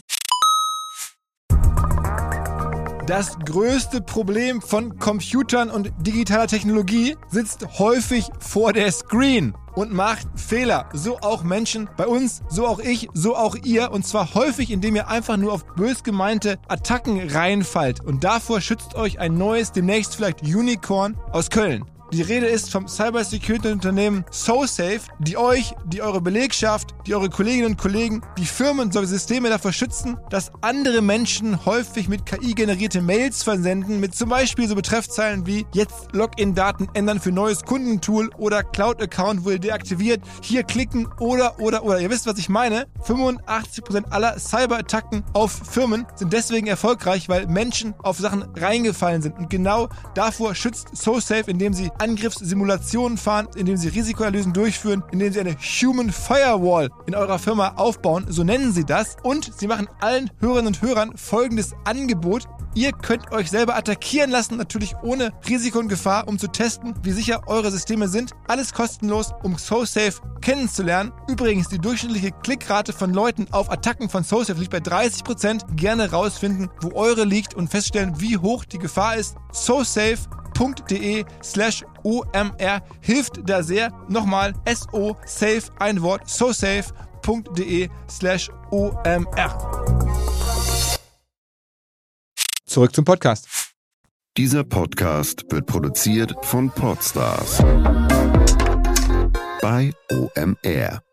Das 3.07 3.39
größte 3.45 4.01
Problem 4.01 4.63
von 4.63 4.99
Computern 4.99 5.69
und 5.69 5.93
digitaler 6.07 6.47
Technologie 6.47 7.17
sitzt 7.29 7.79
häufig 7.79 8.31
vor 8.39 8.73
der 8.73 8.91
Screen 8.91 9.55
und 9.75 9.93
macht 9.93 10.27
Fehler. 10.37 10.89
So 10.95 11.19
auch 11.19 11.43
Menschen 11.43 11.91
bei 11.99 12.07
uns, 12.07 12.41
so 12.49 12.67
auch 12.67 12.79
ich, 12.79 13.11
so 13.13 13.37
auch 13.37 13.57
ihr. 13.63 13.93
Und 13.93 14.07
zwar 14.07 14.33
häufig, 14.33 14.71
indem 14.71 14.97
ihr 14.97 15.09
einfach 15.09 15.37
nur 15.37 15.53
auf 15.53 15.67
bös 15.77 16.03
gemeinte 16.03 16.59
Attacken 16.67 17.29
reinfallt. 17.29 18.01
Und 18.01 18.25
davor 18.25 18.63
schützt 18.63 18.95
euch 18.95 19.21
ein 19.21 19.37
neues, 19.37 19.73
demnächst 19.73 20.17
vielleicht 20.17 20.41
Unicorn 20.41 21.19
aus 21.31 21.51
Köln. 21.51 21.85
Die 22.15 22.23
Rede 22.23 22.47
ist 22.47 22.71
vom 22.71 22.87
Cybersecurity-Unternehmen 22.87 24.25
SoSafe, 24.31 25.01
die 25.19 25.37
euch, 25.37 25.75
die 25.85 26.01
eure 26.01 26.21
Belegschaft, 26.21 26.95
die 27.09 27.15
eure 27.17 27.29
Kolleginnen 27.29 27.73
und 27.73 27.77
Kollegen, 27.77 28.23
die 28.39 28.45
Firmen 28.45 28.93
sowie 28.93 29.07
Systeme 29.07 29.49
davor 29.49 29.73
schützen, 29.73 30.17
dass 30.31 30.53
andere 30.61 31.03
Menschen 31.03 31.67
häufig 31.67 32.07
mit 32.07 32.25
KI 32.25 32.55
generierte 32.55 33.03
Mails 33.03 33.43
versenden, 33.43 33.99
mit 33.99 34.15
zum 34.15 34.29
Beispiel 34.29 34.69
so 34.69 34.77
Betreffzeilen 34.77 35.45
wie 35.49 35.67
jetzt 35.73 36.13
Login-Daten 36.13 36.87
ändern 36.95 37.19
für 37.19 37.33
neues 37.33 37.65
Kundentool 37.65 38.31
oder 38.39 38.63
Cloud-Account 38.63 39.45
wurde 39.45 39.59
deaktiviert, 39.59 40.23
hier 40.41 40.63
klicken 40.63 41.09
oder, 41.19 41.59
oder, 41.59 41.83
oder. 41.83 41.99
Ihr 41.99 42.11
wisst, 42.11 42.29
was 42.29 42.39
ich 42.39 42.49
meine. 42.49 42.87
85% 43.09 44.11
aller 44.11 44.39
Cyberattacken 44.39 45.25
auf 45.33 45.51
Firmen 45.51 46.07
sind 46.15 46.33
deswegen 46.33 46.69
erfolgreich, 46.69 47.29
weil 47.29 47.49
Menschen 47.49 47.93
auf 48.05 48.19
Sachen 48.19 48.45
reingefallen 48.55 49.21
sind. 49.21 49.37
Und 49.37 49.51
genau 49.51 49.89
davor 50.15 50.55
schützt 50.55 50.97
SoSafe, 50.97 51.51
indem 51.51 51.75
sie 51.75 51.91
Angriffssimulationen 52.05 53.17
fahren, 53.17 53.49
indem 53.57 53.79
sie 53.79 53.89
Risikoanalysen 53.89 54.53
durchführen, 54.53 55.03
indem 55.11 55.33
sie 55.33 55.41
eine 55.41 55.57
Human 55.57 56.13
Firewall 56.13 56.91
in 57.07 57.15
eurer 57.15 57.39
Firma 57.39 57.73
aufbauen, 57.77 58.27
so 58.29 58.45
nennen 58.45 58.73
sie 58.73 58.85
das. 58.85 59.17
Und 59.23 59.51
sie 59.57 59.67
machen 59.67 59.89
allen 60.01 60.31
Hörerinnen 60.39 60.67
und 60.67 60.83
Hörern 60.83 61.17
folgendes 61.17 61.73
Angebot. 61.85 62.47
Ihr 62.75 62.91
könnt 62.93 63.31
euch 63.31 63.51
selber 63.51 63.77
attackieren 63.77 64.31
lassen, 64.31 64.57
natürlich 64.57 64.97
ohne 65.03 65.33
Risiko 65.49 65.79
und 65.79 65.89
Gefahr, 65.89 66.27
um 66.27 66.39
zu 66.39 66.49
testen, 66.49 66.95
wie 67.03 67.13
sicher 67.13 67.47
eure 67.47 67.71
Systeme 67.71 68.09
sind. 68.09 68.33
Alles 68.49 68.73
kostenlos, 68.73 69.33
um 69.45 69.57
SoSafe 69.57 70.21
kennenzulernen. 70.41 71.13
Übrigens, 71.29 71.69
die 71.69 71.79
durchschnittliche 71.79 72.33
Klickrate 72.33 72.93
von 72.93 73.15
Leuten 73.15 73.47
auf 73.53 73.71
Attacken 73.71 74.09
von 74.09 74.25
SoSafe 74.25 74.59
liegt 74.59 74.73
bei 74.73 74.79
30%. 74.79 75.77
Gerne 75.77 76.11
rausfinden, 76.11 76.69
wo 76.81 76.93
eure 76.95 77.25
liegt 77.25 77.55
und 77.55 77.71
feststellen, 77.71 78.21
wie 78.21 78.39
hoch 78.39 78.65
die 78.65 78.79
Gefahr 78.79 79.17
ist. 79.17 79.37
SoSafe.de 79.53 81.25
slash 81.43 81.85
OMR 82.03 82.83
hilft 83.01 83.41
da 83.49 83.63
sehr. 83.63 83.93
Nochmal 84.09 84.53
SO 84.67 85.17
Safe, 85.27 85.63
ein 85.79 86.03
Wort, 86.03 86.29
sosafe.de 86.29 87.89
slash 88.09 88.51
OMR. 88.71 90.44
Zurück 92.75 92.93
zum 92.93 93.05
Podcast. 93.05 93.73
Dieser 94.37 94.65
Podcast 94.65 95.45
wird 95.49 95.67
produziert 95.67 96.35
von 96.43 96.73
Podstars 96.73 97.59
bei 99.63 99.93
OMR. 100.11 101.04